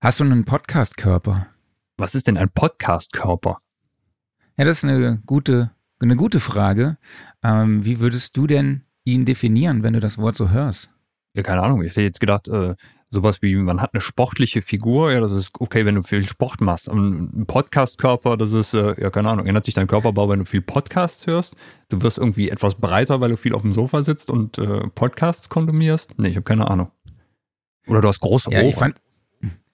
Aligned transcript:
Hast 0.00 0.20
du 0.20 0.24
einen 0.24 0.44
Podcast-Körper? 0.44 1.48
Was 1.96 2.14
ist 2.14 2.28
denn 2.28 2.36
ein 2.36 2.50
Podcast-Körper? 2.50 3.58
Ja, 4.56 4.64
das 4.64 4.78
ist 4.78 4.84
eine 4.84 5.20
gute, 5.26 5.72
eine 5.98 6.14
gute 6.14 6.38
Frage. 6.38 6.98
Ähm, 7.42 7.84
wie 7.84 7.98
würdest 7.98 8.36
du 8.36 8.46
denn 8.46 8.84
ihn 9.02 9.24
definieren, 9.24 9.82
wenn 9.82 9.94
du 9.94 10.00
das 10.00 10.16
Wort 10.16 10.36
so 10.36 10.50
hörst? 10.50 10.92
Ja, 11.34 11.42
keine 11.42 11.62
Ahnung. 11.64 11.82
Ich 11.82 11.90
hätte 11.90 12.02
jetzt 12.02 12.20
gedacht, 12.20 12.46
äh, 12.46 12.76
sowas 13.10 13.42
wie, 13.42 13.56
man 13.56 13.82
hat 13.82 13.92
eine 13.92 14.00
sportliche 14.00 14.62
Figur, 14.62 15.10
ja, 15.10 15.18
das 15.18 15.32
ist 15.32 15.50
okay, 15.58 15.84
wenn 15.84 15.96
du 15.96 16.02
viel 16.02 16.28
Sport 16.28 16.60
machst. 16.60 16.88
Ein 16.88 17.46
Podcast-Körper, 17.48 18.36
das 18.36 18.52
ist, 18.52 18.74
äh, 18.74 19.02
ja, 19.02 19.10
keine 19.10 19.30
Ahnung, 19.30 19.46
ändert 19.46 19.64
sich 19.64 19.74
dein 19.74 19.88
Körperbau, 19.88 20.28
wenn 20.28 20.38
du 20.38 20.44
viel 20.44 20.62
Podcasts 20.62 21.26
hörst. 21.26 21.56
Du 21.88 22.00
wirst 22.02 22.18
irgendwie 22.18 22.50
etwas 22.50 22.76
breiter, 22.76 23.20
weil 23.20 23.30
du 23.30 23.36
viel 23.36 23.52
auf 23.52 23.62
dem 23.62 23.72
Sofa 23.72 24.04
sitzt 24.04 24.30
und 24.30 24.58
äh, 24.58 24.86
Podcasts 24.94 25.48
konsumierst. 25.48 26.20
Nee, 26.20 26.28
ich 26.28 26.36
habe 26.36 26.44
keine 26.44 26.70
Ahnung. 26.70 26.92
Oder 27.88 28.00
du 28.00 28.06
hast 28.06 28.20
große 28.20 28.52
ja, 28.52 28.60
Ohren. 28.60 28.68
Ich 28.68 28.76
fand, 28.76 29.02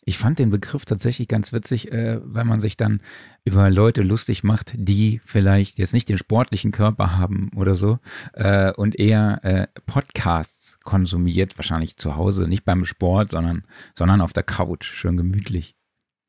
ich 0.07 0.19
fand 0.19 0.39
den 0.39 0.51
Begriff 0.51 0.85
tatsächlich 0.85 1.29
ganz 1.29 1.53
witzig, 1.53 1.91
äh, 1.91 2.21
weil 2.23 2.45
man 2.45 2.61
sich 2.61 2.77
dann 2.77 3.01
über 3.45 3.71
Leute 3.71 4.03
lustig 4.03 4.45
macht, 4.45 4.73
die 4.75 5.21
vielleicht 5.25 5.79
jetzt 5.79 5.95
nicht 5.95 6.09
den 6.09 6.19
sportlichen 6.19 6.73
Körper 6.73 7.17
haben 7.17 7.51
oder 7.57 7.75
so 7.75 7.99
äh, 8.35 8.73
und 8.73 8.99
eher 8.99 9.41
äh, 9.43 9.67
Podcasts 9.87 10.79
konsumiert, 10.81 11.57
wahrscheinlich 11.57 11.97
zu 11.97 12.17
Hause, 12.17 12.49
nicht 12.49 12.65
beim 12.65 12.85
Sport, 12.85 13.31
sondern, 13.31 13.65
sondern 13.97 14.21
auf 14.21 14.33
der 14.33 14.43
Couch, 14.43 14.85
schön 14.85 15.17
gemütlich. 15.17 15.75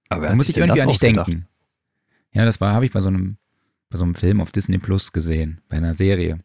Aber 0.09 0.27
da 0.27 0.35
muss 0.35 0.49
ich 0.49 0.57
irgendwie 0.57 0.81
an 0.81 0.87
dich 0.87 0.99
denken. 0.99 1.47
Ja, 2.31 2.45
das 2.45 2.61
war, 2.61 2.73
habe 2.73 2.85
ich 2.85 2.91
bei 2.91 3.01
so 3.01 3.07
einem, 3.09 3.37
bei 3.89 3.97
so 3.97 4.03
einem 4.03 4.15
Film 4.15 4.41
auf 4.41 4.51
Disney 4.51 4.77
Plus 4.77 5.11
gesehen, 5.11 5.61
bei 5.67 5.77
einer 5.77 5.93
Serie. 5.93 6.39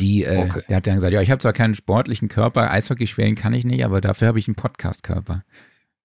Die, 0.00 0.24
äh, 0.24 0.44
Okay. 0.44 0.62
der 0.68 0.76
hat 0.76 0.86
dann 0.86 0.94
gesagt, 0.94 1.12
ja, 1.12 1.20
ich 1.20 1.30
habe 1.30 1.40
zwar 1.40 1.52
keinen 1.52 1.74
sportlichen 1.74 2.28
Körper, 2.28 2.70
Eishockey 2.70 3.06
spielen 3.06 3.34
kann 3.34 3.52
ich 3.52 3.64
nicht, 3.64 3.84
aber 3.84 4.00
dafür 4.00 4.28
habe 4.28 4.38
ich 4.38 4.48
einen 4.48 4.54
Podcast-Körper. 4.54 5.44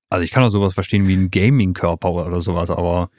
Also 0.10 0.24
ich 0.24 0.32
kann 0.32 0.44
auch 0.44 0.50
sowas 0.50 0.74
verstehen 0.74 1.08
wie 1.08 1.16
ein 1.16 1.32
Gaming-Körper 1.32 2.10
oder 2.10 2.42
sowas, 2.42 2.70
aber 2.70 3.10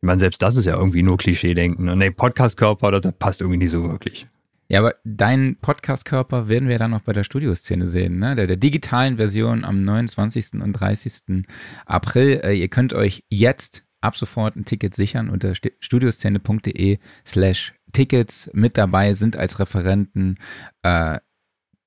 ich 0.00 0.06
meine, 0.06 0.20
selbst 0.20 0.42
das 0.42 0.56
ist 0.56 0.66
ja 0.66 0.76
irgendwie 0.76 1.02
nur 1.02 1.16
Klischee-Denken. 1.16 1.96
Ne, 1.96 2.10
Podcast-Körper, 2.10 3.00
das, 3.00 3.12
passt 3.18 3.40
irgendwie 3.40 3.58
nicht 3.58 3.70
so 3.70 3.88
wirklich. 3.88 4.26
Ja, 4.68 4.80
aber 4.80 4.94
deinen 5.04 5.56
Podcast-Körper 5.56 6.48
werden 6.48 6.68
wir 6.68 6.78
dann 6.78 6.90
noch 6.90 7.02
bei 7.02 7.12
der 7.12 7.24
Studioszene 7.24 7.86
sehen, 7.86 8.18
ne? 8.18 8.34
Der, 8.34 8.46
der 8.46 8.56
digitalen 8.56 9.16
Version 9.16 9.64
am 9.64 9.84
29. 9.84 10.54
und 10.54 10.72
30. 10.72 11.44
April. 11.86 12.40
Äh, 12.42 12.54
ihr 12.54 12.68
könnt 12.68 12.94
euch 12.94 13.24
jetzt 13.28 13.84
ab 14.00 14.16
sofort 14.16 14.56
ein 14.56 14.64
Ticket 14.64 14.94
sichern 14.94 15.30
unter 15.30 15.54
studioszene.de 15.54 16.98
slash 17.26 17.74
Tickets. 17.92 18.50
Mit 18.52 18.76
dabei 18.76 19.12
sind 19.12 19.36
als 19.36 19.58
Referenten 19.58 20.38
äh, 20.82 21.18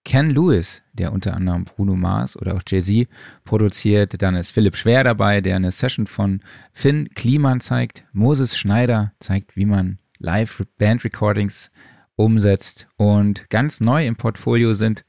Ken 0.07 0.27
Lewis, 0.27 0.81
der 0.93 1.11
unter 1.11 1.35
anderem 1.35 1.65
Bruno 1.65 1.93
Mars 1.97 2.37
oder 2.37 2.55
auch 2.55 2.61
Jay-Z 2.65 3.09
produziert. 3.43 4.21
Dann 4.21 4.35
ist 4.35 4.51
Philipp 4.51 4.77
Schwer 4.77 5.03
dabei, 5.03 5.41
der 5.41 5.57
eine 5.57 5.69
Session 5.69 6.07
von 6.07 6.39
Finn 6.71 7.09
Kliman 7.13 7.59
zeigt. 7.59 8.05
Moses 8.13 8.57
Schneider 8.57 9.11
zeigt, 9.19 9.57
wie 9.57 9.65
man 9.65 9.99
Live-Band-Recordings 10.19 11.71
umsetzt. 12.15 12.87
Und 12.95 13.49
ganz 13.49 13.81
neu 13.81 14.07
im 14.07 14.15
Portfolio 14.15 14.73
sind 14.73 15.03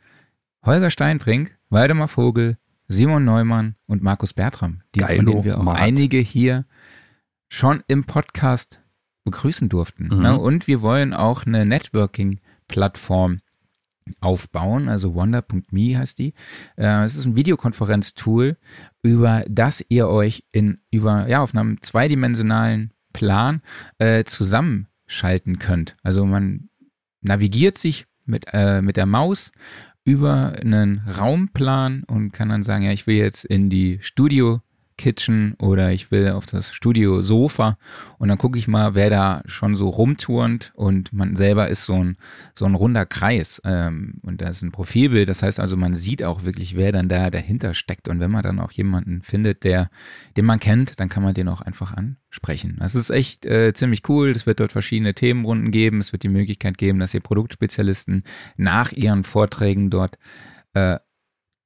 Holger 0.65 0.91
Steinbrink, 0.91 1.57
Waldemar 1.71 2.09
Vogel, 2.09 2.59
Simon 2.89 3.25
Neumann 3.25 3.77
und 3.87 4.03
Markus 4.03 4.35
Bertram, 4.35 4.83
die 4.97 5.01
von 5.01 5.27
denen 5.27 5.45
wir 5.45 5.61
auch 5.61 5.63
Mart. 5.63 5.79
einige 5.79 6.19
hier 6.19 6.67
schon 7.49 7.85
im 7.87 8.03
Podcast 8.03 8.83
begrüßen 9.23 9.69
durften. 9.69 10.09
Mhm. 10.09 10.23
Ne? 10.23 10.37
Und 10.37 10.67
wir 10.67 10.83
wollen 10.83 11.15
auch 11.15 11.47
eine 11.47 11.65
Networking-Plattform 11.65 13.43
aufbauen, 14.21 14.89
also 14.89 15.15
wonder.me 15.15 15.99
heißt 15.99 16.19
die. 16.19 16.35
Äh, 16.77 17.05
Es 17.05 17.17
ist 17.17 17.25
ein 17.27 17.37
Videokonferenztool, 17.37 18.57
über 19.03 19.45
das 19.49 19.85
ihr 19.89 20.09
euch 20.09 20.45
in 20.53 20.79
über 20.91 21.29
ja 21.29 21.43
auf 21.43 21.55
einem 21.55 21.83
zweidimensionalen 21.83 22.93
Plan 23.13 23.63
äh, 23.99 24.25
zusammenschalten 24.25 25.59
könnt. 25.59 25.97
Also 26.03 26.25
man 26.27 26.69
navigiert 27.21 27.79
sich 27.79 28.07
mit 28.25 28.47
äh, 28.53 28.83
mit 28.83 28.97
der 28.97 29.07
Maus 29.07 29.53
über 30.05 30.53
einen 30.61 31.03
Raumplan 31.07 32.05
und 32.05 32.33
kann 32.33 32.49
dann 32.49 32.63
sagen, 32.63 32.85
ja, 32.85 32.93
ich 32.93 33.07
will 33.07 33.17
jetzt 33.17 33.45
in 33.45 33.69
die 33.69 33.99
Studio 34.01 34.63
Kitchen 34.99 35.55
oder 35.55 35.93
ich 35.93 36.11
will 36.11 36.29
auf 36.31 36.45
das 36.45 36.75
Studio 36.75 37.23
Sofa 37.23 37.79
und 38.19 38.29
dann 38.29 38.37
gucke 38.37 38.59
ich 38.59 38.69
mal, 38.69 38.95
wer 38.95 39.09
da 39.09 39.43
schon 39.47 39.77
so 39.77 39.89
rumturnt 39.89 40.73
und 40.75 41.13
man 41.13 41.37
selber 41.37 41.69
ist 41.69 41.85
so 41.85 41.95
ein, 41.95 42.17
so 42.55 42.67
ein 42.67 42.75
runder 42.75 43.07
Kreis 43.07 43.63
ähm, 43.65 44.21
und 44.23 44.43
da 44.43 44.49
ist 44.49 44.61
ein 44.61 44.73
Profilbild, 44.73 45.29
das 45.29 45.43
heißt 45.43 45.61
also, 45.61 45.77
man 45.77 45.97
sieht 45.97 46.23
auch 46.23 46.43
wirklich, 46.43 46.77
wer 46.77 46.93
dann 46.93 47.09
da 47.09 47.31
dahinter 47.31 47.75
steckt. 47.75 48.09
Und 48.09 48.21
wenn 48.21 48.31
man 48.31 48.43
dann 48.43 48.61
auch 48.61 48.73
jemanden 48.73 49.23
findet, 49.23 49.65
der, 49.65 49.91
den 50.37 50.45
man 50.45 50.61
kennt, 50.61 51.01
dann 51.01 51.09
kann 51.09 51.23
man 51.23 51.35
den 51.35 51.49
auch 51.49 51.61
einfach 51.61 51.93
ansprechen. 51.93 52.77
Das 52.81 52.95
ist 52.95 53.11
echt 53.11 53.47
äh, 53.47 53.73
ziemlich 53.73 54.03
cool, 54.09 54.31
es 54.31 54.47
wird 54.47 54.61
dort 54.61 54.73
verschiedene 54.73 55.15
Themenrunden 55.15 55.71
geben, 55.71 56.01
es 56.01 56.13
wird 56.13 56.25
die 56.25 56.29
Möglichkeit 56.29 56.79
geben, 56.79 56.99
dass 56.99 57.15
ihr 57.15 57.21
Produktspezialisten 57.21 58.25
nach 58.57 58.93
ihren 58.93 59.25
Vorträgen 59.25 59.91
dort 59.91 60.19
äh, 60.75 60.99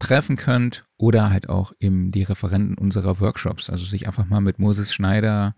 treffen 0.03 0.37
könnt 0.37 0.85
oder 0.97 1.31
halt 1.31 1.49
auch 1.49 1.73
eben 1.81 2.11
die 2.11 2.23
Referenten 2.25 2.77
unserer 2.77 3.21
Workshops. 3.21 3.71
Also 3.71 3.85
sich 3.85 4.07
einfach 4.07 4.27
mal 4.27 4.41
mit 4.41 4.59
Moses 4.59 4.93
Schneider 4.93 5.55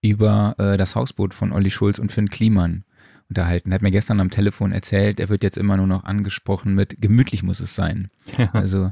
über 0.00 0.54
äh, 0.58 0.76
das 0.76 0.96
Hausboot 0.96 1.34
von 1.34 1.52
Olli 1.52 1.70
Schulz 1.70 1.98
und 1.98 2.10
Finn 2.10 2.28
Kliman 2.28 2.84
unterhalten. 3.28 3.70
Er 3.70 3.76
hat 3.76 3.82
mir 3.82 3.90
gestern 3.90 4.20
am 4.20 4.30
Telefon 4.30 4.72
erzählt, 4.72 5.20
er 5.20 5.28
wird 5.28 5.42
jetzt 5.42 5.56
immer 5.56 5.76
nur 5.76 5.86
noch 5.86 6.04
angesprochen 6.04 6.74
mit 6.74 7.00
gemütlich 7.00 7.42
muss 7.42 7.60
es 7.60 7.74
sein. 7.74 8.10
Also 8.52 8.90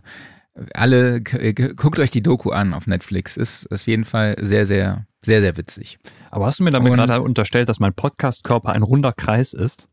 alle, 0.75 1.21
k- 1.22 1.53
k- 1.53 1.72
guckt 1.75 1.99
euch 1.99 2.11
die 2.11 2.22
Doku 2.22 2.50
an 2.50 2.75
auf 2.75 2.87
Netflix. 2.87 3.37
Ist 3.37 3.71
auf 3.72 3.87
jeden 3.87 4.05
Fall 4.05 4.37
sehr, 4.41 4.67
sehr, 4.67 5.06
sehr, 5.22 5.41
sehr 5.41 5.56
witzig. 5.56 5.99
Aber 6.31 6.47
hast 6.47 6.61
du 6.61 6.65
mir 6.65 6.71
damit 6.71 6.91
Und- 6.93 6.97
gerade 6.99 7.22
unterstellt, 7.22 7.69
dass 7.69 7.81
mein 7.81 7.94
Podcast-Körper 7.94 8.72
ein 8.72 8.82
runder 8.82 9.12
Kreis 9.12 9.53
ist? 9.53 9.88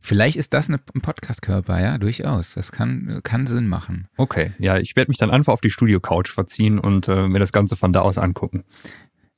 Vielleicht 0.00 0.36
ist 0.36 0.52
das 0.54 0.68
ein 0.68 0.78
Podcast-Körper, 0.78 1.80
ja, 1.80 1.98
durchaus. 1.98 2.54
Das 2.54 2.72
kann, 2.72 3.20
kann 3.24 3.46
Sinn 3.46 3.68
machen. 3.68 4.08
Okay, 4.16 4.52
ja, 4.58 4.78
ich 4.78 4.96
werde 4.96 5.10
mich 5.10 5.18
dann 5.18 5.30
einfach 5.30 5.52
auf 5.52 5.60
die 5.60 5.70
Studio-Couch 5.70 6.30
verziehen 6.30 6.78
und 6.78 7.08
äh, 7.08 7.28
mir 7.28 7.38
das 7.38 7.52
Ganze 7.52 7.76
von 7.76 7.92
da 7.92 8.00
aus 8.00 8.18
angucken. 8.18 8.64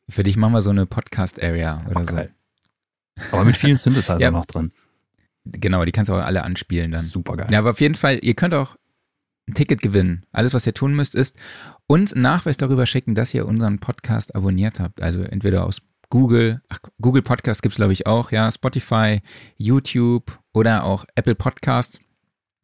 Für 0.09 0.23
dich 0.23 0.37
machen 0.37 0.53
wir 0.53 0.63
so 0.63 0.71
eine 0.71 0.87
Podcast-Area 0.87 1.85
oder 1.91 2.01
Okay. 2.01 2.29
Aber 3.33 3.45
mit 3.45 3.57
vielen 3.57 3.79
Synthesizer 3.79 4.19
Ja. 4.21 4.31
noch 4.31 4.47
drin. 4.47 4.73
so. 5.45 5.53
Genau, 5.53 5.85
die 5.85 5.93
kannst 5.93 6.09
du 6.11 6.15
auch 6.15 6.25
alle 6.25 6.43
anspielen 6.45 6.91
dann. 6.93 7.01
Super 7.03 7.37
geil. 7.37 7.47
Ja, 7.51 7.61
aber 7.61 7.71
auf 7.71 7.81
jeden 7.81 7.95
Fall, 7.95 8.19
ihr 8.23 8.35
könnt 8.35 8.53
auch 8.55 8.77
ein 9.49 9.55
Ticket 9.55 9.81
gewinnen. 9.81 10.25
Alles, 10.33 10.55
was 10.55 10.67
ihr 10.67 10.75
tun 10.75 10.95
müsst, 10.95 11.15
ist 11.15 11.37
uns 11.87 12.13
einen 12.13 12.23
Nachweis 12.23 12.57
darüber 12.57 12.85
schicken, 12.85 13.15
dass 13.15 13.33
ihr 13.33 13.47
unseren 13.47 13.79
Podcast 13.79 14.35
abonniert 14.35 14.81
habt. 14.81 15.01
Also 15.01 15.23
entweder 15.23 15.65
aus 15.65 15.81
Google, 16.16 16.62
ach, 16.71 16.78
Google 16.99 17.21
Podcast 17.21 17.62
gibt's 17.62 17.77
glaube 17.77 17.93
ich 17.93 18.06
auch, 18.06 18.32
ja, 18.32 18.50
Spotify, 18.50 19.21
YouTube 19.59 20.38
oder 20.54 20.84
auch 20.84 21.04
Apple 21.15 21.34
Podcasts. 21.34 22.00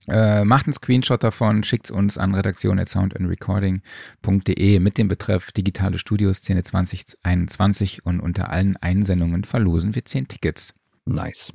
Äh, 0.09 0.47
macht 0.47 0.65
einen 0.67 0.73
Screenshot 0.73 1.23
davon, 1.23 1.63
schickt's 1.63 1.91
uns 1.91 2.17
an 2.17 2.35
redaktion.soundandrecording.de 2.35 4.81
mit 4.81 4.97
dem 4.97 5.09
Betreff 5.09 5.53
Digitale 5.53 5.99
Studioszene 5.99 6.63
2021 6.63 8.07
und 8.07 8.21
unter 8.21 8.49
allen 8.49 8.79
Einsendungen 8.79 9.45
verlosen 9.45 9.95
wir 9.95 10.07
10 10.07 10.29
Tickets. 10.29 10.73
Nice. 11.05 11.53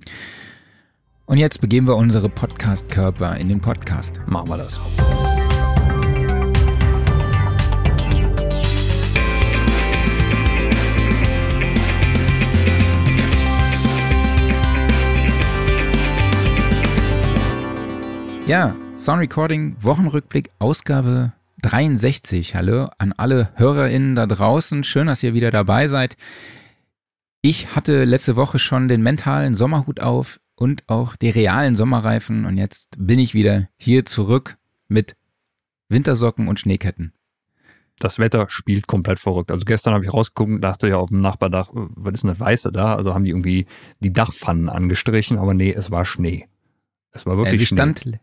Und 1.25 1.39
jetzt 1.39 1.61
begeben 1.61 1.87
wir 1.87 1.95
unsere 1.95 2.29
Podcast-Körper 2.29 3.37
in 3.37 3.49
den 3.49 3.59
Podcast. 3.59 4.21
Machen 4.27 4.49
wir 4.49 4.57
das. 4.57 4.77
Ja, 18.47 18.75
Sound 18.97 19.19
Recording 19.19 19.75
Wochenrückblick 19.81 20.49
Ausgabe 20.59 21.33
63. 21.61 22.55
Hallo 22.55 22.89
an 22.97 23.13
alle 23.13 23.51
HörerInnen 23.55 24.15
da 24.15 24.25
draußen. 24.25 24.83
Schön, 24.83 25.07
dass 25.07 25.21
ihr 25.23 25.33
wieder 25.33 25.51
dabei 25.51 25.87
seid. 25.87 26.15
Ich 27.41 27.75
hatte 27.75 28.03
letzte 28.05 28.35
Woche 28.35 28.57
schon 28.59 28.87
den 28.87 29.01
mentalen 29.01 29.53
Sommerhut 29.53 29.99
auf 29.99 30.39
und 30.55 30.83
auch 30.87 31.15
die 31.15 31.29
realen 31.29 31.75
Sommerreifen 31.75 32.45
und 32.45 32.57
jetzt 32.57 32.95
bin 32.97 33.19
ich 33.19 33.33
wieder 33.33 33.67
hier 33.77 34.05
zurück 34.05 34.57
mit 34.87 35.15
Wintersocken 35.89 36.47
und 36.47 36.59
Schneeketten. 36.59 37.13
Das 37.99 38.19
Wetter 38.19 38.45
spielt 38.49 38.87
komplett 38.87 39.19
verrückt. 39.19 39.51
Also 39.51 39.65
gestern 39.65 39.93
habe 39.93 40.05
ich 40.05 40.13
rausgeguckt 40.13 40.51
und 40.51 40.61
dachte 40.61 40.87
ja 40.87 40.97
auf 40.97 41.09
dem 41.09 41.19
Nachbardach, 41.21 41.69
äh, 41.69 41.87
was 41.95 42.13
ist 42.15 42.23
denn 42.23 42.29
das 42.29 42.39
Weiße 42.39 42.71
da? 42.71 42.95
Also 42.95 43.13
haben 43.13 43.23
die 43.23 43.31
irgendwie 43.31 43.65
die 44.01 44.13
Dachpfannen 44.13 44.69
angestrichen, 44.69 45.37
aber 45.37 45.53
nee, 45.53 45.71
es 45.71 45.89
war 45.91 46.05
Schnee. 46.05 46.47
Es 47.11 47.25
war 47.25 47.33
Äh, 47.33 47.37
wirklich 47.37 47.59
sie 47.61 47.65
Schnee. 47.67 47.77
stand, 47.77 48.19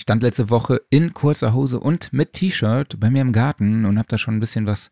stand 0.00 0.22
letzte 0.22 0.50
Woche 0.50 0.82
in 0.90 1.12
kurzer 1.12 1.54
Hose 1.54 1.80
und 1.80 2.12
mit 2.12 2.32
T-Shirt 2.32 2.98
bei 3.00 3.10
mir 3.10 3.22
im 3.22 3.32
Garten 3.32 3.84
und 3.84 3.98
habe 3.98 4.08
da 4.08 4.18
schon 4.18 4.36
ein 4.36 4.40
bisschen 4.40 4.66
was 4.66 4.90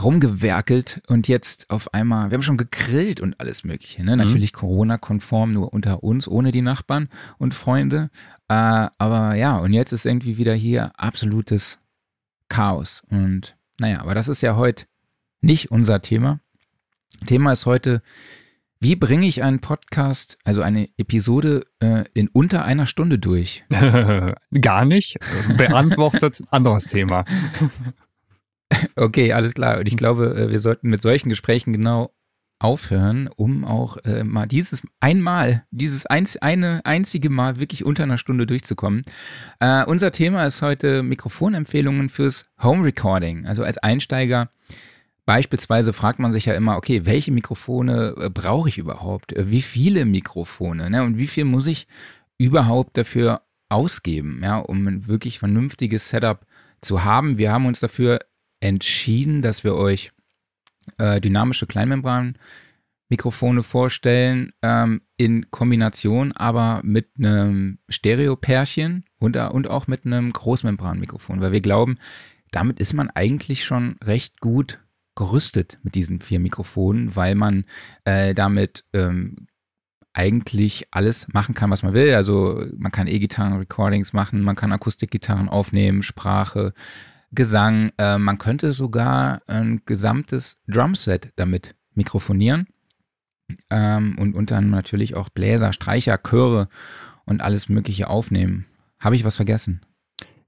rumgewerkelt 0.00 1.02
und 1.08 1.28
jetzt 1.28 1.68
auf 1.68 1.92
einmal, 1.92 2.30
wir 2.30 2.36
haben 2.36 2.42
schon 2.42 2.56
gegrillt 2.56 3.20
und 3.20 3.38
alles 3.40 3.62
mögliche, 3.62 4.02
ne? 4.02 4.16
Natürlich 4.16 4.52
Corona-konform, 4.52 5.52
nur 5.52 5.72
unter 5.72 6.02
uns, 6.02 6.26
ohne 6.26 6.50
die 6.50 6.62
Nachbarn 6.62 7.08
und 7.38 7.54
Freunde. 7.54 8.10
Äh, 8.48 8.88
aber 8.96 9.34
ja, 9.34 9.58
und 9.58 9.74
jetzt 9.74 9.92
ist 9.92 10.06
irgendwie 10.06 10.38
wieder 10.38 10.54
hier 10.54 10.92
absolutes 10.98 11.78
Chaos. 12.48 13.02
Und 13.10 13.56
naja, 13.80 14.00
aber 14.00 14.14
das 14.14 14.28
ist 14.28 14.40
ja 14.40 14.56
heute 14.56 14.86
nicht 15.40 15.70
unser 15.70 16.00
Thema. 16.00 16.40
Thema 17.26 17.52
ist 17.52 17.66
heute, 17.66 18.02
wie 18.82 18.96
bringe 18.96 19.28
ich 19.28 19.44
einen 19.44 19.60
Podcast, 19.60 20.38
also 20.42 20.60
eine 20.60 20.88
Episode 20.96 21.66
äh, 21.78 22.02
in 22.14 22.26
unter 22.26 22.64
einer 22.64 22.86
Stunde 22.86 23.20
durch? 23.20 23.62
Gar 24.60 24.84
nicht. 24.86 25.18
Beantwortet, 25.56 26.42
anderes 26.50 26.88
Thema. 26.88 27.24
Okay, 28.96 29.32
alles 29.34 29.54
klar. 29.54 29.78
Und 29.78 29.86
ich 29.86 29.96
glaube, 29.96 30.34
äh, 30.34 30.50
wir 30.50 30.58
sollten 30.58 30.88
mit 30.88 31.00
solchen 31.00 31.28
Gesprächen 31.28 31.72
genau 31.72 32.12
aufhören, 32.58 33.28
um 33.36 33.64
auch 33.64 33.98
äh, 33.98 34.24
mal 34.24 34.46
dieses 34.46 34.82
einmal, 34.98 35.64
dieses 35.70 36.06
eins, 36.06 36.36
eine 36.38 36.80
einzige 36.84 37.30
Mal 37.30 37.60
wirklich 37.60 37.84
unter 37.84 38.02
einer 38.02 38.18
Stunde 38.18 38.46
durchzukommen. 38.46 39.02
Äh, 39.60 39.84
unser 39.84 40.10
Thema 40.10 40.44
ist 40.44 40.60
heute 40.60 41.04
Mikrofonempfehlungen 41.04 42.08
fürs 42.08 42.46
Home 42.60 42.84
Recording. 42.84 43.46
Also 43.46 43.62
als 43.62 43.78
Einsteiger 43.78 44.50
beispielsweise 45.24 45.92
fragt 45.92 46.18
man 46.18 46.32
sich 46.32 46.46
ja 46.46 46.54
immer, 46.54 46.76
okay, 46.76 47.06
welche 47.06 47.32
Mikrofone 47.32 48.14
äh, 48.18 48.30
brauche 48.30 48.68
ich 48.68 48.78
überhaupt? 48.78 49.32
Äh, 49.32 49.50
wie 49.50 49.62
viele 49.62 50.04
Mikrofone? 50.04 50.90
Ne? 50.90 51.02
Und 51.04 51.18
wie 51.18 51.26
viel 51.26 51.44
muss 51.44 51.66
ich 51.66 51.86
überhaupt 52.38 52.96
dafür 52.96 53.42
ausgeben, 53.68 54.40
ja, 54.42 54.58
um 54.58 54.86
ein 54.86 55.06
wirklich 55.06 55.38
vernünftiges 55.38 56.10
Setup 56.10 56.46
zu 56.80 57.04
haben? 57.04 57.38
Wir 57.38 57.52
haben 57.52 57.66
uns 57.66 57.80
dafür 57.80 58.20
entschieden, 58.60 59.42
dass 59.42 59.64
wir 59.64 59.74
euch 59.74 60.12
äh, 60.98 61.20
dynamische 61.20 61.66
Kleinmembran-Mikrofone 61.66 63.62
vorstellen, 63.62 64.52
ähm, 64.62 65.02
in 65.16 65.50
Kombination 65.50 66.32
aber 66.32 66.80
mit 66.84 67.10
einem 67.18 67.78
Stereo-Pärchen 67.88 69.04
und, 69.18 69.36
äh, 69.36 69.46
und 69.46 69.68
auch 69.68 69.86
mit 69.86 70.04
einem 70.04 70.32
Großmembran-Mikrofon, 70.32 71.40
weil 71.40 71.52
wir 71.52 71.60
glauben, 71.60 71.96
damit 72.50 72.80
ist 72.80 72.92
man 72.92 73.08
eigentlich 73.10 73.64
schon 73.64 73.96
recht 74.04 74.40
gut 74.40 74.80
gerüstet 75.14 75.78
mit 75.82 75.94
diesen 75.94 76.20
vier 76.20 76.40
Mikrofonen, 76.40 77.14
weil 77.16 77.34
man 77.34 77.64
äh, 78.04 78.34
damit 78.34 78.84
ähm, 78.92 79.46
eigentlich 80.14 80.88
alles 80.90 81.26
machen 81.32 81.54
kann, 81.54 81.70
was 81.70 81.82
man 81.82 81.94
will. 81.94 82.14
Also 82.14 82.64
man 82.76 82.92
kann 82.92 83.06
E-Gitarren-Recordings 83.06 84.12
machen, 84.12 84.42
man 84.42 84.56
kann 84.56 84.72
Akustikgitarren 84.72 85.48
aufnehmen, 85.48 86.02
Sprache, 86.02 86.74
Gesang. 87.32 87.92
Äh, 87.96 88.18
man 88.18 88.38
könnte 88.38 88.72
sogar 88.72 89.40
ein 89.46 89.82
gesamtes 89.86 90.60
Drumset 90.68 91.32
damit 91.36 91.74
mikrofonieren. 91.94 92.66
Ähm, 93.70 94.16
und, 94.18 94.34
und 94.34 94.50
dann 94.50 94.70
natürlich 94.70 95.14
auch 95.14 95.28
Bläser, 95.28 95.72
Streicher, 95.72 96.18
Chöre 96.18 96.68
und 97.24 97.42
alles 97.42 97.68
Mögliche 97.68 98.08
aufnehmen. 98.08 98.66
Habe 98.98 99.16
ich 99.16 99.24
was 99.24 99.36
vergessen? 99.36 99.80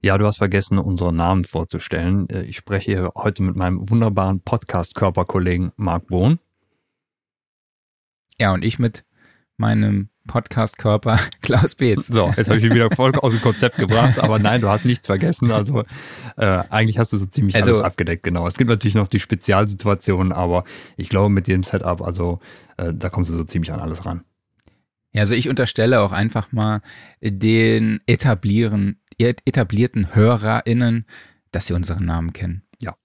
Ja, 0.05 0.19
du 0.19 0.27
hast 0.27 0.37
vergessen, 0.37 0.77
unseren 0.77 1.15
Namen 1.15 1.45
vorzustellen. 1.45 2.29
Äh, 2.29 2.43
ich 2.43 2.57
spreche 2.57 2.91
hier 2.91 3.11
heute 3.15 3.41
mit 3.41 3.55
meinem 3.55 3.89
wunderbaren 3.89 4.39
Podcast-Körperkollegen 4.39 5.71
Marc 5.77 6.05
Bohn. 6.09 6.37
Ja, 8.37 8.53
und 8.53 8.63
ich 8.63 8.77
mit 8.77 9.03
meinem 9.57 10.09
Podcast-Körper 10.27 11.19
Klaus 11.41 11.73
Beetz. 11.73 12.05
So, 12.05 12.31
jetzt 12.37 12.49
habe 12.49 12.59
ich 12.59 12.65
ihn 12.65 12.75
wieder 12.75 12.91
voll 12.91 13.15
aus 13.15 13.33
dem 13.33 13.41
Konzept 13.41 13.77
gebracht, 13.77 14.19
aber 14.19 14.37
nein, 14.37 14.61
du 14.61 14.69
hast 14.69 14.85
nichts 14.85 15.07
vergessen. 15.07 15.49
Also 15.49 15.85
äh, 16.37 16.45
eigentlich 16.69 16.99
hast 16.99 17.11
du 17.11 17.17
so 17.17 17.25
ziemlich 17.25 17.55
also, 17.55 17.71
alles 17.71 17.81
abgedeckt, 17.81 18.21
genau. 18.21 18.47
Es 18.47 18.57
gibt 18.57 18.69
natürlich 18.69 18.93
noch 18.93 19.07
die 19.07 19.19
Spezialsituationen, 19.19 20.33
aber 20.33 20.65
ich 20.97 21.09
glaube 21.09 21.29
mit 21.29 21.47
dem 21.47 21.63
Setup, 21.63 22.03
also 22.03 22.37
äh, 22.77 22.93
da 22.93 23.09
kommst 23.09 23.31
du 23.31 23.35
so 23.35 23.43
ziemlich 23.43 23.73
an 23.73 23.79
alles 23.79 24.05
ran. 24.05 24.23
Ja, 25.13 25.21
also 25.21 25.33
ich 25.33 25.49
unterstelle 25.49 26.01
auch 26.01 26.11
einfach 26.11 26.51
mal 26.51 26.81
den 27.21 28.01
etablieren, 28.05 28.99
etablierten 29.17 30.15
HörerInnen, 30.15 31.05
dass 31.51 31.67
sie 31.67 31.73
unseren 31.73 32.05
Namen 32.05 32.33
kennen. 32.33 32.63
Ja. 32.79 32.95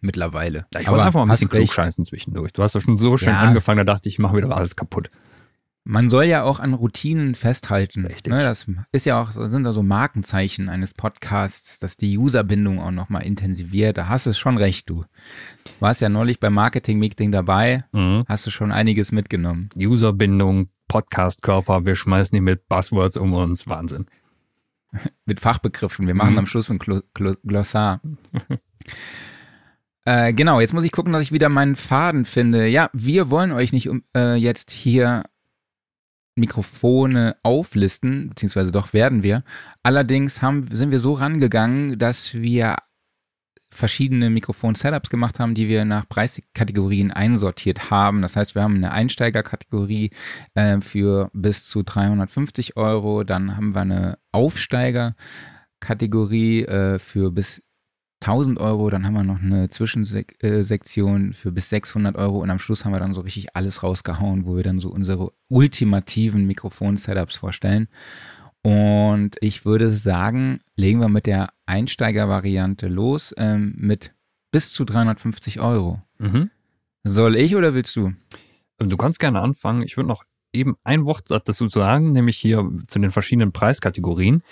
Mittlerweile. 0.00 0.66
Ja, 0.72 0.80
ich 0.80 0.88
wollte 0.88 1.04
einfach 1.04 1.20
mal 1.20 1.26
ein 1.26 1.30
bisschen 1.30 1.48
klugscheißen 1.48 2.04
zwischendurch. 2.04 2.52
Du 2.52 2.62
hast 2.62 2.74
doch 2.74 2.80
schon 2.80 2.96
so 2.96 3.16
schön 3.16 3.30
ja. 3.30 3.40
angefangen, 3.40 3.78
da 3.78 3.84
dachte 3.84 4.08
ich, 4.08 4.16
ich 4.16 4.18
mache 4.18 4.36
wieder 4.36 4.54
alles 4.56 4.76
kaputt. 4.76 5.10
Man 5.88 6.10
soll 6.10 6.24
ja 6.24 6.42
auch 6.42 6.58
an 6.58 6.74
Routinen 6.74 7.36
festhalten. 7.36 8.06
Richtig. 8.06 8.32
Ne, 8.32 8.40
das 8.40 8.66
ist 8.90 9.06
ja 9.06 9.22
auch, 9.22 9.30
sind 9.30 9.62
da 9.62 9.72
so 9.72 9.84
Markenzeichen 9.84 10.68
eines 10.68 10.94
Podcasts, 10.94 11.78
dass 11.78 11.96
die 11.96 12.18
Userbindung 12.18 12.80
auch 12.80 12.90
nochmal 12.90 13.22
intensiviert. 13.22 13.96
Da 13.96 14.08
hast 14.08 14.26
du 14.26 14.34
schon 14.34 14.58
recht, 14.58 14.90
du. 14.90 15.04
Warst 15.78 16.00
ja 16.00 16.08
neulich 16.08 16.40
beim 16.40 16.54
Marketing-Meeting 16.54 17.30
dabei, 17.30 17.84
mhm. 17.92 18.24
hast 18.26 18.44
du 18.46 18.50
schon 18.50 18.72
einiges 18.72 19.12
mitgenommen. 19.12 19.68
Userbindung, 19.76 20.70
Podcast-Körper, 20.88 21.84
wir 21.84 21.94
schmeißen 21.94 22.34
die 22.34 22.40
mit 22.40 22.68
Buzzwords 22.68 23.16
um 23.16 23.32
uns, 23.32 23.68
Wahnsinn. 23.68 24.06
mit 25.24 25.40
Fachbegriffen, 25.40 26.06
wir 26.06 26.14
machen 26.14 26.32
mhm. 26.32 26.38
am 26.40 26.46
Schluss 26.46 26.70
ein 26.70 26.78
Glossar. 26.78 28.00
äh, 30.04 30.32
genau, 30.32 30.60
jetzt 30.60 30.74
muss 30.74 30.84
ich 30.84 30.92
gucken, 30.92 31.12
dass 31.12 31.22
ich 31.22 31.32
wieder 31.32 31.48
meinen 31.48 31.76
Faden 31.76 32.24
finde. 32.24 32.66
Ja, 32.66 32.90
wir 32.92 33.30
wollen 33.30 33.52
euch 33.52 33.72
nicht 33.72 33.90
äh, 34.16 34.34
jetzt 34.34 34.70
hier 34.70 35.24
Mikrofone 36.36 37.34
auflisten, 37.42 38.28
beziehungsweise 38.28 38.70
doch 38.70 38.92
werden 38.92 39.22
wir. 39.22 39.42
Allerdings 39.82 40.42
haben, 40.42 40.68
sind 40.70 40.90
wir 40.90 41.00
so 41.00 41.14
rangegangen, 41.14 41.98
dass 41.98 42.34
wir 42.34 42.76
verschiedene 43.70 44.30
Mikrofon-Setups 44.30 45.10
gemacht 45.10 45.38
haben, 45.40 45.54
die 45.54 45.68
wir 45.68 45.84
nach 45.84 46.08
Preiskategorien 46.08 47.10
einsortiert 47.10 47.90
haben. 47.90 48.22
Das 48.22 48.36
heißt, 48.36 48.54
wir 48.54 48.62
haben 48.62 48.76
eine 48.76 48.92
Einsteigerkategorie 48.92 50.12
äh, 50.54 50.80
für 50.80 51.30
bis 51.32 51.68
zu 51.68 51.82
350 51.82 52.76
Euro. 52.76 53.24
Dann 53.24 53.56
haben 53.56 53.74
wir 53.74 53.80
eine 53.82 54.18
Aufsteigerkategorie 54.32 56.64
äh, 56.64 56.98
für 56.98 57.32
bis 57.32 57.66
1000 58.22 58.58
Euro, 58.58 58.88
dann 58.88 59.04
haben 59.04 59.14
wir 59.14 59.22
noch 59.22 59.40
eine 59.40 59.68
Zwischensektion 59.68 61.34
für 61.34 61.52
bis 61.52 61.68
600 61.68 62.16
Euro 62.16 62.38
und 62.38 62.50
am 62.50 62.58
Schluss 62.58 62.84
haben 62.84 62.92
wir 62.92 62.98
dann 62.98 63.14
so 63.14 63.20
richtig 63.20 63.54
alles 63.54 63.82
rausgehauen, 63.82 64.46
wo 64.46 64.56
wir 64.56 64.62
dann 64.62 64.80
so 64.80 64.88
unsere 64.88 65.32
ultimativen 65.48 66.46
Mikrofon-Setups 66.46 67.36
vorstellen. 67.36 67.88
Und 68.66 69.36
ich 69.40 69.64
würde 69.64 69.90
sagen, 69.90 70.60
legen 70.76 71.00
wir 71.00 71.08
mit 71.08 71.26
der 71.26 71.50
Einsteiger-Variante 71.66 72.88
los 72.88 73.34
ähm, 73.36 73.74
mit 73.76 74.12
bis 74.50 74.72
zu 74.72 74.84
350 74.84 75.60
Euro. 75.60 76.02
Mhm. 76.18 76.50
Soll 77.04 77.36
ich 77.36 77.54
oder 77.54 77.74
willst 77.74 77.94
du? 77.94 78.12
Du 78.78 78.96
kannst 78.96 79.20
gerne 79.20 79.40
anfangen. 79.40 79.82
Ich 79.82 79.96
würde 79.96 80.08
noch 80.08 80.24
eben 80.52 80.76
ein 80.82 81.04
Wort 81.04 81.30
dazu 81.30 81.68
sagen, 81.68 82.12
nämlich 82.12 82.38
hier 82.38 82.68
zu 82.88 82.98
den 82.98 83.12
verschiedenen 83.12 83.52
Preiskategorien 83.52 84.42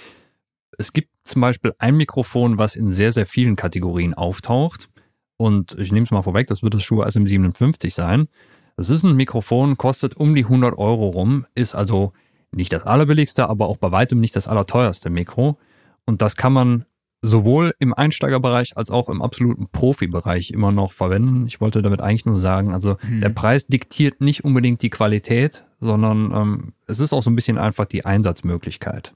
es 0.79 0.93
gibt 0.93 1.11
zum 1.25 1.41
Beispiel 1.41 1.75
ein 1.79 1.97
Mikrofon, 1.97 2.59
was 2.59 2.77
in 2.77 2.93
sehr, 2.93 3.13
sehr 3.13 3.27
vielen 3.27 3.57
Kategorien 3.57 4.15
auftaucht. 4.15 4.89
Und 5.37 5.77
ich 5.79 5.93
nehme 5.93 6.05
es 6.05 6.11
mal 6.11 6.23
vorweg, 6.23 6.47
das 6.47 6.63
wird 6.63 6.75
das 6.75 6.83
Shure 6.83 7.07
SM57 7.07 7.93
sein. 7.93 8.29
Das 8.77 8.91
ist 8.91 9.05
ein 9.05 9.17
Mikrofon, 9.17 9.77
kostet 9.77 10.17
um 10.17 10.35
die 10.35 10.45
100 10.45 10.77
Euro 10.79 11.09
rum, 11.09 11.47
ist 11.55 11.75
also 11.75 12.13
nicht 12.55 12.73
das 12.73 12.85
allerbilligste, 12.85 13.49
aber 13.49 13.69
auch 13.69 13.77
bei 13.77 13.93
weitem 13.93 14.21
nicht 14.21 14.37
das 14.37 14.49
allerteuerste 14.49 15.11
Mikro. 15.11 15.59
Und 16.07 16.23
das 16.23 16.37
kann 16.37 16.53
man 16.53 16.85
sowohl 17.23 17.75
im 17.79 17.95
Einsteigerbereich 17.95 18.77
als 18.77 18.91
auch 18.91 19.09
im 19.09 19.23
absoluten 19.23 19.69
Profibereich 19.69 20.51
immer 20.51 20.73
noch 20.73 20.93
verwenden. 20.93 21.47
Ich 21.47 21.61
wollte 21.61 21.81
damit 21.81 22.01
eigentlich 22.01 22.27
nur 22.27 22.39
sagen, 22.39 22.75
also 22.75 22.99
hm. 23.01 23.23
der 23.23 23.31
Preis 23.31 23.67
diktiert 23.67 24.21
nicht 24.21 24.45
unbedingt 24.45 24.83
die 24.83 24.91
Qualität, 24.91 25.65
sondern 25.81 26.33
ähm, 26.33 26.73
es 26.87 27.01
ist 27.01 27.15
auch 27.15 27.23
so 27.23 27.31
ein 27.31 27.37
bisschen 27.37 27.57
einfach 27.57 27.87
die 27.87 28.05
Einsatzmöglichkeit. 28.05 29.15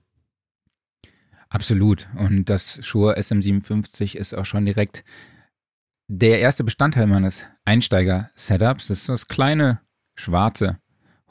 Absolut. 1.51 2.09
Und 2.17 2.47
das 2.47 2.79
Shure 2.83 3.19
SM57 3.19 4.17
ist 4.17 4.35
auch 4.35 4.47
schon 4.47 4.65
direkt 4.65 5.05
der 6.09 6.41
erste 6.41 6.65
Bestandteil 6.65 7.07
meines 7.07 7.45
Einsteiger-Setups. 7.67 8.89
Das 8.89 9.01
ist 9.01 9.09
das 9.09 9.29
kleine, 9.29 9.81
schwarze, 10.15 10.79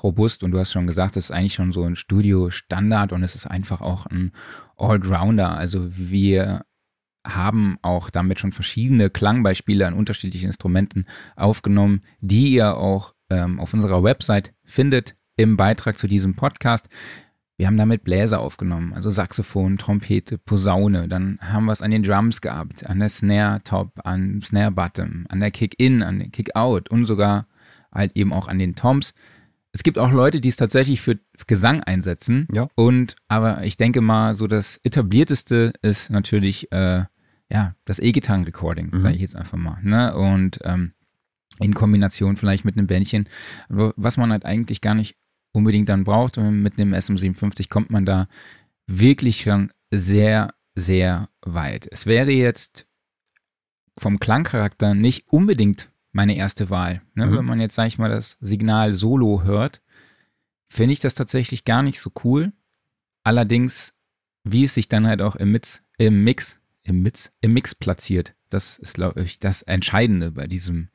robust. 0.03 0.43
Und 0.43 0.51
du 0.51 0.59
hast 0.59 0.71
schon 0.71 0.87
gesagt, 0.87 1.15
das 1.15 1.25
ist 1.25 1.31
eigentlich 1.31 1.53
schon 1.55 1.73
so 1.73 1.83
ein 1.83 1.95
Studio-Standard 1.95 3.11
und 3.11 3.23
es 3.23 3.35
ist 3.35 3.47
einfach 3.47 3.81
auch 3.81 4.05
ein 4.05 4.31
Allrounder. 4.77 5.57
Also 5.57 5.87
wir 5.97 6.65
haben 7.25 7.77
auch 7.81 8.09
damit 8.09 8.39
schon 8.39 8.51
verschiedene 8.51 9.09
Klangbeispiele 9.09 9.85
an 9.85 9.93
unterschiedlichen 9.93 10.47
Instrumenten 10.47 11.05
aufgenommen, 11.35 12.01
die 12.21 12.51
ihr 12.53 12.77
auch 12.77 13.13
ähm, 13.29 13.59
auf 13.59 13.73
unserer 13.73 14.03
Website 14.03 14.53
findet 14.63 15.15
im 15.35 15.57
Beitrag 15.57 15.97
zu 15.97 16.07
diesem 16.07 16.35
Podcast. 16.35 16.87
Wir 17.57 17.65
haben 17.65 17.77
damit 17.77 18.03
Bläser 18.03 18.39
aufgenommen, 18.39 18.93
also 18.93 19.09
Saxophon, 19.09 19.79
Trompete, 19.79 20.37
Posaune. 20.37 21.07
Dann 21.07 21.39
haben 21.41 21.65
wir 21.65 21.71
es 21.71 21.81
an 21.81 21.89
den 21.89 22.03
Drums 22.03 22.41
gehabt, 22.41 22.85
an 22.85 22.99
der 22.99 23.09
Snare 23.09 23.61
Top, 23.63 23.99
an 24.03 24.41
Snare 24.41 24.71
Bottom, 24.71 25.25
an 25.29 25.39
der 25.39 25.49
Kick 25.49 25.73
In, 25.79 26.03
an 26.03 26.19
der 26.19 26.29
Kick 26.29 26.55
Out 26.55 26.89
und 26.89 27.05
sogar 27.05 27.47
halt 27.91 28.15
eben 28.15 28.31
auch 28.31 28.47
an 28.47 28.59
den 28.59 28.75
Toms. 28.75 29.13
Es 29.77 29.83
gibt 29.83 29.99
auch 29.99 30.11
Leute, 30.11 30.41
die 30.41 30.49
es 30.49 30.55
tatsächlich 30.55 31.01
für 31.01 31.19
Gesang 31.45 31.83
einsetzen. 31.83 32.47
Ja. 32.51 32.67
Und 32.73 33.15
aber 33.27 33.63
ich 33.63 33.77
denke 33.77 34.01
mal, 34.01 34.33
so 34.33 34.47
das 34.47 34.79
etablierteste 34.83 35.71
ist 35.83 36.09
natürlich 36.09 36.71
äh, 36.71 37.03
ja 37.51 37.75
das 37.85 37.99
E-Gitarren-Recording, 37.99 38.89
mhm. 38.91 39.01
sage 39.01 39.13
ich 39.13 39.21
jetzt 39.21 39.35
einfach 39.35 39.59
mal. 39.59 39.77
Ne? 39.83 40.17
Und 40.17 40.57
ähm, 40.63 40.93
in 41.59 41.75
Kombination 41.75 42.37
vielleicht 42.37 42.65
mit 42.65 42.75
einem 42.75 42.87
Bändchen, 42.87 43.29
was 43.69 44.17
man 44.17 44.31
halt 44.31 44.45
eigentlich 44.45 44.81
gar 44.81 44.95
nicht 44.95 45.15
unbedingt 45.51 45.89
dann 45.89 46.05
braucht. 46.05 46.39
Und 46.39 46.63
mit 46.63 46.79
dem 46.79 46.95
SM57 46.95 47.69
kommt 47.69 47.91
man 47.91 48.03
da 48.03 48.27
wirklich 48.87 49.41
schon 49.41 49.71
sehr, 49.91 50.55
sehr 50.73 51.29
weit. 51.45 51.87
Es 51.91 52.07
wäre 52.07 52.31
jetzt 52.31 52.87
vom 53.95 54.19
Klangcharakter 54.19 54.95
nicht 54.95 55.27
unbedingt 55.29 55.91
meine 56.17 56.35
erste 56.35 56.71
Wahl. 56.71 57.03
Ne? 57.13 57.27
Mhm. 57.27 57.37
Wenn 57.37 57.45
man 57.45 57.61
jetzt, 57.61 57.75
sag 57.75 57.85
ich 57.85 57.99
mal, 57.99 58.09
das 58.09 58.37
Signal 58.41 58.95
Solo 58.95 59.43
hört, 59.43 59.83
finde 60.67 60.93
ich 60.93 60.99
das 60.99 61.13
tatsächlich 61.13 61.63
gar 61.63 61.83
nicht 61.83 62.01
so 62.01 62.11
cool. 62.23 62.53
Allerdings, 63.23 63.93
wie 64.43 64.63
es 64.63 64.73
sich 64.73 64.89
dann 64.89 65.05
halt 65.05 65.21
auch 65.21 65.35
im 65.35 65.51
Mix, 65.51 65.83
im 65.99 66.23
Mix, 66.23 66.59
im 66.83 67.03
Mix, 67.03 67.29
im 67.41 67.53
Mix 67.53 67.75
platziert, 67.75 68.33
das 68.49 68.79
ist, 68.79 68.95
glaube 68.95 69.21
ich, 69.21 69.39
das 69.39 69.61
Entscheidende 69.61 70.31
bei 70.31 70.47
diesem 70.47 70.89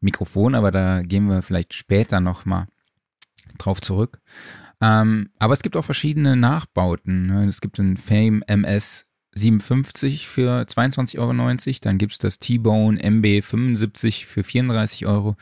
Mikrofon, 0.00 0.54
aber 0.54 0.70
da 0.70 1.00
gehen 1.02 1.26
wir 1.26 1.40
vielleicht 1.40 1.72
später 1.72 2.20
nochmal 2.20 2.66
drauf 3.56 3.80
zurück. 3.80 4.20
Ähm, 4.82 5.30
aber 5.38 5.54
es 5.54 5.62
gibt 5.62 5.78
auch 5.78 5.86
verschiedene 5.86 6.36
Nachbauten. 6.36 7.28
Ne? 7.28 7.46
Es 7.46 7.62
gibt 7.62 7.78
den 7.78 7.96
Fame 7.96 8.42
MS 8.46 9.10
57 9.36 10.28
für 10.28 10.62
22,90 10.62 11.18
Euro. 11.18 11.78
Dann 11.82 11.98
gibt 11.98 12.12
es 12.12 12.18
das 12.18 12.38
T-Bone 12.38 12.98
MB 13.02 13.42
75 13.44 14.26
für 14.26 14.42
34 14.42 15.06
Euro 15.06 15.36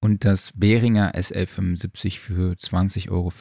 und 0.00 0.24
das 0.24 0.52
Behringer 0.54 1.12
SL 1.14 1.46
75 1.46 2.20
für 2.20 2.52
20,50 2.54 3.10
Euro. 3.10 3.32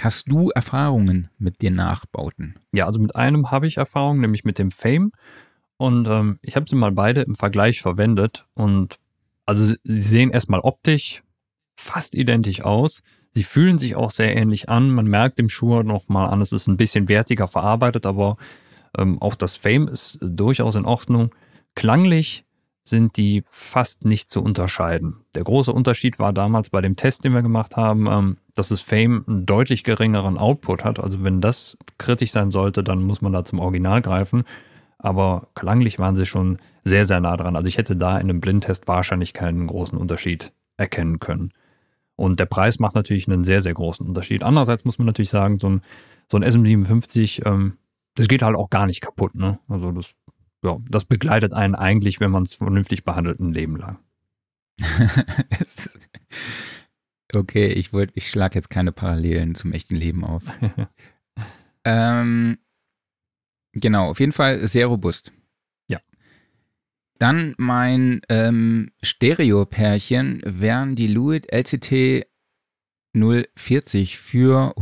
Hast 0.00 0.30
du 0.30 0.50
Erfahrungen 0.50 1.28
mit 1.38 1.62
den 1.62 1.74
Nachbauten? 1.74 2.56
Ja, 2.72 2.86
also 2.86 2.98
mit 2.98 3.14
einem 3.14 3.50
habe 3.50 3.66
ich 3.66 3.76
Erfahrung, 3.76 4.20
nämlich 4.20 4.44
mit 4.44 4.58
dem 4.58 4.70
Fame. 4.70 5.12
Und 5.76 6.08
ähm, 6.08 6.38
ich 6.42 6.56
habe 6.56 6.66
sie 6.68 6.76
mal 6.76 6.92
beide 6.92 7.20
im 7.20 7.36
Vergleich 7.36 7.82
verwendet. 7.82 8.46
Und 8.54 8.98
also 9.46 9.64
sie 9.64 10.00
sehen 10.00 10.30
erstmal 10.30 10.60
optisch 10.60 11.22
fast 11.78 12.14
identisch 12.14 12.62
aus. 12.62 13.02
Sie 13.34 13.44
fühlen 13.44 13.78
sich 13.78 13.94
auch 13.94 14.10
sehr 14.10 14.34
ähnlich 14.34 14.68
an. 14.68 14.90
Man 14.90 15.06
merkt 15.06 15.38
dem 15.38 15.48
Schuh 15.48 15.82
nochmal 15.82 16.30
an, 16.30 16.40
es 16.40 16.52
ist 16.52 16.66
ein 16.66 16.76
bisschen 16.76 17.08
wertiger 17.08 17.46
verarbeitet, 17.46 18.06
aber 18.06 18.36
ähm, 18.98 19.20
auch 19.20 19.34
das 19.34 19.54
Fame 19.54 19.88
ist 19.88 20.18
durchaus 20.20 20.74
in 20.74 20.84
Ordnung. 20.84 21.34
Klanglich 21.74 22.44
sind 22.88 23.16
die 23.16 23.42
fast 23.46 24.04
nicht 24.04 24.30
zu 24.30 24.42
unterscheiden. 24.42 25.16
Der 25.34 25.44
große 25.44 25.72
Unterschied 25.72 26.18
war 26.18 26.32
damals 26.32 26.70
bei 26.70 26.80
dem 26.80 26.96
Test, 26.96 27.24
den 27.24 27.34
wir 27.34 27.42
gemacht 27.42 27.76
haben, 27.76 28.06
ähm, 28.06 28.38
dass 28.54 28.68
das 28.68 28.80
Fame 28.80 29.24
einen 29.28 29.46
deutlich 29.46 29.84
geringeren 29.84 30.38
Output 30.38 30.84
hat. 30.84 30.98
Also 30.98 31.22
wenn 31.22 31.40
das 31.40 31.76
kritisch 31.98 32.32
sein 32.32 32.50
sollte, 32.50 32.82
dann 32.82 33.02
muss 33.02 33.20
man 33.20 33.32
da 33.32 33.44
zum 33.44 33.60
Original 33.60 34.02
greifen. 34.02 34.44
Aber 34.98 35.48
klanglich 35.54 35.98
waren 35.98 36.16
sie 36.16 36.26
schon 36.26 36.58
sehr, 36.82 37.06
sehr 37.06 37.20
nah 37.20 37.36
dran. 37.36 37.56
Also 37.56 37.68
ich 37.68 37.78
hätte 37.78 37.94
da 37.94 38.16
in 38.16 38.28
einem 38.28 38.40
Blindtest 38.40 38.88
wahrscheinlich 38.88 39.32
keinen 39.32 39.66
großen 39.66 39.96
Unterschied 39.96 40.52
erkennen 40.76 41.20
können. 41.20 41.52
Und 42.16 42.40
der 42.40 42.46
Preis 42.46 42.80
macht 42.80 42.96
natürlich 42.96 43.28
einen 43.28 43.44
sehr, 43.44 43.60
sehr 43.60 43.74
großen 43.74 44.04
Unterschied. 44.04 44.42
Andererseits 44.42 44.84
muss 44.84 44.98
man 44.98 45.06
natürlich 45.06 45.30
sagen, 45.30 45.60
so 45.60 45.68
ein, 45.68 45.82
so 46.26 46.36
ein 46.36 46.44
SM57, 46.44 47.46
ähm, 47.46 47.74
das 48.18 48.26
geht 48.26 48.42
halt 48.42 48.56
auch 48.56 48.68
gar 48.68 48.86
nicht 48.86 49.00
kaputt. 49.00 49.36
Ne? 49.36 49.60
Also 49.68 49.92
das, 49.92 50.12
ja, 50.64 50.78
das 50.88 51.04
begleitet 51.04 51.54
einen 51.54 51.76
eigentlich, 51.76 52.18
wenn 52.18 52.32
man 52.32 52.42
es 52.42 52.54
vernünftig 52.54 53.04
behandelt, 53.04 53.38
ein 53.38 53.52
Leben 53.52 53.76
lang. 53.76 54.00
okay, 57.32 57.68
ich 57.68 57.92
wollte, 57.92 58.14
ich 58.16 58.28
schlage 58.28 58.56
jetzt 58.56 58.70
keine 58.70 58.90
Parallelen 58.90 59.54
zum 59.54 59.72
echten 59.72 59.94
Leben 59.94 60.24
auf. 60.24 60.42
ähm, 61.84 62.58
genau, 63.72 64.10
auf 64.10 64.18
jeden 64.18 64.32
Fall 64.32 64.66
sehr 64.66 64.88
robust. 64.88 65.32
Ja. 65.86 66.00
Dann 67.20 67.54
mein 67.56 68.20
ähm, 68.28 68.90
Stereo-Pärchen 69.00 70.42
wären 70.44 70.96
die 70.96 71.06
Lewitt 71.06 71.52
LCT 71.52 72.26
040 73.14 74.18
für 74.18 74.76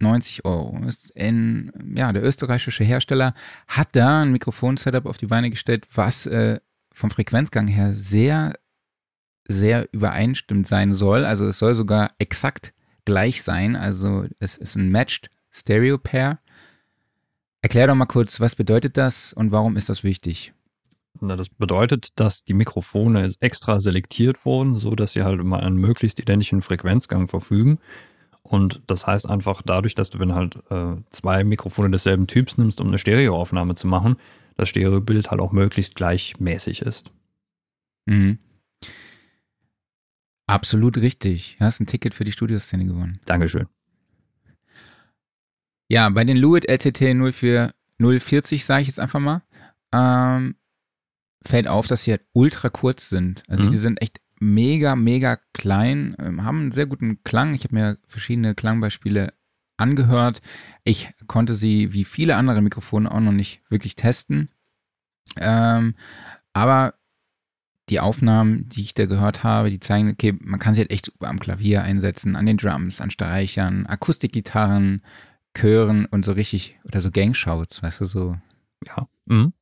190 0.00 0.44
Euro. 0.44 0.78
Ist 0.86 1.10
in, 1.10 1.72
ja, 1.94 2.12
der 2.12 2.22
österreichische 2.22 2.84
Hersteller 2.84 3.34
hat 3.68 3.88
da 3.92 4.22
ein 4.22 4.32
Mikrofon-Setup 4.32 5.06
auf 5.06 5.18
die 5.18 5.26
Beine 5.26 5.50
gestellt, 5.50 5.86
was 5.94 6.26
äh, 6.26 6.60
vom 6.92 7.10
Frequenzgang 7.10 7.68
her 7.68 7.94
sehr, 7.94 8.54
sehr 9.46 9.88
übereinstimmt 9.92 10.66
sein 10.66 10.94
soll. 10.94 11.24
Also 11.24 11.46
es 11.46 11.58
soll 11.58 11.74
sogar 11.74 12.12
exakt 12.18 12.72
gleich 13.04 13.42
sein. 13.42 13.76
Also 13.76 14.26
es 14.38 14.56
ist 14.56 14.76
ein 14.76 14.90
Matched 14.90 15.30
Stereo 15.50 15.98
Pair. 15.98 16.38
Erklär 17.62 17.86
doch 17.86 17.94
mal 17.94 18.06
kurz, 18.06 18.40
was 18.40 18.56
bedeutet 18.56 18.96
das 18.96 19.32
und 19.32 19.52
warum 19.52 19.76
ist 19.76 19.88
das 19.88 20.02
wichtig? 20.02 20.52
Na, 21.20 21.36
das 21.36 21.50
bedeutet, 21.50 22.18
dass 22.18 22.44
die 22.44 22.54
Mikrofone 22.54 23.34
extra 23.40 23.80
selektiert 23.80 24.46
wurden, 24.46 24.76
so 24.76 24.94
dass 24.94 25.12
sie 25.12 25.22
halt 25.22 25.40
immer 25.40 25.62
einen 25.62 25.76
möglichst 25.76 26.18
identischen 26.18 26.62
Frequenzgang 26.62 27.28
verfügen. 27.28 27.78
Und 28.42 28.80
das 28.86 29.06
heißt 29.06 29.28
einfach 29.28 29.62
dadurch, 29.62 29.94
dass 29.94 30.10
du, 30.10 30.18
wenn 30.18 30.34
halt 30.34 30.56
äh, 30.70 30.96
zwei 31.10 31.44
Mikrofone 31.44 31.90
desselben 31.90 32.26
Typs 32.26 32.58
nimmst, 32.58 32.80
um 32.80 32.88
eine 32.88 32.98
Stereoaufnahme 32.98 33.74
zu 33.74 33.86
machen, 33.86 34.16
das 34.56 34.68
Stereobild 34.68 35.30
halt 35.30 35.40
auch 35.40 35.52
möglichst 35.52 35.94
gleichmäßig 35.94 36.82
ist. 36.82 37.10
Mhm. 38.06 38.38
Absolut 40.46 40.96
richtig. 40.98 41.56
Du 41.58 41.64
hast 41.64 41.80
ein 41.80 41.86
Ticket 41.86 42.14
für 42.14 42.24
die 42.24 42.32
Studioszene 42.32 42.84
gewonnen. 42.84 43.20
Dankeschön. 43.24 43.66
Ja, 45.88 46.08
bei 46.08 46.24
den 46.24 46.36
Lewitt 46.36 46.66
04 46.68 47.72
040, 47.98 48.64
sage 48.64 48.82
ich 48.82 48.88
jetzt 48.88 49.00
einfach 49.00 49.20
mal, 49.20 49.42
ähm, 49.92 50.56
fällt 51.44 51.68
auf, 51.68 51.86
dass 51.86 52.04
sie 52.04 52.12
halt 52.12 52.24
ultra 52.32 52.68
kurz 52.68 53.08
sind. 53.08 53.42
Also 53.48 53.64
Mhm. 53.64 53.70
die 53.70 53.76
sind 53.76 54.02
echt 54.02 54.20
mega, 54.40 54.96
mega 54.96 55.38
klein, 55.54 56.16
ähm, 56.20 56.44
haben 56.44 56.60
einen 56.60 56.72
sehr 56.72 56.86
guten 56.86 57.22
Klang. 57.24 57.54
Ich 57.54 57.64
habe 57.64 57.74
mir 57.76 57.98
verschiedene 58.08 58.54
Klangbeispiele 58.54 59.34
angehört. 59.78 60.42
Ich 60.84 61.10
konnte 61.28 61.54
sie 61.54 61.92
wie 61.94 62.04
viele 62.04 62.36
andere 62.36 62.62
Mikrofone 62.62 63.10
auch 63.12 63.20
noch 63.20 63.32
nicht 63.32 63.62
wirklich 63.70 63.96
testen. 63.96 64.50
Ähm, 65.40 65.94
aber 66.54 66.94
die 67.90 68.00
Aufnahmen, 68.00 68.68
die 68.68 68.82
ich 68.82 68.94
da 68.94 69.06
gehört 69.06 69.44
habe, 69.44 69.70
die 69.70 69.80
zeigen, 69.80 70.10
okay, 70.10 70.34
man 70.40 70.60
kann 70.60 70.74
sie 70.74 70.80
halt 70.82 70.90
echt 70.92 71.06
super 71.06 71.28
am 71.28 71.40
Klavier 71.40 71.82
einsetzen, 71.82 72.36
an 72.36 72.46
den 72.46 72.56
Drums, 72.58 73.00
an 73.00 73.10
Streichern, 73.10 73.86
Akustikgitarren, 73.86 75.02
Chören 75.58 76.06
und 76.06 76.24
so 76.24 76.32
richtig, 76.32 76.78
oder 76.84 77.00
so 77.00 77.10
Gangshouts, 77.10 77.82
weißt 77.82 78.02
du, 78.02 78.04
so 78.06 78.36
Ja. 78.86 79.08
Mhm. 79.26 79.52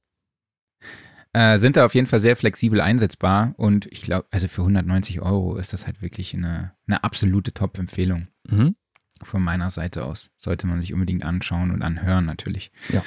Äh, 1.38 1.58
sind 1.58 1.76
da 1.76 1.84
auf 1.84 1.94
jeden 1.94 2.06
Fall 2.06 2.20
sehr 2.20 2.36
flexibel 2.36 2.80
einsetzbar 2.80 3.54
und 3.56 3.86
ich 3.92 4.02
glaube, 4.02 4.26
also 4.30 4.48
für 4.48 4.62
190 4.62 5.20
Euro 5.20 5.56
ist 5.56 5.72
das 5.72 5.86
halt 5.86 6.02
wirklich 6.02 6.34
eine, 6.34 6.72
eine 6.86 7.04
absolute 7.04 7.52
Top-Empfehlung 7.52 8.28
Mhm. 8.48 8.74
von 9.22 9.42
meiner 9.42 9.70
Seite 9.70 10.04
aus. 10.04 10.30
Sollte 10.38 10.66
man 10.66 10.80
sich 10.80 10.92
unbedingt 10.94 11.24
anschauen 11.24 11.70
und 11.70 11.82
anhören 11.82 12.24
natürlich. 12.24 12.70
Ja. 12.92 13.02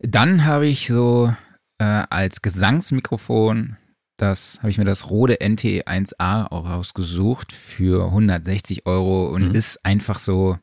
Dann 0.00 0.44
habe 0.44 0.66
ich 0.66 0.88
so 0.88 1.32
äh, 1.78 1.84
als 2.10 2.42
Gesangsmikrofon, 2.42 3.76
das 4.16 4.58
habe 4.58 4.70
ich 4.70 4.78
mir 4.78 4.84
das 4.84 5.10
Rode 5.10 5.40
NT1A 5.40 6.50
auch 6.52 6.68
rausgesucht 6.68 7.52
für 7.52 8.06
160 8.06 8.86
Euro 8.86 9.28
und 9.28 9.50
Mhm. 9.50 9.54
ist 9.54 9.84
einfach 9.84 10.18
so 10.18 10.58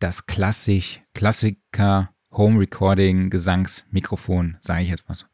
das 0.00 0.26
klassisch, 0.26 1.00
Klassiker 1.14 2.10
Home 2.32 2.58
Recording 2.60 3.30
Gesangsmikrofon, 3.30 4.56
sage 4.60 4.82
ich 4.82 4.90
jetzt 4.90 5.08
mal 5.08 5.14
so. 5.14 5.26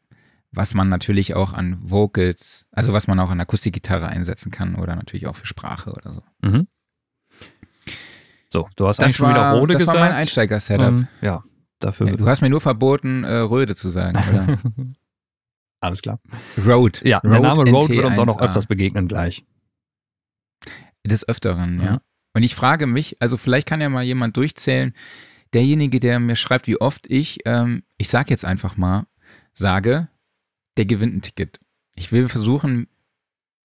Was 0.53 0.73
man 0.73 0.89
natürlich 0.89 1.33
auch 1.35 1.53
an 1.53 1.77
Vocals, 1.81 2.65
also 2.71 2.91
was 2.93 3.07
man 3.07 3.19
auch 3.19 3.29
an 3.29 3.39
Akustikgitarre 3.39 4.07
einsetzen 4.07 4.51
kann 4.51 4.75
oder 4.75 4.95
natürlich 4.95 5.27
auch 5.27 5.35
für 5.35 5.45
Sprache 5.47 5.91
oder 5.93 6.13
so. 6.13 6.23
Mhm. 6.41 6.67
So, 8.49 8.67
du 8.75 8.87
hast 8.87 8.99
eigentlich 8.99 9.13
Das 9.13 9.17
schon 9.17 9.29
wieder 9.29 9.51
Rode 9.53 9.73
das 9.73 9.81
gesagt. 9.83 9.97
war 9.97 10.05
mein 10.09 10.13
Einsteiger-Setup. 10.17 10.87
Ähm, 10.87 11.07
ja, 11.21 11.43
dafür. 11.79 12.07
Ja, 12.09 12.15
du 12.17 12.27
hast 12.27 12.41
mir 12.41 12.49
nur 12.49 12.59
verboten, 12.59 13.23
äh, 13.23 13.33
Röde 13.37 13.75
zu 13.75 13.89
sagen, 13.89 14.17
oder? 14.17 14.57
Alles 15.79 16.01
klar. 16.01 16.19
Road. 16.63 17.01
Ja, 17.05 17.21
der 17.21 17.39
Name 17.39 17.61
Road 17.63 17.69
NT1A. 17.69 17.89
wird 17.89 18.05
uns 18.05 18.19
auch 18.19 18.25
noch 18.25 18.41
öfters 18.41 18.67
begegnen 18.67 19.07
gleich. 19.07 19.45
Des 21.05 21.27
Öfteren, 21.27 21.75
Mhm. 21.77 21.81
ja. 21.81 22.01
Und 22.33 22.43
ich 22.43 22.55
frage 22.55 22.87
mich, 22.87 23.21
also 23.21 23.35
vielleicht 23.37 23.67
kann 23.67 23.81
ja 23.81 23.89
mal 23.89 24.03
jemand 24.03 24.37
durchzählen, 24.37 24.93
derjenige, 25.53 25.99
der 25.99 26.19
mir 26.19 26.35
schreibt, 26.35 26.67
wie 26.67 26.79
oft 26.79 27.07
ich, 27.09 27.39
ähm, 27.45 27.83
ich 27.97 28.09
sag 28.09 28.29
jetzt 28.29 28.45
einfach 28.45 28.77
mal, 28.77 29.05
sage, 29.53 30.07
der 30.77 30.85
gewinnt 30.85 31.15
ein 31.15 31.21
Ticket. 31.21 31.59
Ich 31.95 32.11
will 32.11 32.29
versuchen, 32.29 32.87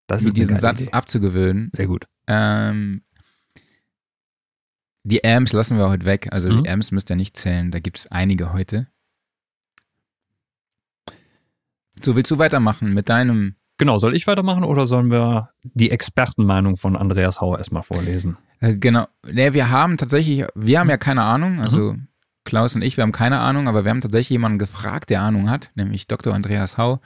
Das 0.07 0.23
mir 0.23 0.33
diesen 0.33 0.59
Satz 0.59 0.83
Idee. 0.83 0.93
abzugewöhnen. 0.93 1.71
Sehr 1.75 1.87
gut. 1.87 2.07
Ähm, 2.27 3.03
die 5.05 5.25
Amps 5.25 5.53
lassen 5.53 5.79
wir 5.79 5.89
heute 5.89 6.05
weg. 6.05 6.29
Also 6.33 6.51
Mhm. 6.51 6.65
die 6.65 6.69
Amps 6.71 6.91
müsst 6.91 7.11
ihr 7.11 7.17
nicht 7.17 7.37
zählen. 7.37 7.71
Da 7.71 7.79
gibt 7.81 7.99
es 7.99 8.07
einige 8.11 8.53
heute. 8.53 8.89
So, 12.03 12.15
willst 12.15 12.31
du 12.31 12.39
weitermachen 12.39 12.93
mit 12.93 13.09
deinem 13.09 13.57
Genau, 13.79 13.99
soll 13.99 14.17
ich 14.17 14.27
weitermachen 14.27 14.65
oder 14.65 14.87
sollen 14.87 15.11
wir 15.11 15.51
die 15.63 15.91
Expertenmeinung 15.91 16.79
von 16.79 16.97
Andreas 16.97 17.43
Hauer 17.43 17.59
erstmal 17.59 17.83
vorlesen? 17.83 18.39
Äh, 18.61 18.75
Genau. 18.77 19.07
Nee, 19.31 19.53
wir 19.53 19.69
haben 19.71 19.99
tatsächlich, 19.99 20.47
wir 20.55 20.81
haben 20.81 20.89
ja 20.89 20.97
keine 20.97 21.23
Ahnung, 21.25 21.61
also 21.61 21.95
Klaus 22.47 22.75
und 22.75 22.83
ich, 22.83 22.97
wir 22.97 23.03
haben 23.03 23.13
keine 23.13 23.41
Ahnung, 23.41 23.69
aber 23.69 23.85
wir 23.85 23.91
haben 23.91 24.01
tatsächlich 24.01 24.31
jemanden 24.31 24.59
gefragt, 24.59 25.11
der 25.11 25.21
Ahnung 25.21 25.51
hat, 25.51 25.71
nämlich 25.75 26.07
Dr. 26.07 26.33
Andreas 26.33 26.79
Hau. 26.79 27.01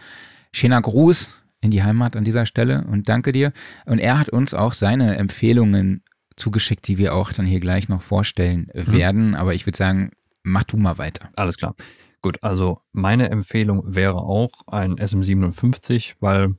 Schöner 0.53 0.81
Gruß 0.81 1.41
in 1.61 1.73
die 1.73 1.83
Heimat 1.83 2.15
an 2.15 2.25
dieser 2.25 2.47
Stelle 2.47 2.85
und 2.89 3.09
danke 3.09 3.33
dir. 3.33 3.53
Und 3.87 3.99
er 3.99 4.19
hat 4.19 4.29
uns 4.29 4.55
auch 4.55 4.75
seine 4.75 5.17
Empfehlungen 5.17 6.03
zugeschickt, 6.37 6.87
die 6.87 6.99
wir 6.99 7.15
auch 7.15 7.33
dann 7.33 7.47
hier 7.47 7.61
gleich 7.61 7.89
noch 7.89 8.03
vorstellen 8.03 8.69
werden. 8.73 9.35
Aber 9.35 9.55
ich 9.55 9.67
würde 9.67 9.77
sagen, 9.77 10.13
mach 10.43 10.65
du 10.65 10.77
mal 10.77 10.99
weiter. 10.99 11.29
Alles 11.37 11.57
klar. 11.57 11.75
Gut, 12.23 12.43
also 12.43 12.81
meine 12.93 13.31
Empfehlung 13.31 13.83
wäre 13.87 14.17
auch 14.17 14.51
ein 14.67 14.97
SM57, 14.97 16.15
weil 16.21 16.55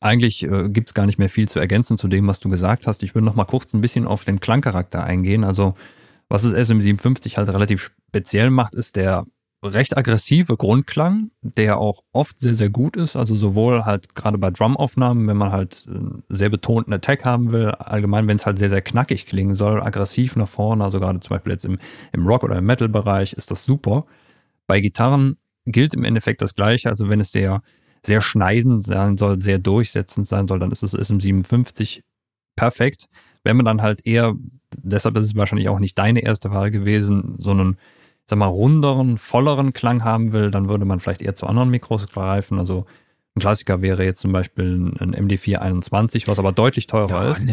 eigentlich 0.00 0.42
äh, 0.42 0.68
gibt 0.68 0.88
es 0.88 0.94
gar 0.94 1.06
nicht 1.06 1.18
mehr 1.18 1.28
viel 1.28 1.48
zu 1.48 1.58
ergänzen 1.58 1.96
zu 1.96 2.08
dem, 2.08 2.26
was 2.26 2.40
du 2.40 2.48
gesagt 2.48 2.86
hast. 2.86 3.02
Ich 3.02 3.14
will 3.14 3.22
noch 3.22 3.34
mal 3.34 3.44
kurz 3.44 3.72
ein 3.72 3.80
bisschen 3.80 4.06
auf 4.06 4.24
den 4.24 4.40
Klangcharakter 4.40 5.04
eingehen. 5.04 5.44
Also 5.44 5.74
was 6.28 6.42
das 6.42 6.54
SM57 6.54 7.36
halt 7.36 7.48
relativ 7.48 7.92
speziell 8.08 8.50
macht, 8.50 8.74
ist 8.74 8.96
der 8.96 9.24
recht 9.64 9.96
aggressive 9.96 10.56
Grundklang, 10.56 11.30
der 11.40 11.78
auch 11.78 12.02
oft 12.12 12.38
sehr, 12.38 12.54
sehr 12.54 12.68
gut 12.68 12.96
ist. 12.96 13.14
Also 13.14 13.36
sowohl 13.36 13.84
halt 13.84 14.14
gerade 14.14 14.38
bei 14.38 14.50
Drumaufnahmen, 14.50 15.28
wenn 15.28 15.36
man 15.36 15.52
halt 15.52 15.84
einen 15.86 16.24
sehr 16.28 16.48
betonten 16.48 16.92
Attack 16.92 17.24
haben 17.24 17.52
will, 17.52 17.70
allgemein, 17.70 18.26
wenn 18.26 18.36
es 18.36 18.46
halt 18.46 18.58
sehr, 18.58 18.70
sehr 18.70 18.82
knackig 18.82 19.26
klingen 19.26 19.54
soll, 19.54 19.80
aggressiv 19.80 20.34
nach 20.36 20.48
vorne, 20.48 20.82
also 20.82 20.98
gerade 20.98 21.20
zum 21.20 21.36
Beispiel 21.36 21.52
jetzt 21.52 21.64
im, 21.64 21.78
im 22.12 22.26
Rock- 22.26 22.44
oder 22.44 22.58
im 22.58 22.66
Metal-Bereich, 22.66 23.34
ist 23.34 23.50
das 23.50 23.64
super. 23.64 24.04
Bei 24.66 24.80
Gitarren 24.80 25.36
gilt 25.64 25.94
im 25.94 26.04
Endeffekt 26.04 26.42
das 26.42 26.54
Gleiche. 26.54 26.90
Also 26.90 27.08
wenn 27.08 27.20
es 27.20 27.30
sehr, 27.30 27.62
sehr 28.04 28.20
schneidend 28.20 28.84
sein 28.84 29.16
soll, 29.16 29.40
sehr 29.40 29.58
durchsetzend 29.58 30.26
sein 30.26 30.48
soll, 30.48 30.58
dann 30.58 30.72
ist 30.72 30.82
es 30.82 30.94
SM57 30.94 32.02
perfekt. 32.56 33.06
Wenn 33.44 33.56
man 33.56 33.66
dann 33.66 33.82
halt 33.82 34.04
eher, 34.06 34.34
deshalb 34.82 35.16
ist 35.16 35.26
es 35.26 35.36
wahrscheinlich 35.36 35.68
auch 35.68 35.78
nicht 35.78 35.98
deine 35.98 36.20
erste 36.20 36.50
Wahl 36.50 36.70
gewesen, 36.70 37.34
sondern 37.38 37.76
sag 38.26 38.38
mal, 38.38 38.46
runderen, 38.46 39.18
volleren 39.18 39.72
Klang 39.72 40.04
haben 40.04 40.32
will, 40.32 40.50
dann 40.50 40.68
würde 40.68 40.84
man 40.84 41.00
vielleicht 41.00 41.22
eher 41.22 41.34
zu 41.34 41.46
anderen 41.46 41.70
Mikros 41.70 42.06
greifen. 42.08 42.58
Also 42.58 42.86
ein 43.34 43.40
Klassiker 43.40 43.82
wäre 43.82 44.04
jetzt 44.04 44.20
zum 44.20 44.32
Beispiel 44.32 44.92
ein 45.00 45.14
MD421, 45.14 46.28
was 46.28 46.38
aber 46.38 46.52
deutlich 46.52 46.86
teurer 46.86 47.24
ja, 47.24 47.32
ist. 47.32 47.46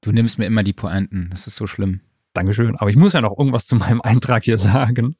Du 0.00 0.12
nimmst 0.12 0.38
mir 0.38 0.46
immer 0.46 0.62
die 0.62 0.72
Pointen, 0.72 1.28
das 1.30 1.46
ist 1.46 1.56
so 1.56 1.66
schlimm. 1.66 2.00
Dankeschön. 2.34 2.76
Aber 2.76 2.88
ich 2.88 2.96
muss 2.96 3.12
ja 3.12 3.20
noch 3.20 3.36
irgendwas 3.38 3.66
zu 3.66 3.76
meinem 3.76 4.00
Eintrag 4.04 4.44
hier 4.44 4.58
sagen. 4.58 5.16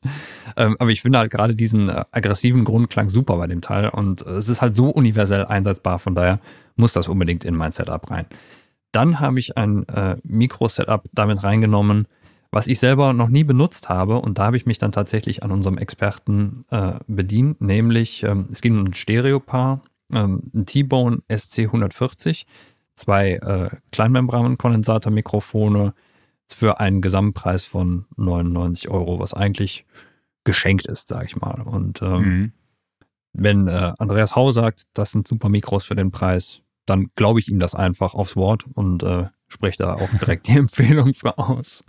Ähm, 0.57 0.77
aber 0.79 0.91
ich 0.91 1.03
finde 1.03 1.19
halt 1.19 1.31
gerade 1.31 1.55
diesen 1.55 1.89
äh, 1.89 2.05
aggressiven 2.11 2.65
Grundklang 2.65 3.11
super 3.11 3.37
bei 3.37 3.47
dem 3.47 3.61
Teil 3.61 3.89
und 3.89 4.27
äh, 4.27 4.31
es 4.31 4.49
ist 4.49 4.63
halt 4.63 4.75
so 4.77 4.89
universell 4.89 5.45
einsetzbar, 5.45 5.99
von 5.99 6.15
daher 6.15 6.41
muss 6.77 6.95
das 6.95 7.09
unbedingt 7.09 7.45
in 7.45 7.55
mein 7.55 7.73
Setup 7.73 8.11
rein. 8.11 8.27
Dann 8.93 9.21
habe 9.21 9.39
ich 9.39 9.57
ein 9.57 9.89
äh, 9.89 10.17
Mikro-Setup 10.23 11.09
damit 11.13 11.43
reingenommen, 11.43 12.07
was 12.51 12.67
ich 12.67 12.79
selber 12.79 13.15
noch 13.15 13.29
nie 13.29 13.45
benutzt 13.45 13.89
habe, 13.89 14.21
und 14.21 14.39
da 14.39 14.45
habe 14.45 14.59
ich 14.59 14.67
mich 14.67 14.77
dann 14.77 14.93
tatsächlich 14.93 15.43
an 15.43 15.51
unserem 15.51 15.79
Experten 15.79 16.67
äh, 16.71 16.93
bedient, 17.07 17.63
nämlich 17.63 18.25
ähm, 18.25 18.49
es 18.53 18.61
ging 18.61 18.79
um 18.79 18.85
ein 18.85 18.95
Stereopaar, 18.95 19.81
ähm, 20.13 20.43
ein 20.55 20.67
T-Bone 20.67 21.23
SC140, 21.31 22.45
zwei 22.95 23.37
äh, 23.37 23.71
Kleinmembran-Kondensatormikrofone 23.91 25.95
für 26.47 26.79
einen 26.81 27.01
Gesamtpreis 27.01 27.65
von 27.65 28.05
99 28.17 28.91
Euro, 28.91 29.19
was 29.19 29.33
eigentlich 29.33 29.87
geschenkt 30.45 30.87
ist, 30.87 31.09
sage 31.09 31.25
ich 31.27 31.37
mal. 31.37 31.63
Und 31.63 32.03
ähm, 32.03 32.23
mhm. 32.23 32.53
wenn 33.33 33.69
äh, 33.69 33.95
Andreas 33.99 34.37
Hau 34.37 34.53
sagt, 34.53 34.83
das 34.93 35.13
sind 35.13 35.27
super 35.27 35.49
Mikros 35.49 35.87
für 35.87 35.95
den 35.95 36.11
Preis, 36.11 36.61
dann 36.87 37.11
glaube 37.17 37.41
ich 37.41 37.49
ihm 37.49 37.59
das 37.59 37.75
einfach 37.75 38.15
aufs 38.15 38.37
Wort 38.37 38.65
und 38.75 39.03
äh, 39.03 39.27
spreche 39.49 39.79
da 39.79 39.95
auch 39.95 40.11
direkt 40.21 40.49
die 40.49 40.53
Empfehlung 40.59 41.15
für 41.15 41.39
aus. 41.39 41.85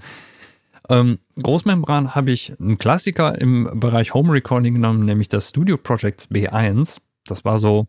Ähm, 0.90 1.20
Großmembran 1.42 2.14
habe 2.14 2.32
ich 2.32 2.54
einen 2.60 2.78
Klassiker 2.78 3.40
im 3.40 3.80
Bereich 3.80 4.14
Home 4.14 4.34
Recording 4.34 4.74
genommen, 4.74 5.06
nämlich 5.06 5.30
das 5.30 5.50
Studio 5.50 5.78
Project 5.78 6.28
B1. 6.32 7.00
Das 7.26 7.46
war 7.46 7.58
so, 7.58 7.88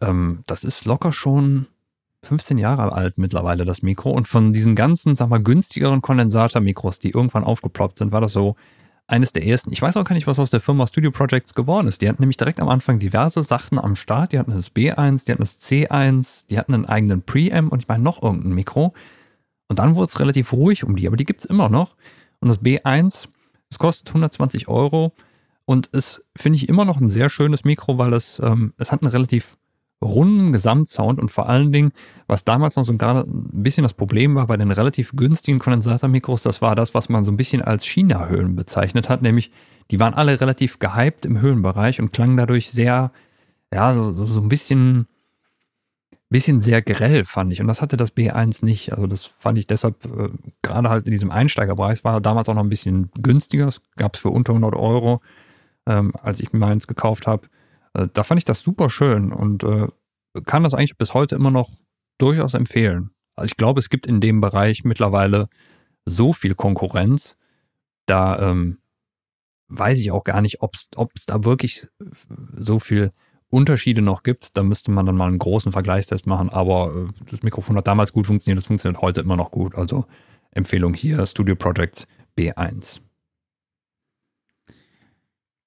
ähm, 0.00 0.44
das 0.46 0.62
ist 0.62 0.84
locker 0.84 1.12
schon 1.12 1.66
15 2.22 2.56
Jahre 2.56 2.92
alt 2.92 3.18
mittlerweile, 3.18 3.64
das 3.64 3.82
Mikro. 3.82 4.10
Und 4.10 4.28
von 4.28 4.52
diesen 4.52 4.76
ganzen, 4.76 5.16
sag 5.16 5.28
mal, 5.28 5.42
günstigeren 5.42 6.02
Kondensatormikros, 6.02 7.00
die 7.00 7.10
irgendwann 7.10 7.44
aufgeploppt 7.44 7.98
sind, 7.98 8.12
war 8.12 8.20
das 8.20 8.32
so 8.32 8.54
eines 9.06 9.32
der 9.32 9.46
ersten. 9.46 9.72
Ich 9.72 9.82
weiß 9.82 9.96
auch 9.96 10.04
gar 10.04 10.14
nicht, 10.14 10.26
was 10.26 10.38
aus 10.38 10.50
der 10.50 10.60
Firma 10.60 10.86
Studio 10.86 11.10
Projects 11.10 11.54
geworden 11.54 11.88
ist. 11.88 12.00
Die 12.00 12.08
hatten 12.08 12.22
nämlich 12.22 12.36
direkt 12.36 12.60
am 12.60 12.68
Anfang 12.68 12.98
diverse 12.98 13.44
Sachen 13.44 13.78
am 13.78 13.96
Start. 13.96 14.32
Die 14.32 14.38
hatten 14.38 14.52
das 14.52 14.72
B1, 14.72 15.26
die 15.26 15.32
hatten 15.32 15.42
das 15.42 15.60
C1, 15.60 16.48
die 16.48 16.58
hatten 16.58 16.74
einen 16.74 16.86
eigenen 16.86 17.22
Preamp 17.22 17.72
und 17.72 17.82
ich 17.82 17.88
meine 17.88 18.02
noch 18.02 18.22
irgendein 18.22 18.54
Mikro. 18.54 18.94
Und 19.68 19.78
dann 19.78 19.94
wurde 19.94 20.08
es 20.08 20.20
relativ 20.20 20.52
ruhig 20.52 20.84
um 20.84 20.96
die, 20.96 21.06
aber 21.06 21.16
die 21.16 21.24
gibt 21.24 21.40
es 21.40 21.46
immer 21.46 21.68
noch. 21.68 21.96
Und 22.40 22.48
das 22.48 22.60
B1, 22.60 23.28
es 23.70 23.78
kostet 23.78 24.08
120 24.08 24.68
Euro 24.68 25.12
und 25.64 25.86
ist, 25.88 26.22
finde 26.36 26.56
ich, 26.56 26.68
immer 26.68 26.84
noch 26.84 27.00
ein 27.00 27.08
sehr 27.08 27.28
schönes 27.28 27.64
Mikro, 27.64 27.98
weil 27.98 28.12
es, 28.12 28.38
ähm, 28.42 28.74
es 28.78 28.92
hat 28.92 29.02
einen 29.02 29.10
relativ 29.10 29.56
runden 30.04 30.52
Gesamtsound 30.52 31.18
und 31.18 31.30
vor 31.30 31.48
allen 31.48 31.72
Dingen, 31.72 31.92
was 32.26 32.44
damals 32.44 32.76
noch 32.76 32.84
so 32.84 32.96
gerade 32.96 33.20
ein 33.20 33.62
bisschen 33.62 33.82
das 33.82 33.94
Problem 33.94 34.34
war 34.34 34.46
bei 34.46 34.56
den 34.56 34.70
relativ 34.70 35.12
günstigen 35.16 35.58
Kondensatormikros, 35.58 36.42
das 36.42 36.62
war 36.62 36.74
das, 36.74 36.94
was 36.94 37.08
man 37.08 37.24
so 37.24 37.32
ein 37.32 37.36
bisschen 37.36 37.62
als 37.62 37.84
China-Höhlen 37.84 38.54
bezeichnet 38.54 39.08
hat, 39.08 39.22
nämlich 39.22 39.50
die 39.90 40.00
waren 40.00 40.14
alle 40.14 40.40
relativ 40.40 40.78
gehypt 40.78 41.26
im 41.26 41.40
Höhenbereich 41.40 42.00
und 42.00 42.12
klangen 42.12 42.36
dadurch 42.36 42.70
sehr, 42.70 43.12
ja, 43.72 43.94
so, 43.94 44.12
so, 44.12 44.26
so 44.26 44.40
ein 44.40 44.48
bisschen 44.48 45.06
bisschen 46.34 46.60
sehr 46.60 46.82
grell, 46.82 47.24
fand 47.24 47.52
ich. 47.52 47.60
Und 47.60 47.68
das 47.68 47.80
hatte 47.80 47.96
das 47.96 48.16
B1 48.16 48.64
nicht. 48.64 48.92
Also 48.92 49.06
das 49.06 49.24
fand 49.24 49.56
ich 49.56 49.68
deshalb, 49.68 50.04
äh, 50.04 50.30
gerade 50.62 50.90
halt 50.90 51.06
in 51.06 51.12
diesem 51.12 51.30
Einsteigerpreis, 51.30 52.02
war 52.02 52.20
damals 52.20 52.48
auch 52.48 52.54
noch 52.54 52.64
ein 52.64 52.68
bisschen 52.68 53.10
günstiger. 53.16 53.70
Gab 53.96 54.16
es 54.16 54.20
für 54.20 54.30
unter 54.30 54.52
100 54.52 54.74
Euro, 54.74 55.20
ähm, 55.86 56.12
als 56.20 56.40
ich 56.40 56.52
mir 56.52 56.58
meins 56.58 56.88
gekauft 56.88 57.28
habe. 57.28 57.46
Äh, 57.94 58.08
da 58.12 58.22
fand 58.22 58.38
ich 58.38 58.44
das 58.44 58.62
super 58.62 58.90
schön 58.90 59.32
und 59.32 59.64
äh, 59.64 59.88
kann 60.44 60.64
das 60.64 60.74
eigentlich 60.74 60.98
bis 60.98 61.14
heute 61.14 61.34
immer 61.36 61.50
noch 61.50 61.70
durchaus 62.18 62.54
empfehlen. 62.54 63.10
Also 63.36 63.46
ich 63.46 63.56
glaube, 63.56 63.80
es 63.80 63.88
gibt 63.88 64.06
in 64.06 64.20
dem 64.20 64.40
Bereich 64.40 64.84
mittlerweile 64.84 65.48
so 66.04 66.32
viel 66.32 66.54
Konkurrenz, 66.54 67.36
da 68.06 68.50
ähm, 68.50 68.78
weiß 69.68 69.98
ich 70.00 70.10
auch 70.10 70.24
gar 70.24 70.40
nicht, 70.40 70.60
ob 70.62 70.74
es 70.74 71.26
da 71.26 71.44
wirklich 71.44 71.88
so 72.56 72.78
viel 72.78 73.12
Unterschiede 73.50 74.02
noch 74.02 74.22
gibt, 74.24 74.56
da 74.56 74.62
müsste 74.62 74.90
man 74.90 75.06
dann 75.06 75.16
mal 75.16 75.28
einen 75.28 75.38
großen 75.38 75.72
Vergleichstest 75.72 76.26
machen. 76.26 76.50
Aber 76.50 76.92
äh, 76.94 77.24
das 77.30 77.42
Mikrofon 77.42 77.76
hat 77.76 77.86
damals 77.86 78.12
gut 78.12 78.26
funktioniert, 78.26 78.58
das 78.58 78.66
funktioniert 78.66 79.00
heute 79.00 79.20
immer 79.20 79.36
noch 79.36 79.50
gut. 79.50 79.74
Also 79.76 80.06
Empfehlung 80.50 80.94
hier, 80.94 81.24
Studio 81.26 81.54
Projects 81.54 82.06
B1. 82.36 83.03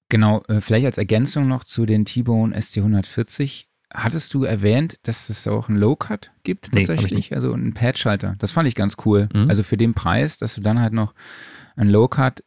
Genau, 0.09 0.43
äh, 0.47 0.61
vielleicht 0.61 0.85
als 0.85 0.97
Ergänzung 0.97 1.47
noch 1.47 1.63
zu 1.63 1.85
den 1.85 2.05
T-Bone 2.05 2.57
SC140. 2.57 3.65
Hattest 3.93 4.33
du 4.33 4.43
erwähnt, 4.43 4.99
dass 5.03 5.29
es 5.29 5.47
auch 5.47 5.69
einen 5.69 5.77
Low-Cut 5.77 6.31
gibt 6.43 6.71
tatsächlich? 6.73 7.31
Nee, 7.31 7.35
also 7.35 7.53
einen 7.53 7.73
Pad-Schalter. 7.73 8.35
Das 8.39 8.51
fand 8.51 8.67
ich 8.67 8.75
ganz 8.75 8.95
cool. 9.05 9.29
Mhm. 9.33 9.49
Also 9.49 9.63
für 9.63 9.77
den 9.77 9.93
Preis, 9.93 10.37
dass 10.37 10.55
du 10.55 10.61
dann 10.61 10.79
halt 10.79 10.93
noch 10.93 11.13
einen 11.75 11.89
Low-Cut 11.89 12.43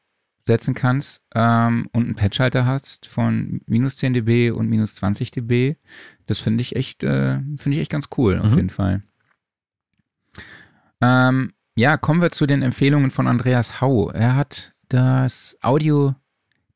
setzen 0.47 0.75
kannst 0.75 1.23
ähm, 1.35 1.89
und 1.93 2.05
einen 2.05 2.15
Patchhalter 2.17 2.67
hast 2.67 3.07
von 3.07 3.61
minus 3.67 3.97
10 3.97 4.15
dB 4.15 4.51
und 4.51 4.69
minus 4.69 4.97
20 4.97 5.31
dB. 5.31 5.77
Das 6.27 6.41
finde 6.41 6.63
ich 6.63 6.77
echt, 6.77 7.05
äh, 7.05 7.39
finde 7.57 7.71
ich 7.71 7.79
echt 7.79 7.91
ganz 7.91 8.09
cool, 8.17 8.37
mhm. 8.37 8.43
auf 8.43 8.57
jeden 8.57 8.71
Fall. 8.71 9.03
Ähm, 11.01 11.53
ja, 11.77 11.97
kommen 11.97 12.21
wir 12.21 12.31
zu 12.31 12.47
den 12.47 12.63
Empfehlungen 12.63 13.11
von 13.11 13.27
Andreas 13.27 13.81
Hau. 13.81 14.11
Er 14.11 14.35
hat 14.35 14.75
das 14.89 15.57
Audio 15.63 16.15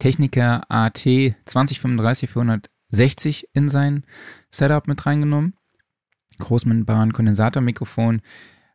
Techniker 0.05 0.71
AT 0.71 0.99
2035 0.99 2.29
460 2.29 3.49
in 3.55 3.71
sein 3.71 4.05
Setup 4.51 4.87
mit 4.87 5.07
reingenommen. 5.07 5.55
Großmembran 6.39 7.13
Kondensatormikrofon, 7.13 8.21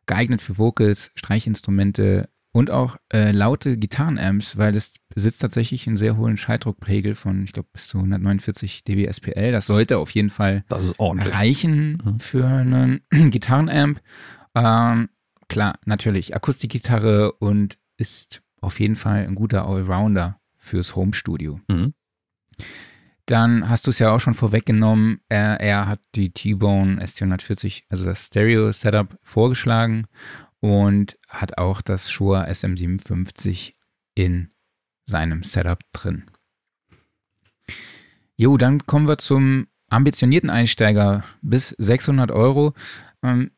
geeignet 0.06 0.42
für 0.42 0.58
Vocals, 0.58 1.12
Streichinstrumente, 1.14 2.28
und 2.50 2.72
auch 2.72 2.96
äh, 3.12 3.30
laute 3.30 3.76
Gitarrenamps, 3.76 4.56
weil 4.58 4.74
es 4.74 4.96
besitzt 5.08 5.40
tatsächlich 5.40 5.86
einen 5.86 5.98
sehr 5.98 6.16
hohen 6.16 6.36
Schalldruckpegel 6.36 7.14
von, 7.14 7.44
ich 7.44 7.52
glaube, 7.52 7.68
bis 7.72 7.86
zu 7.86 7.98
149 7.98 8.82
dB 8.82 9.06
SPL. 9.06 9.52
Das 9.52 9.66
sollte 9.66 9.98
auf 9.98 10.10
jeden 10.10 10.30
Fall 10.30 10.64
reichen 10.68 12.02
mhm. 12.04 12.18
für 12.18 12.48
einen 12.48 13.02
Gitarrenamp. 13.30 14.00
Ähm, 14.56 15.10
klar, 15.46 15.78
natürlich, 15.84 16.34
Akustikgitarre 16.34 17.30
und 17.34 17.78
ist 17.98 18.42
auf 18.60 18.80
jeden 18.80 18.96
Fall 18.96 19.28
ein 19.28 19.36
guter 19.36 19.64
Allrounder 19.64 20.39
fürs 20.70 20.96
Homestudio. 20.96 21.60
Mhm. 21.68 21.94
Dann 23.26 23.68
hast 23.68 23.86
du 23.86 23.90
es 23.90 23.98
ja 23.98 24.10
auch 24.10 24.20
schon 24.20 24.34
vorweggenommen, 24.34 25.20
er, 25.28 25.60
er 25.60 25.86
hat 25.86 26.00
die 26.14 26.30
T-Bone 26.30 27.00
ST140, 27.02 27.84
also 27.88 28.04
das 28.04 28.26
Stereo-Setup 28.26 29.18
vorgeschlagen 29.22 30.06
und 30.60 31.18
hat 31.28 31.58
auch 31.58 31.80
das 31.82 32.10
Shure 32.10 32.48
SM57 32.48 33.72
in 34.14 34.50
seinem 35.06 35.42
Setup 35.42 35.80
drin. 35.92 36.24
Jo, 38.36 38.56
dann 38.56 38.86
kommen 38.86 39.06
wir 39.06 39.18
zum 39.18 39.68
ambitionierten 39.88 40.50
Einsteiger 40.50 41.24
bis 41.42 41.68
600 41.78 42.30
Euro. 42.30 42.74
Ähm, 43.22 43.50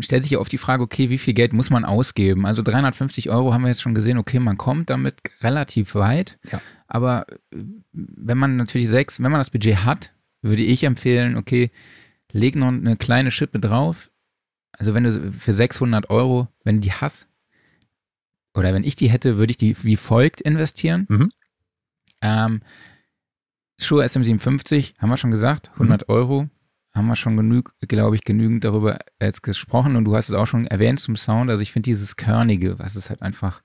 stellt 0.00 0.22
sich 0.22 0.32
ja 0.32 0.38
oft 0.38 0.50
die 0.50 0.58
Frage, 0.58 0.82
okay, 0.82 1.10
wie 1.10 1.18
viel 1.18 1.34
Geld 1.34 1.52
muss 1.52 1.68
man 1.68 1.84
ausgeben? 1.84 2.46
Also 2.46 2.62
350 2.62 3.28
Euro 3.28 3.52
haben 3.52 3.62
wir 3.62 3.68
jetzt 3.68 3.82
schon 3.82 3.94
gesehen, 3.94 4.16
okay, 4.16 4.40
man 4.40 4.56
kommt 4.56 4.88
damit 4.88 5.16
relativ 5.42 5.94
weit. 5.94 6.38
Ja. 6.50 6.60
Aber 6.86 7.26
äh, 7.52 7.58
wenn 7.92 8.38
man 8.38 8.56
natürlich 8.56 8.88
sechs, 8.88 9.22
wenn 9.22 9.30
man 9.30 9.40
das 9.40 9.50
Budget 9.50 9.84
hat, 9.84 10.12
würde 10.42 10.62
ich 10.62 10.84
empfehlen, 10.84 11.36
okay, 11.36 11.70
leg 12.32 12.56
noch 12.56 12.68
eine 12.68 12.96
kleine 12.96 13.30
Schippe 13.30 13.60
drauf, 13.60 14.10
also 14.72 14.94
wenn 14.94 15.04
du 15.04 15.32
für 15.32 15.52
600 15.52 16.08
Euro, 16.08 16.48
wenn 16.64 16.76
du 16.76 16.80
die 16.82 16.92
hast, 16.92 17.28
oder 18.54 18.72
wenn 18.72 18.84
ich 18.84 18.96
die 18.96 19.10
hätte, 19.10 19.36
würde 19.36 19.50
ich 19.50 19.58
die 19.58 19.76
wie 19.84 19.96
folgt 19.96 20.40
investieren. 20.40 21.06
Mhm. 21.08 21.32
Ähm, 22.22 22.62
Shure 23.78 24.04
SM57, 24.04 24.98
haben 24.98 25.10
wir 25.10 25.16
schon 25.16 25.30
gesagt, 25.30 25.70
100 25.74 26.08
mhm. 26.08 26.14
Euro. 26.14 26.48
Haben 26.94 27.06
wir 27.06 27.16
schon 27.16 27.36
genug, 27.36 27.72
glaube 27.80 28.16
ich, 28.16 28.24
genügend 28.24 28.64
darüber 28.64 28.98
jetzt 29.20 29.42
gesprochen 29.42 29.96
und 29.96 30.04
du 30.04 30.16
hast 30.16 30.28
es 30.28 30.34
auch 30.34 30.46
schon 30.46 30.66
erwähnt 30.66 31.00
zum 31.00 31.16
Sound. 31.16 31.50
Also 31.50 31.62
ich 31.62 31.72
finde 31.72 31.88
dieses 31.88 32.16
Körnige, 32.16 32.78
was 32.78 32.96
es 32.96 33.10
halt 33.10 33.22
einfach 33.22 33.62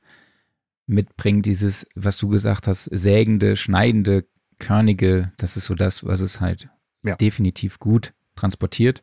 mitbringt, 0.88 1.46
dieses, 1.46 1.88
was 1.96 2.18
du 2.18 2.28
gesagt 2.28 2.68
hast, 2.68 2.84
sägende, 2.84 3.56
schneidende, 3.56 4.26
körnige, 4.60 5.32
das 5.38 5.58
ist 5.58 5.66
so 5.66 5.76
das, 5.76 6.06
was 6.06 6.20
es 6.20 6.40
halt 6.40 6.70
ja. 7.04 7.16
definitiv 7.16 7.80
gut 7.80 8.14
transportiert. 8.36 9.02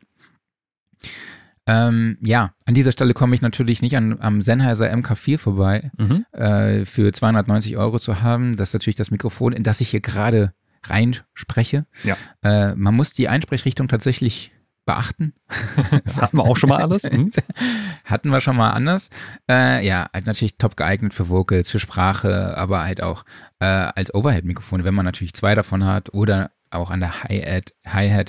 Ähm, 1.65 2.17
ja, 2.21 2.53
an 2.65 2.73
dieser 2.73 2.91
Stelle 2.91 3.13
komme 3.13 3.35
ich 3.35 3.41
natürlich 3.41 3.81
nicht 3.81 3.95
an, 3.95 4.19
am 4.19 4.41
Sennheiser 4.41 4.91
MK4 4.91 5.37
vorbei, 5.37 5.91
mhm. 5.97 6.25
äh, 6.33 6.85
für 6.85 7.13
290 7.13 7.77
Euro 7.77 7.99
zu 7.99 8.21
haben. 8.21 8.57
Das 8.57 8.69
ist 8.69 8.73
natürlich 8.73 8.97
das 8.97 9.11
Mikrofon, 9.11 9.53
in 9.53 9.63
das 9.63 9.79
ich 9.79 9.89
hier 9.89 10.01
gerade 10.01 10.53
reinspreche. 10.89 11.85
Ja. 12.03 12.17
Äh, 12.43 12.75
man 12.75 12.95
muss 12.95 13.13
die 13.13 13.27
Einsprechrichtung 13.27 13.87
tatsächlich 13.87 14.51
beachten. 14.85 15.33
Hatten 16.17 16.37
wir 16.37 16.43
auch 16.43 16.57
schon 16.57 16.69
mal 16.69 16.81
alles? 16.81 17.03
Mhm. 17.03 17.31
Hatten 18.05 18.29
wir 18.29 18.41
schon 18.41 18.57
mal 18.57 18.71
anders. 18.71 19.09
Äh, 19.49 19.85
ja, 19.85 20.07
halt 20.13 20.25
natürlich 20.25 20.57
top 20.57 20.75
geeignet 20.75 21.13
für 21.13 21.29
Vocals, 21.29 21.71
für 21.71 21.79
Sprache, 21.79 22.57
aber 22.57 22.83
halt 22.83 23.01
auch 23.01 23.23
äh, 23.59 23.65
als 23.65 24.13
Overhead-Mikrofon, 24.13 24.83
wenn 24.83 24.93
man 24.93 25.05
natürlich 25.05 25.33
zwei 25.33 25.55
davon 25.55 25.85
hat 25.85 26.13
oder 26.13 26.51
auch 26.73 26.89
an 26.89 26.99
der 26.99 27.23
Hi-Hat, 27.23 27.73
Hi 27.85 28.25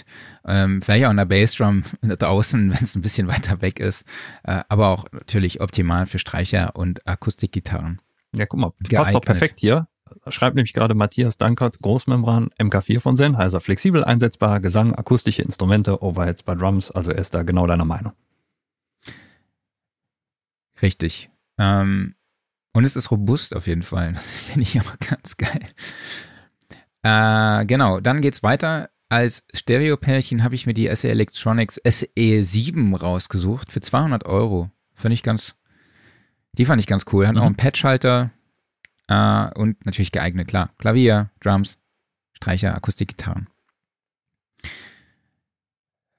ähm, 0.47 0.83
vielleicht 0.83 1.07
auch 1.07 1.11
an 1.11 1.17
der 1.17 1.25
Bassdrum 1.25 1.83
draußen, 2.03 2.73
wenn 2.73 2.83
es 2.83 2.95
ein 2.95 3.03
bisschen 3.03 3.27
weiter 3.27 3.63
weg 3.63 3.81
ist, 3.81 4.05
äh, 4.45 4.63
aber 4.69 4.89
auch 4.89 5.07
natürlich 5.13 5.61
optimal 5.61 6.07
für 6.07 6.19
Streicher 6.19 6.77
und 6.77 7.07
Akustikgitarren. 7.07 8.01
Ja, 8.35 8.47
guck 8.47 8.61
mal, 8.61 8.73
passt 8.91 9.15
doch 9.15 9.21
perfekt 9.21 9.61
hier. 9.61 9.87
Schreibt 10.29 10.57
nämlich 10.57 10.73
gerade 10.73 10.95
Matthias 10.95 11.37
Dankert, 11.37 11.81
Großmembran, 11.81 12.51
MK4 12.59 13.01
von 13.01 13.17
Sennheiser. 13.17 13.61
Flexibel 13.61 14.05
einsetzbar, 14.05 14.61
Gesang, 14.61 14.95
akustische 14.95 15.43
Instrumente, 15.43 16.03
Overheads 16.03 16.43
bei 16.43 16.55
Drums. 16.55 16.91
Also 16.91 17.11
er 17.11 17.19
ist 17.19 17.35
da 17.35 17.43
genau 17.43 17.67
deiner 17.67 17.85
Meinung. 17.85 18.13
Richtig. 20.83 21.31
Ähm, 21.59 22.15
und 22.73 22.85
es 22.85 22.97
ist 22.97 23.11
robust 23.11 23.55
auf 23.55 23.67
jeden 23.67 23.83
Fall. 23.83 24.13
Das 24.13 24.41
finde 24.41 24.63
ich 24.63 24.79
aber 24.79 24.95
ganz 24.99 25.37
geil. 25.37 25.69
Äh, 27.03 27.67
genau, 27.67 28.01
dann 28.01 28.21
geht's 28.21 28.43
weiter. 28.43 28.91
Als 29.09 29.45
Stereopärchen 29.53 30.43
habe 30.43 30.55
ich 30.55 30.67
mir 30.67 30.75
die 30.75 30.95
SE 30.95 31.09
Electronics 31.09 31.81
SE7 31.83 32.99
rausgesucht 32.99 33.71
für 33.71 33.81
200 33.81 34.27
Euro. 34.27 34.71
Finde 34.95 35.15
ich 35.15 35.23
ganz, 35.23 35.55
die 36.53 36.65
fand 36.65 36.81
ich 36.81 36.87
ganz 36.87 37.05
cool. 37.13 37.27
Hat 37.27 37.35
mhm. 37.35 37.41
auch 37.41 37.47
einen 37.47 37.57
Patchhalter 37.57 38.31
äh, 39.09 39.51
und 39.55 39.85
natürlich 39.87 40.13
geeignet, 40.13 40.49
klar. 40.49 40.71
Klavier, 40.79 41.31
Drums, 41.41 41.79
Streicher, 42.33 42.75
Akustikgitarren. 42.75 43.49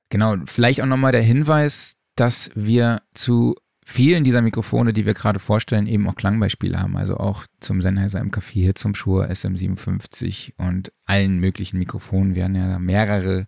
Genau, 0.10 0.36
vielleicht 0.46 0.82
auch 0.82 0.86
nochmal 0.86 1.12
der 1.12 1.24
Hinweis, 1.24 1.98
dass 2.16 2.52
wir 2.56 3.02
zu 3.14 3.56
vielen 3.86 4.24
dieser 4.24 4.42
Mikrofone, 4.42 4.94
die 4.94 5.06
wir 5.06 5.14
gerade 5.14 5.40
vorstellen, 5.40 5.88
eben 5.88 6.10
auch 6.10 6.16
Klangbeispiele 6.16 6.80
haben. 6.80 6.98
Also 6.98 7.18
auch 7.18 7.46
zum 7.60 7.82
Sennheiser 7.82 8.22
MK4, 8.22 8.76
zum 8.76 8.96
Shure 8.96 9.30
SM57 9.30 10.54
und 10.58 10.92
allen 11.06 11.40
möglichen 11.40 11.78
Mikrofonen. 11.78 12.36
Wir 12.36 12.46
haben 12.46 12.56
ja 12.56 12.80
mehrere 12.80 13.48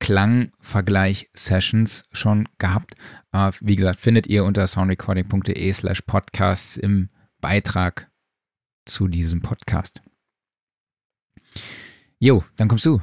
Klangvergleich-Sessions 0.00 2.04
schon 2.12 2.48
gehabt. 2.58 2.94
Äh, 3.32 3.52
wie 3.60 3.76
gesagt, 3.76 4.00
findet 4.00 4.26
ihr 4.26 4.44
unter 4.44 4.66
soundrecording.de 4.66 5.72
slash 5.72 6.02
podcasts 6.02 6.76
im 6.76 7.08
Beitrag 7.40 8.09
zu 8.90 9.08
diesem 9.08 9.40
Podcast. 9.40 10.02
Jo, 12.18 12.44
dann 12.56 12.68
kommst 12.68 12.84
du. 12.84 13.00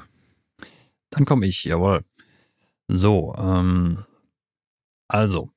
Dann 1.10 1.26
komme 1.26 1.48
ich, 1.48 1.64
jawohl. 1.64 2.04
So, 2.88 3.34
ähm, 3.38 4.06
also, 5.08 5.52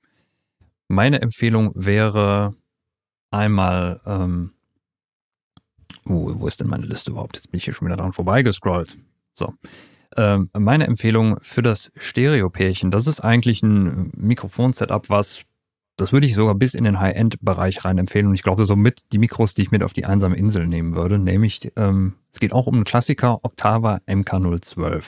meine 0.88 1.20
Empfehlung 1.20 1.72
wäre 1.74 2.54
einmal, 3.30 4.00
ähm, 4.06 4.54
wo, 6.04 6.40
wo 6.40 6.46
ist 6.46 6.60
denn 6.60 6.68
meine 6.68 6.86
Liste 6.86 7.10
überhaupt? 7.10 7.36
Jetzt 7.36 7.50
bin 7.50 7.58
ich 7.58 7.64
hier 7.64 7.74
schon 7.74 7.86
wieder 7.86 7.96
dran 7.96 8.12
vorbeigescrollt. 8.12 8.96
So. 9.32 9.54
Ähm, 10.16 10.50
meine 10.58 10.86
Empfehlung 10.86 11.38
für 11.42 11.62
das 11.62 11.92
Stereo-Pärchen, 11.96 12.90
das 12.90 13.06
ist 13.06 13.20
eigentlich 13.20 13.62
ein 13.62 14.10
Mikrofon-Setup, 14.16 15.08
was, 15.08 15.44
das 16.00 16.12
würde 16.12 16.26
ich 16.26 16.34
sogar 16.34 16.54
bis 16.54 16.72
in 16.72 16.84
den 16.84 16.98
High-End-Bereich 16.98 17.84
rein 17.84 17.98
empfehlen. 17.98 18.26
Und 18.26 18.34
ich 18.34 18.42
glaube, 18.42 18.64
so 18.64 18.74
mit 18.74 19.12
die 19.12 19.18
Mikros, 19.18 19.52
die 19.54 19.62
ich 19.62 19.70
mit 19.70 19.82
auf 19.82 19.92
die 19.92 20.06
einsame 20.06 20.36
Insel 20.36 20.66
nehmen 20.66 20.94
würde, 20.94 21.18
nämlich, 21.18 21.72
ähm, 21.76 22.14
es 22.32 22.40
geht 22.40 22.54
auch 22.54 22.66
um 22.66 22.74
einen 22.76 22.84
Klassiker 22.84 23.44
Octava 23.44 24.00
MK012. 24.06 25.02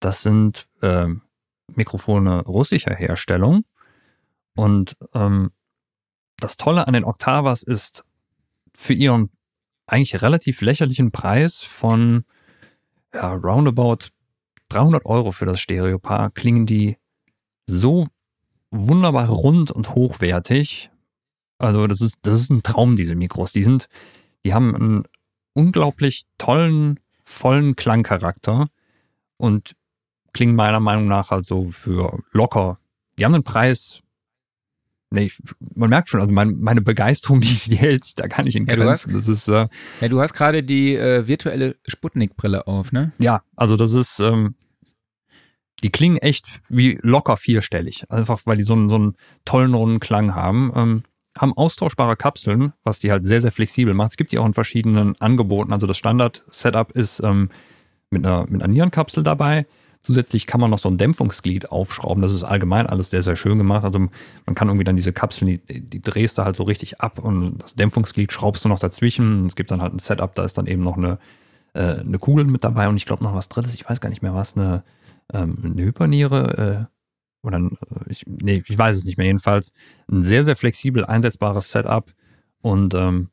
Das 0.00 0.22
sind 0.22 0.68
ähm, 0.82 1.22
Mikrofone 1.74 2.44
russischer 2.44 2.94
Herstellung 2.94 3.64
und 4.54 4.98
ähm, 5.14 5.50
das 6.38 6.58
Tolle 6.58 6.86
an 6.86 6.92
den 6.92 7.04
Octavas 7.04 7.62
ist, 7.62 8.04
für 8.74 8.92
ihren 8.92 9.30
eigentlich 9.86 10.20
relativ 10.20 10.60
lächerlichen 10.60 11.10
Preis 11.10 11.62
von 11.62 12.24
ja, 13.14 13.32
roundabout 13.32 14.10
300 14.68 15.06
Euro 15.06 15.32
für 15.32 15.46
das 15.46 15.58
Stereopaar 15.58 16.30
klingen 16.30 16.66
die 16.66 16.98
so 17.66 18.08
wunderbar 18.78 19.28
rund 19.28 19.70
und 19.70 19.94
hochwertig. 19.94 20.90
Also 21.58 21.86
das 21.86 22.00
ist, 22.00 22.18
das 22.22 22.36
ist 22.36 22.50
ein 22.50 22.62
Traum, 22.62 22.96
diese 22.96 23.14
Mikros. 23.14 23.52
Die 23.52 23.62
sind, 23.62 23.88
die 24.44 24.54
haben 24.54 24.74
einen 24.74 25.04
unglaublich 25.54 26.24
tollen, 26.38 27.00
vollen 27.24 27.76
Klangcharakter 27.76 28.68
und 29.38 29.74
klingen 30.32 30.54
meiner 30.54 30.80
Meinung 30.80 31.08
nach 31.08 31.30
also 31.30 31.70
für 31.70 32.20
locker. 32.32 32.78
Die 33.18 33.24
haben 33.24 33.34
einen 33.34 33.42
Preis, 33.42 34.02
nee, 35.10 35.32
man 35.74 35.88
merkt 35.88 36.10
schon, 36.10 36.20
also 36.20 36.32
mein, 36.32 36.58
meine 36.60 36.82
Begeisterung, 36.82 37.40
die, 37.42 37.56
die 37.66 37.76
hält 37.76 38.04
sich 38.04 38.14
da 38.14 38.26
gar 38.26 38.42
nicht 38.42 38.56
in 38.56 38.66
Grenzen. 38.66 39.10
Ja, 39.10 39.16
das 39.16 39.28
ist, 39.28 39.48
äh, 39.48 39.68
ja, 40.00 40.08
du 40.08 40.20
hast 40.20 40.34
gerade 40.34 40.62
die 40.62 40.94
äh, 40.94 41.26
virtuelle 41.26 41.76
Sputnik-Brille 41.86 42.66
auf, 42.66 42.92
ne? 42.92 43.12
Ja, 43.18 43.42
also 43.56 43.76
das 43.76 43.94
ist, 43.94 44.20
ähm, 44.20 44.54
die 45.82 45.90
klingen 45.90 46.16
echt 46.18 46.46
wie 46.68 46.98
locker 47.02 47.36
vierstellig. 47.36 48.10
Einfach 48.10 48.40
weil 48.44 48.56
die 48.56 48.62
so 48.62 48.74
einen, 48.74 48.88
so 48.88 48.96
einen 48.96 49.16
tollen 49.44 49.74
runden 49.74 50.00
Klang 50.00 50.34
haben. 50.34 50.72
Ähm, 50.74 51.02
haben 51.38 51.52
austauschbare 51.52 52.16
Kapseln, 52.16 52.72
was 52.82 52.98
die 53.00 53.10
halt 53.10 53.26
sehr, 53.26 53.42
sehr 53.42 53.52
flexibel 53.52 53.94
macht. 53.94 54.12
Es 54.12 54.16
gibt 54.16 54.32
die 54.32 54.38
auch 54.38 54.46
in 54.46 54.54
verschiedenen 54.54 55.20
Angeboten. 55.20 55.72
Also 55.72 55.86
das 55.86 55.98
Standard-Setup 55.98 56.92
ist 56.92 57.20
ähm, 57.20 57.50
mit, 58.10 58.26
einer, 58.26 58.46
mit 58.48 58.62
einer 58.62 58.72
Nierenkapsel 58.72 59.22
dabei. 59.22 59.66
Zusätzlich 60.02 60.46
kann 60.46 60.60
man 60.60 60.70
noch 60.70 60.78
so 60.78 60.88
ein 60.88 60.98
Dämpfungsglied 60.98 61.70
aufschrauben. 61.72 62.22
Das 62.22 62.32
ist 62.32 62.44
allgemein 62.44 62.86
alles 62.86 63.10
sehr, 63.10 63.22
sehr 63.22 63.36
schön 63.36 63.58
gemacht. 63.58 63.84
Also 63.84 63.98
man 63.98 64.54
kann 64.54 64.68
irgendwie 64.68 64.84
dann 64.84 64.96
diese 64.96 65.12
Kapseln, 65.12 65.60
die, 65.68 65.80
die 65.80 66.00
drehst 66.00 66.38
du 66.38 66.44
halt 66.44 66.56
so 66.56 66.62
richtig 66.62 67.00
ab 67.00 67.18
und 67.18 67.58
das 67.58 67.74
Dämpfungsglied 67.74 68.32
schraubst 68.32 68.64
du 68.64 68.68
noch 68.68 68.78
dazwischen. 68.78 69.46
Es 69.46 69.56
gibt 69.56 69.70
dann 69.70 69.82
halt 69.82 69.92
ein 69.92 69.98
Setup, 69.98 70.34
da 70.34 70.44
ist 70.44 70.56
dann 70.58 70.66
eben 70.66 70.84
noch 70.84 70.96
eine, 70.96 71.18
äh, 71.74 72.00
eine 72.00 72.18
Kugel 72.18 72.44
mit 72.44 72.62
dabei 72.62 72.88
und 72.88 72.96
ich 72.96 73.04
glaube 73.04 73.24
noch 73.24 73.34
was 73.34 73.48
drittes, 73.48 73.74
ich 73.74 73.88
weiß 73.88 74.00
gar 74.00 74.08
nicht 74.08 74.22
mehr 74.22 74.34
was, 74.34 74.56
eine, 74.56 74.84
ähm, 75.32 75.58
eine 75.62 75.82
Hyperniere 75.82 76.88
äh, 76.88 77.46
oder 77.46 77.58
ein, 77.58 77.78
äh, 77.90 78.10
ich, 78.10 78.24
nee, 78.26 78.62
ich 78.66 78.78
weiß 78.78 78.96
es 78.96 79.04
nicht 79.04 79.18
mehr. 79.18 79.26
Jedenfalls 79.26 79.72
ein 80.10 80.24
sehr, 80.24 80.44
sehr 80.44 80.56
flexibel 80.56 81.04
einsetzbares 81.04 81.70
Setup 81.70 82.12
und 82.60 82.94
ähm, 82.94 83.30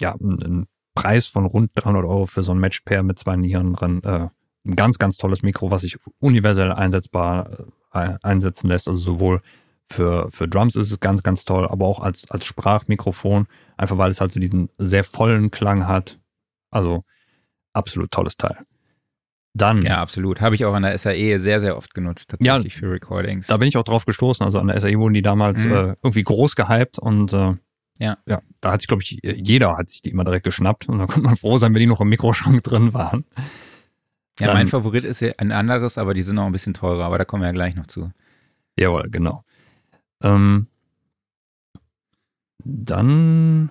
ja, 0.00 0.14
ein, 0.14 0.66
Preis 0.94 1.26
von 1.26 1.46
rund 1.46 1.70
300 1.74 2.04
Euro 2.04 2.26
für 2.26 2.42
so 2.42 2.52
ein 2.52 2.58
Matchpair 2.58 3.02
mit 3.02 3.18
zwei 3.18 3.36
Nieren 3.36 3.72
drin. 3.72 4.02
Äh, 4.04 4.28
ein 4.64 4.76
ganz, 4.76 4.98
ganz 4.98 5.16
tolles 5.16 5.42
Mikro, 5.42 5.70
was 5.70 5.82
sich 5.82 5.96
universell 6.20 6.70
einsetzbar 6.70 7.50
äh, 7.92 8.16
einsetzen 8.22 8.68
lässt. 8.68 8.88
Also 8.88 9.00
sowohl 9.00 9.40
für, 9.88 10.30
für 10.30 10.48
Drums 10.48 10.76
ist 10.76 10.90
es 10.90 11.00
ganz, 11.00 11.22
ganz 11.22 11.44
toll, 11.44 11.66
aber 11.66 11.86
auch 11.86 12.00
als, 12.00 12.30
als 12.30 12.44
Sprachmikrofon, 12.44 13.46
einfach 13.76 13.98
weil 13.98 14.10
es 14.10 14.20
halt 14.20 14.32
so 14.32 14.40
diesen 14.40 14.68
sehr 14.78 15.04
vollen 15.04 15.50
Klang 15.50 15.86
hat. 15.86 16.20
Also 16.70 17.04
absolut 17.72 18.10
tolles 18.10 18.36
Teil. 18.36 18.58
Dann. 19.54 19.82
Ja, 19.82 20.00
absolut. 20.00 20.40
Habe 20.40 20.54
ich 20.54 20.64
auch 20.64 20.72
an 20.72 20.82
der 20.82 20.96
SAE 20.96 21.38
sehr, 21.38 21.60
sehr 21.60 21.76
oft 21.76 21.92
genutzt, 21.92 22.30
tatsächlich 22.30 22.74
ja, 22.74 22.80
für 22.80 22.90
Recordings. 22.90 23.48
Da 23.48 23.58
bin 23.58 23.68
ich 23.68 23.76
auch 23.76 23.84
drauf 23.84 24.06
gestoßen. 24.06 24.44
Also 24.44 24.58
an 24.58 24.68
der 24.68 24.80
SAE 24.80 24.98
wurden 24.98 25.14
die 25.14 25.22
damals 25.22 25.64
mhm. 25.64 25.72
äh, 25.72 25.94
irgendwie 26.02 26.22
groß 26.22 26.56
gehypt 26.56 26.98
und 26.98 27.32
äh, 27.34 27.54
ja. 27.98 28.16
ja, 28.26 28.40
da 28.60 28.72
hat 28.72 28.80
sich, 28.80 28.88
glaube 28.88 29.02
ich, 29.02 29.20
jeder 29.22 29.76
hat 29.76 29.90
sich 29.90 30.02
die 30.02 30.10
immer 30.10 30.24
direkt 30.24 30.44
geschnappt 30.44 30.88
und 30.88 30.98
da 30.98 31.06
konnte 31.06 31.22
man 31.22 31.36
froh 31.36 31.58
sein, 31.58 31.74
wenn 31.74 31.80
die 31.80 31.86
noch 31.86 32.00
im 32.00 32.08
Mikroschrank 32.08 32.62
drin 32.64 32.94
waren. 32.94 33.24
Ja, 34.40 34.46
dann, 34.46 34.56
mein 34.56 34.68
Favorit 34.68 35.04
ist 35.04 35.20
ja 35.20 35.32
ein 35.36 35.52
anderes, 35.52 35.98
aber 35.98 36.14
die 36.14 36.22
sind 36.22 36.36
noch 36.36 36.46
ein 36.46 36.52
bisschen 36.52 36.74
teurer, 36.74 37.04
aber 37.04 37.18
da 37.18 37.24
kommen 37.24 37.42
wir 37.42 37.48
ja 37.48 37.52
gleich 37.52 37.74
noch 37.74 37.86
zu. 37.86 38.10
Jawohl, 38.78 39.08
genau. 39.10 39.44
Ähm, 40.22 40.68
dann 42.64 43.70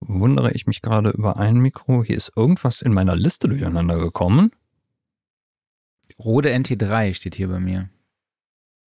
wundere 0.00 0.52
ich 0.52 0.66
mich 0.66 0.82
gerade 0.82 1.10
über 1.10 1.36
ein 1.36 1.56
Mikro. 1.56 2.04
Hier 2.04 2.16
ist 2.16 2.32
irgendwas 2.36 2.82
in 2.82 2.92
meiner 2.92 3.16
Liste 3.16 3.48
durcheinander 3.48 3.98
gekommen. 3.98 4.50
Rode 6.18 6.54
NT3 6.54 7.14
steht 7.14 7.34
hier 7.34 7.48
bei 7.48 7.60
mir. 7.60 7.88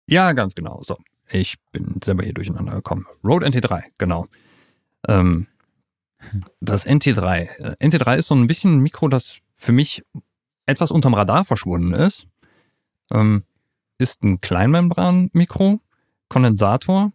Ja, 0.06 0.32
ganz 0.32 0.54
genau. 0.54 0.82
So, 0.82 0.98
ich 1.30 1.56
bin 1.72 2.00
selber 2.02 2.24
hier 2.24 2.34
durcheinander 2.34 2.74
gekommen. 2.74 3.06
Rode 3.22 3.46
NT3, 3.46 3.84
genau. 3.98 4.26
Ähm, 5.08 5.46
das 6.60 6.86
NT3. 6.86 7.48
Äh, 7.58 7.76
NT3 7.80 8.16
ist 8.16 8.28
so 8.28 8.34
ein 8.34 8.46
bisschen 8.46 8.76
ein 8.76 8.80
Mikro, 8.80 9.08
das 9.08 9.38
für 9.54 9.72
mich 9.72 10.02
etwas 10.66 10.90
unterm 10.90 11.14
Radar 11.14 11.44
verschwunden 11.44 11.92
ist, 11.92 12.26
ähm, 13.12 13.44
ist 13.98 14.22
ein 14.22 14.40
Kleinmembran-Mikro, 14.40 15.80
Kondensator 16.28 17.12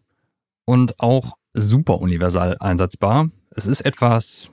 und 0.66 1.00
auch 1.00 1.34
super 1.54 2.00
universal 2.00 2.58
einsetzbar. 2.60 3.30
Es 3.52 3.68
ist 3.68 3.82
etwas, 3.82 4.50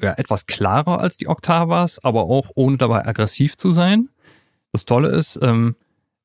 ja, 0.00 0.12
etwas 0.14 0.46
klarer 0.46 1.00
als 1.00 1.16
die 1.16 1.28
Octavas, 1.28 2.02
aber 2.04 2.24
auch 2.24 2.50
ohne 2.54 2.76
dabei 2.76 3.06
aggressiv 3.06 3.56
zu 3.56 3.72
sein. 3.72 4.08
Das 4.72 4.84
Tolle 4.84 5.08
ist, 5.08 5.38
ähm, 5.42 5.76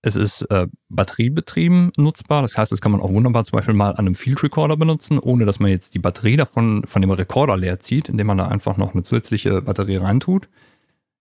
es 0.02 0.15
ist 0.15 0.41
äh, 0.43 0.67
batteriebetrieben 0.89 1.91
nutzbar. 1.97 2.41
Das 2.41 2.58
heißt, 2.58 2.71
das 2.71 2.82
kann 2.82 2.91
man 2.91 3.02
auch 3.02 3.12
wunderbar 3.12 3.43
zum 3.43 3.58
Beispiel 3.58 3.73
mal 3.73 3.91
an 3.91 4.00
einem 4.00 4.15
Field 4.15 4.41
Recorder 4.43 4.78
benutzen, 4.78 5.19
ohne 5.19 5.45
dass 5.45 5.60
man 5.60 5.69
jetzt 5.69 5.95
die 5.95 6.00
Batterie 6.00 6.38
davon 6.38 6.84
von 6.86 7.02
dem 7.02 7.12
Rekorder 7.12 7.58
leer 7.58 7.80
zieht, 7.80 8.10
indem 8.10 8.28
man 8.28 8.38
da 8.38 8.47
einfach 8.47 8.78
noch 8.78 8.93
eine 8.93 9.04
zusätzliche 9.04 9.62
Batterie 9.62 9.97
reintut. 9.97 10.50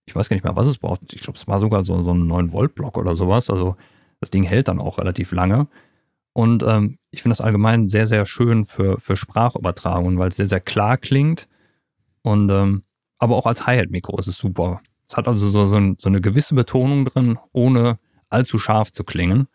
Ich 0.05 0.15
weiß 0.15 0.29
gar 0.29 0.35
nicht 0.35 0.43
mehr, 0.43 0.55
was 0.55 0.67
es 0.67 0.77
braucht. 0.77 1.01
Ich 1.13 1.21
glaube, 1.21 1.37
es 1.37 1.47
war 1.47 1.59
sogar 1.59 1.83
so, 1.83 2.01
so 2.03 2.13
ein 2.13 2.31
9-Volt-Block 2.31 2.97
oder 2.97 3.15
sowas. 3.15 3.49
Also 3.49 3.75
das 4.21 4.31
Ding 4.31 4.43
hält 4.43 4.69
dann 4.69 4.79
auch 4.79 4.99
relativ 4.99 5.31
lange. 5.33 5.67
Und 6.37 6.61
ähm, 6.61 6.99
ich 7.09 7.23
finde 7.23 7.35
das 7.35 7.41
allgemein 7.41 7.89
sehr, 7.89 8.05
sehr 8.05 8.23
schön 8.27 8.65
für, 8.65 8.99
für 8.99 9.15
Sprachübertragungen, 9.15 10.19
weil 10.19 10.27
es 10.27 10.35
sehr, 10.35 10.45
sehr 10.45 10.59
klar 10.59 10.95
klingt. 10.99 11.47
Und 12.21 12.51
ähm, 12.51 12.83
aber 13.17 13.37
auch 13.37 13.47
als 13.47 13.65
Hi-Hat-Mikro 13.65 14.19
ist 14.19 14.27
es 14.27 14.37
super. 14.37 14.81
Es 15.09 15.17
hat 15.17 15.27
also 15.27 15.49
so, 15.49 15.65
so, 15.65 15.77
ein, 15.77 15.97
so 15.99 16.09
eine 16.09 16.21
gewisse 16.21 16.53
Betonung 16.53 17.05
drin, 17.05 17.39
ohne 17.53 17.97
allzu 18.29 18.59
scharf 18.59 18.91
zu 18.91 19.03
klingen. 19.03 19.47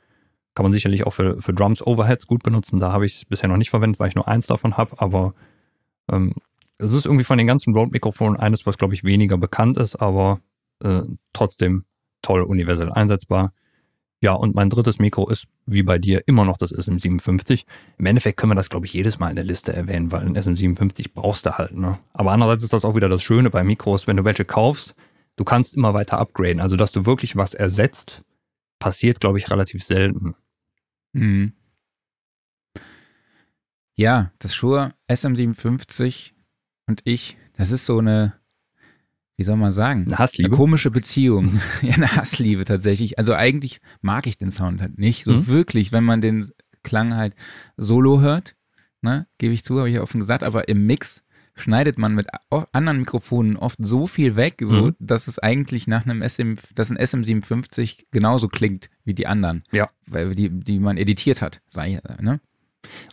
Kann 0.54 0.64
man 0.64 0.72
sicherlich 0.72 1.06
auch 1.06 1.12
für, 1.12 1.40
für 1.40 1.54
Drums 1.54 1.86
Overheads 1.86 2.26
gut 2.26 2.42
benutzen. 2.42 2.80
Da 2.80 2.90
habe 2.90 3.06
ich 3.06 3.14
es 3.14 3.24
bisher 3.26 3.48
noch 3.48 3.58
nicht 3.58 3.70
verwendet, 3.70 4.00
weil 4.00 4.08
ich 4.08 4.16
nur 4.16 4.26
eins 4.26 4.48
davon 4.48 4.76
habe. 4.76 5.00
Aber 5.00 5.34
ähm, 6.10 6.34
es 6.78 6.92
ist 6.94 7.06
irgendwie 7.06 7.22
von 7.22 7.38
den 7.38 7.46
ganzen 7.46 7.76
Rode-Mikrofonen 7.76 8.40
eines, 8.40 8.66
was, 8.66 8.76
glaube 8.76 8.94
ich, 8.94 9.04
weniger 9.04 9.38
bekannt 9.38 9.76
ist, 9.76 9.94
aber 9.94 10.40
äh, 10.82 11.02
trotzdem 11.32 11.84
toll 12.22 12.42
universell 12.42 12.90
einsetzbar. 12.90 13.52
Ja, 14.22 14.34
und 14.34 14.54
mein 14.54 14.70
drittes 14.70 15.00
Mikro 15.00 15.28
ist, 15.28 15.48
wie 15.66 15.82
bei 15.82 15.98
dir, 15.98 16.22
immer 16.26 16.44
noch 16.44 16.56
das 16.56 16.72
SM57. 16.72 17.64
Im 17.98 18.06
Endeffekt 18.06 18.38
können 18.38 18.52
wir 18.52 18.54
das, 18.54 18.70
glaube 18.70 18.86
ich, 18.86 18.92
jedes 18.92 19.18
Mal 19.18 19.30
in 19.30 19.36
der 19.36 19.44
Liste 19.44 19.72
erwähnen, 19.72 20.12
weil 20.12 20.24
ein 20.24 20.36
SM57 20.36 21.10
brauchst 21.12 21.44
du 21.44 21.58
halt. 21.58 21.76
Ne? 21.76 21.98
Aber 22.12 22.30
andererseits 22.30 22.62
ist 22.62 22.72
das 22.72 22.84
auch 22.84 22.94
wieder 22.94 23.08
das 23.08 23.20
Schöne 23.20 23.50
bei 23.50 23.64
Mikros, 23.64 24.06
wenn 24.06 24.16
du 24.16 24.24
welche 24.24 24.44
kaufst, 24.44 24.94
du 25.34 25.42
kannst 25.42 25.74
immer 25.74 25.92
weiter 25.92 26.18
upgraden. 26.18 26.60
Also, 26.60 26.76
dass 26.76 26.92
du 26.92 27.04
wirklich 27.04 27.34
was 27.34 27.52
ersetzt, 27.52 28.22
passiert, 28.78 29.20
glaube 29.20 29.38
ich, 29.38 29.50
relativ 29.50 29.82
selten. 29.82 30.36
Mhm. 31.14 31.54
Ja, 33.96 34.30
das 34.38 34.54
Shure 34.54 34.92
SM57 35.10 36.30
und 36.86 37.00
ich, 37.04 37.36
das 37.56 37.72
ist 37.72 37.86
so 37.86 37.98
eine, 37.98 38.34
wie 39.42 39.44
soll 39.44 39.56
man 39.56 39.72
sagen? 39.72 40.04
Eine 40.06 40.18
Hassliebe. 40.20 40.50
Eine 40.50 40.56
komische 40.56 40.92
Beziehung. 40.92 41.60
ja, 41.82 41.94
eine 41.94 42.14
Hassliebe 42.14 42.64
tatsächlich. 42.64 43.18
Also 43.18 43.34
eigentlich 43.34 43.80
mag 44.00 44.28
ich 44.28 44.38
den 44.38 44.52
Sound 44.52 44.80
halt 44.80 44.98
nicht. 44.98 45.24
So 45.24 45.32
Mhm. 45.32 45.46
wirklich, 45.48 45.90
wenn 45.90 46.04
man 46.04 46.20
den 46.20 46.48
Klang 46.84 47.16
halt 47.16 47.34
solo 47.76 48.20
hört, 48.20 48.54
ne, 49.00 49.26
gebe 49.38 49.52
ich 49.52 49.64
zu, 49.64 49.78
habe 49.78 49.88
ich 49.88 49.96
ja 49.96 50.02
offen 50.02 50.20
gesagt, 50.20 50.44
aber 50.44 50.68
im 50.68 50.86
Mix 50.86 51.24
schneidet 51.56 51.98
man 51.98 52.14
mit 52.14 52.28
anderen 52.72 52.98
Mikrofonen 53.00 53.56
oft 53.56 53.78
so 53.80 54.06
viel 54.06 54.36
weg, 54.36 54.54
so, 54.62 54.76
Mhm. 54.86 54.96
dass 55.00 55.26
es 55.26 55.40
eigentlich 55.40 55.88
nach 55.88 56.04
einem 56.06 56.22
SM, 56.22 56.54
dass 56.76 56.88
ein 56.90 56.96
SM57 56.98 58.04
genauso 58.12 58.46
klingt 58.46 58.90
wie 59.04 59.14
die 59.14 59.26
anderen. 59.26 59.64
Ja. 59.72 59.90
Weil 60.06 60.36
die, 60.36 60.50
die 60.50 60.78
man 60.78 60.96
editiert 60.96 61.42
hat, 61.42 61.60
sag 61.66 61.88
ich, 61.88 61.98
ne? 62.20 62.40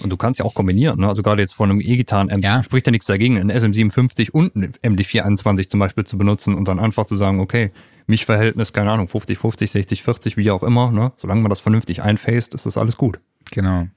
Und 0.01 0.09
du 0.11 0.17
kannst 0.17 0.39
ja 0.39 0.45
auch 0.45 0.53
kombinieren. 0.53 0.99
Ne? 0.99 1.07
Also 1.07 1.21
gerade 1.21 1.41
jetzt 1.41 1.53
von 1.53 1.69
einem 1.69 1.81
E-Gitarren-Amp 1.81 2.43
Ja. 2.43 2.63
spricht 2.63 2.87
ja 2.87 2.91
nichts 2.91 3.07
dagegen, 3.07 3.37
einen 3.37 3.51
SM57 3.51 4.31
und 4.31 4.55
einen 4.55 4.73
MD421 4.73 5.69
zum 5.69 5.79
Beispiel 5.79 6.03
zu 6.05 6.17
benutzen 6.17 6.55
und 6.55 6.67
dann 6.67 6.79
einfach 6.79 7.05
zu 7.05 7.15
sagen, 7.15 7.39
okay, 7.39 7.71
Mischverhältnis, 8.07 8.73
keine 8.73 8.91
Ahnung, 8.91 9.07
50-50, 9.07 9.71
60-40, 9.71 10.37
wie 10.37 10.49
auch 10.51 10.63
immer. 10.63 10.91
Ne? 10.91 11.11
Solange 11.15 11.41
man 11.41 11.49
das 11.49 11.59
vernünftig 11.59 12.01
einfaced, 12.01 12.53
ist 12.55 12.65
das 12.65 12.77
alles 12.77 12.97
gut. 12.97 13.19
Genau. 13.51 13.87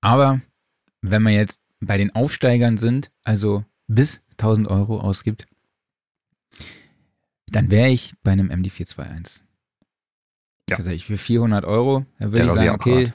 Aber 0.00 0.40
wenn 1.02 1.22
wir 1.22 1.32
jetzt 1.32 1.60
bei 1.80 1.98
den 1.98 2.14
Aufsteigern 2.14 2.78
sind, 2.78 3.10
also 3.24 3.64
bis 3.86 4.22
1000 4.38 4.68
Euro 4.68 5.00
ausgibt, 5.00 5.46
dann 7.46 7.70
wäre 7.70 7.90
ich 7.90 8.14
bei 8.22 8.32
einem 8.32 8.50
MD421. 8.50 9.40
Ja. 10.68 10.76
Tatsächlich 10.76 11.04
für 11.04 11.18
400 11.18 11.64
Euro, 11.66 12.06
da 12.18 12.32
würde 12.32 12.46
ich 12.46 12.52
sagen, 12.52 12.70
okay, 12.70 13.12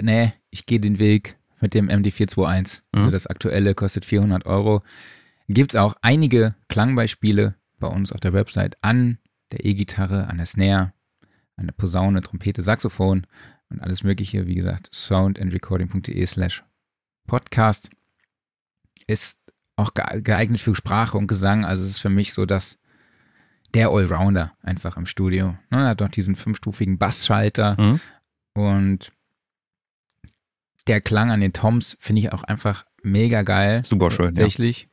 nee, 0.00 0.32
ich 0.50 0.66
gehe 0.66 0.80
den 0.80 0.98
Weg 0.98 1.36
mit 1.60 1.74
dem 1.74 1.88
MD421. 1.88 2.82
Also 2.92 3.08
Mhm. 3.08 3.12
das 3.12 3.26
aktuelle 3.26 3.74
kostet 3.74 4.04
400 4.04 4.46
Euro. 4.46 4.82
Gibt 5.48 5.72
es 5.74 5.76
auch 5.76 5.94
einige 6.02 6.54
Klangbeispiele 6.68 7.54
bei 7.78 7.88
uns 7.88 8.12
auf 8.12 8.20
der 8.20 8.32
Website 8.32 8.76
an 8.80 9.18
der 9.50 9.64
E-Gitarre, 9.64 10.28
an 10.28 10.38
der 10.38 10.46
Snare, 10.46 10.92
an 11.56 11.66
der 11.66 11.74
Posaune, 11.74 12.20
Trompete, 12.22 12.62
Saxophon 12.62 13.26
und 13.68 13.80
alles 13.80 14.02
mögliche. 14.02 14.46
Wie 14.46 14.54
gesagt, 14.54 14.88
soundandrecording.de 14.94 16.24
slash 16.26 16.64
podcast 17.26 17.90
ist 19.06 19.40
auch 19.76 19.94
ge- 19.94 20.22
geeignet 20.22 20.60
für 20.60 20.74
Sprache 20.74 21.18
und 21.18 21.26
Gesang. 21.26 21.64
Also 21.64 21.82
es 21.82 21.90
ist 21.90 21.98
für 21.98 22.10
mich 22.10 22.32
so, 22.32 22.46
dass 22.46 22.78
der 23.74 23.88
Allrounder 23.88 24.52
einfach 24.62 24.96
im 24.96 25.06
Studio. 25.06 25.56
Ne, 25.70 25.86
hat 25.86 26.00
doch 26.00 26.08
diesen 26.08 26.34
fünfstufigen 26.36 26.98
Bassschalter 26.98 27.80
Mhm. 27.80 28.00
und 28.54 29.12
der 30.86 31.00
Klang 31.00 31.30
an 31.30 31.40
den 31.40 31.52
Toms 31.52 31.96
finde 32.00 32.20
ich 32.20 32.32
auch 32.32 32.42
einfach 32.44 32.84
mega 33.02 33.42
geil. 33.42 33.82
Super 33.84 34.10
schön, 34.10 34.26
ja. 34.26 34.30
Tatsächlich. 34.32 34.88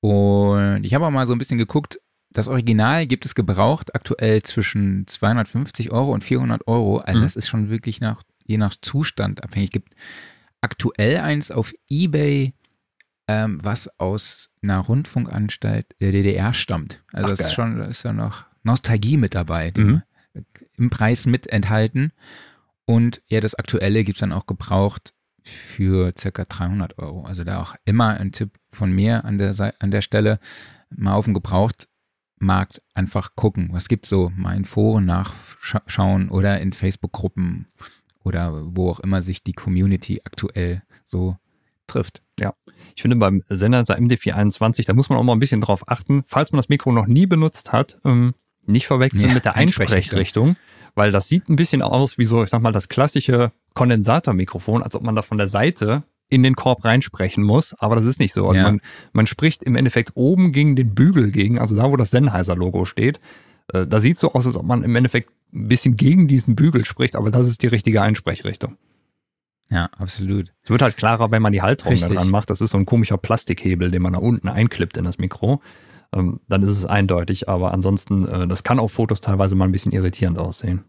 Und 0.00 0.84
ich 0.84 0.94
habe 0.94 1.06
auch 1.06 1.10
mal 1.10 1.26
so 1.26 1.32
ein 1.32 1.38
bisschen 1.38 1.58
geguckt, 1.58 1.98
das 2.30 2.48
Original 2.48 3.06
gibt 3.06 3.24
es 3.24 3.34
gebraucht 3.34 3.94
aktuell 3.94 4.42
zwischen 4.42 5.06
250 5.06 5.92
Euro 5.92 6.12
und 6.12 6.24
400 6.24 6.66
Euro. 6.66 6.98
Also 6.98 7.20
Mhm. 7.20 7.24
das 7.24 7.36
ist 7.36 7.48
schon 7.48 7.70
wirklich 7.70 8.00
nach, 8.00 8.22
je 8.44 8.58
nach 8.58 8.74
Zustand 8.80 9.42
abhängig. 9.44 9.70
Gibt 9.70 9.94
aktuell 10.60 11.18
eins 11.18 11.50
auf 11.50 11.72
Ebay, 11.88 12.52
ähm, 13.28 13.60
was 13.62 13.88
aus 14.00 14.50
einer 14.62 14.78
Rundfunkanstalt 14.80 15.86
der 16.00 16.12
DDR 16.12 16.52
stammt. 16.54 17.02
Also 17.12 17.32
Ach, 17.32 17.36
das 17.36 17.46
ist 17.46 17.54
schon, 17.54 17.78
da 17.78 17.84
ist 17.86 18.02
ja 18.02 18.12
noch 18.12 18.44
Nostalgie 18.64 19.16
mit 19.16 19.34
dabei, 19.34 19.72
Mhm. 19.76 20.02
im 20.76 20.90
Preis 20.90 21.26
mit 21.26 21.46
enthalten. 21.46 22.12
Und 22.86 23.22
ja, 23.26 23.40
das 23.40 23.54
aktuelle 23.54 24.04
gibt 24.04 24.16
es 24.16 24.20
dann 24.20 24.32
auch 24.32 24.46
gebraucht 24.46 25.14
für 25.42 26.12
circa 26.16 26.44
300 26.44 26.98
Euro. 26.98 27.24
Also 27.24 27.44
da 27.44 27.60
auch 27.60 27.74
immer 27.84 28.18
ein 28.18 28.32
Tipp 28.32 28.50
von 28.72 28.92
mir 28.92 29.24
an 29.24 29.38
der, 29.38 29.74
an 29.78 29.90
der 29.90 30.02
Stelle, 30.02 30.38
mal 30.90 31.14
auf 31.14 31.26
den 31.26 31.34
Gebrauchtmarkt 31.34 32.82
einfach 32.94 33.36
gucken. 33.36 33.68
Was 33.72 33.88
gibt 33.88 34.06
so? 34.06 34.30
Mal 34.36 34.56
in 34.56 34.64
Foren 34.64 35.04
nachschauen 35.06 36.28
oder 36.28 36.60
in 36.60 36.72
Facebook-Gruppen 36.72 37.68
oder 38.22 38.74
wo 38.74 38.90
auch 38.90 39.00
immer 39.00 39.22
sich 39.22 39.42
die 39.42 39.52
Community 39.52 40.22
aktuell 40.24 40.82
so 41.04 41.36
trifft. 41.86 42.22
Ich 42.96 43.02
finde 43.02 43.16
beim 43.16 43.42
Sennheiser 43.48 43.96
MD421, 43.98 44.86
da 44.86 44.94
muss 44.94 45.08
man 45.08 45.18
auch 45.18 45.22
mal 45.22 45.32
ein 45.32 45.40
bisschen 45.40 45.60
drauf 45.60 45.88
achten, 45.88 46.24
falls 46.26 46.52
man 46.52 46.58
das 46.58 46.68
Mikro 46.68 46.92
noch 46.92 47.06
nie 47.06 47.26
benutzt 47.26 47.72
hat, 47.72 47.98
ähm, 48.04 48.34
nicht 48.66 48.86
verwechseln 48.86 49.28
Ja, 49.28 49.34
mit 49.34 49.44
der 49.44 49.56
Einsprechrichtung. 49.56 50.18
Einsprechrichtung, 50.18 50.56
weil 50.94 51.10
das 51.12 51.28
sieht 51.28 51.48
ein 51.48 51.56
bisschen 51.56 51.82
aus 51.82 52.18
wie 52.18 52.24
so, 52.24 52.42
ich 52.44 52.50
sag 52.50 52.62
mal, 52.62 52.72
das 52.72 52.88
klassische 52.88 53.52
Kondensatormikrofon, 53.74 54.82
als 54.82 54.94
ob 54.94 55.02
man 55.02 55.14
da 55.16 55.22
von 55.22 55.38
der 55.38 55.48
Seite 55.48 56.04
in 56.28 56.42
den 56.42 56.54
Korb 56.56 56.84
reinsprechen 56.84 57.44
muss, 57.44 57.74
aber 57.78 57.96
das 57.96 58.06
ist 58.06 58.18
nicht 58.18 58.32
so. 58.32 58.46
Also 58.46 58.56
Ja. 58.58 58.62
man, 58.64 58.80
man 59.12 59.26
spricht 59.26 59.62
im 59.62 59.76
Endeffekt 59.76 60.12
oben 60.14 60.52
gegen 60.52 60.74
den 60.74 60.94
Bügel 60.94 61.30
gegen, 61.30 61.58
also 61.58 61.76
da, 61.76 61.90
wo 61.90 61.96
das 61.96 62.10
Sennheiser-Logo 62.10 62.84
steht. 62.86 63.20
Äh, 63.72 63.86
Da 63.86 64.00
sieht 64.00 64.18
so 64.18 64.32
aus, 64.32 64.46
als 64.46 64.56
ob 64.56 64.64
man 64.64 64.82
im 64.82 64.96
Endeffekt 64.96 65.30
ein 65.52 65.68
bisschen 65.68 65.96
gegen 65.96 66.26
diesen 66.26 66.56
Bügel 66.56 66.84
spricht, 66.84 67.14
aber 67.14 67.30
das 67.30 67.46
ist 67.46 67.62
die 67.62 67.66
richtige 67.68 68.02
Einsprechrichtung. 68.02 68.76
Ja, 69.70 69.88
absolut. 69.98 70.52
Es 70.62 70.70
wird 70.70 70.82
halt 70.82 70.96
klarer, 70.96 71.30
wenn 71.30 71.42
man 71.42 71.52
die 71.52 71.62
Halterung 71.62 71.92
Richtig. 71.94 72.12
dran 72.16 72.30
macht. 72.30 72.50
Das 72.50 72.60
ist 72.60 72.70
so 72.70 72.78
ein 72.78 72.86
komischer 72.86 73.16
Plastikhebel, 73.16 73.90
den 73.90 74.02
man 74.02 74.12
da 74.12 74.18
unten 74.18 74.48
einklippt 74.48 74.96
in 74.96 75.04
das 75.04 75.18
Mikro. 75.18 75.60
Ähm, 76.14 76.40
dann 76.48 76.62
ist 76.62 76.70
es 76.70 76.86
eindeutig, 76.86 77.48
aber 77.48 77.72
ansonsten, 77.74 78.26
äh, 78.26 78.46
das 78.46 78.62
kann 78.62 78.78
auf 78.78 78.92
Fotos 78.92 79.20
teilweise 79.20 79.54
mal 79.54 79.64
ein 79.66 79.72
bisschen 79.72 79.92
irritierend 79.92 80.38
aussehen. 80.38 80.84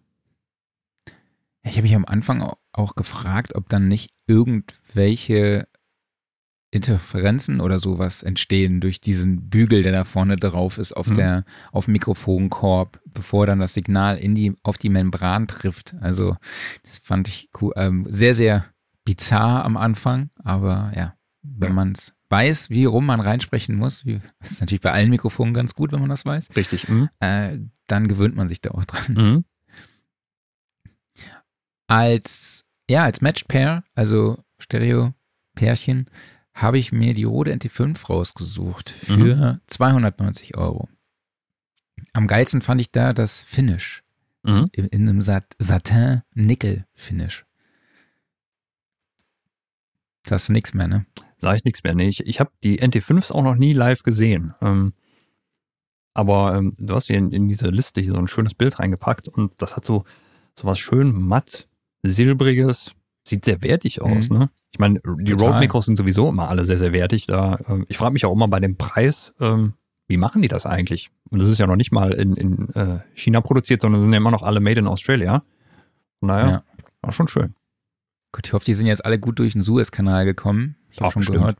Ich 1.63 1.73
habe 1.77 1.83
mich 1.83 1.95
am 1.95 2.05
Anfang 2.05 2.41
au- 2.43 2.57
auch 2.73 2.95
gefragt, 2.95 3.55
ob 3.55 3.67
dann 3.69 3.87
nicht 3.87 4.11
irgendwelche 4.27 5.67
Interferenzen 6.71 7.61
oder 7.61 7.79
sowas 7.79 8.21
entstehen 8.21 8.81
durch 8.81 8.99
diesen 8.99 9.49
Bügel, 9.49 9.81
der 9.81 9.93
da 9.93 10.03
vorne 10.03 10.35
drauf 10.35 10.77
ist 10.77 10.91
auf 10.91 11.07
Mhm. 11.07 11.15
der 11.15 11.45
auf 11.71 11.85
dem 11.85 11.93
Mikrofonkorb, 11.93 12.99
bevor 13.05 13.45
dann 13.45 13.59
das 13.59 13.73
Signal 13.73 14.17
in 14.17 14.35
die 14.35 14.55
auf 14.61 14.77
die 14.77 14.89
Membran 14.89 15.47
trifft. 15.47 15.95
Also 16.01 16.35
das 16.83 16.99
fand 16.99 17.27
ich 17.29 17.49
cool, 17.61 17.71
ähm, 17.77 18.05
sehr 18.09 18.33
sehr 18.33 18.65
bizarr 19.05 19.63
am 19.63 19.77
Anfang, 19.77 20.31
aber 20.43 20.91
ja, 20.95 21.13
wenn 21.43 21.73
man 21.73 21.93
es 21.93 22.13
weiß, 22.29 22.69
wie 22.69 22.85
rum 22.85 23.05
man 23.05 23.19
reinsprechen 23.19 23.75
muss, 23.75 24.05
wie, 24.05 24.19
das 24.39 24.51
ist 24.51 24.61
natürlich 24.61 24.81
bei 24.81 24.91
allen 24.91 25.09
Mikrofonen 25.09 25.53
ganz 25.53 25.75
gut, 25.75 25.91
wenn 25.91 25.99
man 26.01 26.09
das 26.09 26.25
weiß, 26.25 26.55
Richtig. 26.55 26.87
Mhm. 26.89 27.09
äh, 27.19 27.59
dann 27.87 28.07
gewöhnt 28.07 28.35
man 28.35 28.49
sich 28.49 28.61
da 28.61 28.71
auch 28.71 28.85
dran 28.85 29.13
Mhm. 29.15 29.45
als 31.87 32.65
ja 32.89 33.03
als 33.03 33.21
Matched 33.21 33.47
Pair, 33.47 33.83
also 33.93 34.37
Stereo 34.59 35.13
Pärchen, 35.55 36.09
habe 36.53 36.79
ich 36.79 36.91
mir 36.91 37.13
die 37.13 37.23
Rode 37.25 37.53
NT5 37.53 38.07
rausgesucht 38.07 38.89
für 38.89 39.35
mhm. 39.35 39.61
290 39.67 40.55
Euro. 40.57 40.87
Am 42.13 42.27
geilsten 42.27 42.61
fand 42.61 42.81
ich 42.81 42.91
da 42.91 43.13
das 43.13 43.39
Finish. 43.41 44.03
Mhm. 44.43 44.67
In, 44.71 44.85
in 44.87 45.09
einem 45.09 45.21
Sat 45.21 45.55
Satin-Nickel-Finish. 45.59 47.45
Sagst 50.27 50.49
du 50.49 50.53
nichts 50.53 50.73
mehr, 50.73 50.87
ne? 50.87 51.05
Sag 51.45 51.57
ich 51.57 51.63
nichts 51.63 51.83
mehr. 51.83 51.93
Nee, 51.93 52.07
ich, 52.07 52.25
ich 52.25 52.39
habe 52.39 52.49
die 52.63 52.81
NT5s 52.81 53.31
auch 53.31 53.43
noch 53.43 53.53
nie 53.53 53.73
live 53.73 54.01
gesehen. 54.01 54.55
Ähm, 54.63 54.93
aber 56.15 56.55
ähm, 56.55 56.73
du 56.79 56.95
hast 56.95 57.05
hier 57.05 57.17
in, 57.17 57.31
in, 57.31 57.47
diese 57.47 57.67
Liste 57.67 58.01
hier 58.01 58.13
so 58.13 58.17
ein 58.17 58.27
schönes 58.27 58.55
Bild 58.55 58.79
reingepackt 58.79 59.27
und 59.27 59.51
das 59.59 59.75
hat 59.75 59.85
so, 59.85 60.05
so 60.57 60.65
was 60.65 60.79
schön 60.79 61.13
matt, 61.13 61.67
silbriges, 62.01 62.95
sieht 63.27 63.45
sehr 63.45 63.61
wertig 63.61 64.01
aus, 64.01 64.31
mhm. 64.31 64.39
ne? 64.39 64.49
Ich 64.71 64.79
meine, 64.79 64.99
die 65.19 65.33
Road-Mikros 65.33 65.85
sind 65.85 65.97
sowieso 65.97 66.29
immer 66.29 66.49
alle 66.49 66.65
sehr, 66.65 66.77
sehr 66.77 66.93
wertig. 66.93 67.27
Da, 67.27 67.57
äh, 67.67 67.85
ich 67.89 67.97
frage 67.99 68.13
mich 68.13 68.25
auch 68.25 68.33
immer 68.33 68.47
bei 68.47 68.59
dem 68.59 68.75
Preis, 68.75 69.35
ähm, 69.39 69.75
wie 70.07 70.17
machen 70.17 70.41
die 70.41 70.47
das 70.47 70.65
eigentlich? 70.65 71.11
Und 71.29 71.37
das 71.37 71.49
ist 71.49 71.59
ja 71.59 71.67
noch 71.67 71.75
nicht 71.75 71.91
mal 71.91 72.11
in, 72.11 72.35
in 72.37 72.69
äh, 72.73 73.01
China 73.13 73.41
produziert, 73.41 73.81
sondern 73.81 74.01
sind 74.01 74.13
ja 74.13 74.17
immer 74.17 74.31
noch 74.31 74.41
alle 74.41 74.61
made 74.61 74.79
in 74.79 74.87
Australia. 74.87 75.43
Von 76.21 76.29
daher, 76.29 76.49
ja. 76.49 76.63
war 77.01 77.11
schon 77.11 77.27
schön. 77.27 77.53
Gut, 78.31 78.47
ich 78.47 78.53
hoffe, 78.53 78.65
die 78.65 78.73
sind 78.73 78.87
jetzt 78.87 79.05
alle 79.05 79.19
gut 79.19 79.37
durch 79.37 79.53
den 79.53 79.61
Suez-Kanal 79.61 80.25
gekommen. 80.25 80.75
Ich 80.95 81.01
habe 81.01 81.11
schon 81.11 81.19
bestimmt. 81.21 81.37
gehört, 81.39 81.57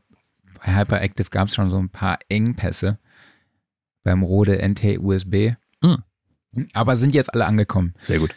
bei 0.64 0.74
Hyperactive 0.74 1.30
gab 1.30 1.48
es 1.48 1.54
schon 1.54 1.70
so 1.70 1.78
ein 1.78 1.90
paar 1.90 2.18
Engpässe 2.28 2.98
beim 4.02 4.22
Rode 4.22 4.66
NT 4.66 4.98
USB. 4.98 5.52
Hm. 5.82 6.02
Aber 6.72 6.96
sind 6.96 7.14
jetzt 7.14 7.32
alle 7.34 7.46
angekommen. 7.46 7.94
Sehr 8.02 8.18
gut. 8.18 8.34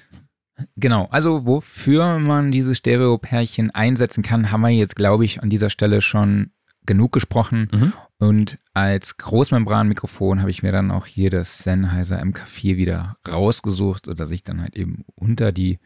Genau, 0.76 1.08
also 1.12 1.46
wofür 1.46 2.20
man 2.20 2.52
dieses 2.52 2.78
Stereo-Pärchen 2.78 3.72
einsetzen 3.72 4.24
kann, 4.24 4.52
haben 4.52 4.62
wir 4.62 4.70
jetzt, 4.70 4.96
glaube 4.96 5.24
ich, 5.24 5.42
an 5.42 5.50
dieser 5.50 5.70
Stelle 5.70 6.02
schon 6.02 6.52
genug 6.86 7.14
gesprochen. 7.14 7.70
Mhm. 7.72 7.94
Und 8.18 8.58
als 8.74 9.18
Großmembranmikrofon 9.18 10.42
habe 10.42 10.52
ich 10.52 10.64
mir 10.64 10.72
dann 10.72 10.92
auch 10.92 11.06
hier 11.06 11.30
das 11.30 11.60
Sennheiser 11.60 12.22
MK4 12.22 12.76
wieder 12.76 13.16
rausgesucht, 13.32 14.08
sodass 14.08 14.32
ich 14.32 14.44
dann 14.44 14.62
halt 14.62 14.76
eben 14.76 15.06
unter 15.16 15.52
die 15.52 15.80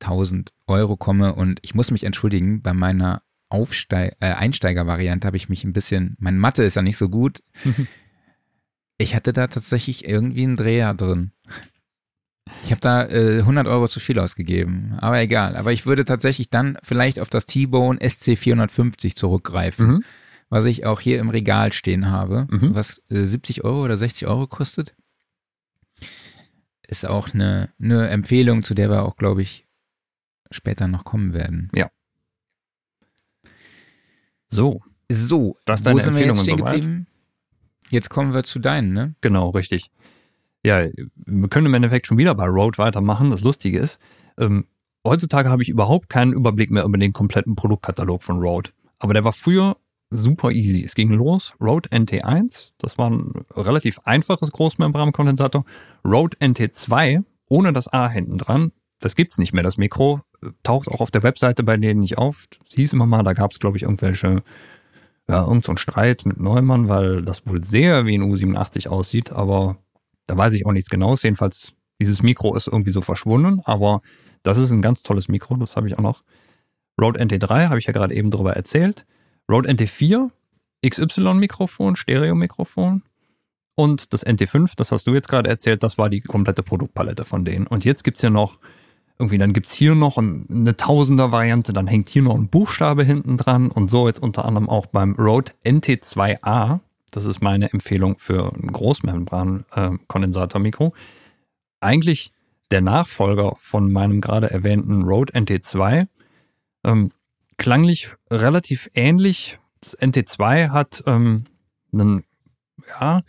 1000 0.00 0.52
Euro 0.66 0.96
komme. 0.96 1.34
Und 1.34 1.58
ich 1.62 1.74
muss 1.74 1.90
mich 1.90 2.04
entschuldigen, 2.04 2.62
bei 2.62 2.74
meiner 2.74 3.22
Aufsteig 3.52 4.16
äh, 4.20 4.32
Einsteiger-Variante 4.32 5.26
habe 5.26 5.36
ich 5.36 5.48
mich 5.48 5.64
ein 5.64 5.72
bisschen, 5.72 6.16
mein 6.18 6.38
Mathe 6.38 6.64
ist 6.64 6.76
ja 6.76 6.82
nicht 6.82 6.96
so 6.96 7.08
gut. 7.08 7.42
Ich 8.98 9.16
hatte 9.16 9.32
da 9.32 9.48
tatsächlich 9.48 10.06
irgendwie 10.06 10.44
einen 10.44 10.56
Dreher 10.56 10.94
drin. 10.94 11.32
Ich 12.62 12.70
habe 12.70 12.80
da 12.80 13.08
äh, 13.08 13.38
100 13.40 13.66
Euro 13.66 13.88
zu 13.88 13.98
viel 13.98 14.18
ausgegeben, 14.18 14.96
aber 14.98 15.20
egal. 15.20 15.56
Aber 15.56 15.72
ich 15.72 15.86
würde 15.86 16.04
tatsächlich 16.04 16.50
dann 16.50 16.78
vielleicht 16.82 17.18
auf 17.18 17.28
das 17.28 17.46
T-Bone 17.46 17.98
SC450 17.98 19.16
zurückgreifen, 19.16 19.86
mhm. 19.86 20.04
was 20.50 20.66
ich 20.66 20.86
auch 20.86 21.00
hier 21.00 21.18
im 21.18 21.30
Regal 21.30 21.72
stehen 21.72 22.10
habe, 22.10 22.46
mhm. 22.48 22.74
was 22.74 23.00
äh, 23.10 23.24
70 23.24 23.64
Euro 23.64 23.84
oder 23.84 23.96
60 23.96 24.28
Euro 24.28 24.46
kostet. 24.46 24.94
Ist 26.86 27.06
auch 27.06 27.32
eine, 27.34 27.70
eine 27.82 28.08
Empfehlung, 28.08 28.62
zu 28.62 28.74
der 28.74 28.90
wir 28.90 29.02
auch, 29.02 29.16
glaube 29.16 29.42
ich, 29.42 29.66
später 30.50 30.86
noch 30.86 31.04
kommen 31.04 31.32
werden. 31.32 31.70
Ja. 31.74 31.90
So. 34.52 34.80
So, 35.10 35.56
das 35.64 35.80
ist 35.80 35.86
deine 35.86 35.96
wo 35.96 36.04
sind 36.04 36.08
Empfehlung 36.14 36.36
wir 36.36 36.44
jetzt 36.44 36.50
stehen 36.50 36.56
geblieben? 36.64 37.06
Jetzt 37.90 38.08
kommen 38.08 38.32
wir 38.32 38.44
zu 38.44 38.58
deinen, 38.58 38.92
ne? 38.92 39.14
Genau, 39.20 39.50
richtig. 39.50 39.90
Ja, 40.64 40.86
wir 41.16 41.48
können 41.48 41.66
im 41.66 41.74
Endeffekt 41.74 42.06
schon 42.06 42.18
wieder 42.18 42.34
bei 42.34 42.46
Road 42.46 42.78
weitermachen. 42.78 43.30
Das 43.30 43.42
Lustige 43.42 43.78
ist, 43.78 43.98
ähm, 44.38 44.66
heutzutage 45.06 45.50
habe 45.50 45.62
ich 45.62 45.68
überhaupt 45.68 46.08
keinen 46.08 46.32
Überblick 46.32 46.70
mehr 46.70 46.84
über 46.84 46.98
den 46.98 47.12
kompletten 47.12 47.56
Produktkatalog 47.56 48.22
von 48.22 48.38
Rode. 48.38 48.70
Aber 48.98 49.14
der 49.14 49.24
war 49.24 49.32
früher 49.32 49.76
super 50.10 50.50
easy. 50.50 50.84
Es 50.84 50.94
ging 50.94 51.10
los, 51.10 51.54
Rode 51.60 51.88
NT1, 51.90 52.72
das 52.78 52.98
war 52.98 53.10
ein 53.10 53.32
relativ 53.56 53.98
einfaches 54.04 54.52
Großmembrankondensator. 54.52 55.64
Rode 56.04 56.36
NT2, 56.38 57.24
ohne 57.48 57.72
das 57.72 57.92
A 57.92 58.08
hinten 58.08 58.38
dran, 58.38 58.72
das 59.00 59.16
gibt's 59.16 59.38
nicht 59.38 59.52
mehr. 59.52 59.62
Das 59.62 59.78
Mikro 59.78 60.20
taucht 60.62 60.88
auch 60.88 61.00
auf 61.00 61.10
der 61.10 61.22
Webseite 61.22 61.62
bei 61.62 61.76
denen 61.76 62.00
nicht 62.00 62.18
auf. 62.18 62.46
Es 62.68 62.74
hieß 62.74 62.92
immer 62.92 63.06
mal, 63.06 63.22
da 63.22 63.32
gab 63.32 63.52
es, 63.52 63.60
glaube 63.60 63.76
ich, 63.76 63.84
irgendwelche, 63.84 64.42
ja, 65.28 65.44
irgend 65.46 65.64
so 65.64 65.72
ein 65.72 65.78
Streit 65.78 66.26
mit 66.26 66.40
Neumann, 66.40 66.88
weil 66.88 67.22
das 67.22 67.46
wohl 67.46 67.62
sehr 67.62 68.06
wie 68.06 68.16
ein 68.16 68.22
U87 68.22 68.88
aussieht, 68.88 69.32
aber 69.32 69.76
da 70.26 70.36
weiß 70.36 70.52
ich 70.54 70.66
auch 70.66 70.72
nichts 70.72 70.90
Genaues. 70.90 71.22
Jedenfalls, 71.22 71.72
dieses 72.00 72.22
Mikro 72.22 72.54
ist 72.54 72.66
irgendwie 72.66 72.90
so 72.90 73.00
verschwunden, 73.00 73.60
aber 73.64 74.00
das 74.42 74.58
ist 74.58 74.72
ein 74.72 74.82
ganz 74.82 75.02
tolles 75.02 75.28
Mikro, 75.28 75.56
das 75.56 75.76
habe 75.76 75.88
ich 75.88 75.98
auch 75.98 76.02
noch. 76.02 76.22
Rode 77.00 77.20
NT3 77.20 77.68
habe 77.68 77.78
ich 77.78 77.86
ja 77.86 77.92
gerade 77.92 78.14
eben 78.14 78.30
drüber 78.30 78.54
erzählt. 78.54 79.06
Rode 79.50 79.70
NT4, 79.70 80.30
XY-Mikrofon, 80.86 81.96
Stereo-Mikrofon. 81.96 83.02
Und 83.74 84.12
das 84.12 84.26
NT5, 84.26 84.72
das 84.76 84.92
hast 84.92 85.06
du 85.06 85.14
jetzt 85.14 85.28
gerade 85.28 85.48
erzählt, 85.48 85.82
das 85.82 85.96
war 85.96 86.10
die 86.10 86.20
komplette 86.20 86.62
Produktpalette 86.62 87.24
von 87.24 87.44
denen. 87.44 87.66
Und 87.66 87.84
jetzt 87.84 88.04
gibt 88.04 88.18
es 88.18 88.22
ja 88.22 88.30
noch 88.30 88.58
irgendwie, 89.22 89.38
dann 89.38 89.52
gibt 89.52 89.68
es 89.68 89.72
hier 89.72 89.94
noch 89.94 90.18
eine 90.18 90.76
Tausender-Variante, 90.76 91.72
dann 91.72 91.86
hängt 91.86 92.08
hier 92.08 92.22
noch 92.22 92.34
ein 92.34 92.48
Buchstabe 92.48 93.04
hinten 93.04 93.36
dran 93.36 93.68
und 93.68 93.86
so 93.86 94.08
jetzt 94.08 94.20
unter 94.20 94.44
anderem 94.44 94.68
auch 94.68 94.86
beim 94.86 95.14
Rode 95.14 95.52
NT2A. 95.64 96.80
Das 97.12 97.24
ist 97.24 97.40
meine 97.40 97.72
Empfehlung 97.72 98.18
für 98.18 98.52
ein 98.52 98.72
Großmembran-Kondensatormikro. 98.72 100.92
Eigentlich 101.78 102.32
der 102.72 102.80
Nachfolger 102.80 103.54
von 103.60 103.92
meinem 103.92 104.20
gerade 104.20 104.50
erwähnten 104.50 105.04
Rode 105.04 105.34
NT2. 105.34 106.08
Ähm, 106.82 107.12
klanglich 107.58 108.10
relativ 108.28 108.90
ähnlich. 108.92 109.60
Das 109.82 109.96
NT2 109.96 110.70
hat 110.70 111.04
ähm, 111.06 111.44
einen, 111.92 112.24
ja, 112.88 113.22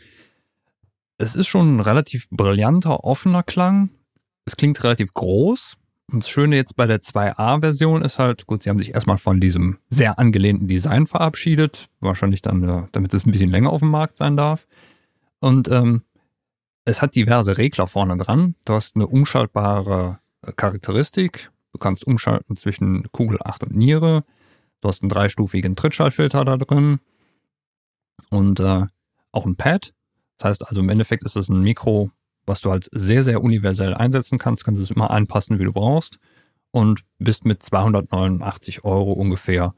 es 1.19 1.35
ist 1.35 1.45
schon 1.45 1.75
ein 1.75 1.81
relativ 1.81 2.27
brillanter, 2.31 3.03
offener 3.03 3.43
Klang. 3.43 3.91
Es 4.45 4.57
klingt 4.57 4.83
relativ 4.83 5.13
groß, 5.13 5.77
und 6.11 6.23
das 6.23 6.29
Schöne 6.29 6.55
jetzt 6.55 6.75
bei 6.75 6.85
der 6.85 7.01
2a-Version 7.01 8.01
ist 8.01 8.19
halt, 8.19 8.45
gut, 8.45 8.63
sie 8.63 8.69
haben 8.69 8.79
sich 8.79 8.93
erstmal 8.93 9.17
von 9.17 9.39
diesem 9.39 9.79
sehr 9.89 10.19
angelehnten 10.19 10.67
Design 10.67 11.07
verabschiedet, 11.07 11.89
wahrscheinlich 12.01 12.41
dann, 12.41 12.63
äh, 12.67 12.83
damit 12.91 13.13
es 13.13 13.25
ein 13.25 13.31
bisschen 13.31 13.49
länger 13.49 13.71
auf 13.71 13.79
dem 13.79 13.89
Markt 13.89 14.17
sein 14.17 14.35
darf. 14.35 14.67
Und 15.39 15.69
ähm, 15.69 16.03
es 16.85 17.01
hat 17.01 17.15
diverse 17.15 17.57
Regler 17.57 17.87
vorne 17.87 18.17
dran. 18.17 18.55
Du 18.65 18.73
hast 18.73 18.95
eine 18.95 19.07
umschaltbare 19.07 20.19
äh, 20.41 20.51
Charakteristik. 20.51 21.51
Du 21.71 21.79
kannst 21.79 22.05
umschalten 22.05 22.55
zwischen 22.57 23.11
Kugel 23.11 23.39
8 23.43 23.63
und 23.63 23.75
Niere. 23.75 24.23
Du 24.81 24.89
hast 24.89 25.01
einen 25.01 25.09
dreistufigen 25.09 25.75
Trittschallfilter 25.75 26.43
da 26.43 26.57
drin. 26.57 26.99
Und 28.29 28.59
äh, 28.59 28.85
auch 29.31 29.45
ein 29.45 29.55
Pad. 29.55 29.93
Das 30.37 30.49
heißt 30.49 30.67
also 30.67 30.81
im 30.81 30.89
Endeffekt 30.89 31.23
ist 31.23 31.37
es 31.37 31.49
ein 31.49 31.61
Mikro, 31.61 32.11
was 32.45 32.61
du 32.61 32.71
als 32.71 32.89
sehr, 32.91 33.23
sehr 33.23 33.41
universell 33.41 33.93
einsetzen 33.93 34.37
kannst, 34.37 34.65
kannst 34.65 34.79
du 34.79 34.83
es 34.83 34.91
immer 34.91 35.11
anpassen, 35.11 35.59
wie 35.59 35.63
du 35.63 35.71
brauchst 35.71 36.19
und 36.71 37.03
bist 37.19 37.45
mit 37.45 37.63
289 37.63 38.83
Euro 38.83 39.13
ungefähr 39.13 39.73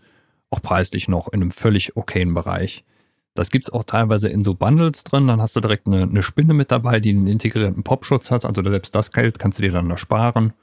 auch 0.50 0.62
preislich 0.62 1.08
noch 1.08 1.28
in 1.28 1.42
einem 1.42 1.52
völlig 1.52 1.98
okayen 1.98 2.34
Bereich. 2.34 2.86
Das 3.34 3.50
gibt 3.50 3.66
es 3.66 3.74
auch 3.74 3.84
teilweise 3.84 4.30
in 4.30 4.44
so 4.44 4.56
Bundles 4.56 5.04
drin, 5.04 5.28
dann 5.28 5.42
hast 5.42 5.56
du 5.56 5.60
direkt 5.60 5.88
eine, 5.88 6.04
eine 6.04 6.24
Spinne 6.24 6.54
mit 6.54 6.72
dabei, 6.72 7.00
die 7.00 7.10
einen 7.10 7.28
integrierten 7.28 7.84
Popschutz 7.84 8.32
hat, 8.32 8.46
also 8.46 8.64
selbst 8.64 8.96
das 8.96 9.12
Geld 9.12 9.40
kannst 9.40 9.60
du 9.60 9.64
dir 9.64 9.74
dann 9.74 9.90
ersparen 9.90 10.54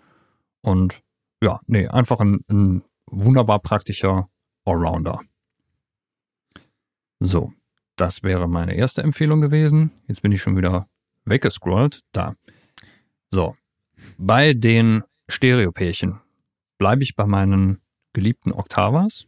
und 0.62 1.02
ja, 1.42 1.60
nee, 1.66 1.86
einfach 1.88 2.20
ein, 2.20 2.40
ein 2.48 2.82
wunderbar 3.06 3.58
praktischer 3.58 4.28
Allrounder. 4.64 5.20
So, 7.20 7.52
das 7.96 8.22
wäre 8.22 8.48
meine 8.48 8.74
erste 8.74 9.02
Empfehlung 9.02 9.40
gewesen. 9.40 9.90
Jetzt 10.08 10.22
bin 10.22 10.32
ich 10.32 10.40
schon 10.40 10.56
wieder 10.56 10.88
weggescrollt. 11.24 12.00
Da. 12.12 12.34
So. 13.30 13.56
Bei 14.18 14.52
den 14.52 15.04
Stereopärchen 15.28 16.20
bleibe 16.78 17.02
ich 17.02 17.16
bei 17.16 17.26
meinen 17.26 17.80
geliebten 18.12 18.52
Oktavas. 18.52 19.26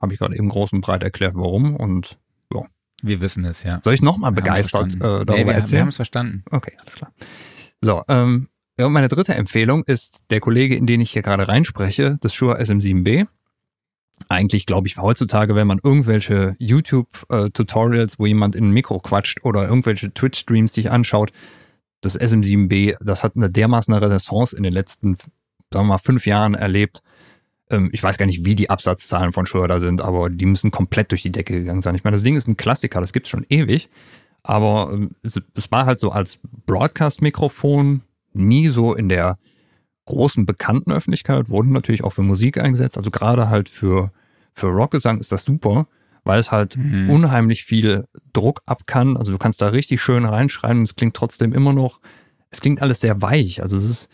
Habe 0.00 0.12
ich 0.12 0.18
gerade 0.18 0.36
eben 0.36 0.48
groß 0.48 0.72
und 0.72 0.80
breit 0.80 1.02
erklärt, 1.02 1.34
warum. 1.34 1.76
Und 1.76 2.18
ja. 2.52 2.62
Wir 3.02 3.20
wissen 3.20 3.44
es, 3.44 3.62
ja. 3.62 3.80
Soll 3.82 3.94
ich 3.94 4.02
nochmal 4.02 4.32
begeistert 4.32 4.94
äh, 4.94 4.98
darüber 4.98 5.34
nee, 5.34 5.46
wir, 5.46 5.54
erzählen? 5.54 5.72
Wir 5.72 5.80
haben 5.80 5.88
es 5.88 5.96
verstanden. 5.96 6.44
Okay, 6.50 6.76
alles 6.80 6.96
klar. 6.96 7.12
So, 7.80 8.02
ähm, 8.08 8.48
ja, 8.76 8.88
meine 8.88 9.08
dritte 9.08 9.34
Empfehlung 9.34 9.84
ist 9.84 10.24
der 10.30 10.40
Kollege, 10.40 10.76
in 10.76 10.86
den 10.86 11.00
ich 11.00 11.10
hier 11.10 11.22
gerade 11.22 11.48
reinspreche, 11.48 12.18
das 12.20 12.34
Shure 12.34 12.60
SM7B. 12.60 13.26
Eigentlich 14.28 14.66
glaube 14.66 14.88
ich 14.88 14.96
heutzutage, 14.96 15.54
wenn 15.54 15.66
man 15.66 15.80
irgendwelche 15.82 16.56
YouTube-Tutorials, 16.58 18.18
wo 18.18 18.26
jemand 18.26 18.56
in 18.56 18.68
ein 18.68 18.72
Mikro 18.72 18.98
quatscht 18.98 19.44
oder 19.44 19.68
irgendwelche 19.68 20.12
Twitch-Streams 20.12 20.72
sich 20.72 20.90
anschaut, 20.90 21.32
das 22.00 22.18
SM7B, 22.18 22.96
das 23.00 23.22
hat 23.22 23.36
eine 23.36 23.50
dermaßen 23.50 23.94
Renaissance 23.94 24.56
in 24.56 24.62
den 24.62 24.72
letzten, 24.72 25.16
sagen 25.72 25.86
wir 25.86 25.94
mal, 25.94 25.98
fünf 25.98 26.26
Jahren 26.26 26.54
erlebt. 26.54 27.02
Ähm, 27.70 27.90
ich 27.92 28.02
weiß 28.02 28.18
gar 28.18 28.26
nicht, 28.26 28.44
wie 28.44 28.54
die 28.54 28.70
Absatzzahlen 28.70 29.32
von 29.32 29.46
da 29.68 29.80
sind, 29.80 30.00
aber 30.00 30.30
die 30.30 30.46
müssen 30.46 30.70
komplett 30.70 31.10
durch 31.10 31.22
die 31.22 31.32
Decke 31.32 31.54
gegangen 31.54 31.82
sein. 31.82 31.94
Ich 31.94 32.04
meine, 32.04 32.16
das 32.16 32.24
Ding 32.24 32.36
ist 32.36 32.48
ein 32.48 32.56
Klassiker, 32.56 33.00
das 33.00 33.12
gibt's 33.12 33.30
schon 33.30 33.46
ewig. 33.48 33.88
Aber 34.42 34.90
ähm, 34.92 35.10
es, 35.22 35.40
es 35.54 35.70
war 35.70 35.86
halt 35.86 36.00
so 36.00 36.10
als 36.10 36.38
Broadcast-Mikrofon 36.66 38.02
nie 38.32 38.68
so 38.68 38.94
in 38.94 39.08
der 39.08 39.38
großen 40.08 40.46
bekannten 40.46 40.92
Öffentlichkeit, 40.92 41.50
wurden 41.50 41.72
natürlich 41.72 42.02
auch 42.04 42.12
für 42.12 42.22
Musik 42.22 42.58
eingesetzt. 42.58 42.96
Also 42.96 43.10
gerade 43.10 43.48
halt 43.48 43.68
für, 43.68 44.10
für 44.52 44.66
Rockgesang 44.68 45.20
ist 45.20 45.32
das 45.32 45.44
super, 45.44 45.86
weil 46.24 46.38
es 46.38 46.50
halt 46.50 46.76
mhm. 46.76 47.08
unheimlich 47.10 47.64
viel 47.64 48.06
Druck 48.32 48.62
ab 48.66 48.86
kann. 48.86 49.16
Also 49.16 49.32
du 49.32 49.38
kannst 49.38 49.62
da 49.62 49.68
richtig 49.68 50.02
schön 50.02 50.24
reinschreien 50.24 50.78
und 50.78 50.84
es 50.84 50.96
klingt 50.96 51.14
trotzdem 51.14 51.52
immer 51.52 51.72
noch, 51.72 52.00
es 52.50 52.60
klingt 52.60 52.82
alles 52.82 53.00
sehr 53.00 53.22
weich. 53.22 53.62
Also 53.62 53.76
es 53.76 53.84
ist, 53.84 54.08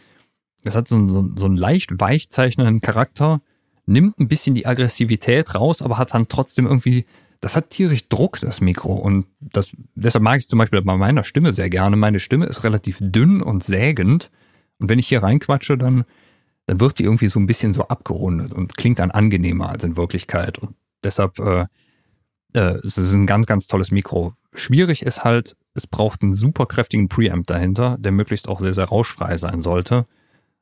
es 0.63 0.77
hat 0.77 0.89
so, 0.89 1.09
so, 1.09 1.31
so 1.37 1.47
einen 1.47 1.57
leicht 1.57 1.99
weichzeichnenden 1.99 2.81
Charakter, 2.81 3.41
nimmt 3.87 4.19
ein 4.19 4.29
bisschen 4.29 4.55
die 4.55 4.67
Aggressivität 4.67 5.55
raus, 5.55 5.83
aber 5.83 5.99
hat 5.99 6.15
dann 6.15 6.29
trotzdem 6.29 6.67
irgendwie, 6.67 7.05
das 7.41 7.57
hat 7.57 7.71
tierisch 7.71 8.09
Druck, 8.09 8.41
das 8.41 8.61
Mikro. 8.61 8.95
Und 8.95 9.27
das, 9.41 9.73
deshalb 9.95 10.25
mag 10.25 10.39
ich 10.39 10.49
zum 10.49 10.59
Beispiel 10.59 10.83
bei 10.83 10.97
meiner 10.97 11.25
Stimme 11.25 11.53
sehr 11.53 11.71
gerne. 11.71 11.97
Meine 11.97 12.21
Stimme 12.21 12.47
ist 12.47 12.65
relativ 12.65 12.99
dünn 13.01 13.43
und 13.43 13.63
sägend. 13.63 14.31
Und 14.85 14.91
wenn 14.91 14.99
ich 14.99 15.09
hier 15.09 15.23
reinquatsche, 15.23 15.79
dann, 15.79 16.05
dann 16.67 16.79
wird 16.79 16.99
die 16.99 17.05
irgendwie 17.05 17.29
so 17.29 17.41
ein 17.41 17.47
bisschen 17.47 17.73
so 17.73 17.89
abgerundet 17.89 18.53
und 18.53 18.77
klingt 18.77 18.99
dann 18.99 19.11
angenehmer 19.11 19.71
als 19.71 19.83
in 19.83 19.97
Wirklichkeit. 19.97 20.59
Und 20.59 20.75
deshalb 21.03 21.39
äh, 21.39 21.65
äh, 22.53 22.77
es 22.85 22.99
ist 22.99 23.15
ein 23.15 23.25
ganz, 23.25 23.47
ganz 23.47 23.67
tolles 23.67 23.91
Mikro. 23.91 24.35
Schwierig 24.53 25.01
ist 25.01 25.25
halt, 25.25 25.57
es 25.73 25.87
braucht 25.87 26.23
einen 26.23 26.35
super 26.35 26.67
kräftigen 26.67 27.09
Preamp 27.09 27.47
dahinter, 27.47 27.97
der 27.99 28.13
möglichst 28.13 28.47
auch 28.47 28.61
sehr, 28.61 28.75
sehr 28.75 28.85
rauschfrei 28.85 29.39
sein 29.39 29.63
sollte. 29.63 30.05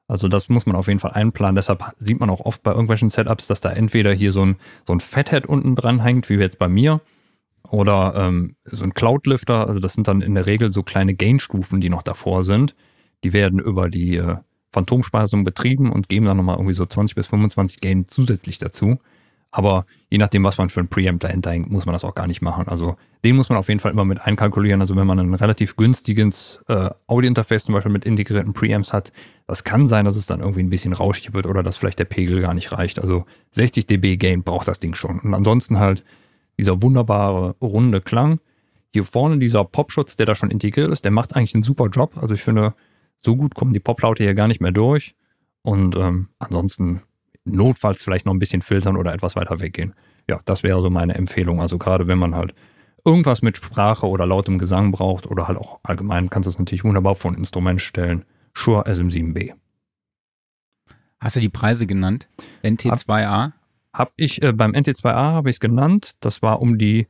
Also 0.07 0.29
das 0.29 0.49
muss 0.49 0.67
man 0.67 0.77
auf 0.77 0.87
jeden 0.87 1.01
Fall 1.01 1.11
einplanen. 1.11 1.57
Deshalb 1.57 1.83
sieht 1.97 2.21
man 2.21 2.31
auch 2.31 2.43
oft 2.43 2.63
bei 2.63 2.71
irgendwelchen 2.71 3.09
Setups, 3.09 3.49
dass 3.49 3.61
da 3.61 3.73
entweder 3.73 4.13
hier 4.13 4.31
so 4.31 4.47
ein, 4.47 4.57
so 4.87 4.93
ein 4.93 5.01
Fathead 5.01 5.47
unten 5.47 5.75
dran 5.75 6.01
hängt, 6.01 6.29
wie 6.29 6.35
jetzt 6.35 6.61
bei 6.61 6.69
mir, 6.69 7.01
oder 7.69 8.15
ähm, 8.15 8.55
so 8.63 8.85
ein 8.85 8.95
Cloudlifter. 8.95 9.67
Also 9.67 9.81
das 9.81 9.95
sind 9.95 10.07
dann 10.07 10.23
in 10.23 10.37
der 10.37 10.47
Regel 10.47 10.71
so 10.71 10.85
kleine 10.85 11.15
Gain-Stufen, 11.15 11.81
die 11.81 11.91
noch 11.91 12.03
davor 12.03 12.45
sind. 12.45 12.77
Die 13.25 13.33
werden 13.33 13.59
über 13.59 13.89
die 13.89 14.17
äh, 14.17 14.37
Phantomspeisung 14.73 15.45
betrieben 15.45 15.93
und 15.93 16.09
geben 16.09 16.27
dann 16.27 16.37
nochmal 16.37 16.57
irgendwie 16.57 16.75
so 16.75 16.87
20 16.87 17.15
bis 17.15 17.27
25 17.27 17.81
Gain 17.81 18.09
zusätzlich 18.09 18.59
dazu. 18.59 18.99
Aber 19.55 19.85
je 20.09 20.17
nachdem, 20.17 20.45
was 20.45 20.57
man 20.57 20.71
für 20.71 20.81
ein 20.81 20.89
Preamp 20.89 21.21
dahinter 21.21 21.51
hängt, 21.51 21.71
muss 21.71 21.85
man 21.85 21.93
das 21.93 22.05
auch 22.05 22.15
gar 22.15 22.27
nicht 22.27 22.41
machen. 22.41 22.69
Also 22.69 22.97
den 23.23 23.37
muss 23.37 23.51
man 23.51 23.59
auf 23.59 23.69
jeden 23.69 23.81
Fall 23.81 23.93
immer 23.93 24.07
mit 24.07 24.23
einkalkulieren. 24.23 24.81
Also 24.81 24.97
wenn 24.97 25.07
man 25.07 25.19
ein 25.19 25.35
relativ 25.35 25.77
günstiges 25.77 26.63
äh, 26.69 26.89
Audio-Interface 27.07 27.65
zum 27.65 27.75
Beispiel 27.75 27.93
mit 27.93 28.07
integrierten 28.07 28.55
Preamps 28.55 28.95
hat, 28.95 29.13
das 29.47 29.63
kann 29.63 29.89
sein, 29.89 30.07
dass 30.07 30.17
es 30.17 30.25
dann 30.25 30.41
irgendwie 30.41 30.63
ein 30.63 30.71
bisschen 30.71 30.95
rauschig 30.95 31.35
wird 31.35 31.45
oder 31.45 31.63
dass 31.63 31.77
vielleicht 31.77 31.99
der 31.99 32.07
Pegel 32.07 32.41
gar 32.41 32.55
nicht 32.55 32.73
reicht. 32.73 32.99
Also 32.99 33.27
60 33.51 33.87
dB 33.87 34.17
Gain 34.17 34.43
braucht 34.43 34.69
das 34.69 34.81
Ding 34.81 34.95
schon. 34.95 35.21
Und 35.21 35.35
ansonsten 35.35 35.79
halt 35.79 36.03
dieser 36.59 36.81
wunderbare 36.81 37.55
runde 37.61 38.01
Klang. 38.01 38.41
Hier 38.95 39.05
vorne 39.05 39.39
dieser 39.39 39.65
Popschutz, 39.65 40.17
der 40.17 40.25
da 40.25 40.35
schon 40.35 40.51
integriert 40.51 40.91
ist, 40.91 41.05
der 41.05 41.13
macht 41.13 41.37
eigentlich 41.37 41.55
einen 41.55 41.63
super 41.63 41.89
Job. 41.89 42.17
Also 42.17 42.35
ich 42.35 42.43
finde, 42.43 42.75
so 43.25 43.37
gut 43.37 43.55
kommen 43.55 43.73
die 43.73 43.81
Poplaute 43.81 44.25
hier 44.25 44.35
gar 44.35 44.49
nicht 44.49 44.61
mehr 44.61 44.73
durch. 44.73 45.15
Und 45.63 45.97
ähm, 45.97 46.29
ansonsten 46.39 47.03
notfalls 47.45 48.03
vielleicht 48.03 48.27
noch 48.27 48.35
ein 48.35 48.39
bisschen 48.39 48.63
filtern 48.63 48.97
oder 48.97 49.15
etwas 49.15 49.37
weiter 49.37 49.61
weggehen. 49.61 49.95
Ja, 50.29 50.41
das 50.45 50.63
wäre 50.63 50.81
so 50.81 50.91
meine 50.91 51.15
Empfehlung. 51.15 51.61
Also 51.61 51.79
gerade 51.79 52.07
wenn 52.07 52.19
man 52.19 52.35
halt 52.35 52.55
irgendwas 53.05 53.43
mit 53.43 53.57
Sprache 53.57 54.07
oder 54.07 54.27
lautem 54.27 54.59
Gesang 54.59 54.93
braucht 54.93 55.27
oder 55.27 55.49
halt 55.49 55.59
auch 55.59 55.81
allgemein 55.83 56.31
kannst 56.31 56.47
du 56.47 56.51
es 56.51 56.59
natürlich 56.59 56.85
wunderbar 56.85 57.15
vor 57.15 57.31
ein 57.31 57.37
Instrument 57.37 57.81
stellen. 57.81 58.25
Shure 58.55 58.87
SM7B. 58.87 59.55
Hast 61.21 61.37
du 61.37 61.41
die 61.41 61.49
Preise 61.49 61.87
genannt? 61.87 62.29
NT2A? 62.65 63.25
Hab, 63.25 63.53
hab 63.93 64.13
ich, 64.17 64.43
äh, 64.43 64.53
beim 64.53 64.73
NT2A 64.73 65.15
habe 65.15 65.51
ich 65.51 65.57
es 65.57 65.61
genannt. 65.61 66.13
Das 66.21 66.43
war 66.43 66.61
um 66.61 66.79
die 66.79 67.07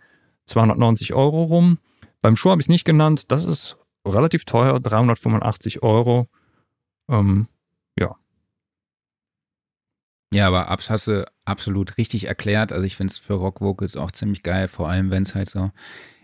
290 0.47 1.15
Euro 1.15 1.45
rum. 1.45 1.79
Beim 2.21 2.37
Shure 2.37 2.53
habe 2.53 2.61
ich 2.61 2.67
es 2.67 2.71
nicht 2.71 2.85
genannt. 2.85 3.33
Das 3.33 3.45
ist 3.45 3.77
relativ 4.07 4.45
teuer, 4.45 4.81
385 4.81 5.83
Euro. 5.83 6.29
Ähm, 7.09 7.49
ja, 7.99 8.17
ja, 10.33 10.49
aber 10.49 10.69
Abs 10.69 10.89
hast 10.89 11.09
du 11.09 11.31
absolut 11.45 11.99
richtig 11.99 12.27
erklärt. 12.27 12.73
Also 12.73 12.87
ich 12.87 12.97
finde 12.97 13.13
es 13.13 13.19
für 13.19 13.35
Rock-Vocals 13.35 13.97
auch 13.97 14.11
ziemlich 14.11 14.43
geil, 14.43 14.67
vor 14.67 14.89
allem 14.89 15.11
wenn 15.11 15.25
es 15.25 15.35
halt 15.35 15.51
so 15.51 15.71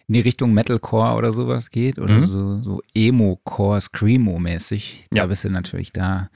in 0.06 0.14
die 0.14 0.20
Richtung 0.20 0.54
Metalcore 0.54 1.16
oder 1.16 1.30
sowas 1.32 1.68
geht 1.70 1.98
oder 1.98 2.14
mhm. 2.14 2.26
so, 2.26 2.62
so 2.62 2.82
Emo-Core, 2.94 3.80
Screamo-mäßig. 3.80 5.04
Ja. 5.12 5.22
Da 5.22 5.26
bist 5.26 5.44
du 5.44 5.50
natürlich 5.50 5.92
da 5.92 6.30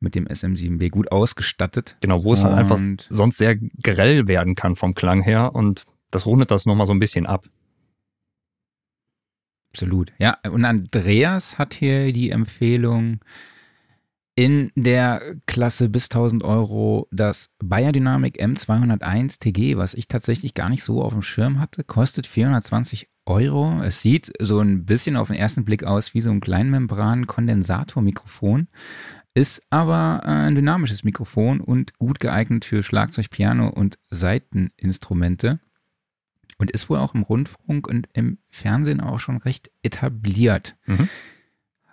mit 0.00 0.14
dem 0.14 0.26
SM7B 0.26 0.88
gut 0.88 1.12
ausgestattet. 1.12 1.96
Genau, 2.00 2.24
wo 2.24 2.32
es 2.32 2.42
halt 2.42 2.54
einfach 2.54 2.80
sonst 3.10 3.36
sehr 3.36 3.56
grell 3.56 4.26
werden 4.26 4.54
kann 4.54 4.74
vom 4.74 4.94
Klang 4.94 5.20
her 5.20 5.54
und 5.54 5.84
das 6.10 6.24
rundet 6.24 6.50
das 6.50 6.64
nochmal 6.64 6.86
so 6.86 6.94
ein 6.94 6.98
bisschen 6.98 7.26
ab. 7.26 7.46
Absolut. 9.72 10.12
Ja, 10.18 10.38
und 10.50 10.64
Andreas 10.64 11.58
hat 11.58 11.74
hier 11.74 12.12
die 12.12 12.30
Empfehlung, 12.30 13.20
in 14.34 14.72
der 14.74 15.36
Klasse 15.46 15.88
bis 15.88 16.06
1000 16.06 16.42
Euro 16.42 17.06
das 17.10 17.50
Bayer 17.62 17.92
Dynamic 17.92 18.40
M201 18.40 19.38
TG, 19.38 19.76
was 19.76 19.94
ich 19.94 20.08
tatsächlich 20.08 20.54
gar 20.54 20.70
nicht 20.70 20.82
so 20.82 21.02
auf 21.02 21.12
dem 21.12 21.22
Schirm 21.22 21.60
hatte, 21.60 21.84
kostet 21.84 22.26
420 22.26 23.08
Euro. 23.26 23.80
Es 23.82 24.00
sieht 24.00 24.32
so 24.40 24.58
ein 24.60 24.86
bisschen 24.86 25.16
auf 25.16 25.28
den 25.28 25.36
ersten 25.36 25.64
Blick 25.64 25.84
aus 25.84 26.14
wie 26.14 26.22
so 26.22 26.30
ein 26.30 26.40
Kleinmembran-Kondensatormikrofon, 26.40 28.68
ist 29.34 29.62
aber 29.70 30.24
ein 30.24 30.54
dynamisches 30.54 31.04
Mikrofon 31.04 31.60
und 31.60 31.98
gut 31.98 32.18
geeignet 32.18 32.64
für 32.64 32.82
Schlagzeug, 32.82 33.28
Piano 33.30 33.68
und 33.68 33.98
Saiteninstrumente 34.08 35.60
und 36.58 36.70
ist 36.70 36.88
wohl 36.88 36.98
auch 36.98 37.14
im 37.14 37.22
Rundfunk 37.22 37.86
und 37.86 38.08
im 38.12 38.38
Fernsehen 38.48 39.00
auch 39.00 39.20
schon 39.20 39.38
recht 39.38 39.70
etabliert. 39.82 40.76
Mhm. 40.86 41.08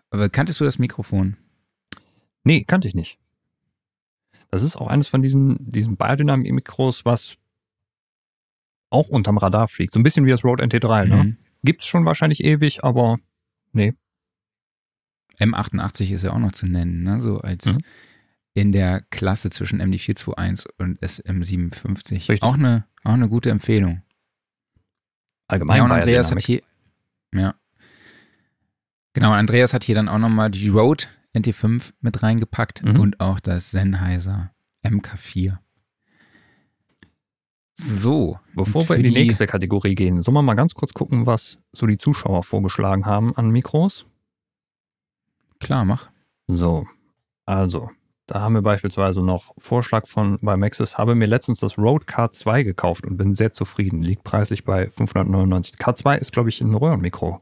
Aber 0.10 0.30
kanntest 0.30 0.60
du 0.60 0.66
das 0.66 0.80
Mikrofon? 0.80 1.38
Nee, 2.43 2.64
kannte 2.64 2.88
ich 2.88 2.95
nicht. 2.95 3.20
Das 4.51 4.64
ist 4.64 4.76
auch 4.76 4.88
eines 4.88 5.07
von 5.07 5.22
diesen, 5.22 5.57
diesen 5.60 5.97
Biodynamik-Mikros, 5.97 7.05
was 7.05 7.38
auch 8.89 9.10
unterm 9.10 9.38
Radar 9.38 9.68
fliegt. 9.68 9.93
So 9.93 9.99
ein 9.99 10.03
bisschen 10.03 10.26
wie 10.26 10.32
das 10.32 10.43
Rode 10.43 10.64
NT3, 10.64 11.05
ne? 11.05 11.24
Mhm. 11.24 11.38
Gibt's 11.64 11.86
schon 11.86 12.05
wahrscheinlich 12.05 12.43
ewig, 12.43 12.84
aber 12.84 13.20
nee. 13.74 13.93
M88 15.39 16.12
ist 16.12 16.24
ja 16.24 16.32
auch 16.32 16.39
noch 16.39 16.53
zu 16.53 16.66
nennen, 16.66 17.03
ne? 17.03 17.22
So 17.22 17.39
als 17.39 17.66
mhm. 17.66 17.78
in 18.53 18.72
der 18.72 19.01
Klasse 19.12 19.51
zwischen 19.51 19.82
MD421 19.82 20.68
und 20.80 20.99
SM57. 21.01 22.12
Richtig. 22.12 22.43
Auch 22.43 22.55
eine, 22.55 22.86
auch 23.03 23.14
eine 23.14 23.30
gute 23.30 23.51
Empfehlung. 23.51 24.01
Allgemein. 25.49 25.77
Ja, 25.77 25.83
und 25.83 25.91
Andreas 25.91 26.31
hat 26.31 26.41
hier, 26.41 26.61
ja. 27.33 27.55
Genau, 29.13 29.31
Andreas 29.31 29.73
hat 29.73 29.83
hier 29.83 29.95
dann 29.95 30.07
auch 30.07 30.19
nochmal 30.19 30.51
die 30.51 30.69
Rode 30.69 31.05
NT5 31.35 31.91
mit 32.01 32.21
reingepackt 32.21 32.83
mhm. 32.83 32.99
und 32.99 33.19
auch 33.19 33.39
das 33.39 33.71
Sennheiser 33.71 34.51
MK4. 34.85 35.57
So, 37.73 38.39
bevor 38.53 38.87
wir 38.87 38.97
in 38.97 39.03
die, 39.03 39.09
die 39.09 39.15
nächste 39.15 39.47
Kategorie 39.47 39.95
gehen, 39.95 40.21
sollen 40.21 40.35
wir 40.35 40.41
mal 40.43 40.53
ganz 40.53 40.75
kurz 40.75 40.93
gucken, 40.93 41.25
was 41.25 41.57
so 41.71 41.87
die 41.87 41.97
Zuschauer 41.97 42.43
vorgeschlagen 42.43 43.05
haben 43.05 43.35
an 43.35 43.49
Mikros? 43.49 44.05
Klar, 45.59 45.83
mach. 45.85 46.11
So, 46.47 46.87
also, 47.45 47.89
da 48.30 48.41
haben 48.41 48.53
wir 48.53 48.61
beispielsweise 48.61 49.23
noch 49.23 49.55
Vorschlag 49.57 50.05
von 50.05 50.38
bei 50.39 50.55
Maxis, 50.55 50.99
habe 50.99 51.15
mir 51.15 51.25
letztens 51.25 51.61
das 51.61 51.80
Rode 51.80 52.05
K2 52.05 52.63
gekauft 52.63 53.03
und 53.03 53.17
bin 53.17 53.34
sehr 53.34 53.51
zufrieden. 53.51 54.03
Liegt 54.03 54.23
preislich 54.23 54.63
bei 54.63 54.91
599. 54.91 55.80
K2 55.80 56.17
ist, 56.19 56.32
glaube 56.32 56.49
ich, 56.49 56.61
ein 56.61 56.75
Röhrenmikro. 56.75 57.41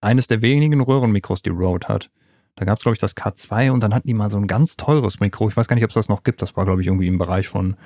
Eines 0.00 0.26
der 0.26 0.40
wenigen 0.40 0.80
Röhrenmikros, 0.80 1.42
die 1.42 1.50
Rode 1.50 1.86
hat. 1.88 2.10
Da 2.54 2.64
gab 2.64 2.78
es, 2.78 2.82
glaube 2.82 2.94
ich, 2.94 2.98
das 2.98 3.14
K2 3.14 3.72
und 3.72 3.82
dann 3.82 3.92
hatten 3.94 4.08
die 4.08 4.14
mal 4.14 4.30
so 4.30 4.38
ein 4.38 4.46
ganz 4.46 4.78
teures 4.78 5.20
Mikro. 5.20 5.50
Ich 5.50 5.56
weiß 5.56 5.68
gar 5.68 5.74
nicht, 5.74 5.84
ob 5.84 5.90
es 5.90 5.94
das 5.94 6.08
noch 6.08 6.22
gibt. 6.22 6.40
Das 6.40 6.56
war, 6.56 6.64
glaube 6.64 6.80
ich, 6.80 6.86
irgendwie 6.86 7.08
im 7.08 7.18
Bereich 7.18 7.48
von 7.48 7.76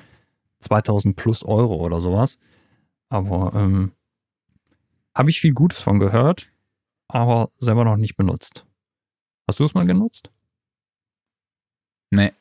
2000 0.60 1.16
plus 1.16 1.42
Euro 1.42 1.84
oder 1.84 2.00
sowas. 2.00 2.38
Aber 3.08 3.52
ähm, 3.56 3.90
habe 5.16 5.30
ich 5.30 5.40
viel 5.40 5.52
Gutes 5.52 5.80
von 5.80 5.98
gehört, 5.98 6.52
aber 7.08 7.48
selber 7.58 7.84
noch 7.84 7.96
nicht 7.96 8.16
benutzt. 8.16 8.66
Hast 9.48 9.58
du 9.58 9.64
es 9.64 9.74
mal 9.74 9.86
genutzt? 9.86 10.30
Nee. 12.10 12.32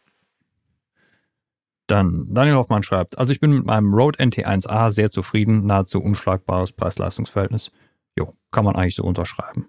Dann 1.87 2.33
Daniel 2.33 2.55
Hoffmann 2.55 2.83
schreibt, 2.83 3.17
also 3.17 3.31
ich 3.31 3.39
bin 3.39 3.53
mit 3.53 3.65
meinem 3.65 3.93
Rode 3.93 4.19
NT1A 4.19 4.91
sehr 4.91 5.09
zufrieden, 5.09 5.65
nahezu 5.65 6.01
unschlagbares 6.01 6.73
Preis-Leistungs-Verhältnis. 6.73 7.71
Jo, 8.17 8.33
kann 8.51 8.65
man 8.65 8.75
eigentlich 8.75 8.95
so 8.95 9.03
unterschreiben. 9.03 9.67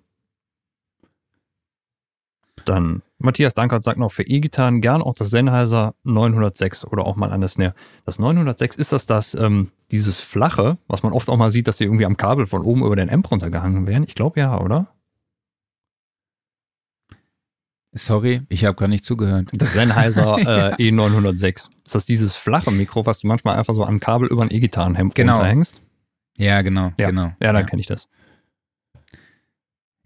Dann 2.65 3.03
Matthias 3.19 3.55
Dankert 3.55 3.83
sagt 3.83 3.99
noch 3.99 4.13
für 4.13 4.25
E-Gitarren 4.25 4.81
gern 4.81 5.01
auch 5.01 5.15
das 5.15 5.31
Sennheiser 5.31 5.95
906 6.05 6.85
oder 6.85 7.07
auch 7.07 7.17
mal 7.17 7.33
an 7.33 7.41
der 7.41 7.49
Snare. 7.49 7.75
Das 8.05 8.19
906, 8.19 8.77
ist 8.77 8.93
das 8.93 9.07
das, 9.07 9.35
ähm, 9.35 9.71
dieses 9.91 10.21
flache, 10.21 10.77
was 10.87 11.03
man 11.03 11.13
oft 11.13 11.31
auch 11.31 11.37
mal 11.37 11.51
sieht, 11.51 11.69
dass 11.69 11.79
die 11.79 11.85
irgendwie 11.85 12.05
am 12.05 12.17
Kabel 12.17 12.47
von 12.47 12.63
oben 12.63 12.85
über 12.85 12.97
den 12.97 13.11
Amp 13.11 13.31
runtergehangen 13.31 13.87
werden? 13.87 14.05
Ich 14.05 14.15
glaube 14.15 14.41
ja, 14.41 14.61
oder? 14.61 14.89
Sorry, 17.99 18.43
ich 18.49 18.65
habe 18.65 18.77
gar 18.77 18.89
nicht 18.89 19.05
zugehört. 19.05 19.49
Das 19.53 19.73
Sennheiser 19.75 20.39
äh, 20.39 20.75
E906. 20.77 21.69
Ist 21.85 21.95
das 21.95 22.07
dieses 22.07 22.37
flache 22.37 22.71
Mikro, 22.71 23.07
was 23.07 23.21
du 23.21 23.27
manchmal 23.27 23.57
einfach 23.57 23.75
so 23.75 23.85
an 23.85 24.01
Kabel 24.01 24.29
über 24.29 24.43
ein 24.43 24.51
E-Gitarrenhemd 24.51 25.15
genau. 25.15 25.35
runterhängst? 25.35 25.83
Ja, 26.37 26.63
genau, 26.63 26.93
ja. 26.99 27.11
genau. 27.11 27.33
Ja, 27.43 27.53
dann 27.53 27.57
ja. 27.57 27.63
kenne 27.65 27.81
ich 27.81 27.87
das. 27.87 28.09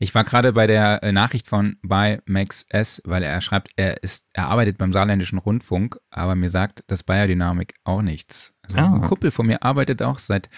Ich 0.02 0.16
war 0.16 0.24
gerade 0.24 0.52
bei 0.52 0.66
der 0.66 1.00
äh, 1.04 1.12
Nachricht 1.12 1.46
von 1.46 1.76
bei 1.84 2.20
Max 2.26 2.66
S, 2.68 3.00
weil 3.04 3.22
er 3.22 3.40
schreibt, 3.40 3.68
er 3.76 4.02
ist, 4.02 4.26
er 4.32 4.48
arbeitet 4.48 4.76
beim 4.76 4.92
Saarländischen 4.92 5.38
Rundfunk, 5.38 5.96
aber 6.10 6.34
mir 6.34 6.50
sagt 6.50 6.82
das 6.88 7.04
Biodynamik 7.04 7.74
auch 7.84 8.02
nichts. 8.02 8.52
Also 8.62 8.78
Ah. 8.78 8.94
Ein 8.96 9.02
Kumpel 9.02 9.30
von 9.30 9.46
mir 9.46 9.62
arbeitet 9.62 10.02
auch 10.02 10.18
seit 10.18 10.48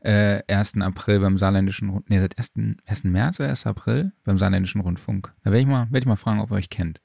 äh, 0.00 0.40
1. 0.50 0.80
April 0.80 1.20
beim 1.20 1.36
Saarländischen 1.36 1.90
Rundfunk, 1.90 2.08
nee, 2.08 2.20
seit 2.20 2.38
1. 2.38 2.52
1. 2.86 3.04
März 3.04 3.38
oder 3.38 3.50
1. 3.50 3.66
April 3.66 4.12
beim 4.24 4.38
Saarländischen 4.38 4.80
Rundfunk. 4.80 5.30
Da 5.44 5.50
werde 5.50 5.60
ich 5.60 5.66
mal, 5.66 5.84
werde 5.90 5.98
ich 5.98 6.06
mal 6.06 6.16
fragen, 6.16 6.40
ob 6.40 6.50
ihr 6.50 6.54
euch 6.54 6.70
kennt. 6.70 7.02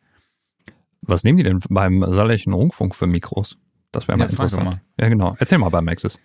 Was 1.01 1.25
nehmen 1.25 1.39
die 1.39 1.43
denn 1.43 1.59
beim 1.69 2.01
Saarländischen 2.07 2.53
Rundfunk 2.53 2.95
für 2.95 3.05
Mikros? 3.07 3.57
Das 3.91 4.07
wäre 4.07 4.17
mal 4.17 4.23
Ja, 4.25 4.29
interessant. 4.29 4.63
mal. 4.63 4.81
Ja, 4.97 5.09
genau. 5.09 5.35
Erzähl 5.39 5.57
mal 5.57 5.67
bei 5.67 5.81
Maxis. 5.81 6.17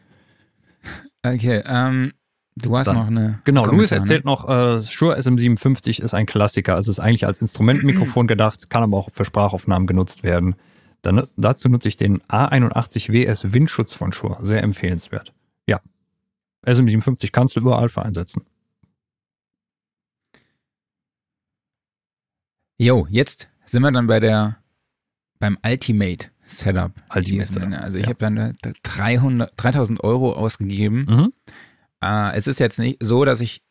Okay, 1.24 1.60
ähm, 1.66 2.12
du 2.56 2.76
hast 2.76 2.86
Dann- 2.88 2.96
noch 2.96 3.06
eine. 3.06 3.40
Genau, 3.44 3.62
Louis 3.64 3.90
Kommentar, 3.90 3.98
ne? 3.98 4.02
erzählt 4.02 4.24
noch, 4.24 4.48
äh, 4.48 4.80
Shure 4.80 5.16
SM57 5.18 6.02
ist 6.02 6.14
ein 6.14 6.26
Klassiker. 6.26 6.76
Es 6.78 6.88
ist 6.88 6.98
eigentlich 7.00 7.26
als 7.26 7.40
Instrumentenmikrofon 7.40 8.26
gedacht, 8.26 8.68
kann 8.70 8.82
aber 8.82 8.96
auch 8.96 9.10
für 9.12 9.24
Sprachaufnahmen 9.24 9.86
genutzt 9.86 10.22
werden. 10.22 10.56
Dann, 11.02 11.26
dazu 11.36 11.68
nutze 11.68 11.88
ich 11.88 11.96
den 11.96 12.20
A81 12.22 13.12
WS 13.12 13.52
Windschutz 13.52 13.92
von 13.92 14.12
Shure. 14.12 14.38
Sehr 14.44 14.62
empfehlenswert. 14.62 15.32
Ja. 15.66 15.80
SM57 16.66 17.30
kannst 17.30 17.54
du 17.56 17.60
überall 17.60 17.88
für 17.88 18.02
einsetzen. 18.02 18.42
Jo, 22.78 23.06
jetzt 23.10 23.48
sind 23.64 23.82
wir 23.82 23.92
dann 23.92 24.06
bei 24.06 24.20
der 24.20 24.56
beim 25.38 25.58
Ultimate 25.64 26.28
Setup. 26.46 26.92
Ultimate. 27.14 27.52
Setup, 27.52 27.72
Also 27.72 27.96
ich 27.98 28.04
ja. 28.04 28.08
habe 28.10 28.18
dann 28.18 28.56
da 28.62 28.70
300, 28.82 29.52
3000 29.56 30.02
Euro 30.04 30.32
ausgegeben. 30.32 31.06
Mhm. 31.08 31.32
Äh, 32.02 32.36
es 32.36 32.46
ist 32.46 32.60
jetzt 32.60 32.78
nicht 32.78 32.98
so, 33.02 33.24
dass 33.24 33.40
ich 33.40 33.62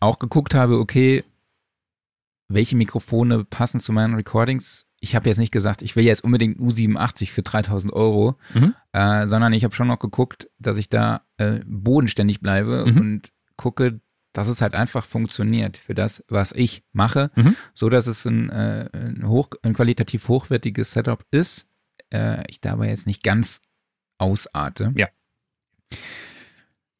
auch 0.00 0.18
geguckt 0.18 0.54
habe, 0.54 0.78
okay, 0.78 1.24
welche 2.48 2.76
Mikrofone 2.76 3.44
passen 3.44 3.80
zu 3.80 3.92
meinen 3.92 4.14
Recordings. 4.14 4.86
Ich 5.00 5.14
habe 5.14 5.28
jetzt 5.28 5.38
nicht 5.38 5.52
gesagt, 5.52 5.82
ich 5.82 5.94
will 5.96 6.04
jetzt 6.04 6.24
unbedingt 6.24 6.58
U87 6.58 7.30
für 7.30 7.42
3000 7.42 7.92
Euro, 7.92 8.36
Mhm. 8.54 8.74
äh, 8.92 9.26
sondern 9.26 9.52
ich 9.52 9.64
habe 9.64 9.74
schon 9.74 9.88
noch 9.88 9.98
geguckt, 9.98 10.48
dass 10.58 10.76
ich 10.78 10.88
da 10.88 11.26
äh, 11.38 11.60
bodenständig 11.66 12.40
bleibe 12.40 12.86
Mhm. 12.86 12.96
und 12.98 13.32
gucke, 13.56 14.00
dass 14.32 14.48
es 14.48 14.60
halt 14.62 14.74
einfach 14.74 15.04
funktioniert 15.04 15.76
für 15.76 15.94
das, 15.94 16.24
was 16.28 16.52
ich 16.52 16.82
mache, 16.92 17.30
Mhm. 17.34 17.56
so 17.74 17.88
dass 17.90 18.06
es 18.06 18.24
ein, 18.24 18.48
äh, 18.50 18.88
ein, 18.92 19.28
hoch, 19.28 19.48
ein 19.62 19.74
qualitativ 19.74 20.28
hochwertiges 20.28 20.92
Setup 20.92 21.24
ist. 21.30 21.66
Äh, 22.10 22.44
ich 22.48 22.60
dabei 22.60 22.88
jetzt 22.88 23.06
nicht 23.06 23.22
ganz 23.22 23.60
ausarte. 24.18 24.92
Ja. 24.96 25.08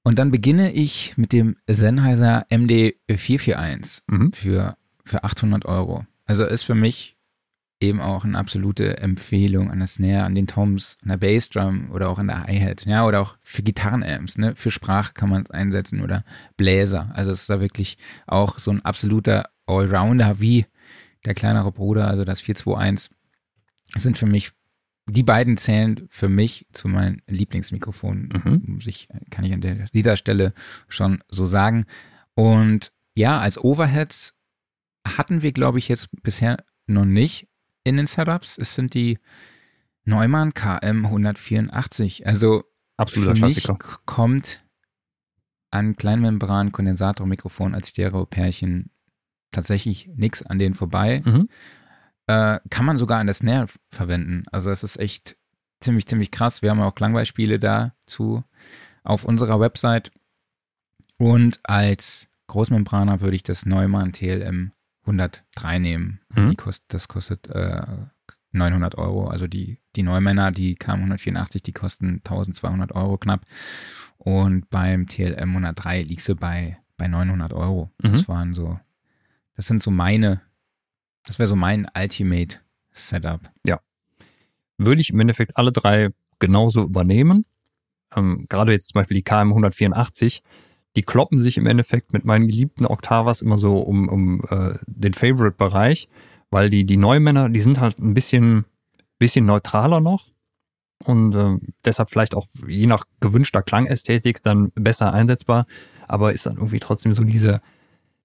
Und 0.06 0.20
dann 0.20 0.30
beginne 0.30 0.70
ich 0.70 1.16
mit 1.16 1.32
dem 1.32 1.56
Sennheiser 1.66 2.46
MD441 2.48 4.02
Mhm. 4.06 4.32
für, 4.32 4.76
für 5.04 5.24
800 5.24 5.64
Euro. 5.64 6.06
Also 6.26 6.46
ist 6.46 6.62
für 6.62 6.76
mich 6.76 7.16
eben 7.80 8.00
auch 8.00 8.24
eine 8.24 8.38
absolute 8.38 8.98
Empfehlung 8.98 9.68
an 9.68 9.80
der 9.80 9.88
Snare, 9.88 10.22
an 10.22 10.36
den 10.36 10.46
Toms, 10.46 10.96
an 11.02 11.08
der 11.08 11.16
Bassdrum 11.16 11.90
oder 11.90 12.08
auch 12.08 12.20
an 12.20 12.28
der 12.28 12.44
Hi-Hat, 12.44 12.86
ja, 12.86 13.04
oder 13.04 13.20
auch 13.20 13.36
für 13.42 13.64
Gitarrenamps, 13.64 14.38
ne, 14.38 14.54
für 14.54 14.70
Sprache 14.70 15.12
kann 15.12 15.28
man 15.28 15.42
es 15.42 15.50
einsetzen 15.50 16.00
oder 16.00 16.24
Bläser. 16.56 17.10
Also 17.12 17.32
es 17.32 17.40
ist 17.40 17.50
da 17.50 17.58
wirklich 17.58 17.98
auch 18.28 18.60
so 18.60 18.70
ein 18.70 18.84
absoluter 18.84 19.50
Allrounder 19.66 20.38
wie 20.38 20.66
der 21.24 21.34
kleinere 21.34 21.72
Bruder, 21.72 22.06
also 22.06 22.24
das 22.24 22.40
421. 22.40 23.10
Das 23.92 24.04
sind 24.04 24.16
für 24.16 24.26
mich, 24.26 24.52
die 25.08 25.22
beiden 25.22 25.56
zählen 25.56 26.06
für 26.10 26.28
mich 26.28 26.66
zu 26.72 26.88
meinen 26.88 27.22
Lieblingsmikrofonen, 27.28 28.28
Mhm. 28.44 28.78
ich, 28.84 29.08
kann 29.30 29.44
ich 29.44 29.52
an 29.52 29.60
der, 29.60 29.86
dieser 29.94 30.16
Stelle 30.16 30.52
schon 30.88 31.22
so 31.28 31.46
sagen. 31.46 31.86
Und 32.34 32.92
ja, 33.16 33.38
als 33.38 33.56
Overheads 33.62 34.36
hatten 35.06 35.42
wir, 35.42 35.52
glaube 35.52 35.78
ich, 35.78 35.88
jetzt 35.88 36.08
bisher 36.22 36.64
noch 36.86 37.04
nicht 37.04 37.48
in 37.84 37.96
den 37.96 38.06
Setups. 38.06 38.58
Es 38.58 38.74
sind 38.74 38.94
die 38.94 39.18
Neumann 40.04 40.52
KM 40.54 41.04
184. 41.06 42.26
Also 42.26 42.64
Absoluter 42.96 43.36
für 43.36 43.44
mich 43.44 43.54
Klassiker. 43.62 43.78
k- 43.78 43.98
kommt 44.06 44.64
an 45.70 45.96
Kleinmembran-Kondensatormikrofon 45.96 47.74
als 47.74 47.88
Stereo-Pärchen 47.90 48.90
tatsächlich 49.50 50.08
nichts 50.16 50.42
an 50.42 50.58
denen 50.58 50.74
vorbei. 50.74 51.22
Mhm. 51.24 51.48
Äh, 52.26 52.60
kann 52.70 52.84
man 52.86 52.98
sogar 52.98 53.18
an 53.20 53.26
der 53.26 53.34
Snare 53.34 53.66
verwenden. 53.90 54.44
Also 54.50 54.70
es 54.70 54.82
ist 54.82 54.98
echt 54.98 55.36
ziemlich, 55.80 56.06
ziemlich 56.06 56.30
krass. 56.30 56.62
Wir 56.62 56.70
haben 56.70 56.80
auch 56.80 56.94
Klangbeispiele 56.94 57.58
dazu 57.58 58.42
auf 59.04 59.24
unserer 59.24 59.60
Website. 59.60 60.10
Und 61.18 61.60
als 61.64 62.28
Großmembraner 62.48 63.20
würde 63.20 63.36
ich 63.36 63.42
das 63.42 63.64
Neumann 63.66 64.12
TLM 64.12 64.72
103 65.02 65.78
nehmen. 65.78 66.20
Mhm. 66.34 66.56
Kost, 66.56 66.84
das 66.88 67.08
kostet 67.08 67.46
äh, 67.48 67.86
900 68.52 68.96
Euro. 68.96 69.28
Also 69.28 69.46
die, 69.46 69.78
die 69.94 70.02
Neumänner, 70.02 70.50
die 70.50 70.74
KM 70.74 70.94
184, 70.96 71.62
die 71.62 71.72
kosten 71.72 72.20
1200 72.24 72.92
Euro 72.92 73.16
knapp. 73.18 73.44
Und 74.18 74.68
beim 74.70 75.06
TLM 75.06 75.50
103 75.50 76.02
liegst 76.02 76.28
du 76.28 76.34
bei, 76.34 76.78
bei 76.96 77.06
900 77.06 77.52
Euro. 77.52 77.90
Das 77.98 78.22
Mhm. 78.22 78.28
waren 78.28 78.54
so, 78.54 78.80
das 79.54 79.66
sind 79.68 79.80
so 79.82 79.90
meine, 79.90 80.40
das 81.26 81.38
wäre 81.38 81.48
so 81.48 81.56
mein 81.56 81.86
Ultimate 81.94 82.58
Setup. 82.92 83.40
würde 84.78 85.00
ich 85.00 85.10
im 85.10 85.20
Endeffekt 85.20 85.56
alle 85.56 85.72
drei 85.72 86.10
genauso 86.38 86.82
übernehmen. 86.82 87.44
Ähm, 88.14 88.46
gerade 88.48 88.72
jetzt 88.72 88.88
zum 88.88 89.00
Beispiel 89.00 89.16
die 89.16 89.22
KM 89.22 89.48
184, 89.48 90.42
die 90.96 91.02
kloppen 91.02 91.40
sich 91.40 91.58
im 91.58 91.66
Endeffekt 91.66 92.12
mit 92.12 92.24
meinen 92.24 92.46
geliebten 92.46 92.86
Octavas 92.86 93.42
immer 93.42 93.58
so 93.58 93.78
um, 93.78 94.08
um 94.08 94.42
äh, 94.48 94.78
den 94.86 95.14
Favorite-Bereich, 95.14 96.08
weil 96.50 96.70
die, 96.70 96.84
die 96.84 96.96
Neumänner, 96.96 97.48
die 97.48 97.60
sind 97.60 97.80
halt 97.80 97.98
ein 97.98 98.14
bisschen, 98.14 98.64
bisschen 99.18 99.44
neutraler 99.46 100.00
noch 100.00 100.32
und 101.04 101.34
ähm, 101.34 101.60
deshalb 101.84 102.10
vielleicht 102.10 102.34
auch 102.34 102.46
je 102.66 102.86
nach 102.86 103.04
gewünschter 103.20 103.62
Klangästhetik 103.62 104.42
dann 104.42 104.70
besser 104.74 105.12
einsetzbar, 105.12 105.66
aber 106.06 106.32
ist 106.32 106.46
dann 106.46 106.56
irgendwie 106.56 106.80
trotzdem 106.80 107.12
so 107.12 107.24
diese, 107.24 107.60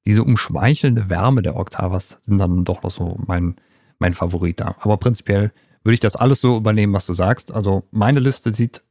diese 0.05 0.23
umschmeichelnde 0.23 1.09
Wärme 1.09 1.41
der 1.41 1.55
Octavas 1.55 2.17
sind 2.21 2.37
dann 2.37 2.63
doch 2.63 2.83
noch 2.83 2.91
so 2.91 3.17
mein, 3.25 3.55
mein 3.99 4.13
Favorit 4.13 4.59
da. 4.59 4.75
Aber 4.79 4.97
prinzipiell 4.97 5.51
würde 5.83 5.93
ich 5.93 5.99
das 5.99 6.15
alles 6.15 6.41
so 6.41 6.57
übernehmen, 6.57 6.93
was 6.93 7.05
du 7.05 7.13
sagst. 7.13 7.51
Also 7.51 7.83
meine 7.91 8.19
Liste 8.19 8.53
sieht, 8.53 8.83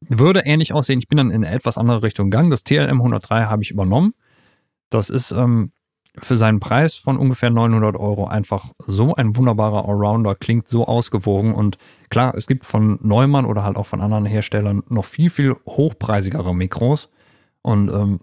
würde 0.00 0.40
ähnlich 0.40 0.72
aussehen. 0.72 0.98
Ich 0.98 1.08
bin 1.08 1.18
dann 1.18 1.30
in 1.30 1.44
eine 1.44 1.54
etwas 1.54 1.78
andere 1.78 2.02
Richtung 2.02 2.30
gegangen. 2.30 2.50
Das 2.50 2.64
TLM 2.64 2.98
103 2.98 3.44
habe 3.44 3.62
ich 3.62 3.70
übernommen. 3.70 4.14
Das 4.90 5.10
ist 5.10 5.30
ähm, 5.32 5.72
für 6.18 6.36
seinen 6.36 6.60
Preis 6.60 6.94
von 6.94 7.18
ungefähr 7.18 7.50
900 7.50 7.96
Euro 7.96 8.26
einfach 8.26 8.72
so 8.86 9.14
ein 9.14 9.36
wunderbarer 9.36 9.88
Allrounder, 9.88 10.34
klingt 10.34 10.68
so 10.68 10.86
ausgewogen 10.86 11.54
und 11.54 11.78
klar, 12.08 12.34
es 12.34 12.46
gibt 12.46 12.64
von 12.64 12.98
Neumann 13.02 13.44
oder 13.44 13.64
halt 13.64 13.76
auch 13.76 13.86
von 13.86 14.00
anderen 14.00 14.24
Herstellern 14.24 14.82
noch 14.88 15.04
viel, 15.04 15.28
viel 15.28 15.56
hochpreisigere 15.66 16.54
Mikros 16.54 17.10
und 17.62 17.90
ähm, 17.90 18.20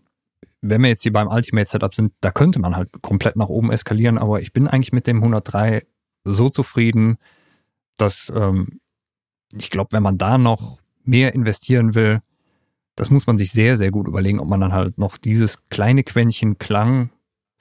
wenn 0.62 0.82
wir 0.82 0.90
jetzt 0.90 1.04
hier 1.04 1.14
beim 1.14 1.28
Ultimate 1.28 1.70
Setup 1.70 1.94
sind, 1.94 2.14
da 2.22 2.32
könnte 2.32 2.60
man 2.60 2.76
halt 2.76 2.90
komplett 3.02 3.36
nach 3.36 3.50
oben 3.50 3.72
eskalieren, 3.72 4.18
aber 4.18 4.42
ich 4.42 4.54
bin 4.54 4.68
eigentlich 4.68 4.94
mit 4.94 5.08
dem 5.08 5.18
103 5.18 5.84
so 6.24 6.50
zufrieden, 6.50 7.18
dass 7.98 8.32
ähm, 8.36 8.80
ich 9.56 9.70
glaube, 9.70 9.92
wenn 9.92 10.04
man 10.04 10.18
da 10.18 10.38
noch 10.38 10.80
mehr 11.04 11.34
investieren 11.34 11.96
will, 11.96 12.22
das 12.96 13.10
muss 13.10 13.28
man 13.28 13.38
sich 13.38 13.52
sehr, 13.52 13.78
sehr 13.78 13.92
gut 13.92 14.08
überlegen, 14.08 14.40
ob 14.40 14.48
man 14.48 14.62
dann 14.62 14.74
halt 14.74 14.98
noch 14.98 15.18
dieses 15.18 15.68
kleine 15.70 16.04
Quäntchen 16.04 16.58
Klang 16.58 17.10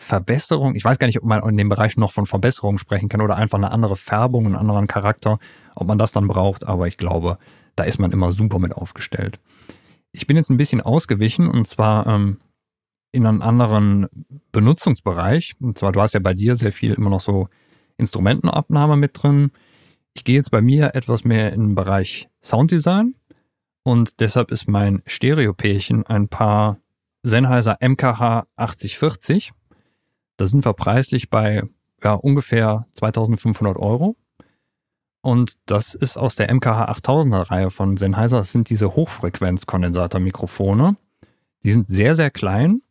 Verbesserung, 0.03 0.75
ich 0.75 0.85
weiß 0.85 0.99
gar 0.99 1.07
nicht, 1.07 1.19
ob 1.19 1.25
man 1.25 1.49
in 1.49 1.57
dem 1.57 1.69
Bereich 1.69 1.97
noch 1.97 2.13
von 2.13 2.27
Verbesserung 2.27 2.79
sprechen 2.79 3.09
kann 3.09 3.21
oder 3.21 3.37
einfach 3.37 3.59
eine 3.59 3.71
andere 3.71 3.97
Färbung, 3.97 4.47
einen 4.47 4.57
anderen 4.57 4.89
Charakter, 4.89 5.39
ob 5.77 5.87
man 5.87 5.97
das 5.97 6.11
dann 6.11 6.27
braucht, 6.27 6.67
aber 6.67 6.89
ich 6.89 6.97
glaube, 6.97 7.39
da 7.77 7.85
ist 7.85 7.99
man 7.99 8.11
immer 8.11 8.33
super 8.33 8.59
mit 8.59 8.75
aufgestellt. 8.75 9.39
Ich 10.11 10.27
bin 10.27 10.37
jetzt 10.37 10.51
ein 10.51 10.57
bisschen 10.57 10.81
ausgewichen 10.81 11.49
und 11.49 11.69
zwar 11.69 12.07
ähm, 12.07 12.41
in 13.13 13.27
einen 13.27 13.43
anderen 13.43 14.09
Benutzungsbereich. 14.51 15.55
Und 15.61 15.79
zwar, 15.79 15.93
du 15.93 16.01
hast 16.01 16.15
ja 16.15 16.21
bei 16.21 16.35
dir 16.35 16.57
sehr 16.57 16.73
viel 16.73 16.95
immer 16.95 17.11
noch 17.11 17.21
so 17.21 17.49
Instrumentenabnahme 17.99 18.97
mit 18.97 19.23
drin. 19.23 19.53
Ich 20.15 20.25
gehe 20.25 20.37
jetzt 20.37 20.51
bei 20.51 20.61
mir 20.61 20.95
etwas 20.95 21.25
mehr 21.25 21.53
in 21.53 21.69
den 21.69 21.75
Bereich 21.75 22.29
Sounddesign 22.43 23.15
und 23.85 24.21
deshalb 24.21 24.51
ist 24.51 24.69
mein 24.69 25.03
Stereopärchen 25.07 26.07
ein 26.07 26.29
paar 26.29 26.79
Sennheiser 27.23 27.79
MKH 27.81 28.47
8040. 28.57 29.53
Da 30.37 30.47
sind 30.47 30.65
wir 30.65 30.73
preislich 30.73 31.31
bei 31.31 31.63
ja, 32.03 32.15
ungefähr 32.15 32.87
2500 32.95 33.77
Euro. 33.77 34.17
Und 35.21 35.55
das 35.67 35.95
ist 35.95 36.17
aus 36.17 36.35
der 36.35 36.53
MKH 36.53 36.91
8000er 36.91 37.51
Reihe 37.51 37.71
von 37.71 37.97
Sennheiser. 37.97 38.39
Das 38.39 38.53
sind 38.53 38.71
diese 38.71 38.97
Hochfrequenzkondensatormikrofone. 38.97 40.97
Die 41.65 41.71
sind 41.71 41.89
sehr, 41.89 42.17
sehr 42.17 42.31
klein 42.31 42.83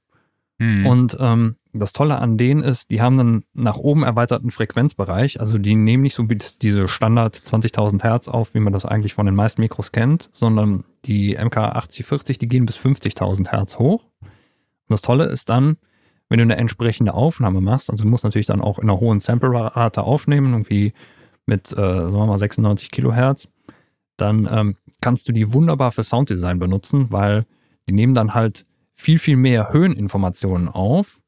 Hm. 0.61 0.85
und 0.85 1.17
ähm, 1.19 1.55
das 1.73 1.91
Tolle 1.91 2.19
an 2.19 2.37
denen 2.37 2.61
ist, 2.61 2.91
die 2.91 3.01
haben 3.01 3.19
einen 3.19 3.43
nach 3.53 3.77
oben 3.77 4.03
erweiterten 4.03 4.51
Frequenzbereich. 4.51 5.39
Also 5.39 5.57
die 5.57 5.73
nehmen 5.73 6.03
nicht 6.03 6.13
so 6.13 6.23
diese 6.23 6.87
Standard 6.87 7.35
20.000 7.35 8.03
Hertz 8.03 8.27
auf, 8.27 8.53
wie 8.53 8.59
man 8.59 8.71
das 8.71 8.85
eigentlich 8.85 9.15
von 9.15 9.25
den 9.25 9.33
meisten 9.33 9.61
Mikros 9.61 9.91
kennt, 9.91 10.29
sondern 10.33 10.83
die 11.05 11.35
MK 11.35 11.57
8040, 11.57 12.37
die 12.37 12.47
gehen 12.47 12.67
bis 12.67 12.77
50.000 12.77 13.49
Hertz 13.49 13.79
hoch. 13.79 14.05
Und 14.21 14.89
das 14.89 15.01
Tolle 15.01 15.25
ist 15.25 15.49
dann, 15.49 15.77
wenn 16.29 16.37
du 16.37 16.43
eine 16.43 16.57
entsprechende 16.57 17.15
Aufnahme 17.15 17.59
machst, 17.59 17.89
also 17.89 18.03
du 18.03 18.09
musst 18.09 18.23
natürlich 18.23 18.45
dann 18.45 18.61
auch 18.61 18.77
in 18.77 18.87
einer 18.87 18.99
hohen 18.99 19.19
Sample-Rate 19.19 20.03
aufnehmen, 20.03 20.53
irgendwie 20.53 20.93
mit, 21.47 21.71
äh, 21.71 21.75
sagen 21.75 22.13
wir 22.13 22.27
mal, 22.27 22.37
96 22.37 22.91
Kilohertz, 22.91 23.47
dann 24.15 24.47
ähm, 24.51 24.75
kannst 25.01 25.27
du 25.27 25.31
die 25.31 25.53
wunderbar 25.53 25.91
für 25.91 26.03
Sounddesign 26.03 26.59
benutzen, 26.59 27.07
weil 27.09 27.47
die 27.89 27.93
nehmen 27.93 28.13
dann 28.13 28.35
halt 28.35 28.67
viel, 29.01 29.17
viel 29.17 29.35
mehr 29.35 29.73
Höheninformationen 29.73 30.69
auf. 30.69 31.19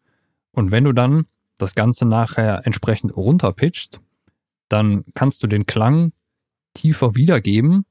Und 0.51 0.71
wenn 0.71 0.83
du 0.83 0.93
dann 0.93 1.25
das 1.57 1.73
Ganze 1.73 2.05
nachher 2.05 2.65
entsprechend 2.65 3.17
runterpitcht, 3.17 3.99
dann 4.69 5.03
kannst 5.15 5.41
du 5.41 5.47
den 5.47 5.65
Klang 5.65 6.13
tiefer 6.75 7.15
wiedergeben, 7.15 7.85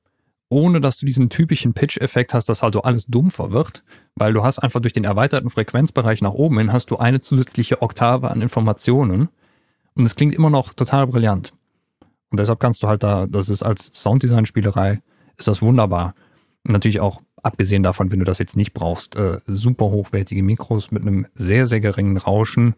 ohne 0.49 0.81
dass 0.81 0.99
du 0.99 1.07
diesen 1.07 1.31
typischen 1.31 1.75
Pitch-Effekt 1.75 2.33
hast, 2.33 2.49
dass 2.49 2.63
halt 2.63 2.75
so 2.75 2.83
alles 2.83 3.07
dumpfer 3.07 3.51
wird, 3.51 3.83
weil 4.15 4.33
du 4.33 4.45
hast 4.45 4.61
einfach 4.61 4.81
durch 4.81 4.93
den 4.93 5.05
erweiterten 5.05 5.51
Frequenzbereich 5.51 6.23
nach 6.23 6.33
oben 6.33 6.59
hin 6.59 6.73
hast 6.73 6.91
du 6.91 6.99
eine 6.99 7.21
zusätzliche 7.21 7.83
Oktave 7.83 8.31
an 8.31 8.41
Informationen 8.41 9.31
und 9.95 10.05
es 10.05 10.15
klingt 10.15 10.35
immer 10.35 10.51
noch 10.51 10.75
total 10.75 11.09
brillant. 11.09 11.53
Und 12.31 12.39
deshalb 12.39 12.61
kannst 12.61 12.83
du 12.83 12.89
halt 12.89 13.03
da, 13.03 13.27
das 13.27 13.49
ist 13.49 13.63
als 13.63 13.91
Sounddesign-Spielerei, 13.95 15.03
ist 15.39 15.49
das 15.49 15.61
wunderbar. 15.61 16.15
Und 16.65 16.73
natürlich 16.73 17.01
auch 17.01 17.21
abgesehen 17.43 17.83
davon, 17.83 18.11
wenn 18.11 18.21
du 18.21 18.25
das 18.25 18.39
jetzt 18.39 18.57
nicht 18.57 18.73
brauchst, 18.73 19.17
äh, 19.17 19.39
super 19.47 19.87
hochwertige 19.87 20.43
Mikros 20.43 20.91
mit 20.91 21.03
einem 21.03 21.27
sehr, 21.35 21.67
sehr 21.67 21.81
geringen 21.81 22.17
Rauschen. 22.17 22.75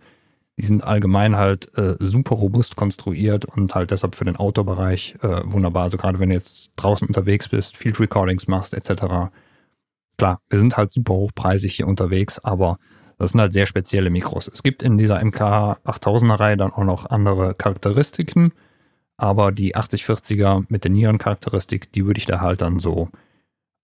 Die 0.56 0.64
sind 0.64 0.84
allgemein 0.84 1.36
halt 1.36 1.76
äh, 1.76 1.96
super 1.98 2.36
robust 2.36 2.76
konstruiert 2.76 3.44
und 3.44 3.74
halt 3.74 3.90
deshalb 3.90 4.14
für 4.14 4.24
den 4.24 4.36
Outdoor-Bereich 4.36 5.16
äh, 5.22 5.42
wunderbar. 5.44 5.84
Also 5.84 5.96
gerade 5.96 6.18
wenn 6.18 6.28
du 6.28 6.36
jetzt 6.36 6.72
draußen 6.76 7.06
unterwegs 7.06 7.48
bist, 7.48 7.76
Field 7.76 7.98
Recordings 8.00 8.46
machst 8.46 8.72
etc. 8.72 9.32
Klar, 10.16 10.40
wir 10.48 10.58
sind 10.58 10.76
halt 10.76 10.90
super 10.92 11.14
hochpreisig 11.14 11.74
hier 11.74 11.88
unterwegs, 11.88 12.38
aber 12.38 12.78
das 13.18 13.32
sind 13.32 13.40
halt 13.40 13.52
sehr 13.52 13.66
spezielle 13.66 14.10
Mikros. 14.10 14.48
Es 14.48 14.62
gibt 14.62 14.82
in 14.82 14.96
dieser 14.96 15.22
MK 15.24 15.40
8000er 15.84 16.38
Reihe 16.38 16.56
dann 16.56 16.72
auch 16.72 16.84
noch 16.84 17.06
andere 17.06 17.54
Charakteristiken, 17.54 18.52
aber 19.16 19.52
die 19.52 19.76
8040er 19.76 20.64
mit 20.68 20.84
der 20.84 20.90
Nierencharakteristik, 20.92 21.92
die 21.92 22.06
würde 22.06 22.18
ich 22.18 22.26
da 22.26 22.40
halt 22.40 22.62
dann 22.62 22.78
so 22.78 23.08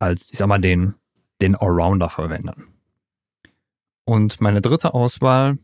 als, 0.00 0.30
ich 0.32 0.38
sag 0.38 0.48
mal, 0.48 0.58
den, 0.58 0.94
den 1.40 1.54
Allrounder 1.54 2.10
verwenden. 2.10 2.66
Und 4.04 4.40
meine 4.40 4.60
dritte 4.60 4.94
Auswahl, 4.94 5.58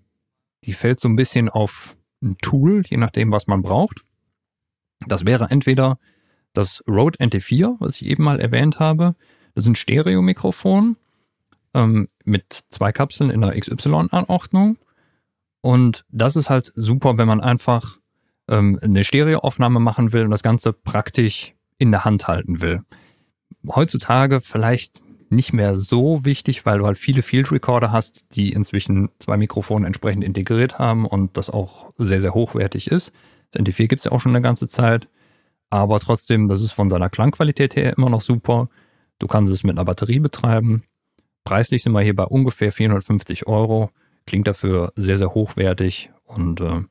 die 0.65 0.73
fällt 0.73 1.01
so 1.01 1.09
ein 1.09 1.17
bisschen 1.17 1.49
auf 1.49 1.97
ein 2.23 2.37
Tool, 2.39 2.85
je 2.87 2.97
nachdem, 2.97 3.33
was 3.33 3.49
man 3.49 3.63
braucht. 3.63 4.03
Das 5.07 5.27
wäre 5.27 5.51
entweder 5.51 5.99
das 6.53 6.83
Rode 6.89 7.19
NT4, 7.19 7.77
was 7.81 7.97
ich 7.97 8.07
eben 8.07 8.25
mal 8.25 8.41
erwähnt 8.41 8.79
habe. 8.79 9.15
Das 9.55 9.65
ist 9.65 9.69
ein 9.69 9.75
Stereo-Mikrofon 9.75 10.97
ähm, 11.75 12.09
mit 12.25 12.61
zwei 12.71 12.93
Kapseln 12.93 13.31
in 13.31 13.41
der 13.41 13.59
XY-Anordnung. 13.59 14.79
Und 15.61 16.05
das 16.11 16.37
ist 16.37 16.49
halt 16.49 16.73
super, 16.77 17.19
wenn 17.19 17.29
man 17.29 17.41
einfach 17.41 17.99
ähm, 18.49 18.79
eine 18.81 19.05
Stereoaufnahme 19.05 19.81
machen 19.81 20.13
will 20.13 20.25
und 20.25 20.31
das 20.31 20.43
Ganze 20.43 20.73
praktisch 20.73 21.55
in 21.79 21.91
der 21.91 22.05
Hand 22.05 22.29
halten 22.29 22.61
will. 22.61 22.83
Heutzutage 23.75 24.41
vielleicht 24.41 25.01
nicht 25.29 25.53
mehr 25.53 25.77
so 25.77 26.25
wichtig, 26.25 26.67
weil 26.67 26.79
du 26.79 26.87
halt 26.87 26.99
viele 26.99 27.23
Field 27.23 27.51
Recorder 27.51 27.91
hast, 27.91 28.37
die 28.37 28.53
inzwischen 28.53 29.11
zwei 29.19 29.37
Mikrofone 29.37 29.87
entsprechend 29.87 30.25
integriert 30.25 30.79
haben 30.79 31.05
und 31.05 31.37
das 31.37 31.51
auch 31.51 31.93
sehr, 31.99 32.21
sehr 32.21 32.35
hochwertig 32.35 32.91
ist. 32.91 33.13
Das 33.51 33.63
NT4 33.63 33.89
gibt 33.89 34.01
es 34.01 34.05
ja 34.05 34.13
auch 34.13 34.21
schon 34.21 34.33
eine 34.33 34.43
ganze 34.43 34.69
Zeit, 34.69 35.09
aber 35.71 35.99
trotzdem, 36.01 36.49
das 36.49 36.63
ist 36.63 36.73
von 36.73 36.89
seiner 36.89 37.11
Klangqualität 37.11 37.77
her 37.77 37.97
immer 37.97 38.11
noch 38.11 38.21
super. 38.21 38.69
Du 39.19 39.27
kannst 39.27 39.53
es 39.53 39.65
mit 39.65 39.77
einer 39.77 39.85
Batterie 39.85 40.21
betreiben. 40.21 40.85
Preislich 41.45 41.83
sind 41.83 41.93
wir 41.93 42.03
hier 42.03 42.15
bei 42.15 42.25
ungefähr 42.25 42.73
450 42.73 43.47
Euro. 43.47 43.91
Klingt 44.27 44.47
dafür 44.47 44.93
sehr, 44.97 45.19
sehr 45.19 45.35
hochwertig 45.35 46.11
und 46.25 46.61
äh, 46.61 46.83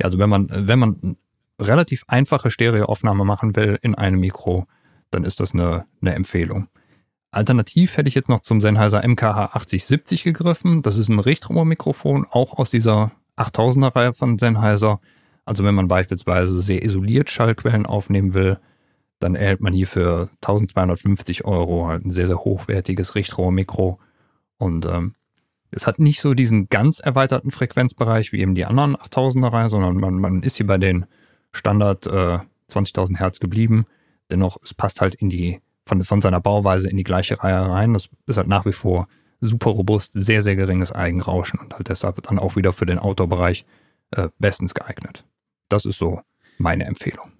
ja, 0.00 0.06
also 0.06 0.18
wenn 0.18 0.28
man, 0.28 0.48
wenn 0.50 0.78
man 0.78 1.16
relativ 1.60 2.04
einfache 2.08 2.50
Stereoaufnahme 2.50 3.24
machen 3.24 3.56
will 3.56 3.78
in 3.80 3.94
einem 3.94 4.20
Mikro, 4.20 4.66
dann 5.14 5.24
ist 5.24 5.40
das 5.40 5.54
eine, 5.54 5.86
eine 6.00 6.14
Empfehlung. 6.14 6.68
Alternativ 7.30 7.96
hätte 7.96 8.08
ich 8.08 8.14
jetzt 8.14 8.28
noch 8.28 8.40
zum 8.40 8.60
Sennheiser 8.60 9.06
MKH 9.06 9.46
8070 9.54 10.24
gegriffen. 10.24 10.82
Das 10.82 10.98
ist 10.98 11.08
ein 11.08 11.18
Richtrohrmikrofon, 11.18 12.26
auch 12.30 12.58
aus 12.58 12.70
dieser 12.70 13.12
8000er 13.36 13.94
Reihe 13.94 14.12
von 14.12 14.38
Sennheiser. 14.38 15.00
Also 15.44 15.64
wenn 15.64 15.74
man 15.74 15.88
beispielsweise 15.88 16.60
sehr 16.60 16.84
isoliert 16.84 17.30
Schallquellen 17.30 17.86
aufnehmen 17.86 18.34
will, 18.34 18.58
dann 19.18 19.34
erhält 19.34 19.60
man 19.60 19.72
hier 19.72 19.86
für 19.86 20.30
1250 20.42 21.44
Euro 21.44 21.86
halt 21.86 22.04
ein 22.04 22.10
sehr, 22.10 22.26
sehr 22.26 22.38
hochwertiges 22.38 23.14
Richtrohrmikro. 23.14 23.98
Und 24.58 24.86
ähm, 24.86 25.14
es 25.70 25.86
hat 25.86 25.98
nicht 25.98 26.20
so 26.20 26.34
diesen 26.34 26.68
ganz 26.68 27.00
erweiterten 27.00 27.50
Frequenzbereich 27.50 28.32
wie 28.32 28.40
eben 28.40 28.54
die 28.54 28.64
anderen 28.64 28.96
8000er 28.96 29.52
Reihe, 29.52 29.68
sondern 29.68 29.96
man, 29.96 30.14
man 30.14 30.42
ist 30.42 30.56
hier 30.56 30.66
bei 30.66 30.78
den 30.78 31.06
Standard 31.52 32.06
äh, 32.06 32.38
20.000 32.70 33.18
Hertz 33.18 33.40
geblieben. 33.40 33.86
Dennoch, 34.30 34.56
es 34.62 34.74
passt 34.74 35.00
halt 35.00 35.14
in 35.14 35.28
die, 35.28 35.60
von, 35.86 36.02
von 36.02 36.22
seiner 36.22 36.40
Bauweise 36.40 36.88
in 36.88 36.96
die 36.96 37.04
gleiche 37.04 37.42
Reihe 37.42 37.60
rein. 37.60 37.94
Das 37.94 38.08
ist 38.26 38.36
halt 38.36 38.48
nach 38.48 38.66
wie 38.66 38.72
vor 38.72 39.08
super 39.40 39.70
robust, 39.70 40.14
sehr, 40.14 40.42
sehr 40.42 40.56
geringes 40.56 40.92
Eigenrauschen 40.92 41.60
und 41.60 41.74
halt 41.74 41.88
deshalb 41.88 42.22
dann 42.22 42.38
auch 42.38 42.56
wieder 42.56 42.72
für 42.72 42.86
den 42.86 42.98
Outdoor-Bereich 42.98 43.66
äh, 44.12 44.28
bestens 44.38 44.74
geeignet. 44.74 45.24
Das 45.68 45.84
ist 45.84 45.98
so 45.98 46.20
meine 46.58 46.84
Empfehlung. 46.84 47.32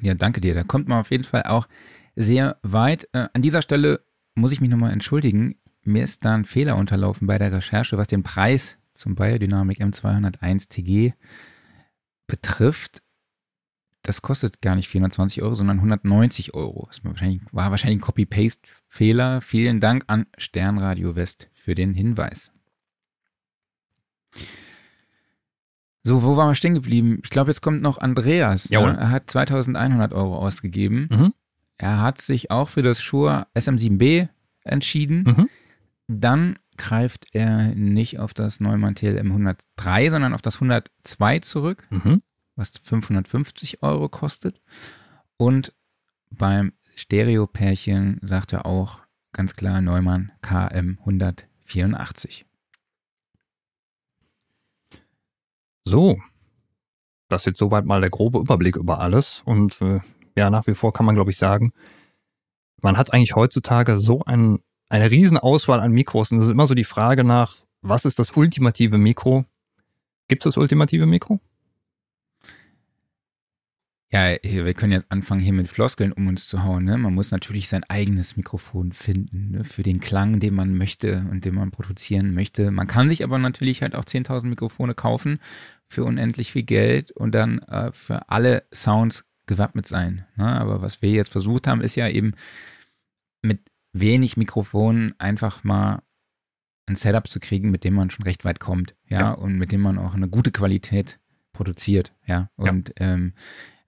Ja, 0.00 0.14
danke 0.14 0.40
dir. 0.40 0.54
Da 0.54 0.62
kommt 0.62 0.86
man 0.86 1.00
auf 1.00 1.10
jeden 1.10 1.24
Fall 1.24 1.42
auch 1.42 1.66
sehr 2.14 2.58
weit. 2.62 3.08
Äh, 3.12 3.28
an 3.32 3.42
dieser 3.42 3.62
Stelle 3.62 4.04
muss 4.36 4.52
ich 4.52 4.60
mich 4.60 4.70
nochmal 4.70 4.92
entschuldigen 4.92 5.56
mir 5.88 6.04
ist 6.04 6.24
da 6.24 6.34
ein 6.34 6.44
Fehler 6.44 6.76
unterlaufen 6.76 7.26
bei 7.26 7.38
der 7.38 7.52
Recherche, 7.52 7.96
was 7.96 8.08
den 8.08 8.22
Preis 8.22 8.76
zum 8.92 9.14
Biodynamic 9.14 9.80
M201 9.80 10.68
TG 10.68 11.14
betrifft. 12.26 13.02
Das 14.08 14.22
kostet 14.22 14.62
gar 14.62 14.74
nicht 14.74 14.88
420 14.88 15.42
Euro, 15.42 15.54
sondern 15.54 15.76
190 15.76 16.54
Euro. 16.54 16.86
Das 16.88 17.04
war 17.04 17.10
wahrscheinlich, 17.10 17.42
war 17.52 17.70
wahrscheinlich 17.70 17.98
ein 17.98 18.00
Copy-Paste-Fehler. 18.00 19.42
Vielen 19.42 19.80
Dank 19.80 20.04
an 20.06 20.24
Sternradio 20.38 21.14
West 21.14 21.50
für 21.52 21.74
den 21.74 21.92
Hinweis. 21.92 22.50
So, 26.04 26.22
wo 26.22 26.38
waren 26.38 26.48
wir 26.48 26.54
stehen 26.54 26.72
geblieben? 26.72 27.20
Ich 27.22 27.28
glaube, 27.28 27.50
jetzt 27.50 27.60
kommt 27.60 27.82
noch 27.82 27.98
Andreas. 27.98 28.70
Jawohl. 28.70 28.94
Er 28.94 29.10
hat 29.10 29.28
2100 29.28 30.14
Euro 30.14 30.38
ausgegeben. 30.38 31.08
Mhm. 31.10 31.34
Er 31.76 32.00
hat 32.00 32.18
sich 32.18 32.50
auch 32.50 32.70
für 32.70 32.80
das 32.80 33.02
Shure 33.02 33.46
SM7B 33.54 34.30
entschieden. 34.64 35.24
Mhm. 35.24 35.48
Dann 36.06 36.58
greift 36.78 37.26
er 37.32 37.74
nicht 37.74 38.18
auf 38.20 38.32
das 38.32 38.58
Neumann 38.60 38.94
TLM 38.94 39.26
103, 39.26 40.08
sondern 40.08 40.32
auf 40.32 40.40
das 40.40 40.54
102 40.54 41.40
zurück, 41.40 41.86
Mhm. 41.90 42.22
Was 42.58 42.72
550 42.82 43.82
Euro 43.82 44.08
kostet. 44.08 44.60
Und 45.36 45.72
beim 46.30 46.72
Stereo-Pärchen 46.96 48.18
sagt 48.22 48.52
er 48.52 48.66
auch 48.66 49.00
ganz 49.32 49.54
klar 49.54 49.80
Neumann 49.80 50.32
KM 50.42 50.98
184. 51.00 52.44
So. 55.84 56.18
Das 57.28 57.42
ist 57.42 57.46
jetzt 57.46 57.58
soweit 57.58 57.84
mal 57.84 58.00
der 58.00 58.10
grobe 58.10 58.38
Überblick 58.40 58.76
über 58.76 59.00
alles. 59.00 59.42
Und 59.44 59.80
äh, 59.80 60.00
ja, 60.36 60.50
nach 60.50 60.66
wie 60.66 60.74
vor 60.74 60.92
kann 60.92 61.06
man, 61.06 61.14
glaube 61.14 61.30
ich, 61.30 61.36
sagen, 61.36 61.72
man 62.80 62.96
hat 62.96 63.12
eigentlich 63.12 63.36
heutzutage 63.36 63.98
so 63.98 64.22
ein, 64.24 64.58
eine 64.88 65.10
riesen 65.10 65.38
Auswahl 65.38 65.80
an 65.80 65.92
Mikros. 65.92 66.32
Und 66.32 66.38
es 66.38 66.46
ist 66.46 66.50
immer 66.50 66.66
so 66.66 66.74
die 66.74 66.84
Frage 66.84 67.22
nach, 67.22 67.56
was 67.82 68.04
ist 68.06 68.18
das 68.18 68.32
ultimative 68.32 68.98
Mikro? 68.98 69.44
Gibt 70.26 70.42
es 70.42 70.54
das 70.54 70.56
ultimative 70.56 71.06
Mikro? 71.06 71.40
Ja, 74.10 74.34
wir 74.42 74.72
können 74.72 74.92
jetzt 74.92 75.12
anfangen, 75.12 75.40
hier 75.42 75.52
mit 75.52 75.68
Floskeln 75.68 76.12
um 76.12 76.28
uns 76.28 76.48
zu 76.48 76.62
hauen. 76.64 76.84
Ne? 76.84 76.96
Man 76.96 77.12
muss 77.14 77.30
natürlich 77.30 77.68
sein 77.68 77.84
eigenes 77.84 78.36
Mikrofon 78.38 78.92
finden, 78.92 79.50
ne? 79.50 79.64
für 79.64 79.82
den 79.82 80.00
Klang, 80.00 80.40
den 80.40 80.54
man 80.54 80.74
möchte 80.78 81.26
und 81.30 81.44
den 81.44 81.54
man 81.54 81.70
produzieren 81.70 82.32
möchte. 82.32 82.70
Man 82.70 82.86
kann 82.86 83.10
sich 83.10 83.22
aber 83.22 83.38
natürlich 83.38 83.82
halt 83.82 83.94
auch 83.94 84.04
10.000 84.06 84.46
Mikrofone 84.46 84.94
kaufen 84.94 85.40
für 85.88 86.04
unendlich 86.04 86.52
viel 86.52 86.62
Geld 86.62 87.10
und 87.12 87.32
dann 87.34 87.58
äh, 87.60 87.92
für 87.92 88.30
alle 88.30 88.64
Sounds 88.72 89.24
gewappnet 89.44 89.86
sein. 89.86 90.24
Ne? 90.36 90.46
Aber 90.58 90.80
was 90.80 91.02
wir 91.02 91.10
jetzt 91.10 91.32
versucht 91.32 91.66
haben, 91.66 91.82
ist 91.82 91.94
ja 91.96 92.08
eben 92.08 92.32
mit 93.42 93.60
wenig 93.92 94.38
Mikrofonen 94.38 95.14
einfach 95.18 95.64
mal 95.64 96.02
ein 96.86 96.96
Setup 96.96 97.28
zu 97.28 97.40
kriegen, 97.40 97.70
mit 97.70 97.84
dem 97.84 97.92
man 97.92 98.08
schon 98.08 98.22
recht 98.24 98.46
weit 98.46 98.58
kommt, 98.60 98.94
ja, 99.06 99.20
Ja. 99.20 99.30
und 99.32 99.58
mit 99.58 99.70
dem 99.72 99.82
man 99.82 99.98
auch 99.98 100.14
eine 100.14 100.28
gute 100.28 100.50
Qualität 100.50 101.18
produziert, 101.52 102.14
ja. 102.26 102.50
Und 102.56 102.92
Ähm, 102.96 103.34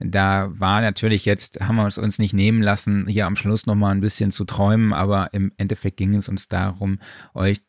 da 0.01 0.51
war 0.59 0.81
natürlich 0.81 1.27
jetzt, 1.27 1.61
haben 1.61 1.77
wir 1.77 1.87
es 1.87 1.99
uns 1.99 2.19
nicht 2.19 2.33
nehmen 2.33 2.63
lassen, 2.63 3.07
hier 3.07 3.27
am 3.27 3.37
Schluss 3.37 3.67
nochmal 3.67 3.93
ein 3.93 4.01
bisschen 4.01 4.31
zu 4.33 4.45
träumen, 4.45 4.95
aber 4.95 5.35
im 5.35 5.53
Endeffekt 5.59 5.99
ging 5.99 6.15
es 6.15 6.29
uns 6.29 6.49
darum, 6.49 6.99
euch 7.35 7.61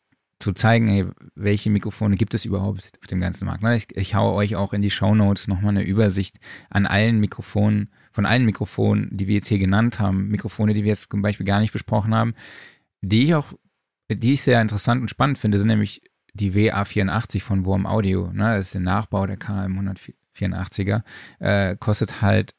zu 0.42 0.52
zeigen, 0.52 0.88
ey, 0.88 1.06
welche 1.34 1.70
Mikrofone 1.70 2.16
gibt 2.16 2.34
es 2.34 2.44
überhaupt 2.44 2.90
auf 3.00 3.06
dem 3.06 3.20
ganzen 3.20 3.44
Markt. 3.44 3.62
Ne? 3.62 3.76
Ich, 3.76 3.94
ich 3.96 4.14
haue 4.14 4.34
euch 4.34 4.56
auch 4.56 4.72
in 4.72 4.82
die 4.82 4.90
Shownotes 4.90 5.46
nochmal 5.46 5.70
eine 5.70 5.84
Übersicht 5.84 6.38
an 6.68 6.86
allen 6.86 7.20
Mikrofonen, 7.20 7.90
von 8.12 8.26
allen 8.26 8.44
Mikrofonen, 8.44 9.08
die 9.12 9.28
wir 9.28 9.36
jetzt 9.36 9.48
hier 9.48 9.58
genannt 9.58 10.00
haben, 10.00 10.28
Mikrofone, 10.28 10.74
die 10.74 10.82
wir 10.82 10.90
jetzt 10.90 11.10
zum 11.10 11.22
Beispiel 11.22 11.46
gar 11.46 11.60
nicht 11.60 11.72
besprochen 11.72 12.14
haben, 12.14 12.34
die 13.02 13.24
ich 13.24 13.34
auch, 13.34 13.52
die 14.10 14.32
ich 14.32 14.42
sehr 14.42 14.60
interessant 14.60 15.00
und 15.00 15.08
spannend 15.08 15.38
finde, 15.38 15.58
sind 15.58 15.68
nämlich 15.68 16.02
die 16.34 16.52
WA84 16.52 17.40
von 17.40 17.64
Wurm 17.64 17.86
Audio. 17.86 18.32
Ne? 18.32 18.56
Das 18.56 18.66
ist 18.66 18.74
der 18.74 18.80
Nachbau 18.80 19.26
der 19.26 19.38
KM104, 19.38 20.14
84er, 20.36 21.02
äh, 21.38 21.76
kostet 21.76 22.22
halt 22.22 22.54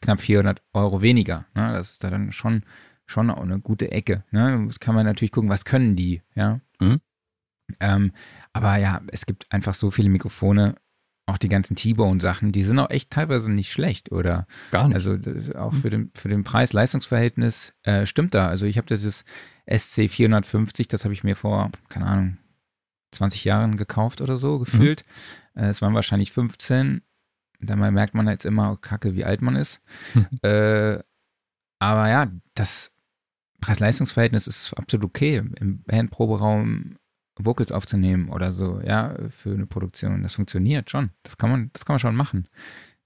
knapp 0.00 0.20
400 0.20 0.62
Euro 0.72 1.02
weniger. 1.02 1.46
Ne? 1.54 1.72
Das 1.72 1.92
ist 1.92 2.04
da 2.04 2.10
dann 2.10 2.32
schon, 2.32 2.62
schon 3.06 3.30
auch 3.30 3.42
eine 3.42 3.60
gute 3.60 3.90
Ecke. 3.90 4.24
Ne? 4.30 4.64
Das 4.66 4.80
kann 4.80 4.94
man 4.94 5.06
natürlich 5.06 5.32
gucken, 5.32 5.50
was 5.50 5.64
können 5.64 5.96
die, 5.96 6.22
ja. 6.34 6.60
Mhm. 6.80 7.00
Ähm, 7.80 8.12
aber 8.52 8.76
ja, 8.76 9.00
es 9.08 9.26
gibt 9.26 9.50
einfach 9.50 9.74
so 9.74 9.90
viele 9.90 10.10
Mikrofone, 10.10 10.76
auch 11.26 11.38
die 11.38 11.48
ganzen 11.48 11.74
T-Bone-Sachen, 11.74 12.52
die 12.52 12.62
sind 12.62 12.78
auch 12.78 12.90
echt 12.90 13.10
teilweise 13.10 13.50
nicht 13.50 13.72
schlecht, 13.72 14.12
oder? 14.12 14.46
Gar 14.70 14.88
nicht. 14.88 14.94
Also 14.94 15.16
auch 15.58 15.72
mhm. 15.72 15.76
für 15.76 15.90
den, 15.90 16.10
für 16.14 16.28
den 16.28 16.44
Preis-Leistungsverhältnis 16.44 17.72
äh, 17.82 18.04
stimmt 18.04 18.34
da. 18.34 18.48
Also 18.48 18.66
ich 18.66 18.76
habe 18.76 18.86
dieses 18.86 19.24
SC450, 19.66 20.88
das 20.88 21.04
habe 21.04 21.14
ich 21.14 21.24
mir 21.24 21.36
vor, 21.36 21.70
keine 21.88 22.06
Ahnung, 22.06 22.36
20 23.12 23.44
Jahren 23.44 23.76
gekauft 23.76 24.20
oder 24.20 24.36
so, 24.36 24.56
mhm. 24.56 24.64
gefühlt. 24.64 25.04
Mhm. 25.06 25.43
Äh, 25.54 25.66
es 25.66 25.82
waren 25.82 25.94
wahrscheinlich 25.94 26.32
15. 26.32 27.02
Da 27.60 27.76
merkt 27.76 28.14
man 28.14 28.28
jetzt 28.28 28.44
immer, 28.44 28.72
oh, 28.72 28.76
kacke, 28.76 29.14
wie 29.14 29.24
alt 29.24 29.42
man 29.42 29.56
ist. 29.56 29.80
Äh, 30.42 31.02
aber 31.78 32.08
ja, 32.08 32.30
das 32.54 32.92
Preis-Leistungs-Verhältnis 33.60 34.46
ist 34.46 34.74
absolut 34.74 35.06
okay. 35.06 35.42
Im 35.60 35.82
Bandproberaum 35.84 36.96
Vocals 37.36 37.72
aufzunehmen 37.72 38.28
oder 38.28 38.52
so, 38.52 38.80
ja, 38.80 39.16
für 39.30 39.52
eine 39.52 39.66
Produktion. 39.66 40.22
Das 40.22 40.34
funktioniert 40.34 40.90
schon. 40.90 41.10
Das 41.22 41.36
kann 41.36 41.50
man, 41.50 41.70
das 41.72 41.84
kann 41.84 41.94
man 41.94 42.00
schon 42.00 42.16
machen. 42.16 42.48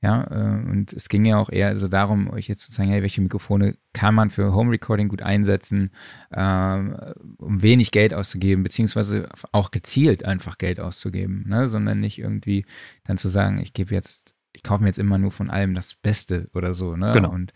Ja, 0.00 0.28
äh, 0.30 0.70
und 0.70 0.92
es 0.92 1.08
ging 1.08 1.24
ja 1.24 1.38
auch 1.38 1.50
eher 1.50 1.76
so 1.76 1.88
darum, 1.88 2.30
euch 2.30 2.46
jetzt 2.46 2.62
zu 2.62 2.72
sagen, 2.72 2.88
hey, 2.88 3.02
welche 3.02 3.20
Mikrofone 3.20 3.76
kann 3.92 4.14
man 4.14 4.30
für 4.30 4.52
Home 4.52 4.70
Recording 4.70 5.08
gut 5.08 5.22
einsetzen, 5.22 5.90
ähm, 6.32 6.96
um 7.38 7.62
wenig 7.62 7.90
Geld 7.90 8.14
auszugeben, 8.14 8.62
beziehungsweise 8.62 9.28
auch 9.50 9.72
gezielt 9.72 10.24
einfach 10.24 10.56
Geld 10.58 10.78
auszugeben, 10.78 11.44
ne? 11.48 11.68
sondern 11.68 11.98
nicht 11.98 12.18
irgendwie 12.18 12.64
dann 13.04 13.18
zu 13.18 13.28
sagen, 13.28 13.58
ich 13.58 13.72
gebe 13.72 13.92
jetzt, 13.92 14.34
ich 14.52 14.62
kaufe 14.62 14.82
mir 14.82 14.88
jetzt 14.88 15.00
immer 15.00 15.18
nur 15.18 15.32
von 15.32 15.50
allem 15.50 15.74
das 15.74 15.94
Beste 15.94 16.48
oder 16.54 16.74
so. 16.74 16.94
Ne? 16.94 17.10
Genau. 17.12 17.32
Und 17.32 17.52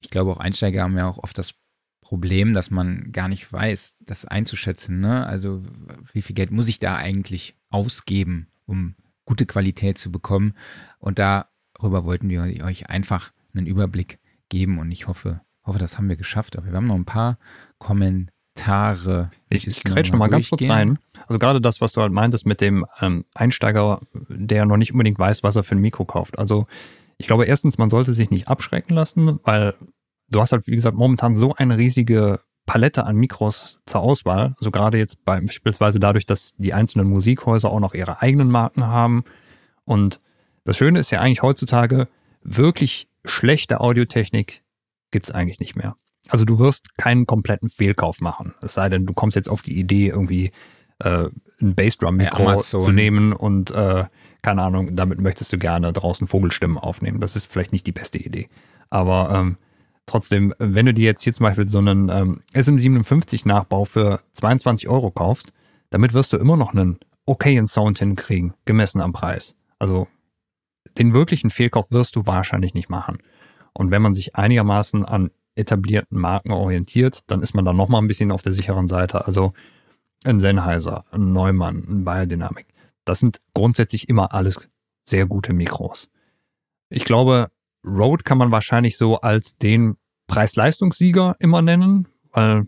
ich 0.00 0.10
glaube, 0.10 0.30
auch 0.30 0.38
Einsteiger 0.38 0.82
haben 0.82 0.96
ja 0.96 1.08
auch 1.08 1.18
oft 1.18 1.36
das 1.38 1.54
Problem, 2.02 2.54
dass 2.54 2.70
man 2.70 3.10
gar 3.10 3.26
nicht 3.26 3.52
weiß, 3.52 3.96
das 4.06 4.24
einzuschätzen. 4.24 5.00
Ne? 5.00 5.26
Also 5.26 5.64
wie 6.12 6.22
viel 6.22 6.36
Geld 6.36 6.52
muss 6.52 6.68
ich 6.68 6.78
da 6.78 6.94
eigentlich 6.94 7.56
ausgeben, 7.68 8.46
um 8.64 8.94
gute 9.28 9.46
Qualität 9.46 9.98
zu 9.98 10.10
bekommen? 10.10 10.54
Und 10.98 11.18
darüber 11.18 12.04
wollten 12.04 12.28
wir 12.30 12.42
euch 12.64 12.88
einfach 12.88 13.30
einen 13.54 13.66
Überblick 13.66 14.18
geben 14.48 14.78
und 14.78 14.90
ich 14.90 15.06
hoffe, 15.06 15.42
hoffe, 15.64 15.78
das 15.78 15.98
haben 15.98 16.08
wir 16.08 16.16
geschafft. 16.16 16.56
Aber 16.56 16.66
wir 16.66 16.74
haben 16.74 16.86
noch 16.86 16.94
ein 16.96 17.04
paar 17.04 17.38
Kommentare. 17.78 19.30
Ich, 19.50 19.66
ich 19.66 19.84
noch 19.84 20.18
mal 20.18 20.28
ganz 20.28 20.48
kurz 20.48 20.62
rein. 20.62 20.98
Also 21.26 21.38
gerade 21.38 21.60
das, 21.60 21.80
was 21.80 21.92
du 21.92 22.00
halt 22.00 22.12
meintest 22.12 22.46
mit 22.46 22.60
dem 22.62 22.86
ähm, 23.00 23.26
Einsteiger, 23.34 24.00
der 24.28 24.64
noch 24.64 24.78
nicht 24.78 24.92
unbedingt 24.92 25.18
weiß, 25.18 25.42
was 25.42 25.56
er 25.56 25.64
für 25.64 25.76
ein 25.76 25.80
Mikro 25.80 26.06
kauft. 26.06 26.38
Also 26.38 26.66
ich 27.18 27.26
glaube 27.26 27.44
erstens, 27.44 27.76
man 27.76 27.90
sollte 27.90 28.14
sich 28.14 28.30
nicht 28.30 28.48
abschrecken 28.48 28.94
lassen, 28.94 29.40
weil 29.44 29.74
du 30.30 30.40
hast 30.40 30.52
halt, 30.52 30.66
wie 30.66 30.74
gesagt, 30.74 30.96
momentan 30.96 31.36
so 31.36 31.54
eine 31.54 31.76
riesige 31.76 32.40
Palette 32.68 33.04
an 33.04 33.16
Mikros 33.16 33.80
zur 33.86 34.02
Auswahl. 34.02 34.54
Also 34.58 34.70
gerade 34.70 34.98
jetzt 34.98 35.24
beispielsweise 35.24 35.98
dadurch, 35.98 36.26
dass 36.26 36.54
die 36.58 36.74
einzelnen 36.74 37.08
Musikhäuser 37.08 37.70
auch 37.70 37.80
noch 37.80 37.94
ihre 37.94 38.20
eigenen 38.20 38.50
Marken 38.50 38.86
haben. 38.86 39.24
Und 39.86 40.20
das 40.64 40.76
Schöne 40.76 40.98
ist 40.98 41.10
ja 41.10 41.20
eigentlich 41.20 41.42
heutzutage, 41.42 42.08
wirklich 42.42 43.08
schlechte 43.24 43.80
Audiotechnik 43.80 44.62
gibt's 45.10 45.30
eigentlich 45.30 45.60
nicht 45.60 45.76
mehr. 45.76 45.96
Also 46.28 46.44
du 46.44 46.58
wirst 46.58 46.94
keinen 46.98 47.26
kompletten 47.26 47.70
Fehlkauf 47.70 48.20
machen. 48.20 48.54
Es 48.60 48.74
sei 48.74 48.90
denn, 48.90 49.06
du 49.06 49.14
kommst 49.14 49.34
jetzt 49.34 49.48
auf 49.48 49.62
die 49.62 49.78
Idee, 49.78 50.08
irgendwie 50.08 50.52
äh, 50.98 51.28
ein 51.62 51.74
Bassdrum-Mikro 51.74 52.52
ja, 52.52 52.58
zu 52.58 52.92
nehmen 52.92 53.32
und 53.32 53.70
äh, 53.70 54.04
keine 54.42 54.62
Ahnung, 54.62 54.94
damit 54.94 55.22
möchtest 55.22 55.50
du 55.54 55.58
gerne 55.58 55.90
draußen 55.94 56.26
Vogelstimmen 56.26 56.76
aufnehmen. 56.76 57.18
Das 57.18 57.34
ist 57.34 57.50
vielleicht 57.50 57.72
nicht 57.72 57.86
die 57.86 57.92
beste 57.92 58.18
Idee. 58.18 58.50
Aber 58.90 59.30
ähm, 59.34 59.56
Trotzdem, 60.08 60.54
wenn 60.58 60.86
du 60.86 60.94
dir 60.94 61.04
jetzt 61.04 61.20
hier 61.20 61.34
zum 61.34 61.44
Beispiel 61.44 61.68
so 61.68 61.76
einen 61.76 62.08
ähm, 62.08 62.40
SM57-Nachbau 62.54 63.84
für 63.84 64.20
22 64.32 64.88
Euro 64.88 65.10
kaufst, 65.10 65.52
damit 65.90 66.14
wirst 66.14 66.32
du 66.32 66.38
immer 66.38 66.56
noch 66.56 66.72
einen 66.72 66.98
okayen 67.26 67.66
Sound 67.66 67.98
hinkriegen, 67.98 68.54
gemessen 68.64 69.02
am 69.02 69.12
Preis. 69.12 69.54
Also 69.78 70.08
den 70.96 71.12
wirklichen 71.12 71.50
Fehlkauf 71.50 71.90
wirst 71.90 72.16
du 72.16 72.24
wahrscheinlich 72.24 72.72
nicht 72.72 72.88
machen. 72.88 73.18
Und 73.74 73.90
wenn 73.90 74.00
man 74.00 74.14
sich 74.14 74.34
einigermaßen 74.34 75.04
an 75.04 75.30
etablierten 75.56 76.18
Marken 76.18 76.52
orientiert, 76.52 77.20
dann 77.26 77.42
ist 77.42 77.52
man 77.52 77.66
da 77.66 77.74
nochmal 77.74 78.00
ein 78.00 78.08
bisschen 78.08 78.32
auf 78.32 78.40
der 78.40 78.54
sicheren 78.54 78.88
Seite. 78.88 79.26
Also 79.26 79.52
ein 80.24 80.40
Sennheiser, 80.40 81.04
ein 81.10 81.34
Neumann, 81.34 81.84
ein 81.86 82.04
Biodynamic. 82.06 82.66
Das 83.04 83.20
sind 83.20 83.42
grundsätzlich 83.52 84.08
immer 84.08 84.32
alles 84.32 84.56
sehr 85.04 85.26
gute 85.26 85.52
Mikros. 85.52 86.08
Ich 86.88 87.04
glaube, 87.04 87.50
Rode 87.88 88.22
kann 88.22 88.38
man 88.38 88.50
wahrscheinlich 88.50 88.96
so 88.96 89.20
als 89.20 89.56
den 89.56 89.96
Preis-Leistungssieger 90.26 91.36
immer 91.40 91.62
nennen, 91.62 92.08
weil 92.32 92.66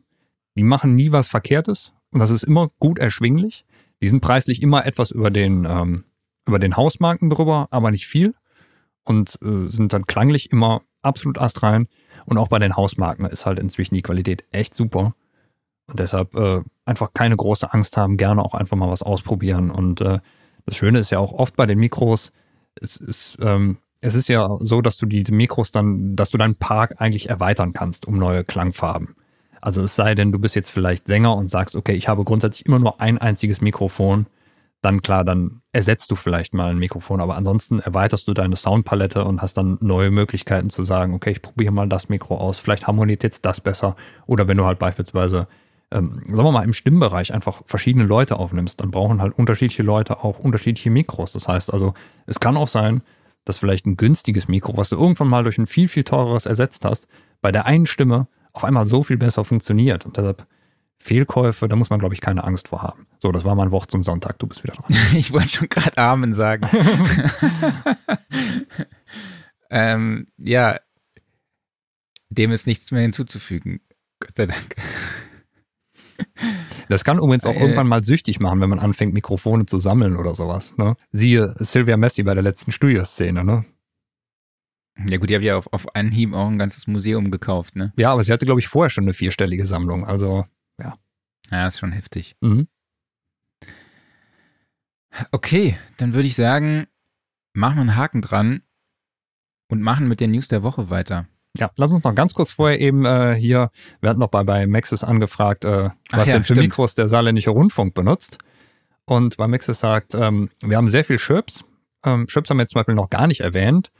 die 0.56 0.62
machen 0.62 0.94
nie 0.94 1.12
was 1.12 1.28
Verkehrtes 1.28 1.92
und 2.12 2.20
das 2.20 2.30
ist 2.30 2.42
immer 2.42 2.70
gut 2.78 2.98
erschwinglich. 2.98 3.64
Die 4.02 4.08
sind 4.08 4.20
preislich 4.20 4.62
immer 4.62 4.86
etwas 4.86 5.10
über 5.10 5.30
den, 5.30 5.66
ähm, 5.68 6.04
über 6.46 6.58
den 6.58 6.76
Hausmarken 6.76 7.30
drüber, 7.30 7.68
aber 7.70 7.90
nicht 7.90 8.06
viel 8.06 8.34
und 9.04 9.38
äh, 9.42 9.66
sind 9.66 9.92
dann 9.92 10.06
klanglich 10.06 10.50
immer 10.50 10.82
absolut 11.02 11.38
astrein. 11.38 11.88
Und 12.26 12.38
auch 12.38 12.48
bei 12.48 12.58
den 12.58 12.76
Hausmarken 12.76 13.26
ist 13.26 13.46
halt 13.46 13.58
inzwischen 13.58 13.94
die 13.94 14.02
Qualität 14.02 14.44
echt 14.52 14.74
super. 14.74 15.14
Und 15.86 15.98
deshalb 15.98 16.34
äh, 16.34 16.60
einfach 16.84 17.12
keine 17.12 17.36
große 17.36 17.72
Angst 17.72 17.96
haben, 17.96 18.16
gerne 18.16 18.44
auch 18.44 18.54
einfach 18.54 18.76
mal 18.76 18.90
was 18.90 19.02
ausprobieren. 19.02 19.70
Und 19.70 20.00
äh, 20.00 20.20
das 20.66 20.76
Schöne 20.76 20.98
ist 20.98 21.10
ja 21.10 21.18
auch 21.18 21.32
oft 21.32 21.56
bei 21.56 21.66
den 21.66 21.78
Mikros, 21.78 22.32
es 22.80 22.96
ist, 22.96 23.38
ähm, 23.40 23.78
es 24.00 24.14
ist 24.14 24.28
ja 24.28 24.56
so, 24.60 24.80
dass 24.80 24.96
du 24.96 25.06
diese 25.06 25.32
Mikros 25.32 25.72
dann, 25.72 26.16
dass 26.16 26.30
du 26.30 26.38
deinen 26.38 26.54
Park 26.54 26.94
eigentlich 26.98 27.28
erweitern 27.28 27.72
kannst 27.72 28.06
um 28.06 28.18
neue 28.18 28.44
Klangfarben. 28.44 29.16
Also 29.60 29.82
es 29.82 29.94
sei 29.94 30.14
denn, 30.14 30.32
du 30.32 30.38
bist 30.38 30.56
jetzt 30.56 30.70
vielleicht 30.70 31.06
Sänger 31.06 31.36
und 31.36 31.50
sagst, 31.50 31.76
okay, 31.76 31.92
ich 31.92 32.08
habe 32.08 32.24
grundsätzlich 32.24 32.66
immer 32.66 32.78
nur 32.78 33.00
ein 33.00 33.18
einziges 33.18 33.60
Mikrofon, 33.60 34.26
dann 34.80 35.02
klar, 35.02 35.24
dann 35.24 35.60
ersetzt 35.72 36.10
du 36.10 36.16
vielleicht 36.16 36.54
mal 36.54 36.70
ein 36.70 36.78
Mikrofon, 36.78 37.20
aber 37.20 37.36
ansonsten 37.36 37.80
erweiterst 37.80 38.26
du 38.26 38.32
deine 38.32 38.56
Soundpalette 38.56 39.24
und 39.24 39.42
hast 39.42 39.58
dann 39.58 39.76
neue 39.82 40.10
Möglichkeiten 40.10 40.70
zu 40.70 40.84
sagen, 40.84 41.12
okay, 41.12 41.32
ich 41.32 41.42
probiere 41.42 41.72
mal 41.72 41.88
das 41.88 42.08
Mikro 42.08 42.36
aus, 42.38 42.58
vielleicht 42.58 42.86
harmoniert 42.86 43.22
jetzt 43.22 43.44
das 43.44 43.60
besser. 43.60 43.96
Oder 44.26 44.48
wenn 44.48 44.56
du 44.56 44.64
halt 44.64 44.78
beispielsweise, 44.78 45.48
ähm, 45.90 46.22
sagen 46.28 46.48
wir 46.48 46.52
mal, 46.52 46.64
im 46.64 46.72
Stimmbereich 46.72 47.34
einfach 47.34 47.60
verschiedene 47.66 48.06
Leute 48.06 48.38
aufnimmst, 48.38 48.80
dann 48.80 48.90
brauchen 48.90 49.20
halt 49.20 49.38
unterschiedliche 49.38 49.82
Leute 49.82 50.24
auch 50.24 50.38
unterschiedliche 50.38 50.88
Mikros. 50.88 51.32
Das 51.32 51.46
heißt 51.46 51.74
also, 51.74 51.92
es 52.24 52.40
kann 52.40 52.56
auch 52.56 52.68
sein, 52.68 53.02
dass 53.50 53.58
vielleicht 53.58 53.84
ein 53.84 53.96
günstiges 53.96 54.46
Mikro, 54.46 54.76
was 54.76 54.90
du 54.90 54.96
irgendwann 54.96 55.26
mal 55.26 55.42
durch 55.42 55.58
ein 55.58 55.66
viel, 55.66 55.88
viel 55.88 56.04
teureres 56.04 56.46
ersetzt 56.46 56.84
hast, 56.84 57.08
bei 57.40 57.50
der 57.50 57.66
einen 57.66 57.86
Stimme 57.86 58.28
auf 58.52 58.62
einmal 58.62 58.86
so 58.86 59.02
viel 59.02 59.16
besser 59.16 59.44
funktioniert. 59.44 60.06
Und 60.06 60.16
deshalb 60.16 60.46
Fehlkäufe, 60.98 61.66
da 61.66 61.74
muss 61.74 61.90
man, 61.90 61.98
glaube 61.98 62.14
ich, 62.14 62.20
keine 62.20 62.44
Angst 62.44 62.68
vor 62.68 62.82
haben. 62.82 63.08
So, 63.18 63.32
das 63.32 63.42
war 63.42 63.56
mein 63.56 63.72
Wort 63.72 63.90
zum 63.90 64.04
Sonntag. 64.04 64.38
Du 64.38 64.46
bist 64.46 64.62
wieder 64.62 64.74
dran. 64.74 64.96
ich 65.16 65.32
wollte 65.32 65.48
schon 65.48 65.68
gerade 65.68 65.98
Amen 65.98 66.32
sagen. 66.32 66.68
ähm, 69.70 70.28
ja, 70.38 70.78
dem 72.28 72.52
ist 72.52 72.68
nichts 72.68 72.92
mehr 72.92 73.02
hinzuzufügen. 73.02 73.80
Gott 74.20 74.36
sei 74.36 74.46
Dank. 74.46 74.76
Das 76.90 77.04
kann 77.04 77.18
übrigens 77.18 77.46
auch 77.46 77.54
äh, 77.54 77.60
irgendwann 77.60 77.86
mal 77.86 78.02
süchtig 78.02 78.40
machen, 78.40 78.60
wenn 78.60 78.68
man 78.68 78.80
anfängt, 78.80 79.14
Mikrofone 79.14 79.64
zu 79.64 79.78
sammeln 79.78 80.16
oder 80.16 80.34
sowas. 80.34 80.76
Ne? 80.76 80.96
Siehe 81.12 81.54
Sylvia 81.56 81.96
Messi 81.96 82.24
bei 82.24 82.34
der 82.34 82.42
letzten 82.42 82.72
Studioszene, 82.72 83.44
ne? 83.44 83.64
Ja 85.06 85.18
gut, 85.18 85.30
die 85.30 85.34
habe 85.36 85.44
ja 85.44 85.56
auf, 85.56 85.72
auf 85.72 85.94
einen 85.94 86.10
Hieb 86.10 86.34
auch 86.34 86.48
ein 86.48 86.58
ganzes 86.58 86.88
Museum 86.88 87.30
gekauft, 87.30 87.76
ne? 87.76 87.92
Ja, 87.96 88.12
aber 88.12 88.24
sie 88.24 88.32
hatte, 88.32 88.44
glaube 88.44 88.58
ich, 88.58 88.66
vorher 88.66 88.90
schon 88.90 89.04
eine 89.04 89.14
vierstellige 89.14 89.66
Sammlung. 89.66 90.04
Also, 90.04 90.44
ja. 90.80 90.98
Ja, 91.50 91.68
ist 91.68 91.78
schon 91.78 91.92
heftig. 91.92 92.34
Mhm. 92.40 92.66
Okay, 95.30 95.78
dann 95.96 96.12
würde 96.12 96.26
ich 96.26 96.34
sagen, 96.34 96.88
machen 97.52 97.76
wir 97.76 97.82
einen 97.82 97.96
Haken 97.96 98.20
dran 98.20 98.62
und 99.68 99.80
machen 99.80 100.08
mit 100.08 100.18
den 100.18 100.32
News 100.32 100.48
der 100.48 100.64
Woche 100.64 100.90
weiter. 100.90 101.28
Ja, 101.56 101.70
lass 101.76 101.90
uns 101.90 102.04
noch 102.04 102.14
ganz 102.14 102.32
kurz 102.32 102.52
vorher 102.52 102.80
eben 102.80 103.04
äh, 103.04 103.34
hier, 103.34 103.70
wir 104.00 104.10
hatten 104.10 104.20
noch 104.20 104.28
bei, 104.28 104.44
bei 104.44 104.66
Maxis 104.66 105.02
angefragt, 105.02 105.64
äh, 105.64 105.90
was 106.10 106.28
ja, 106.28 106.34
denn 106.34 106.42
für 106.42 106.54
stimmt. 106.54 106.68
Mikros 106.68 106.94
der 106.94 107.08
saarländische 107.08 107.50
Rundfunk 107.50 107.94
benutzt. 107.94 108.38
Und 109.04 109.36
bei 109.36 109.48
Maxis 109.48 109.80
sagt, 109.80 110.14
ähm, 110.14 110.50
wir 110.62 110.76
haben 110.76 110.88
sehr 110.88 111.04
viel 111.04 111.18
Chirps. 111.18 111.64
Ähm, 112.04 112.28
Chirps 112.28 112.50
haben 112.50 112.58
wir 112.58 112.62
jetzt 112.62 112.70
zum 112.70 112.78
Beispiel 112.78 112.94
noch 112.94 113.10
gar 113.10 113.26
nicht 113.26 113.40
erwähnt. 113.40 113.90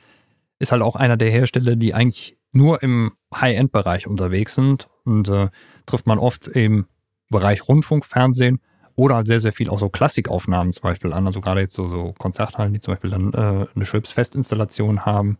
Ist 0.60 0.70
halt 0.70 0.82
auch 0.82 0.94
einer 0.94 1.16
der 1.16 1.30
Hersteller, 1.30 1.74
die 1.74 1.92
eigentlich 1.92 2.36
nur 2.52 2.82
im 2.82 3.12
High-End-Bereich 3.34 4.06
unterwegs 4.06 4.54
sind 4.54 4.88
und 5.04 5.28
äh, 5.28 5.48
trifft 5.86 6.06
man 6.06 6.18
oft 6.18 6.46
im 6.46 6.86
Bereich 7.30 7.66
Rundfunk, 7.68 8.04
Fernsehen 8.04 8.60
oder 8.94 9.16
halt 9.16 9.26
sehr, 9.26 9.40
sehr 9.40 9.52
viel 9.52 9.70
auch 9.70 9.78
so 9.78 9.88
Klassikaufnahmen 9.88 10.72
zum 10.72 10.82
Beispiel 10.82 11.12
an. 11.12 11.26
Also 11.26 11.40
gerade 11.40 11.60
jetzt 11.60 11.74
so, 11.74 11.88
so 11.88 12.12
Konzerthallen, 12.18 12.72
die 12.72 12.80
zum 12.80 12.94
Beispiel 12.94 13.10
dann 13.10 13.32
äh, 13.32 13.66
eine 13.74 13.84
Chirps-Festinstallation 13.84 15.04
haben 15.04 15.38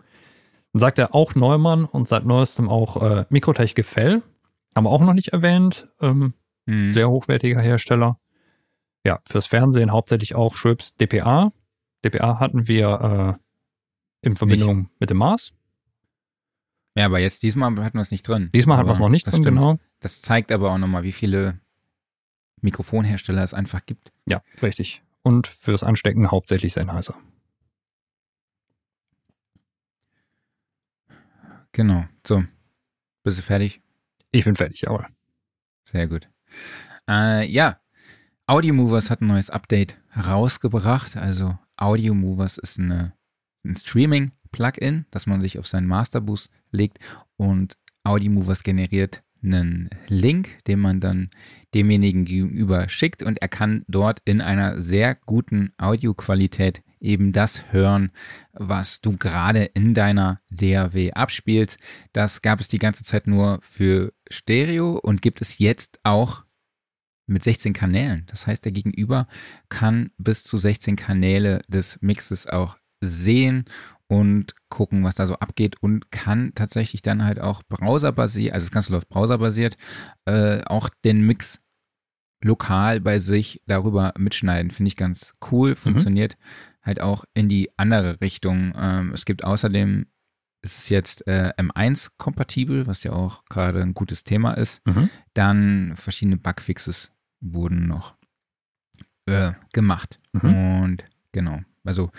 dann 0.72 0.80
sagt 0.80 0.98
er 0.98 1.14
auch 1.14 1.34
Neumann 1.34 1.84
und 1.84 2.06
seit 2.08 2.24
neuestem 2.24 2.68
auch 2.68 3.02
äh, 3.02 3.24
Mikrotech 3.30 3.74
Gefell. 3.74 4.22
Haben 4.74 4.84
wir 4.84 4.90
auch 4.90 5.00
noch 5.00 5.14
nicht 5.14 5.28
erwähnt. 5.28 5.88
Ähm, 6.00 6.34
hm. 6.66 6.92
Sehr 6.92 7.10
hochwertiger 7.10 7.60
Hersteller. 7.60 8.18
ja, 9.04 9.20
fürs 9.26 9.46
Fernsehen 9.46 9.92
hauptsächlich 9.92 10.34
auch 10.34 10.54
Schöps 10.54 10.94
DPA. 10.96 11.52
DPA 12.04 12.38
hatten 12.38 12.68
wir 12.68 13.38
äh, 14.22 14.26
in 14.26 14.36
Verbindung 14.36 14.78
Nicht. 14.82 15.00
mit 15.00 15.10
dem 15.10 15.16
Mars. 15.18 15.52
Ja, 16.96 17.06
aber 17.06 17.18
jetzt 17.18 17.42
diesmal 17.42 17.70
hatten 17.82 17.98
wir 17.98 18.02
es 18.02 18.10
nicht 18.10 18.26
drin. 18.26 18.50
Diesmal 18.54 18.76
hatten 18.76 18.88
wir 18.88 18.92
es 18.92 18.98
noch 18.98 19.08
nicht 19.08 19.24
drin, 19.26 19.42
stimmt. 19.42 19.46
genau. 19.46 19.78
Das 20.00 20.22
zeigt 20.22 20.52
aber 20.52 20.72
auch 20.72 20.78
nochmal, 20.78 21.02
wie 21.02 21.12
viele 21.12 21.60
Mikrofonhersteller 22.60 23.42
es 23.42 23.54
einfach 23.54 23.86
gibt. 23.86 24.12
Ja, 24.26 24.42
richtig. 24.62 25.02
Und 25.22 25.46
fürs 25.46 25.82
Anstecken 25.82 26.30
hauptsächlich 26.30 26.72
Sennheiser. 26.72 27.14
Genau. 31.72 32.04
So. 32.26 32.44
Bist 33.22 33.38
du 33.38 33.42
fertig? 33.42 33.80
Ich 34.32 34.44
bin 34.44 34.56
fertig, 34.56 34.82
jawohl. 34.82 35.06
Sehr 35.84 36.06
gut. 36.06 36.28
Äh, 37.08 37.46
ja, 37.50 37.80
Audio 38.46 38.74
Movers 38.74 39.10
hat 39.10 39.20
ein 39.20 39.28
neues 39.28 39.50
Update 39.50 39.96
rausgebracht. 40.16 41.16
Also 41.16 41.58
Audio 41.76 42.14
Movers 42.14 42.58
ist 42.58 42.78
eine, 42.78 43.12
ein 43.64 43.76
Streaming-Plugin, 43.76 45.06
das 45.10 45.26
man 45.26 45.40
sich 45.40 45.58
auf 45.58 45.66
seinen 45.66 45.86
Masterbus 45.86 46.50
legt 46.70 46.98
und 47.36 47.76
Audio 48.04 48.30
Movers 48.30 48.62
generiert 48.62 49.22
einen 49.42 49.88
Link, 50.08 50.64
den 50.66 50.80
man 50.80 51.00
dann 51.00 51.30
demjenigen 51.74 52.24
gegenüber 52.24 52.88
schickt 52.88 53.22
und 53.22 53.40
er 53.40 53.48
kann 53.48 53.84
dort 53.88 54.20
in 54.24 54.40
einer 54.40 54.80
sehr 54.80 55.14
guten 55.14 55.72
Audioqualität 55.78 56.82
eben 57.00 57.32
das 57.32 57.72
hören, 57.72 58.12
was 58.52 59.00
du 59.00 59.16
gerade 59.16 59.64
in 59.64 59.94
deiner 59.94 60.36
DAW 60.50 61.12
abspielst. 61.12 61.78
Das 62.12 62.42
gab 62.42 62.60
es 62.60 62.68
die 62.68 62.78
ganze 62.78 63.04
Zeit 63.04 63.26
nur 63.26 63.60
für 63.62 64.12
Stereo 64.30 64.98
und 64.98 65.22
gibt 65.22 65.40
es 65.40 65.58
jetzt 65.58 65.98
auch 66.04 66.44
mit 67.26 67.42
16 67.42 67.72
Kanälen. 67.72 68.24
Das 68.26 68.46
heißt, 68.46 68.64
der 68.64 68.72
Gegenüber 68.72 69.26
kann 69.68 70.10
bis 70.18 70.44
zu 70.44 70.58
16 70.58 70.96
Kanäle 70.96 71.62
des 71.68 71.98
Mixes 72.02 72.46
auch 72.46 72.76
sehen 73.00 73.64
und 74.08 74.54
gucken, 74.68 75.04
was 75.04 75.14
da 75.14 75.26
so 75.26 75.36
abgeht 75.36 75.76
und 75.80 76.10
kann 76.10 76.52
tatsächlich 76.56 77.00
dann 77.00 77.24
halt 77.24 77.38
auch 77.40 77.62
browserbasiert, 77.62 78.52
also 78.52 78.66
das 78.66 78.72
Ganze 78.72 78.92
läuft 78.92 79.08
browserbasiert, 79.08 79.76
äh, 80.24 80.62
auch 80.64 80.88
den 81.04 81.24
Mix 81.24 81.62
lokal 82.42 83.00
bei 83.00 83.20
sich 83.20 83.62
darüber 83.66 84.12
mitschneiden. 84.18 84.72
Finde 84.72 84.88
ich 84.88 84.96
ganz 84.96 85.34
cool, 85.50 85.76
funktioniert 85.76 86.36
halt 86.82 87.00
auch 87.00 87.24
in 87.34 87.48
die 87.48 87.70
andere 87.76 88.20
Richtung. 88.20 88.72
Ähm, 88.76 89.12
es 89.12 89.24
gibt 89.24 89.44
außerdem, 89.44 90.06
ist 90.62 90.78
es 90.78 90.88
jetzt 90.88 91.26
äh, 91.26 91.52
M1 91.56 92.10
kompatibel, 92.18 92.86
was 92.86 93.02
ja 93.02 93.12
auch 93.12 93.44
gerade 93.46 93.80
ein 93.82 93.94
gutes 93.94 94.24
Thema 94.24 94.52
ist. 94.54 94.86
Mhm. 94.86 95.08
Dann 95.34 95.92
verschiedene 95.96 96.36
Bugfixes 96.36 97.10
wurden 97.40 97.86
noch 97.86 98.16
äh, 99.26 99.52
gemacht. 99.72 100.20
Mhm. 100.32 100.54
Und 100.82 101.04
genau, 101.32 101.60
also 101.84 102.10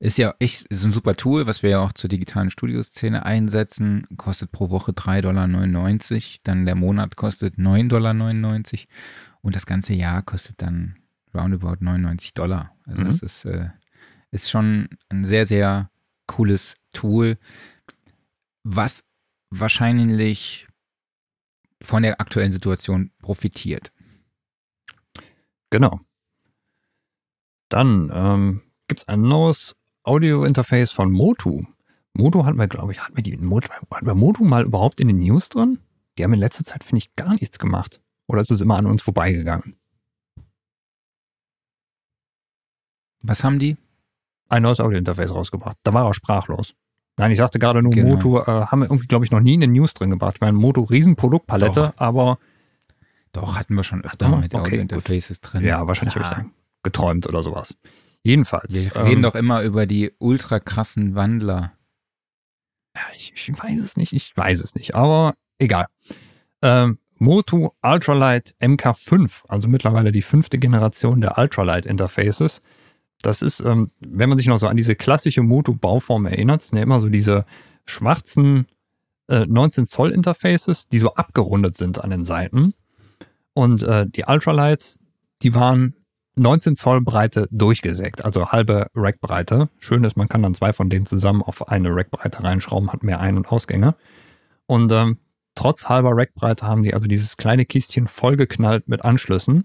ist 0.00 0.18
ja 0.18 0.34
echt 0.38 0.66
ist 0.68 0.84
ein 0.84 0.92
super 0.92 1.14
Tool, 1.16 1.46
was 1.46 1.62
wir 1.62 1.70
ja 1.70 1.78
auch 1.80 1.92
zur 1.92 2.08
digitalen 2.10 2.50
Studioszene 2.50 3.24
einsetzen. 3.24 4.06
Kostet 4.16 4.50
pro 4.52 4.70
Woche 4.70 4.92
3,99 4.92 5.20
Dollar. 5.22 6.40
Dann 6.44 6.66
der 6.66 6.74
Monat 6.74 7.16
kostet 7.16 7.56
9,99 7.56 7.88
Dollar. 7.88 8.14
Und 9.40 9.54
das 9.56 9.66
ganze 9.66 9.94
Jahr 9.94 10.22
kostet 10.22 10.60
dann 10.60 10.96
roundabout 11.34 11.76
99 11.80 12.34
Dollar. 12.34 12.74
Also 12.86 13.00
Mhm. 13.02 13.06
das 13.06 13.20
ist, 13.22 13.44
äh, 13.44 13.68
ist 14.34 14.50
schon 14.50 14.88
ein 15.10 15.24
sehr, 15.24 15.46
sehr 15.46 15.90
cooles 16.26 16.76
Tool, 16.92 17.38
was 18.64 19.04
wahrscheinlich 19.50 20.66
von 21.80 22.02
der 22.02 22.20
aktuellen 22.20 22.50
Situation 22.50 23.12
profitiert. 23.20 23.92
Genau. 25.70 26.00
Dann 27.68 28.10
ähm, 28.12 28.62
gibt 28.88 29.00
es 29.00 29.08
ein 29.08 29.22
neues 29.22 29.76
Audio-Interface 30.02 30.90
von 30.90 31.12
Motu. 31.12 31.64
Motu 32.12 32.44
hatten 32.44 32.58
wir, 32.58 32.68
glaube 32.68 32.92
ich, 32.92 33.00
hatten 33.00 33.16
wir, 33.16 33.22
die, 33.22 33.36
Motu, 33.36 33.68
wir 34.02 34.14
Motu 34.14 34.44
mal 34.44 34.64
überhaupt 34.64 35.00
in 35.00 35.08
den 35.08 35.18
News 35.18 35.48
drin? 35.48 35.78
Die 36.18 36.24
haben 36.24 36.32
in 36.32 36.40
letzter 36.40 36.64
Zeit, 36.64 36.82
finde 36.82 36.98
ich, 36.98 37.14
gar 37.14 37.34
nichts 37.34 37.58
gemacht. 37.58 38.00
Oder 38.26 38.40
ist 38.40 38.50
es 38.50 38.60
immer 38.60 38.76
an 38.76 38.86
uns 38.86 39.02
vorbeigegangen? 39.02 39.76
Was 43.20 43.44
haben 43.44 43.58
die? 43.58 43.76
Ein 44.54 44.62
neues 44.62 44.78
Audio-Interface 44.78 45.34
rausgebracht. 45.34 45.76
Da 45.82 45.92
war 45.92 46.06
er 46.06 46.14
sprachlos. 46.14 46.74
Nein, 47.16 47.32
ich 47.32 47.38
sagte 47.38 47.58
gerade 47.58 47.82
nur, 47.82 47.92
Genau. 47.92 48.10
Motu 48.10 48.38
äh, 48.38 48.44
haben 48.44 48.80
wir 48.82 48.86
irgendwie, 48.86 49.08
glaube 49.08 49.24
ich, 49.24 49.32
noch 49.32 49.40
nie 49.40 49.54
in 49.54 49.60
den 49.60 49.72
News 49.72 49.94
drin 49.94 50.10
gebracht. 50.10 50.34
Ich 50.36 50.40
meine, 50.40 50.52
Motu, 50.52 50.82
Riesenproduktpalette, 50.82 51.92
aber 51.96 52.38
Doch, 53.32 53.56
hatten 53.58 53.74
wir 53.74 53.82
schon 53.82 54.04
öfter 54.04 54.30
wir? 54.30 54.36
mit 54.36 54.54
Okay, 54.54 54.66
Audio-Interfaces 54.66 55.40
drin. 55.40 55.64
ja, 55.64 55.84
wahrscheinlich 55.88 56.14
habe 56.14 56.24
ich 56.24 56.30
dann 56.30 56.52
geträumt 56.84 57.26
oder 57.26 57.42
sowas. 57.42 57.74
Jedenfalls. 58.22 58.72
Wir 58.74 58.94
ähm, 58.94 59.02
reden 59.06 59.22
doch 59.22 59.34
immer 59.34 59.62
über 59.62 59.86
die 59.86 60.12
ultra 60.18 60.60
krassen 60.60 61.16
Wandler. 61.16 61.72
Ja, 62.96 63.02
ich, 63.16 63.32
ich 63.34 63.60
weiß 63.60 63.78
es 63.82 63.96
nicht, 63.96 64.12
ich 64.12 64.36
weiß 64.36 64.62
es 64.62 64.76
nicht, 64.76 64.94
aber 64.94 65.34
egal. 65.58 65.86
Ähm, 66.62 66.98
Motu 67.18 67.70
Ultralight 67.82 68.54
MK5, 68.60 69.46
also 69.48 69.66
mittlerweile 69.66 70.12
die 70.12 70.22
fünfte 70.22 70.58
Generation 70.58 71.20
der 71.20 71.38
Ultralight 71.38 71.86
Interfaces. 71.86 72.62
Das 73.26 73.40
ist, 73.40 73.60
ähm, 73.60 73.90
wenn 74.00 74.28
man 74.28 74.36
sich 74.36 74.46
noch 74.46 74.58
so 74.58 74.68
an 74.68 74.76
diese 74.76 74.94
klassische 74.94 75.42
Motu-Bauform 75.42 76.26
erinnert, 76.26 76.60
das 76.60 76.68
sind 76.68 76.76
ja 76.76 76.82
immer 76.82 77.00
so 77.00 77.08
diese 77.08 77.46
schwarzen 77.86 78.66
äh, 79.28 79.46
19 79.46 79.86
Zoll 79.86 80.10
Interfaces, 80.10 80.88
die 80.88 80.98
so 80.98 81.14
abgerundet 81.14 81.76
sind 81.78 82.04
an 82.04 82.10
den 82.10 82.26
Seiten. 82.26 82.74
Und 83.54 83.82
äh, 83.82 84.06
die 84.06 84.24
Ultralights, 84.26 84.98
die 85.42 85.54
waren 85.54 85.94
19 86.36 86.76
Zoll 86.76 87.00
Breite 87.00 87.48
durchgesägt, 87.50 88.24
also 88.24 88.50
halbe 88.52 88.88
Rackbreite. 88.94 89.70
Schön 89.78 90.04
ist, 90.04 90.16
man 90.16 90.28
kann 90.28 90.42
dann 90.42 90.54
zwei 90.54 90.74
von 90.74 90.90
denen 90.90 91.06
zusammen 91.06 91.42
auf 91.42 91.68
eine 91.68 91.94
Rackbreite 91.96 92.42
reinschrauben, 92.42 92.92
hat 92.92 93.02
mehr 93.02 93.20
Ein- 93.20 93.38
und 93.38 93.50
Ausgänge. 93.50 93.94
Und 94.66 94.92
ähm, 94.92 95.16
trotz 95.54 95.88
halber 95.88 96.10
Rackbreite 96.12 96.66
haben 96.66 96.82
die 96.82 96.92
also 96.92 97.06
dieses 97.06 97.38
kleine 97.38 97.64
Kistchen 97.64 98.06
vollgeknallt 98.06 98.86
mit 98.86 99.02
Anschlüssen. 99.02 99.64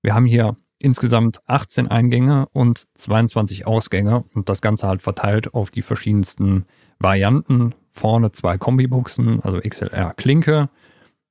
Wir 0.00 0.14
haben 0.14 0.24
hier 0.24 0.56
insgesamt 0.84 1.40
18 1.46 1.88
Eingänge 1.88 2.46
und 2.52 2.86
22 2.94 3.66
Ausgänge 3.66 4.24
und 4.34 4.48
das 4.48 4.60
Ganze 4.60 4.86
halt 4.86 5.00
verteilt 5.02 5.54
auf 5.54 5.70
die 5.70 5.82
verschiedensten 5.82 6.66
Varianten. 6.98 7.74
Vorne 7.90 8.32
zwei 8.32 8.58
Kombibuchsen, 8.58 9.40
also 9.42 9.58
XLR 9.60 10.12
Klinke. 10.14 10.68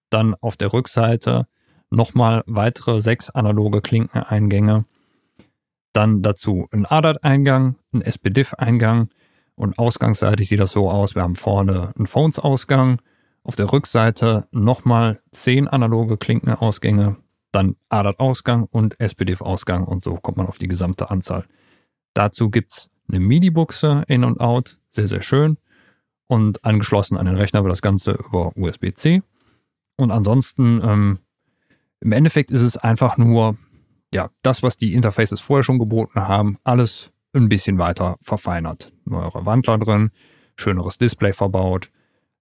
Dann 0.10 0.36
auf 0.36 0.58
der 0.58 0.74
Rückseite 0.74 1.48
nochmal 1.92 2.44
weitere 2.48 3.00
sechs 3.00 3.30
analoge 3.30 3.82
Klinkeneingänge. 3.82 4.86
Dann 5.94 6.24
dazu 6.24 6.68
ein 6.72 6.88
ADAT-Eingang, 6.88 7.76
ein 7.94 8.02
SPDIF-Eingang 8.02 9.10
und 9.56 9.78
ausgangsseitig 9.78 10.50
sieht 10.50 10.60
das 10.60 10.72
so 10.72 10.90
aus. 10.90 11.14
Wir 11.14 11.22
haben 11.22 11.36
vorne 11.36 11.94
einen 11.96 12.08
Phones-Ausgang, 12.08 13.00
auf 13.44 13.56
der 13.56 13.72
Rückseite 13.72 14.48
nochmal 14.52 15.20
zehn 15.32 15.68
analoge 15.68 16.18
Klinkenausgänge, 16.18 17.18
dann 17.54 17.76
ADAT-Ausgang 17.90 18.68
und 18.70 19.00
SPDIF-Ausgang 19.00 19.86
und 19.86 20.04
so 20.04 20.16
kommt 20.16 20.38
man 20.38 20.48
auf 20.48 20.58
die 20.58 20.68
gesamte 20.68 21.10
Anzahl. 21.10 21.46
Dazu 22.14 22.50
gibt's 22.50 22.90
eine 23.08 23.20
MIDI-Buchse 23.20 24.04
in 24.08 24.24
und 24.24 24.40
out, 24.42 24.80
sehr, 24.90 25.08
sehr 25.08 25.22
schön. 25.22 25.58
Und 26.28 26.64
angeschlossen 26.66 27.18
an 27.18 27.26
den 27.26 27.36
Rechner 27.36 27.64
wird 27.64 27.72
das 27.72 27.82
Ganze 27.82 28.14
über 28.14 28.56
USB-C. 28.56 29.22
Und 29.98 30.12
ansonsten, 30.12 30.82
ähm, 30.84 31.20
im 32.00 32.12
Endeffekt 32.12 32.52
ist 32.52 32.62
es 32.62 32.76
einfach 32.76 33.18
nur, 33.18 33.58
ja, 34.14 34.30
das, 34.42 34.64
was 34.64 34.78
die 34.78 34.94
Interfaces 34.94 35.40
vorher 35.40 35.64
schon 35.64 35.80
geboten 35.80 36.28
haben, 36.28 36.58
alles 36.64 37.12
ein 37.34 37.50
bisschen 37.50 37.78
weiter 37.78 38.18
verfeinert. 38.22 38.92
Neuere 39.06 39.46
Wandler 39.46 39.78
drin, 39.78 40.12
schöneres 40.56 40.98
Display 40.98 41.34
verbaut. 41.34 41.92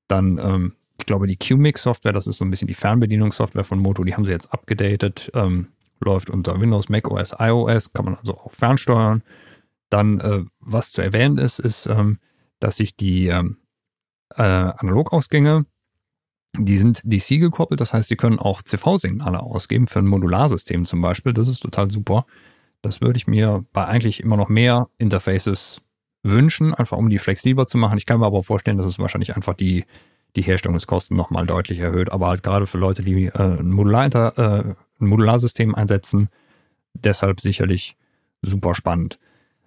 Dann, 0.08 0.38
ähm, 0.38 0.74
ich 1.02 1.06
glaube, 1.06 1.26
die 1.26 1.36
QMix-Software, 1.36 2.12
das 2.12 2.28
ist 2.28 2.38
so 2.38 2.44
ein 2.44 2.50
bisschen 2.50 2.68
die 2.68 2.74
Fernbedienungssoftware 2.74 3.64
von 3.64 3.80
Moto, 3.80 4.04
die 4.04 4.14
haben 4.14 4.24
sie 4.24 4.30
jetzt 4.30 4.52
abgedatet. 4.52 5.32
Ähm, 5.34 5.66
läuft 5.98 6.30
unter 6.30 6.60
Windows, 6.60 6.88
Mac 6.88 7.10
OS, 7.10 7.34
iOS, 7.38 7.92
kann 7.92 8.04
man 8.04 8.14
also 8.14 8.34
auch 8.38 8.52
fernsteuern. 8.52 9.24
Dann, 9.90 10.20
äh, 10.20 10.44
was 10.60 10.92
zu 10.92 11.02
erwähnen 11.02 11.38
ist, 11.38 11.58
ist, 11.58 11.86
ähm, 11.86 12.18
dass 12.60 12.76
sich 12.76 12.96
die 12.96 13.26
ähm, 13.26 13.58
äh, 14.36 14.42
Analogausgänge, 14.42 15.66
die 16.56 16.78
sind 16.78 17.02
DC 17.04 17.40
gekoppelt, 17.40 17.80
das 17.80 17.92
heißt, 17.92 18.08
sie 18.08 18.16
können 18.16 18.38
auch 18.38 18.62
CV-Signale 18.62 19.40
ausgeben 19.40 19.88
für 19.88 19.98
ein 19.98 20.06
Modularsystem 20.06 20.84
zum 20.84 21.00
Beispiel. 21.00 21.32
Das 21.32 21.48
ist 21.48 21.60
total 21.60 21.90
super. 21.90 22.26
Das 22.80 23.00
würde 23.00 23.16
ich 23.16 23.26
mir 23.26 23.64
bei 23.72 23.86
eigentlich 23.86 24.20
immer 24.20 24.36
noch 24.36 24.48
mehr 24.48 24.88
Interfaces 24.98 25.80
wünschen, 26.22 26.74
einfach 26.74 26.96
um 26.96 27.08
die 27.08 27.18
flexibler 27.18 27.66
zu 27.66 27.76
machen. 27.76 27.98
Ich 27.98 28.06
kann 28.06 28.20
mir 28.20 28.26
aber 28.26 28.44
vorstellen, 28.44 28.76
dass 28.76 28.86
es 28.86 29.00
wahrscheinlich 29.00 29.34
einfach 29.34 29.54
die, 29.54 29.84
die 30.36 30.42
Herstellungskosten 30.42 31.16
nochmal 31.16 31.46
deutlich 31.46 31.78
erhöht. 31.78 32.12
Aber 32.12 32.28
halt 32.28 32.42
gerade 32.42 32.66
für 32.66 32.78
Leute, 32.78 33.02
die 33.02 33.26
äh, 33.26 33.32
ein, 33.38 33.70
Modular, 33.70 34.38
äh, 34.38 35.74
einsetzen, 35.74 36.28
deshalb 36.94 37.40
sicherlich 37.40 37.96
super 38.42 38.74
spannend. 38.74 39.18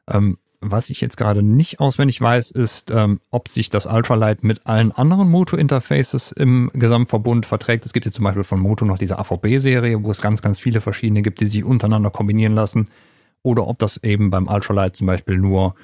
Ähm, 0.07 0.37
was 0.61 0.89
ich 0.89 1.01
jetzt 1.01 1.17
gerade 1.17 1.43
nicht 1.43 1.79
auswendig 1.79 2.19
weiß, 2.19 2.51
ist, 2.51 2.89
ähm, 2.91 3.19
ob 3.29 3.49
sich 3.49 3.69
das 3.69 3.85
Ultralight 3.85 4.43
mit 4.43 4.65
allen 4.65 4.91
anderen 4.91 5.29
Moto-Interfaces 5.29 6.31
im 6.31 6.71
Gesamtverbund 6.73 7.45
verträgt. 7.45 7.85
Es 7.85 7.93
gibt 7.93 8.05
jetzt 8.05 8.15
zum 8.15 8.23
Beispiel 8.23 8.43
von 8.43 8.59
Moto 8.59 8.85
noch 8.85 8.97
diese 8.97 9.19
AVB-Serie, 9.19 10.03
wo 10.03 10.11
es 10.11 10.21
ganz, 10.21 10.41
ganz 10.41 10.59
viele 10.59 10.81
verschiedene 10.81 11.21
gibt, 11.21 11.39
die 11.39 11.45
sich 11.45 11.63
untereinander 11.63 12.09
kombinieren 12.09 12.55
lassen. 12.55 12.89
Oder 13.43 13.67
ob 13.67 13.77
das 13.79 13.97
eben 13.97 14.31
beim 14.31 14.47
Ultralight 14.47 14.95
zum 14.95 15.07
Beispiel 15.07 15.37
nur 15.37 15.75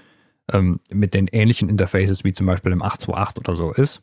ähm, 0.51 0.79
mit 0.89 1.13
den 1.13 1.27
ähnlichen 1.27 1.69
Interfaces 1.69 2.23
wie 2.23 2.33
zum 2.33 2.47
Beispiel 2.47 2.71
im 2.71 2.81
828 2.81 3.37
oder 3.37 3.55
so 3.55 3.71
ist. 3.73 4.01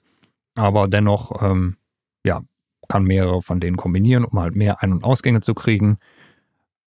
Aber 0.59 0.89
dennoch, 0.89 1.43
ähm, 1.43 1.77
ja, 2.25 2.43
kann 2.89 3.05
mehrere 3.05 3.43
von 3.43 3.61
denen 3.61 3.77
kombinieren, 3.77 4.25
um 4.25 4.41
halt 4.41 4.57
mehr 4.57 4.83
Ein- 4.83 4.93
und 4.93 5.05
Ausgänge 5.05 5.41
zu 5.41 5.55
kriegen. 5.55 5.99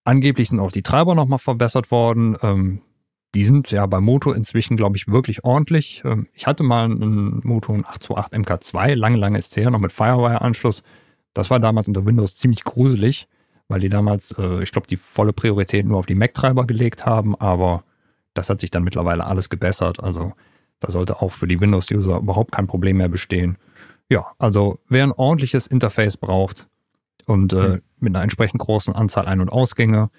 Angeblich 0.03 0.49
sind 0.49 0.59
auch 0.59 0.71
die 0.71 0.83
Treiber 0.83 1.15
nochmal 1.15 1.39
verbessert 1.39 1.91
worden. 1.91 2.35
Ähm, 2.41 2.81
die 3.33 3.45
sind 3.45 3.71
ja 3.71 3.85
bei 3.85 4.01
Moto 4.01 4.31
inzwischen, 4.31 4.75
glaube 4.77 4.97
ich, 4.97 5.07
wirklich 5.07 5.43
ordentlich. 5.43 6.01
Ähm, 6.03 6.27
ich 6.33 6.47
hatte 6.47 6.63
mal 6.63 6.85
einen 6.85 7.41
Moto 7.43 7.73
828 7.73 8.73
MK2, 8.73 8.95
lange, 8.95 9.17
lange 9.17 9.37
ist 9.37 9.55
her, 9.55 9.71
noch 9.71 9.79
mit 9.79 9.91
Firewire-Anschluss. 9.91 10.83
Das 11.33 11.49
war 11.49 11.59
damals 11.59 11.87
unter 11.87 12.05
Windows 12.05 12.35
ziemlich 12.35 12.63
gruselig, 12.63 13.27
weil 13.67 13.79
die 13.79 13.89
damals, 13.89 14.35
äh, 14.37 14.61
ich 14.63 14.71
glaube, 14.71 14.87
die 14.87 14.97
volle 14.97 15.33
Priorität 15.33 15.85
nur 15.85 15.99
auf 15.99 16.07
die 16.07 16.15
Mac-Treiber 16.15 16.65
gelegt 16.65 17.05
haben, 17.05 17.35
aber 17.35 17.83
das 18.33 18.49
hat 18.49 18.59
sich 18.59 18.71
dann 18.71 18.83
mittlerweile 18.83 19.25
alles 19.25 19.49
gebessert. 19.49 20.03
Also 20.03 20.33
da 20.81 20.91
sollte 20.91 21.21
auch 21.21 21.31
für 21.31 21.47
die 21.47 21.61
Windows-User 21.61 22.17
überhaupt 22.17 22.51
kein 22.51 22.67
Problem 22.67 22.97
mehr 22.97 23.07
bestehen. 23.07 23.57
Ja, 24.09 24.33
also 24.39 24.79
wer 24.89 25.03
ein 25.03 25.13
ordentliches 25.13 25.67
Interface 25.67 26.17
braucht 26.17 26.67
und 27.25 27.53
äh, 27.53 27.69
mhm. 27.69 27.81
mit 27.99 28.15
einer 28.15 28.23
entsprechend 28.23 28.59
großen 28.59 28.93
Anzahl 28.93 29.27
Ein- 29.27 29.39
und 29.39 29.49
Ausgänge, 29.49 30.09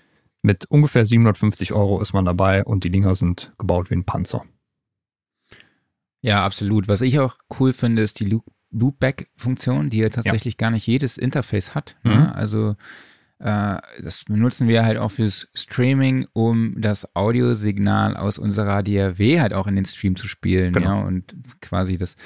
mit 0.40 0.64
ungefähr 0.66 1.04
750 1.04 1.72
Euro 1.72 2.00
ist 2.00 2.14
man 2.14 2.24
dabei 2.24 2.64
und 2.64 2.84
die 2.84 2.90
Dinger 2.90 3.14
sind 3.14 3.52
gebaut 3.58 3.90
wie 3.90 3.94
ein 3.94 4.04
Panzer. 4.04 4.44
Ja, 6.20 6.44
absolut. 6.44 6.88
Was 6.88 7.00
ich 7.00 7.18
auch 7.18 7.36
cool 7.58 7.72
finde, 7.72 8.02
ist 8.02 8.20
die 8.20 8.40
Loopback-Funktion, 8.70 9.90
die 9.90 9.98
ja 9.98 10.08
tatsächlich 10.08 10.54
ja. 10.54 10.58
gar 10.58 10.70
nicht 10.70 10.86
jedes 10.86 11.18
Interface 11.18 11.74
hat. 11.74 11.96
Ne? 12.04 12.14
Mhm. 12.14 12.20
Ne? 12.20 12.34
Also 12.34 12.76
das 13.44 14.24
benutzen 14.24 14.68
wir 14.68 14.84
halt 14.84 14.98
auch 14.98 15.10
fürs 15.10 15.48
Streaming, 15.54 16.28
um 16.32 16.74
das 16.80 17.16
Audiosignal 17.16 18.16
aus 18.16 18.38
unserer 18.38 18.84
DRW 18.84 19.40
halt 19.40 19.52
auch 19.52 19.66
in 19.66 19.74
den 19.74 19.84
Stream 19.84 20.14
zu 20.14 20.28
spielen. 20.28 20.72
Genau. 20.72 21.00
Ja, 21.00 21.06
und 21.06 21.34
quasi 21.60 21.98
das 21.98 22.16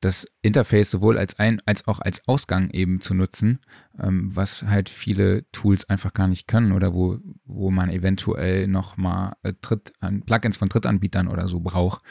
das 0.00 0.26
Interface 0.42 0.90
sowohl 0.90 1.18
als 1.18 1.38
ein 1.38 1.60
als 1.66 1.88
auch 1.88 2.00
als 2.00 2.26
Ausgang 2.28 2.70
eben 2.70 3.00
zu 3.00 3.14
nutzen, 3.14 3.58
ähm, 4.00 4.34
was 4.34 4.62
halt 4.62 4.88
viele 4.88 5.50
Tools 5.50 5.88
einfach 5.88 6.12
gar 6.12 6.28
nicht 6.28 6.46
können 6.46 6.72
oder 6.72 6.94
wo 6.94 7.18
wo 7.44 7.70
man 7.70 7.90
eventuell 7.90 8.68
noch 8.68 8.96
mal 8.96 9.36
äh, 9.42 9.52
Dritt, 9.60 9.92
Plugins 10.26 10.56
von 10.56 10.68
Drittanbietern 10.68 11.26
oder 11.26 11.48
so 11.48 11.60
braucht, 11.60 12.02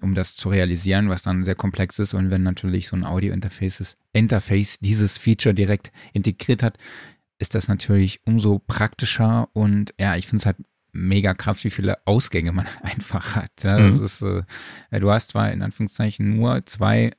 um 0.00 0.14
das 0.14 0.36
zu 0.36 0.48
realisieren, 0.48 1.10
was 1.10 1.22
dann 1.22 1.44
sehr 1.44 1.54
komplex 1.54 1.98
ist 1.98 2.14
und 2.14 2.30
wenn 2.30 2.42
natürlich 2.42 2.88
so 2.88 2.96
ein 2.96 3.04
Audio-Interface 3.04 3.96
Interface 4.12 4.78
dieses 4.80 5.18
Feature 5.18 5.54
direkt 5.54 5.92
integriert 6.14 6.62
hat, 6.62 6.78
ist 7.44 7.54
das 7.54 7.68
natürlich 7.68 8.20
umso 8.24 8.58
praktischer 8.58 9.50
und 9.52 9.92
ja, 10.00 10.16
ich 10.16 10.26
finde 10.26 10.40
es 10.40 10.46
halt 10.46 10.56
mega 10.92 11.34
krass, 11.34 11.62
wie 11.64 11.70
viele 11.70 11.98
Ausgänge 12.06 12.52
man 12.52 12.66
einfach 12.82 13.36
hat. 13.36 13.50
Ja, 13.62 13.78
das 13.78 13.98
mhm. 13.98 14.06
ist, 14.06 14.22
äh, 14.22 15.00
du 15.00 15.10
hast 15.10 15.28
zwar 15.28 15.52
in 15.52 15.60
Anführungszeichen 15.60 16.36
nur 16.36 16.64
zwei 16.64 17.10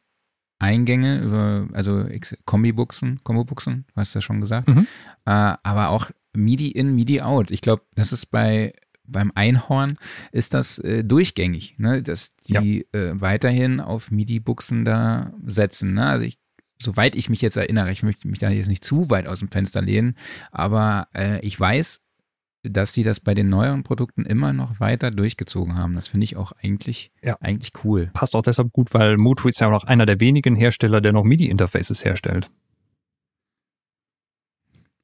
Eingänge 0.57 1.19
über, 1.19 1.67
also 1.73 2.07
Kombi-Buchsen, 2.45 3.23
Kombo-Buchsen, 3.23 3.86
du 3.93 3.95
hast 3.95 4.15
ja 4.15 4.21
schon 4.21 4.41
gesagt, 4.41 4.67
mhm. 4.67 4.88
äh, 5.26 5.53
aber 5.61 5.89
auch 5.89 6.09
MIDI 6.34 6.71
in, 6.71 6.95
MIDI 6.95 7.21
out. 7.21 7.51
Ich 7.51 7.61
glaube, 7.61 7.84
das 7.93 8.11
ist 8.11 8.32
bei 8.32 8.73
beim 9.07 9.32
Einhorn 9.36 9.99
ist 10.32 10.55
das 10.55 10.80
äh, 10.80 11.03
durchgängig, 11.03 11.76
ne? 11.78 12.01
dass 12.01 12.36
die 12.38 12.88
ja. 12.91 12.99
äh, 12.99 13.21
weiterhin 13.21 13.80
auf 13.80 14.09
MIDI-Buchsen 14.09 14.86
da 14.86 15.32
setzen. 15.45 15.93
Ne? 15.93 16.07
Also 16.07 16.26
ich, 16.26 16.39
soweit 16.80 17.15
ich 17.15 17.30
mich 17.30 17.41
jetzt 17.41 17.57
erinnere, 17.57 17.91
ich 17.91 18.03
möchte 18.03 18.28
mich 18.28 18.39
da 18.39 18.49
jetzt 18.49 18.67
nicht 18.67 18.84
zu 18.84 19.09
weit 19.09 19.28
aus 19.28 19.39
dem 19.39 19.49
Fenster 19.49 19.82
lehnen, 19.82 20.15
aber 20.51 21.07
äh, 21.15 21.39
ich 21.41 21.59
weiß, 21.59 22.01
dass 22.63 22.93
sie 22.93 23.03
das 23.03 23.19
bei 23.19 23.34
den 23.34 23.49
neueren 23.49 23.84
Produkten 23.84 24.26
immer 24.26 24.53
noch 24.53 24.80
weiter 24.80 25.11
durchgezogen 25.11 25.76
haben. 25.76 25.95
Das 25.95 26.07
finde 26.07 26.26
ich 26.26 26.36
auch 26.36 26.51
eigentlich, 26.51 27.11
ja. 27.23 27.38
eigentlich 27.39 27.71
cool. 27.84 28.09
Passt 28.13 28.36
auch 28.36 28.41
deshalb 28.41 28.71
gut, 28.73 28.93
weil 28.93 29.17
Moto 29.17 29.47
ist 29.47 29.59
ja 29.59 29.67
auch 29.67 29.71
noch 29.71 29.84
einer 29.84 30.05
der 30.05 30.19
wenigen 30.19 30.55
Hersteller, 30.55 31.01
der 31.01 31.13
noch 31.13 31.23
MIDI-Interfaces 31.23 32.03
herstellt. 32.03 32.49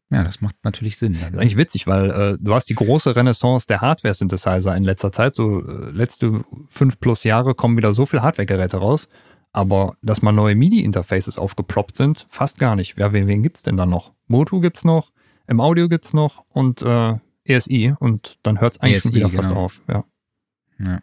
Ja, 0.09 0.25
das 0.25 0.41
macht 0.41 0.55
natürlich 0.63 0.97
Sinn. 0.97 1.13
Das 1.13 1.29
ist 1.29 1.37
eigentlich 1.37 1.57
witzig, 1.57 1.87
weil 1.87 2.11
äh, 2.11 2.37
du 2.37 2.53
hast 2.53 2.69
die 2.69 2.75
große 2.75 3.15
Renaissance 3.15 3.65
der 3.65 3.79
Hardware-Synthesizer 3.79 4.75
in 4.75 4.83
letzter 4.83 5.13
Zeit. 5.13 5.35
So 5.35 5.65
äh, 5.65 5.91
letzte 5.91 6.43
fünf 6.67 6.99
plus 6.99 7.23
Jahre 7.23 7.55
kommen 7.55 7.77
wieder 7.77 7.93
so 7.93 8.05
viele 8.05 8.21
Hardware-Geräte 8.21 8.77
raus. 8.77 9.07
Aber 9.53 9.97
dass 10.01 10.21
mal 10.21 10.31
neue 10.31 10.55
MIDI-Interfaces 10.55 11.37
aufgeploppt 11.37 11.95
sind, 11.95 12.25
fast 12.29 12.57
gar 12.57 12.75
nicht. 12.75 12.97
Ja, 12.97 13.11
wen, 13.11 13.27
wen 13.27 13.43
gibt's 13.43 13.63
denn 13.63 13.77
da 13.77 13.85
noch? 13.85 14.13
Moto 14.27 14.61
gibt's 14.61 14.85
noch, 14.85 15.11
im 15.47 15.59
Audio 15.59 15.89
gibt's 15.89 16.13
noch 16.13 16.45
und 16.49 16.81
äh, 16.81 17.17
ESI 17.43 17.95
und 17.99 18.39
dann 18.43 18.61
hört 18.61 18.73
es 18.73 18.79
eigentlich 18.81 18.97
ESI, 18.97 19.07
schon 19.07 19.15
wieder 19.15 19.29
genau. 19.29 19.41
fast 19.41 19.55
auf. 19.55 19.81
Ja. 19.87 20.05
ja. 20.79 21.01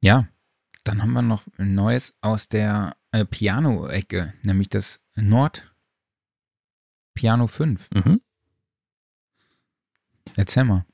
Ja, 0.00 0.28
dann 0.84 1.02
haben 1.02 1.12
wir 1.12 1.22
noch 1.22 1.42
ein 1.56 1.74
neues 1.74 2.16
aus 2.20 2.48
der 2.48 2.96
äh, 3.10 3.24
Piano-Ecke, 3.24 4.34
nämlich 4.42 4.68
das 4.68 5.02
Nord 5.16 5.74
Piano 7.14 7.48
5. 7.48 7.88
Mhm. 7.92 8.20
Erzähl 10.36 10.64
mal. 10.64 10.86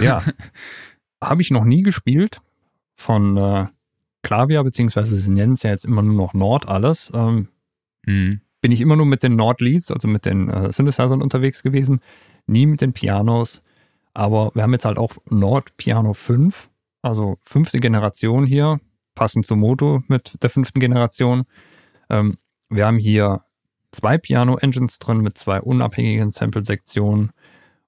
Ja, 0.00 0.24
habe 1.22 1.42
ich 1.42 1.50
noch 1.50 1.64
nie 1.64 1.82
gespielt 1.82 2.40
von 3.00 3.36
äh, 3.36 3.66
Klavier, 4.22 4.62
beziehungsweise 4.62 5.16
sie 5.16 5.30
nennen 5.30 5.54
es 5.54 5.62
ja 5.62 5.70
jetzt 5.70 5.84
immer 5.84 6.02
nur 6.02 6.14
noch 6.14 6.34
Nord 6.34 6.68
alles. 6.68 7.10
Ähm, 7.14 7.48
mhm 8.06 8.40
bin 8.60 8.72
ich 8.72 8.80
immer 8.80 8.96
nur 8.96 9.06
mit 9.06 9.22
den 9.22 9.36
Nord-Leads, 9.36 9.90
also 9.90 10.06
mit 10.08 10.26
den 10.26 10.48
äh, 10.48 10.72
Synthesizern 10.72 11.22
unterwegs 11.22 11.62
gewesen, 11.62 12.00
nie 12.46 12.66
mit 12.66 12.80
den 12.80 12.92
Pianos. 12.92 13.62
Aber 14.12 14.50
wir 14.54 14.62
haben 14.62 14.72
jetzt 14.72 14.84
halt 14.84 14.98
auch 14.98 15.16
Nord 15.28 15.76
Piano 15.76 16.12
5, 16.12 16.68
also 17.02 17.38
fünfte 17.42 17.80
Generation 17.80 18.44
hier, 18.44 18.80
passend 19.14 19.46
zum 19.46 19.60
Moto 19.60 20.02
mit 20.08 20.42
der 20.42 20.50
fünften 20.50 20.80
Generation. 20.80 21.44
Ähm, 22.10 22.36
wir 22.68 22.86
haben 22.86 22.98
hier 22.98 23.42
zwei 23.92 24.18
Piano-Engines 24.18 24.98
drin 24.98 25.20
mit 25.20 25.38
zwei 25.38 25.60
unabhängigen 25.60 26.32
Sample-Sektionen 26.32 27.30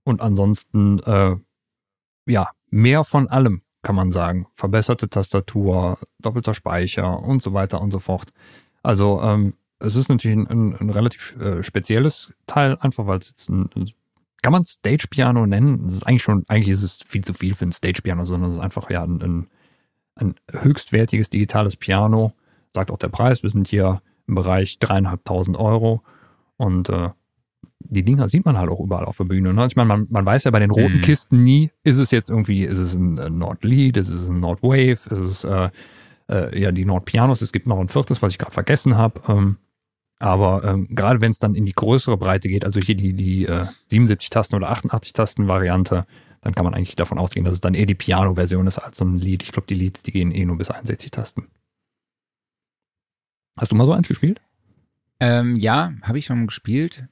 und 0.04 0.20
ansonsten, 0.20 1.00
äh, 1.00 1.36
ja, 2.26 2.48
mehr 2.70 3.04
von 3.04 3.28
allem, 3.28 3.62
kann 3.82 3.94
man 3.94 4.10
sagen. 4.10 4.46
Verbesserte 4.54 5.08
Tastatur, 5.08 5.98
doppelter 6.20 6.54
Speicher 6.54 7.20
und 7.20 7.42
so 7.42 7.52
weiter 7.52 7.80
und 7.80 7.90
so 7.90 7.98
fort. 7.98 8.32
Also 8.82 9.20
ähm, 9.22 9.54
es 9.78 9.96
ist 9.96 10.08
natürlich 10.08 10.36
ein, 10.36 10.46
ein, 10.46 10.76
ein 10.76 10.90
relativ 10.90 11.36
äh, 11.40 11.62
spezielles 11.62 12.32
Teil, 12.46 12.76
einfach 12.80 13.06
weil 13.06 13.18
es 13.18 13.28
jetzt 13.28 13.48
ein, 13.48 13.68
kann 14.42 14.52
man 14.52 14.64
Stage 14.64 15.06
Piano 15.08 15.46
nennen? 15.46 15.84
Das 15.84 15.94
ist 15.94 16.02
eigentlich 16.06 16.22
schon, 16.22 16.44
eigentlich 16.48 16.70
ist 16.70 16.82
es 16.82 17.04
viel 17.06 17.22
zu 17.22 17.32
viel 17.32 17.54
für 17.54 17.64
ein 17.64 17.72
Stage 17.72 18.02
Piano, 18.02 18.24
sondern 18.24 18.50
es 18.50 18.56
ist 18.56 18.62
einfach 18.62 18.90
ja 18.90 19.04
ein, 19.04 19.48
ein, 20.16 20.34
höchstwertiges 20.50 21.30
digitales 21.30 21.76
Piano, 21.76 22.32
sagt 22.74 22.90
auch 22.90 22.98
der 22.98 23.08
Preis. 23.08 23.42
Wir 23.42 23.50
sind 23.50 23.68
hier 23.68 24.02
im 24.26 24.34
Bereich 24.34 24.78
dreieinhalbtausend 24.80 25.56
Euro 25.56 26.02
und 26.56 26.88
äh, 26.88 27.10
die 27.88 28.04
Dinger 28.04 28.28
sieht 28.28 28.44
man 28.44 28.58
halt 28.58 28.70
auch 28.70 28.80
überall 28.80 29.04
auf 29.04 29.16
der 29.16 29.24
Bühne. 29.24 29.52
Ne? 29.52 29.66
Ich 29.66 29.76
meine, 29.76 29.88
man, 29.88 30.06
man 30.10 30.26
weiß 30.26 30.44
ja 30.44 30.50
bei 30.50 30.60
den 30.60 30.70
roten 30.70 30.98
mhm. 30.98 31.00
Kisten 31.02 31.42
nie, 31.42 31.70
ist 31.84 31.98
es 31.98 32.10
jetzt 32.10 32.30
irgendwie, 32.30 32.62
ist 32.62 32.78
es 32.78 32.94
ein 32.94 33.14
Nord 33.38 33.64
Lead, 33.64 33.96
ist 33.96 34.08
es 34.08 34.28
ein 34.28 34.40
Nord 34.40 34.62
Wave, 34.62 34.92
ist 34.92 35.10
es 35.10 35.44
äh, 35.44 35.70
äh, 36.28 36.58
ja 36.58 36.72
die 36.72 36.84
Nord 36.84 37.04
Pianos, 37.04 37.42
es 37.42 37.52
gibt 37.52 37.66
noch 37.66 37.78
ein 37.78 37.88
viertes, 37.88 38.22
was 38.22 38.32
ich 38.32 38.38
gerade 38.38 38.52
vergessen 38.52 38.96
habe. 38.96 39.20
Ähm, 39.28 39.56
aber 40.18 40.62
ähm, 40.64 40.86
gerade 40.90 41.20
wenn 41.20 41.32
es 41.32 41.40
dann 41.40 41.54
in 41.54 41.66
die 41.66 41.72
größere 41.72 42.16
Breite 42.16 42.48
geht, 42.48 42.64
also 42.64 42.80
hier 42.80 42.94
die, 42.94 43.12
die 43.12 43.46
äh, 43.46 43.66
77 43.88 44.30
Tasten 44.30 44.54
oder 44.54 44.70
88 44.70 45.12
Tasten 45.12 45.48
Variante, 45.48 46.06
dann 46.42 46.54
kann 46.54 46.64
man 46.64 46.74
eigentlich 46.74 46.96
davon 46.96 47.18
ausgehen, 47.18 47.44
dass 47.44 47.54
es 47.54 47.60
dann 47.60 47.74
eher 47.74 47.86
die 47.86 47.94
Piano-Version 47.94 48.66
ist 48.66 48.78
als 48.78 48.98
so 48.98 49.04
ein 49.04 49.18
Lied. 49.18 49.42
Ich 49.42 49.52
glaube, 49.52 49.66
die 49.66 49.74
Leads, 49.74 50.02
die 50.02 50.12
gehen 50.12 50.32
eh 50.32 50.44
nur 50.44 50.58
bis 50.58 50.70
61 50.70 51.10
Tasten. 51.10 51.48
Hast 53.56 53.72
du 53.72 53.76
mal 53.76 53.84
so 53.84 53.92
eins 53.92 54.08
gespielt? 54.08 54.40
Ähm, 55.20 55.56
ja, 55.56 55.92
habe 56.02 56.18
ich 56.18 56.26
schon 56.26 56.46
gespielt. 56.46 57.06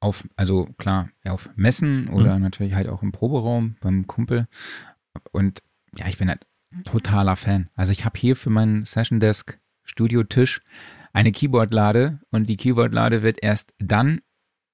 Auf, 0.00 0.28
also 0.36 0.66
klar, 0.76 1.08
auf 1.24 1.48
Messen 1.56 2.08
oder 2.08 2.36
mhm. 2.36 2.42
natürlich 2.42 2.74
halt 2.74 2.88
auch 2.88 3.02
im 3.02 3.12
Proberaum 3.12 3.76
beim 3.80 4.06
Kumpel. 4.06 4.46
Und 5.32 5.62
ja, 5.96 6.06
ich 6.06 6.18
bin 6.18 6.28
halt 6.28 6.46
totaler 6.84 7.36
Fan. 7.36 7.70
Also 7.74 7.92
ich 7.92 8.04
habe 8.04 8.18
hier 8.18 8.36
für 8.36 8.50
meinen 8.50 8.84
Session 8.84 9.20
Desk 9.20 9.58
Studio-Tisch 9.84 10.60
eine 11.12 11.32
Keyboard-Lade 11.32 12.20
und 12.30 12.48
die 12.48 12.56
Keyboard-Lade 12.56 13.22
wird 13.22 13.42
erst 13.42 13.72
dann 13.78 14.20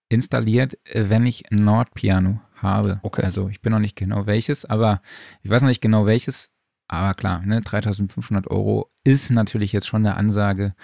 installiert, 0.08 0.78
wenn 0.92 1.24
ich 1.26 1.50
ein 1.52 1.58
Nord-Piano 1.58 2.40
habe. 2.56 3.00
Okay. 3.02 3.22
Also 3.22 3.48
ich 3.48 3.62
bin 3.62 3.72
noch 3.72 3.78
nicht 3.78 3.96
genau 3.96 4.26
welches, 4.26 4.64
aber 4.64 5.02
ich 5.42 5.50
weiß 5.50 5.62
noch 5.62 5.68
nicht 5.68 5.82
genau 5.82 6.06
welches. 6.06 6.50
Aber 6.88 7.14
klar, 7.14 7.40
ne, 7.46 7.60
3500 7.60 8.50
Euro 8.50 8.90
ist 9.04 9.30
natürlich 9.30 9.72
jetzt 9.72 9.86
schon 9.86 10.04
eine 10.04 10.16
Ansage. 10.16 10.74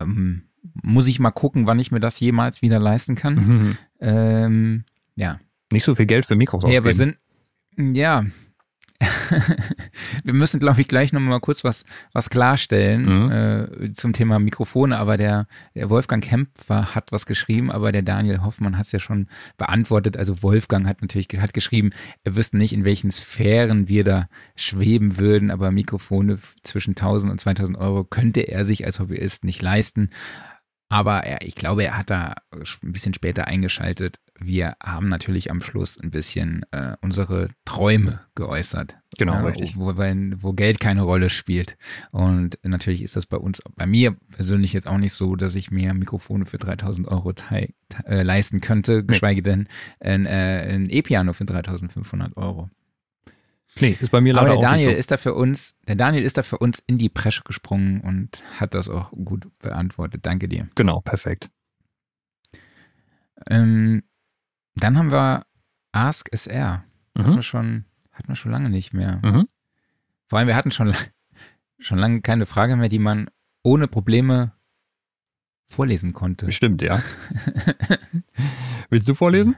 Ähm, 0.00 0.48
muss 0.82 1.06
ich 1.08 1.18
mal 1.20 1.30
gucken, 1.30 1.66
wann 1.66 1.78
ich 1.78 1.90
mir 1.92 2.00
das 2.00 2.20
jemals 2.20 2.62
wieder 2.62 2.78
leisten 2.78 3.14
kann. 3.14 3.34
Mhm. 3.34 3.78
Ähm, 4.00 4.84
ja. 5.16 5.38
Nicht 5.72 5.84
so 5.84 5.94
viel 5.94 6.06
Geld 6.06 6.26
für 6.26 6.36
Mikros 6.36 6.64
ausgeben. 6.64 6.74
Ja, 6.74 6.80
aber 6.80 6.94
sind, 6.94 7.16
Ja. 7.76 8.24
Wir 10.24 10.32
müssen, 10.32 10.60
glaube 10.60 10.80
ich, 10.80 10.86
gleich 10.88 11.12
nochmal 11.12 11.40
kurz 11.40 11.64
was, 11.64 11.84
was 12.12 12.30
klarstellen 12.30 13.02
Mhm. 13.26 13.30
äh, 13.32 13.92
zum 13.94 14.12
Thema 14.12 14.38
Mikrofone. 14.38 14.98
Aber 14.98 15.16
der, 15.16 15.46
der 15.74 15.90
Wolfgang 15.90 16.22
Kempfer 16.22 16.94
hat 16.94 17.10
was 17.10 17.26
geschrieben, 17.26 17.70
aber 17.72 17.90
der 17.92 18.02
Daniel 18.02 18.42
Hoffmann 18.42 18.78
hat 18.78 18.86
es 18.86 18.92
ja 18.92 19.00
schon 19.00 19.26
beantwortet. 19.56 20.16
Also 20.16 20.42
Wolfgang 20.42 20.86
hat 20.86 21.02
natürlich 21.02 21.28
hat 21.38 21.54
geschrieben, 21.54 21.90
er 22.24 22.36
wüsste 22.36 22.56
nicht, 22.56 22.72
in 22.72 22.84
welchen 22.84 23.10
Sphären 23.10 23.88
wir 23.88 24.04
da 24.04 24.28
schweben 24.54 25.18
würden, 25.18 25.50
aber 25.50 25.70
Mikrofone 25.72 26.38
zwischen 26.62 26.90
1000 26.90 27.32
und 27.32 27.40
2000 27.40 27.78
Euro 27.78 28.04
könnte 28.04 28.42
er 28.42 28.64
sich 28.64 28.84
als 28.86 29.00
Hobbyist 29.00 29.44
nicht 29.44 29.62
leisten. 29.62 30.10
Aber 30.92 31.24
er, 31.24 31.40
ich 31.40 31.54
glaube, 31.54 31.84
er 31.84 31.96
hat 31.96 32.10
da 32.10 32.34
ein 32.50 32.92
bisschen 32.92 33.14
später 33.14 33.46
eingeschaltet. 33.46 34.20
Wir 34.38 34.76
haben 34.84 35.08
natürlich 35.08 35.50
am 35.50 35.62
Schluss 35.62 35.98
ein 35.98 36.10
bisschen 36.10 36.66
äh, 36.70 36.96
unsere 37.00 37.48
Träume 37.64 38.20
geäußert. 38.34 38.98
Genau, 39.16 39.32
Ja, 39.32 39.40
richtig. 39.40 39.78
Wo, 39.78 39.86
wo 39.86 40.52
Geld 40.52 40.80
keine 40.80 41.00
Rolle 41.00 41.30
spielt. 41.30 41.78
Und 42.10 42.58
natürlich 42.62 43.00
ist 43.00 43.16
das 43.16 43.24
bei 43.24 43.38
uns, 43.38 43.62
bei 43.74 43.86
mir 43.86 44.14
persönlich 44.36 44.74
jetzt 44.74 44.86
auch 44.86 44.98
nicht 44.98 45.14
so, 45.14 45.34
dass 45.34 45.54
ich 45.54 45.70
mir 45.70 45.94
Mikrofone 45.94 46.44
für 46.44 46.58
3000 46.58 47.08
Euro 47.08 47.32
äh, 47.50 48.22
leisten 48.22 48.60
könnte, 48.60 49.02
geschweige 49.02 49.42
denn 49.42 49.68
ein, 49.98 50.26
äh, 50.26 50.74
ein 50.74 50.90
E-Piano 50.90 51.32
für 51.32 51.46
3500 51.46 52.36
Euro. 52.36 52.68
Nee, 53.80 53.96
ist 53.98 54.10
bei 54.10 54.20
mir 54.20 54.32
Aber 54.36 54.42
leider 54.48 54.50
der 54.50 54.58
auch 54.58 54.70
Daniel 54.72 54.86
nicht 54.88 54.94
so. 54.96 54.98
ist 55.00 55.10
da 55.10 55.16
für 55.16 55.34
uns, 55.34 55.74
der 55.88 55.96
Daniel 55.96 56.22
ist 56.24 56.36
da 56.36 56.42
für 56.42 56.58
uns 56.58 56.82
in 56.86 56.98
die 56.98 57.08
Bresche 57.08 57.42
gesprungen 57.42 58.00
und 58.02 58.42
hat 58.60 58.74
das 58.74 58.88
auch 58.88 59.10
gut 59.12 59.46
beantwortet. 59.58 60.26
Danke 60.26 60.46
dir. 60.48 60.68
Genau, 60.74 61.00
perfekt. 61.00 61.50
Ähm, 63.48 64.02
dann 64.74 64.98
haben 64.98 65.10
wir 65.10 65.46
Ask 65.92 66.28
SR. 66.32 66.84
Hatten 67.16 67.30
Mhm. 67.32 67.36
wir 67.36 67.42
schon, 67.42 67.84
hatten 68.12 68.28
wir 68.28 68.36
schon 68.36 68.52
lange 68.52 68.70
nicht 68.70 68.92
mehr. 68.92 69.20
Mhm. 69.22 69.46
Vor 70.26 70.38
allem, 70.38 70.48
wir 70.48 70.56
hatten 70.56 70.70
schon, 70.70 70.94
schon 71.78 71.98
lange 71.98 72.20
keine 72.20 72.46
Frage 72.46 72.76
mehr, 72.76 72.88
die 72.88 72.98
man 72.98 73.28
ohne 73.62 73.88
Probleme 73.88 74.52
vorlesen 75.66 76.12
konnte. 76.12 76.46
Bestimmt, 76.46 76.82
ja. 76.82 77.02
Willst 78.90 79.08
du 79.08 79.14
vorlesen? 79.14 79.56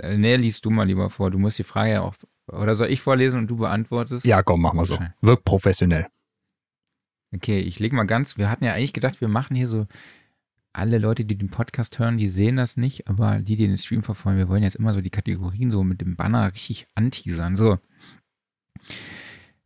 Äh, 0.00 0.16
Nee, 0.18 0.36
liest 0.36 0.64
du 0.64 0.70
mal 0.70 0.84
lieber 0.86 1.10
vor. 1.10 1.30
Du 1.30 1.38
musst 1.38 1.58
die 1.58 1.64
Frage 1.64 1.92
ja 1.92 2.00
auch. 2.02 2.14
Oder 2.52 2.74
soll 2.74 2.88
ich 2.88 3.00
vorlesen 3.00 3.38
und 3.38 3.46
du 3.48 3.56
beantwortest? 3.56 4.24
Ja, 4.24 4.42
komm, 4.42 4.62
mach 4.62 4.74
mal 4.74 4.84
so. 4.84 4.98
Wirk 5.20 5.44
professionell. 5.44 6.06
Okay, 7.34 7.60
ich 7.60 7.78
leg 7.78 7.92
mal 7.92 8.04
ganz. 8.04 8.36
Wir 8.36 8.50
hatten 8.50 8.64
ja 8.64 8.74
eigentlich 8.74 8.92
gedacht, 8.92 9.20
wir 9.20 9.28
machen 9.28 9.56
hier 9.56 9.68
so. 9.68 9.86
Alle 10.74 10.98
Leute, 10.98 11.26
die 11.26 11.36
den 11.36 11.50
Podcast 11.50 11.98
hören, 11.98 12.16
die 12.16 12.28
sehen 12.28 12.56
das 12.56 12.78
nicht, 12.78 13.06
aber 13.06 13.40
die, 13.40 13.56
die 13.56 13.66
den 13.66 13.76
Stream 13.76 14.02
verfolgen, 14.02 14.38
wir 14.38 14.48
wollen 14.48 14.62
jetzt 14.62 14.76
immer 14.76 14.94
so 14.94 15.02
die 15.02 15.10
Kategorien 15.10 15.70
so 15.70 15.84
mit 15.84 16.00
dem 16.00 16.16
Banner 16.16 16.50
richtig 16.54 16.86
anteasern. 16.94 17.56
So. 17.56 17.78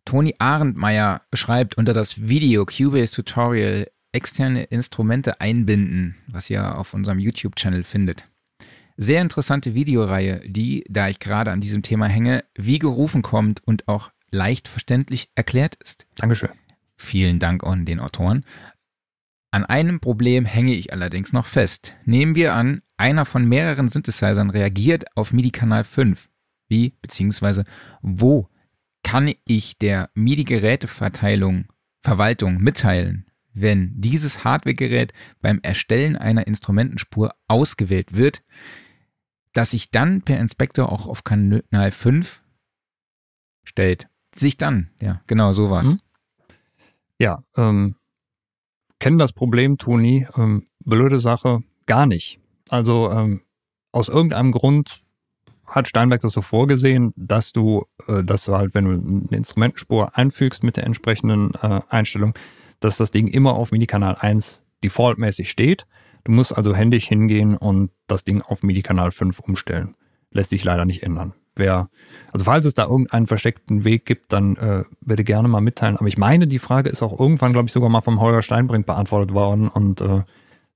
Toni 0.05 0.34
Arendmeier 0.39 1.20
schreibt 1.32 1.78
unter 1.78 1.93
das 1.93 2.28
Video 2.28 2.66
Cubase 2.66 3.14
Tutorial 3.14 3.87
externe 4.11 4.64
Instrumente 4.64 5.41
einbinden, 5.41 6.16
was 6.26 6.51
ihr 6.51 6.76
auf 6.76 6.93
unserem 6.93 7.20
YouTube-Channel 7.20 7.84
findet. 7.84 8.28
Sehr 8.97 9.20
interessante 9.20 9.74
Videoreihe, 9.74 10.40
die, 10.47 10.84
da 10.88 11.09
ich 11.09 11.18
gerade 11.18 11.53
an 11.53 11.61
diesem 11.61 11.82
Thema 11.82 12.07
hänge, 12.07 12.44
wie 12.55 12.78
gerufen 12.78 13.22
kommt 13.22 13.61
und 13.66 13.88
auch 13.88 14.11
leicht 14.30 14.68
verständlich 14.68 15.30
erklärt 15.34 15.74
ist. 15.76 16.07
Dankeschön. 16.16 16.51
Vielen 16.97 17.38
Dank 17.38 17.62
an 17.64 17.84
den 17.84 18.01
Autoren. 18.01 18.44
An 19.51 19.64
einem 19.64 20.01
Problem 20.01 20.44
hänge 20.44 20.74
ich 20.74 20.92
allerdings 20.92 21.32
noch 21.32 21.47
fest. 21.47 21.94
Nehmen 22.05 22.34
wir 22.34 22.55
an, 22.55 22.82
einer 22.97 23.26
von 23.26 23.47
mehreren 23.47 23.88
Synthesizern 23.88 24.51
reagiert 24.51 25.05
auf 25.14 25.32
MIDI-Kanal 25.32 25.84
5. 25.84 26.28
Wie 26.68 26.90
bzw. 27.01 27.64
wo 28.03 28.49
kann 29.03 29.32
ich 29.44 29.78
der 29.78 30.11
MIDI-Geräteverteilung 30.14 31.66
Verwaltung 32.03 32.59
mitteilen, 32.59 33.26
wenn 33.53 33.92
dieses 34.01 34.44
Hardware-Gerät 34.44 35.12
beim 35.40 35.61
Erstellen 35.62 36.16
einer 36.16 36.47
Instrumentenspur 36.47 37.34
ausgewählt 37.47 38.14
wird, 38.14 38.42
dass 39.57 39.70
sich 39.70 39.90
dann 39.90 40.20
per 40.20 40.38
Inspektor 40.38 40.92
auch 40.92 41.07
auf 41.07 41.24
Kanal 41.24 41.90
5 41.90 42.42
stellt. 43.64 44.09
Sich 44.34 44.59
dann, 44.59 44.90
ja, 45.00 45.22
genau 45.26 45.54
so 45.54 45.70
war's. 45.70 45.94
Mhm. 45.94 46.00
Ja, 47.18 47.42
ähm, 47.57 47.96
kennen 48.98 49.16
das 49.16 49.32
Problem, 49.32 49.78
Toni. 49.78 50.26
Ähm, 50.36 50.66
blöde 50.84 51.18
Sache, 51.18 51.61
gar 51.86 52.04
nicht. 52.04 52.38
Also 52.68 53.11
ähm, 53.11 53.42
aus 53.92 54.09
irgendeinem 54.09 54.52
Grund 54.52 55.02
hat 55.64 55.88
Steinberg 55.88 56.20
das 56.20 56.34
so 56.34 56.42
vorgesehen, 56.42 57.14
dass 57.16 57.52
du, 57.52 57.86
äh, 58.09 58.22
dass 58.22 58.44
du 58.44 58.54
halt, 58.54 58.74
wenn 58.74 58.84
du 58.84 58.90
eine 58.90 59.38
Instrumentenspur 59.38 60.18
einfügst 60.18 60.64
mit 60.64 60.76
der 60.76 60.84
entsprechenden 60.84 61.54
äh, 61.54 61.80
Einstellung, 61.88 62.34
dass 62.80 62.98
das 62.98 63.11
Ding 63.11 63.26
immer 63.26 63.54
auf 63.54 63.72
MIDI-Kanal 63.72 64.16
1 64.16 64.61
defaultmäßig 64.84 65.50
steht. 65.50 65.86
Du 66.27 66.33
musst 66.33 66.57
also 66.57 66.74
händisch 66.74 67.07
hingehen 67.07 67.57
und 67.57 67.93
das 68.09 68.24
Ding 68.24 68.43
auf 68.43 68.64
MIDI-Kanal 68.64 69.12
5 69.12 69.39
umstellen. 69.39 69.95
Lässt 70.33 70.51
sich 70.51 70.64
leider 70.64 70.85
nicht 70.85 71.05
ändern. 71.05 71.35
Wer, 71.55 71.89
also 72.33 72.45
falls 72.45 72.66
es 72.66 72.74
da 72.74 72.83
irgendeinen 72.83 73.29
versteckten 73.29 73.85
Weg 73.85 74.07
gibt, 74.07 74.33
dann 74.33 74.57
äh, 74.57 74.83
bitte 75.01 75.22
gerne 75.22 75.47
mal 75.47 75.61
mitteilen. 75.61 75.97
Aber 75.97 76.09
ich 76.09 76.18
meine, 76.18 76.49
die 76.49 76.59
Frage 76.59 76.89
ist 76.89 77.01
auch 77.01 77.20
irgendwann, 77.20 77.53
glaube 77.53 77.66
ich, 77.66 77.72
sogar 77.72 77.91
mal 77.91 78.01
vom 78.01 78.20
Holger 78.20 78.43
Steinbrink 78.43 78.87
beantwortet 78.87 79.35
worden 79.35 79.68
und 79.68 80.01
äh, 80.01 80.24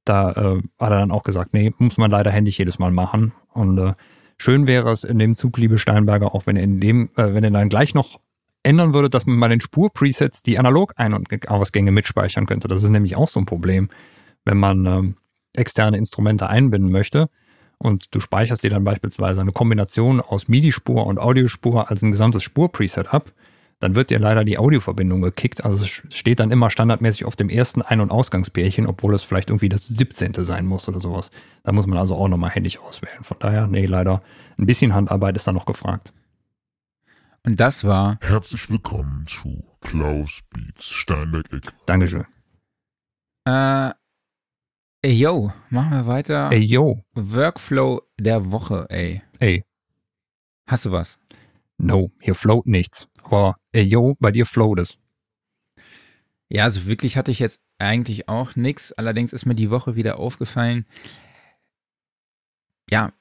da 0.05 0.31
äh, 0.31 0.63
hat 0.79 0.91
er 0.91 1.01
dann 1.01 1.11
auch 1.11 1.25
gesagt, 1.25 1.53
nee, 1.53 1.73
muss 1.79 1.99
man 1.99 2.13
leider 2.13 2.31
händisch 2.31 2.57
jedes 2.57 2.79
Mal 2.79 2.93
machen. 2.93 3.33
Und 3.53 3.77
äh, 3.79 3.95
schön 4.39 4.69
wäre 4.69 4.93
es 4.93 5.03
in 5.03 5.19
dem 5.19 5.35
Zug, 5.35 5.59
liebe 5.59 5.79
Steinberger, 5.79 6.33
auch 6.33 6.47
wenn 6.47 6.55
ihr 6.55 6.63
in 6.63 6.79
dem, 6.79 7.11
äh, 7.17 7.35
wenn 7.35 7.43
ihr 7.43 7.51
dann 7.51 7.69
gleich 7.69 7.93
noch 7.93 8.21
ändern 8.63 8.95
würdet, 8.95 9.15
dass 9.15 9.27
man 9.27 9.41
bei 9.41 9.49
den 9.49 9.61
Spurpresets 9.61 10.45
die 10.45 10.61
Analog-Ein- 10.61 11.15
und 11.15 11.51
Ausgänge 11.51 11.91
mitspeichern 11.91 12.47
könnte. 12.47 12.69
Das 12.69 12.85
ist 12.85 12.91
nämlich 12.91 13.17
auch 13.17 13.29
so 13.29 13.41
ein 13.41 13.47
Problem, 13.47 13.91
wenn 14.45 14.57
man 14.57 14.87
ähm, 14.87 15.17
externe 15.53 15.97
Instrumente 15.97 16.49
einbinden 16.49 16.91
möchte 16.91 17.29
und 17.79 18.15
du 18.15 18.21
speicherst 18.21 18.63
dir 18.63 18.71
dann 18.71 18.85
beispielsweise 18.85 19.41
eine 19.41 19.53
Kombination 19.53 20.21
aus 20.21 20.49
MIDI-Spur 20.49 21.07
und 21.07 21.19
Audiospur 21.19 21.91
als 21.91 22.03
ein 22.03 22.11
gesamtes 22.11 22.43
Spurpreset 22.43 23.13
ab, 23.13 23.33
dann 23.79 23.95
wird 23.95 24.11
dir 24.11 24.19
leider 24.19 24.45
die 24.45 24.59
Audioverbindung 24.59 25.23
gekickt. 25.23 25.65
Also 25.65 25.83
es 25.83 26.03
steht 26.15 26.41
dann 26.41 26.51
immer 26.51 26.69
standardmäßig 26.69 27.25
auf 27.25 27.37
dem 27.37 27.49
ersten 27.49 27.81
Ein- 27.81 28.03
und 28.03 28.11
Ausgangspärchen, 28.11 28.87
obwohl 28.87 29.15
es 29.15 29.23
vielleicht 29.23 29.49
irgendwie 29.49 29.71
das 29.71 29.87
17. 29.87 30.35
sein 30.45 30.67
muss 30.67 30.87
oder 30.89 31.01
sowas. 31.01 31.31
Da 31.65 31.73
muss 31.73 31.87
man 31.87 31.97
also 31.97 32.15
auch 32.15 32.29
nochmal 32.29 32.51
händisch 32.51 32.79
auswählen. 32.79 33.25
Von 33.25 33.39
daher, 33.41 33.67
nee, 33.67 33.87
leider 33.87 34.23
ein 34.59 34.67
bisschen 34.67 34.95
Handarbeit 34.95 35.35
ist 35.37 35.47
da 35.47 35.53
noch 35.53 35.65
gefragt. 35.65 36.13
Und 37.43 37.59
das 37.59 37.85
war 37.85 38.19
Herzlich 38.21 38.69
willkommen 38.69 39.27
zu 39.27 39.65
Klaus 39.81 40.41
Beats 40.51 40.87
Steinberg 40.87 41.51
Eck. 41.51 41.73
Dankeschön. 41.87 42.27
Äh, 43.47 43.93
ey, 45.03 45.13
yo, 45.13 45.53
machen 45.71 45.91
wir 45.93 46.07
weiter. 46.07 46.51
Ey, 46.53 46.61
yo, 46.61 47.03
Workflow 47.15 48.03
der 48.19 48.51
Woche, 48.51 48.87
ey. 48.91 49.23
ey, 49.39 49.65
Hast 50.67 50.85
du 50.85 50.93
was? 50.93 51.19
no, 51.79 52.11
hier 52.21 52.35
float 52.35 52.67
nichts. 52.67 53.09
Aber 53.23 53.57
ey, 53.73 53.83
yo, 53.85 54.15
bei 54.21 54.31
dir 54.31 54.45
float 54.47 54.81
es. 54.81 54.99
Ja, 56.51 56.65
also 56.65 56.85
wirklich 56.87 57.17
hatte 57.17 57.31
ich 57.31 57.39
jetzt 57.39 57.63
eigentlich 57.79 58.29
auch 58.29 58.55
nix. 58.57 58.93
Allerdings 58.93 59.33
ist 59.33 59.47
mir 59.47 59.55
die 59.55 59.71
Woche 59.71 59.97
wieder 59.97 60.19
aufgefallen, 60.19 60.85
ja, 62.91 63.13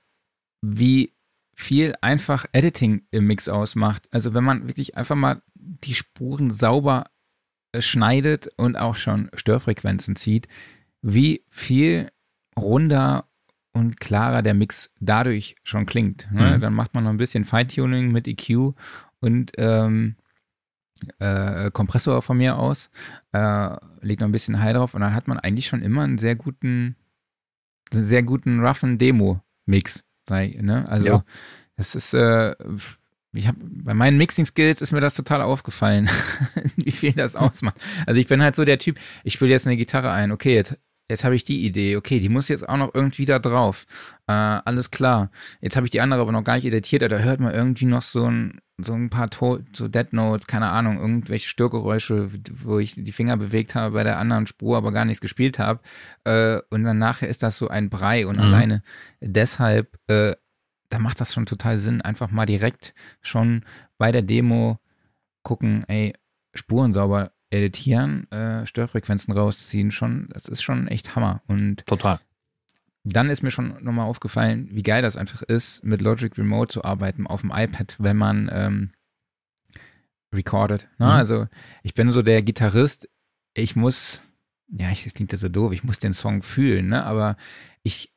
wie 0.61 1.13
viel 1.53 1.95
einfach 2.01 2.45
Editing 2.51 3.03
im 3.11 3.27
Mix 3.27 3.47
ausmacht. 3.47 4.07
Also 4.11 4.33
wenn 4.33 4.43
man 4.43 4.67
wirklich 4.67 4.97
einfach 4.97 5.15
mal 5.15 5.41
die 5.55 5.93
Spuren 5.93 6.51
sauber 6.51 7.05
äh, 7.71 7.81
schneidet 7.81 8.49
und 8.57 8.75
auch 8.77 8.95
schon 8.97 9.29
Störfrequenzen 9.35 10.15
zieht, 10.15 10.47
wie 11.01 11.43
viel 11.49 12.09
runder 12.57 13.25
und 13.71 13.99
klarer 13.99 14.41
der 14.41 14.53
Mix 14.53 14.91
dadurch 14.99 15.55
schon 15.63 15.85
klingt. 15.85 16.27
Ne? 16.31 16.57
Mhm. 16.57 16.61
Dann 16.61 16.73
macht 16.73 16.93
man 16.93 17.03
noch 17.03 17.11
ein 17.11 17.17
bisschen 17.17 17.45
Feintuning 17.45 18.11
mit 18.11 18.27
EQ 18.27 18.73
und 19.19 19.51
ähm, 19.57 20.15
äh, 21.19 21.71
Kompressor 21.71 22.21
von 22.21 22.37
mir 22.37 22.57
aus, 22.57 22.89
äh, 23.31 23.75
legt 24.01 24.19
noch 24.21 24.27
ein 24.27 24.33
bisschen 24.33 24.59
High 24.59 24.75
drauf 24.75 24.93
und 24.95 25.01
dann 25.01 25.13
hat 25.13 25.27
man 25.27 25.39
eigentlich 25.39 25.67
schon 25.67 25.81
immer 25.81 26.03
einen 26.03 26.17
sehr 26.17 26.35
guten, 26.35 26.95
einen 27.91 28.03
sehr 28.03 28.23
guten 28.23 28.59
roughen 28.65 28.97
Demo-Mix. 28.97 30.03
Ne? 30.29 30.85
Also 30.89 31.07
Ja. 31.07 31.23
das 31.77 31.95
ist, 31.95 32.13
äh, 32.13 32.55
ich 33.31 33.47
habe 33.47 33.57
bei 33.61 33.93
meinen 33.93 34.17
Mixing-Skills 34.17 34.81
ist 34.81 34.91
mir 34.91 35.01
das 35.01 35.13
total 35.15 35.41
aufgefallen, 35.41 36.09
wie 36.75 36.91
viel 36.91 37.13
das 37.13 37.35
ausmacht. 37.37 37.79
Also 38.05 38.19
ich 38.19 38.27
bin 38.27 38.41
halt 38.43 38.55
so 38.55 38.65
der 38.65 38.79
Typ, 38.79 38.97
ich 39.23 39.33
spiele 39.33 39.51
jetzt 39.51 39.67
eine 39.67 39.77
Gitarre 39.77 40.11
ein, 40.11 40.31
okay, 40.31 40.55
jetzt, 40.55 40.77
jetzt 41.09 41.23
habe 41.23 41.35
ich 41.35 41.43
die 41.43 41.65
Idee, 41.65 41.97
okay, 41.97 42.19
die 42.19 42.29
muss 42.29 42.47
jetzt 42.47 42.67
auch 42.67 42.77
noch 42.77 42.93
irgendwie 42.93 43.25
da 43.25 43.39
drauf. 43.39 43.85
Äh, 44.27 44.31
alles 44.33 44.91
klar. 44.91 45.31
Jetzt 45.61 45.75
habe 45.75 45.85
ich 45.87 45.91
die 45.91 46.01
andere 46.01 46.21
aber 46.21 46.31
noch 46.31 46.43
gar 46.43 46.55
nicht 46.55 46.65
editiert, 46.65 47.01
da 47.01 47.17
hört 47.17 47.39
man 47.39 47.53
irgendwie 47.53 47.85
noch 47.85 48.01
so 48.03 48.25
ein, 48.29 48.59
so 48.77 48.93
ein 48.93 49.09
paar 49.09 49.29
to 49.29 49.59
so 49.73 49.87
Dead 49.87 50.13
Notes, 50.13 50.47
keine 50.47 50.69
Ahnung, 50.69 50.99
irgendwelche 50.99 51.49
Störgeräusche, 51.49 52.29
wo 52.51 52.79
ich 52.79 52.93
die 52.95 53.11
Finger 53.11 53.35
bewegt 53.37 53.75
habe 53.75 53.95
bei 53.95 54.03
der 54.03 54.19
anderen 54.19 54.47
Spur, 54.47 54.77
aber 54.77 54.91
gar 54.91 55.05
nichts 55.05 55.21
gespielt 55.21 55.59
habe. 55.59 55.81
Äh, 56.23 56.59
und 56.69 56.83
dann 56.83 56.97
nachher 56.99 57.27
ist 57.27 57.43
das 57.43 57.57
so 57.57 57.67
ein 57.67 57.89
Brei 57.89 58.25
und 58.27 58.35
Mhm. 58.37 58.41
alleine 58.41 58.83
deshalb 59.19 59.97
äh, 60.07 60.35
da 60.91 60.97
macht 60.97 61.21
das 61.21 61.33
schon 61.33 61.45
total 61.45 61.77
Sinn, 61.77 62.01
einfach 62.01 62.31
mal 62.31 62.47
direkt 62.47 62.95
schon 63.21 63.63
bei 63.99 64.11
der 64.11 64.23
Demo 64.23 64.79
gucken, 65.43 65.83
ey, 65.87 66.13
Spuren 66.55 66.93
sauber 66.93 67.31
editieren, 67.49 68.29
äh, 68.31 68.65
Störfrequenzen 68.65 69.33
rausziehen, 69.33 69.91
schon, 69.91 70.29
das 70.33 70.47
ist 70.47 70.61
schon 70.61 70.87
echt 70.87 71.15
Hammer. 71.15 71.41
Und 71.47 71.85
Total. 71.85 72.19
dann 73.03 73.29
ist 73.29 73.43
mir 73.43 73.51
schon 73.51 73.83
nochmal 73.83 74.05
aufgefallen, 74.05 74.69
wie 74.71 74.83
geil 74.83 75.01
das 75.01 75.17
einfach 75.17 75.41
ist, 75.41 75.83
mit 75.83 76.01
Logic 76.01 76.37
Remote 76.37 76.71
zu 76.71 76.83
arbeiten 76.83 77.27
auf 77.27 77.41
dem 77.41 77.51
iPad, 77.51 77.95
wenn 77.99 78.17
man 78.17 78.49
ähm, 78.51 78.91
recordet. 80.33 80.87
Ne? 80.99 81.07
Mhm. 81.07 81.11
Also 81.11 81.47
ich 81.83 81.93
bin 81.93 82.11
so 82.11 82.21
der 82.21 82.41
Gitarrist, 82.43 83.09
ich 83.53 83.75
muss, 83.75 84.21
ja, 84.67 84.91
ich, 84.91 85.03
das 85.03 85.13
klingt 85.13 85.31
ja 85.31 85.37
so 85.37 85.49
doof, 85.49 85.73
ich 85.73 85.83
muss 85.83 85.99
den 85.99 86.13
Song 86.13 86.43
fühlen, 86.43 86.89
ne? 86.89 87.03
aber 87.03 87.35
ich 87.83 88.13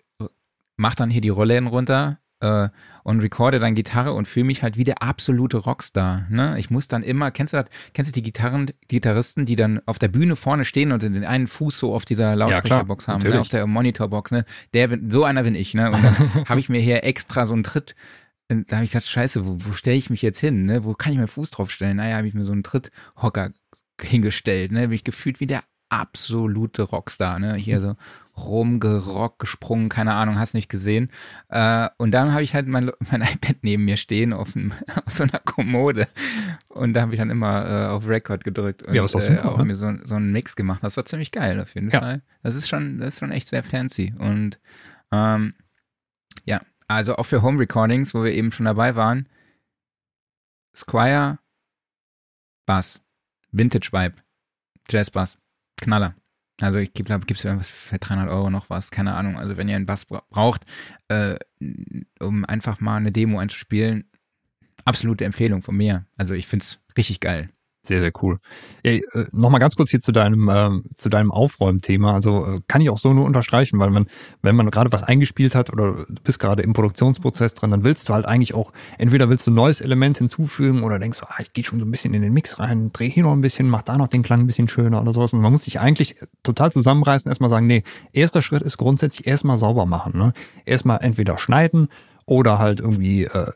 mach 0.77 0.95
dann 0.95 1.11
hier 1.11 1.21
die 1.21 1.31
Rollen 1.31 1.67
runter 1.67 2.19
äh, 2.43 2.69
und 3.05 3.21
recorde 3.21 3.59
dann 3.59 3.75
Gitarre 3.75 4.13
und 4.13 4.29
fühle 4.29 4.45
mich 4.45 4.63
halt 4.63 4.77
wie 4.77 4.85
der 4.85 5.03
absolute 5.03 5.57
Rockstar. 5.57 6.27
Ne? 6.29 6.59
Ich 6.59 6.71
muss 6.71 6.89
dann 6.89 7.03
immer, 7.03 7.31
kennst 7.31 7.53
du 7.53 7.57
das, 7.57 7.67
kennst 7.95 8.11
du 8.11 8.15
die 8.15 8.23
Gitarren, 8.23 8.71
Gitarristen, 8.89 9.47
die 9.47 9.57
dann 9.57 9.81
auf 9.87 9.99
der 9.99 10.09
Bühne 10.09 10.37
vorne 10.37 10.65
stehen 10.65 10.93
und 10.93 11.03
den 11.03 11.25
einen 11.25 11.47
Fuß 11.47 11.79
so 11.79 11.95
auf 11.95 12.05
dieser 12.05 12.37
Lautsprecherbox 12.37 13.09
haben, 13.09 13.23
ne? 13.23 13.41
auf 13.41 13.49
der 13.49 13.67
Monitorbox, 13.67 14.33
ne? 14.33 14.45
Der, 14.75 14.89
so 15.09 15.25
einer 15.25 15.43
bin 15.43 15.55
ich, 15.55 15.75
ne? 15.75 15.91
Und 15.91 16.05
dann 16.05 16.15
habe 16.49 16.61
ich 16.61 16.69
mir 16.69 16.81
hier 16.81 17.05
extra 17.05 17.47
so 17.47 17.55
einen 17.55 17.65
Tritt 17.65 17.95
und 18.49 18.71
da 18.71 18.77
habe 18.77 18.85
ich 18.85 18.93
gedacht, 18.93 19.09
scheiße, 19.09 19.47
wo, 19.47 19.57
wo 19.61 19.73
stelle 19.73 19.97
ich 19.97 20.11
mich 20.11 20.21
jetzt 20.21 20.41
hin? 20.41 20.67
Ne? 20.67 20.85
Wo 20.85 20.93
kann 20.95 21.13
ich 21.13 21.19
meinen 21.19 21.29
Fuß 21.29 21.51
drauf 21.51 21.71
stellen? 21.71 21.97
Naja, 21.97 22.17
habe 22.17 22.29
ich 22.29 22.35
mir 22.35 22.45
so 22.45 22.53
einen 22.53 22.63
Tritthocker 22.63 23.53
hingestellt. 24.01 24.73
Ne? 24.73 24.89
Bin 24.89 24.93
ich 24.93 25.05
gefühlt 25.05 25.41
wie 25.41 25.47
der 25.47 25.63
absolute 25.93 26.83
Rockstar. 26.83 27.39
Ne? 27.39 27.55
Hier 27.55 27.81
so 27.81 27.97
rumgerockt, 28.35 29.41
gesprungen, 29.41 29.91
keine 29.91 30.15
Ahnung, 30.15 30.39
hast 30.39 30.55
nicht 30.55 30.71
gesehen. 30.71 31.11
Äh, 31.49 31.91
und 31.99 32.13
dann 32.13 32.33
habe 32.33 32.43
ich 32.43 32.55
halt 32.55 32.67
mein, 32.67 32.91
mein 33.11 33.21
iPad 33.21 33.57
neben 33.61 33.85
mir 33.85 33.99
stehen 33.99 34.33
auf, 34.33 34.53
dem, 34.53 34.73
auf 35.07 35.13
so 35.13 35.25
einer 35.25 35.39
Kommode. 35.39 36.09
Und 36.71 36.95
da 36.95 37.03
habe 37.03 37.13
ich 37.13 37.19
dann 37.19 37.29
immer 37.29 37.67
äh, 37.69 37.87
auf 37.89 38.09
Record 38.09 38.43
gedrückt 38.43 38.83
und 38.83 38.95
Ja, 38.95 39.07
doch 39.07 39.21
äh, 39.21 39.39
auch 39.41 39.59
ne? 39.59 39.67
mir 39.67 39.77
so, 39.77 39.93
so 40.05 40.15
einen 40.15 40.33
Mix 40.33 40.57
gemacht. 40.57 40.83
Das 40.83 40.97
war 40.97 41.05
ziemlich 41.05 41.31
geil 41.31 41.61
auf 41.61 41.75
jeden 41.75 41.91
Ja. 41.91 42.01
Fall. 42.01 42.23
Das 42.43 42.55
ist 42.55 42.69
schon, 42.69 42.99
das 42.99 43.15
ist 43.15 43.21
schon 43.21 43.33
echt 43.33 43.49
sehr 43.49 43.63
fancy. 43.63 44.15
Und 44.19 44.59
ähm, 45.13 45.55
ja, 46.47 46.63
also 46.89 47.17
auch 47.17 47.27
für 47.27 47.43
Home 47.43 47.61
Recordings, 47.61 48.15
wo 48.15 48.25
wir 48.25 48.33
eben 48.33 48.51
schon 48.51 48.65
dabei 48.67 48.97
waren, 48.97 49.29
Squire, 50.75 51.39
Bass, 52.65 53.03
Vintage 53.51 53.91
Vibe, 53.93 54.15
Jazz 54.89 55.11
Bass, 55.11 55.37
Knaller. 55.83 56.15
Also 56.61 56.79
ich 56.79 56.93
glaube, 56.93 57.27
gibt 57.27 57.45
es 57.45 57.69
für 57.69 57.99
300 57.99 58.29
Euro 58.29 58.49
noch 58.49 58.71
was, 58.71 58.91
keine 58.91 59.15
Ahnung. 59.15 59.37
Also 59.37 59.57
wenn 59.57 59.69
ihr 59.69 59.77
einen 59.77 59.87
Bass 59.87 60.07
bra 60.07 60.23
braucht, 60.31 60.65
äh, 61.09 61.37
um 62.21 62.45
einfach 62.45 62.81
mal 62.81 62.97
eine 62.97 63.11
Demo 63.11 63.39
einzuspielen, 63.39 64.09
absolute 64.85 65.25
Empfehlung 65.25 65.63
von 65.63 65.77
mir. 65.77 66.07
Also 66.17 66.35
ich 66.35 66.47
finde 66.47 66.65
es 66.65 66.79
richtig 66.97 67.21
geil. 67.21 67.51
Sehr, 67.85 68.01
sehr 68.01 68.13
cool. 68.23 68.39
Ey, 68.85 69.05
äh, 69.13 69.25
Nochmal 69.33 69.59
ganz 69.59 69.75
kurz 69.75 69.91
hier 69.91 69.99
zu 69.99 70.13
deinem, 70.13 70.49
ähm, 70.53 70.85
zu 70.95 71.09
deinem 71.09 71.33
Aufräumthema. 71.33 72.15
Also 72.15 72.47
äh, 72.47 72.61
kann 72.69 72.81
ich 72.81 72.91
auch 72.91 72.99
so 72.99 73.13
nur 73.13 73.25
unterstreichen, 73.25 73.81
weil 73.81 73.91
man, 73.91 74.07
wenn 74.41 74.55
man 74.55 74.71
gerade 74.71 74.93
was 74.93 75.03
eingespielt 75.03 75.57
hat 75.57 75.69
oder 75.73 76.05
du 76.09 76.23
bist 76.23 76.39
gerade 76.39 76.63
im 76.63 76.75
Produktionsprozess 76.75 77.55
drin, 77.55 77.73
dann 77.73 77.83
willst 77.83 78.09
du 78.09 78.15
halt 78.15 78.25
eigentlich 78.25 78.55
auch, 78.55 78.73
entweder 78.99 79.29
willst 79.29 79.49
du 79.49 79.51
ein 79.51 79.55
neues 79.55 79.81
Element 79.81 80.19
hinzufügen 80.19 80.85
oder 80.85 81.01
denkst 81.01 81.19
du, 81.19 81.27
ah, 81.27 81.41
ich 81.41 81.53
gehe 81.55 81.65
schon 81.65 81.81
so 81.81 81.85
ein 81.85 81.91
bisschen 81.91 82.15
in 82.15 82.23
den 82.23 82.33
Mix 82.33 82.61
rein, 82.61 82.93
dreh 82.93 83.11
hier 83.11 83.25
noch 83.25 83.33
ein 83.33 83.41
bisschen, 83.41 83.69
mach 83.69 83.83
da 83.83 83.99
noch 83.99 84.09
den 84.09 84.23
Klang 84.23 84.41
ein 84.41 84.47
bisschen 84.47 84.69
schöner 84.69 85.03
oder 85.03 85.13
sowas. 85.13 85.33
Und 85.33 85.41
man 85.41 85.51
muss 85.51 85.65
sich 85.65 85.81
eigentlich 85.81 86.15
total 86.45 86.71
zusammenreißen, 86.71 87.29
erstmal 87.29 87.51
sagen, 87.51 87.67
nee, 87.67 87.83
erster 88.13 88.43
Schritt 88.43 88.63
ist 88.63 88.77
grundsätzlich 88.77 89.27
erstmal 89.27 89.59
sauber 89.59 89.87
machen. 89.87 90.17
Ne? 90.17 90.35
Erstmal 90.65 91.01
entweder 91.03 91.37
schneiden 91.37 91.89
oder 92.27 92.61
halt 92.61 92.79
irgendwie 92.79 93.25
äh, 93.25 93.51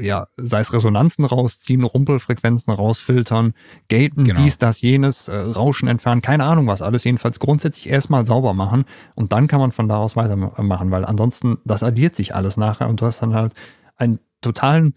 ja, 0.00 0.28
sei 0.36 0.60
es 0.60 0.72
Resonanzen 0.72 1.24
rausziehen, 1.24 1.82
Rumpelfrequenzen 1.82 2.72
rausfiltern, 2.72 3.54
gaten, 3.88 4.24
Genau. 4.24 4.40
dies, 4.40 4.58
das, 4.58 4.80
jenes, 4.80 5.28
äh, 5.28 5.36
Rauschen 5.36 5.88
entfernen, 5.88 6.20
keine 6.20 6.44
Ahnung 6.44 6.66
was 6.66 6.82
alles. 6.82 7.04
Jedenfalls 7.04 7.40
grundsätzlich 7.40 7.88
erstmal 7.90 8.24
sauber 8.26 8.54
machen 8.54 8.84
und 9.14 9.32
dann 9.32 9.46
kann 9.46 9.60
man 9.60 9.72
von 9.72 9.88
da 9.88 9.96
aus 9.96 10.16
weitermachen, 10.16 10.90
weil 10.90 11.04
ansonsten, 11.04 11.58
das 11.64 11.82
addiert 11.82 12.16
sich 12.16 12.34
alles 12.34 12.56
nachher 12.56 12.88
und 12.88 13.00
du 13.00 13.06
hast 13.06 13.20
dann 13.20 13.34
halt 13.34 13.52
einen 13.96 14.20
totalen 14.40 14.94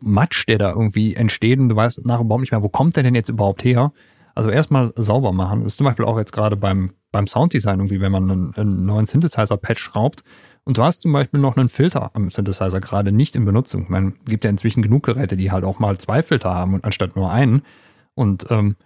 Matsch, 0.00 0.46
der 0.48 0.58
da 0.58 0.70
irgendwie 0.70 1.14
entsteht 1.14 1.58
und 1.58 1.68
du 1.68 1.76
weißt 1.76 2.06
nachher 2.06 2.24
überhaupt 2.24 2.40
nicht 2.40 2.52
mehr, 2.52 2.62
wo 2.62 2.68
kommt 2.68 2.96
der 2.96 3.02
denn 3.02 3.14
jetzt 3.14 3.28
überhaupt 3.28 3.62
her? 3.62 3.92
Also 4.34 4.48
erstmal 4.48 4.92
sauber 4.96 5.32
machen. 5.32 5.60
Das 5.60 5.72
ist 5.72 5.76
zum 5.76 5.84
Beispiel 5.84 6.06
auch 6.06 6.16
jetzt 6.16 6.32
gerade 6.32 6.56
beim, 6.56 6.92
beim 7.12 7.26
Sounddesign 7.26 7.78
irgendwie, 7.80 8.00
wenn 8.00 8.12
man 8.12 8.30
einen, 8.30 8.54
einen 8.54 8.86
neuen 8.86 9.04
Synthesizer-Patch 9.06 9.82
schraubt, 9.82 10.22
und 10.70 10.78
du 10.78 10.84
hast 10.84 11.02
zum 11.02 11.12
Beispiel 11.12 11.40
noch 11.40 11.56
einen 11.56 11.68
Filter 11.68 12.12
am 12.14 12.30
Synthesizer 12.30 12.80
gerade 12.80 13.10
nicht 13.10 13.34
in 13.34 13.44
Benutzung. 13.44 13.86
Man 13.88 14.14
gibt 14.24 14.44
ja 14.44 14.50
inzwischen 14.50 14.82
genug 14.82 15.02
Geräte, 15.02 15.36
die 15.36 15.50
halt 15.50 15.64
auch 15.64 15.80
mal 15.80 15.98
zwei 15.98 16.22
Filter 16.22 16.54
haben 16.54 16.74
und 16.74 16.84
anstatt 16.84 17.16
nur 17.16 17.32
einen. 17.32 17.62
Und 18.14 18.46
ähm, 18.50 18.76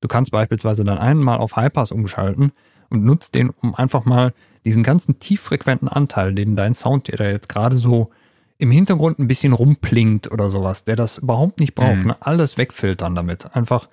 du 0.00 0.08
kannst 0.08 0.32
beispielsweise 0.32 0.82
dann 0.82 0.98
einen 0.98 1.22
mal 1.22 1.36
auf 1.36 1.54
Highpass 1.54 1.92
umschalten 1.92 2.50
und 2.90 3.04
nutzt 3.04 3.36
den, 3.36 3.50
um 3.50 3.72
einfach 3.76 4.04
mal 4.04 4.34
diesen 4.64 4.82
ganzen 4.82 5.20
tieffrequenten 5.20 5.86
Anteil, 5.86 6.34
den 6.34 6.56
dein 6.56 6.74
Sound, 6.74 7.06
der 7.06 7.18
da 7.18 7.28
jetzt 7.30 7.48
gerade 7.48 7.78
so 7.78 8.10
im 8.58 8.72
Hintergrund 8.72 9.20
ein 9.20 9.28
bisschen 9.28 9.52
rumplingt 9.52 10.32
oder 10.32 10.50
sowas, 10.50 10.82
der 10.82 10.96
das 10.96 11.18
überhaupt 11.18 11.60
nicht 11.60 11.76
braucht, 11.76 11.98
Mhm. 11.98 12.06
ne? 12.08 12.16
alles 12.18 12.58
wegfiltern 12.58 13.14
damit. 13.14 13.54
Einfach 13.54 13.88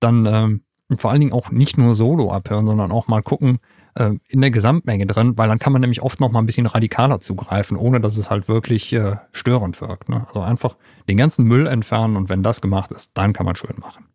dann 0.00 0.26
ähm, 0.26 0.60
und 0.90 1.00
vor 1.00 1.10
allen 1.10 1.20
Dingen 1.22 1.32
auch 1.32 1.50
nicht 1.50 1.78
nur 1.78 1.94
Solo 1.94 2.30
abhören, 2.30 2.66
sondern 2.66 2.92
auch 2.92 3.08
mal 3.08 3.22
gucken, 3.22 3.58
äh, 3.94 4.12
in 4.28 4.40
der 4.40 4.50
Gesamtmenge 4.50 5.06
drin, 5.06 5.36
weil 5.38 5.48
dann 5.48 5.58
kann 5.58 5.72
man 5.72 5.80
nämlich 5.80 6.02
oft 6.02 6.20
noch 6.20 6.30
mal 6.30 6.40
ein 6.40 6.46
bisschen 6.46 6.66
radikaler 6.66 7.20
zugreifen, 7.20 7.76
ohne 7.76 8.00
dass 8.00 8.16
es 8.16 8.30
halt 8.30 8.48
wirklich 8.48 8.92
äh, 8.92 9.16
störend 9.32 9.80
wirkt. 9.80 10.08
Ne? 10.08 10.26
Also 10.26 10.40
einfach 10.40 10.76
den 11.08 11.16
ganzen 11.16 11.46
Müll 11.46 11.66
entfernen 11.66 12.16
und 12.16 12.28
wenn 12.28 12.42
das 12.42 12.60
gemacht 12.60 12.90
ist, 12.90 13.16
dann 13.16 13.32
kann 13.32 13.46
man 13.46 13.56
schön 13.56 13.76
machen. 13.78 14.06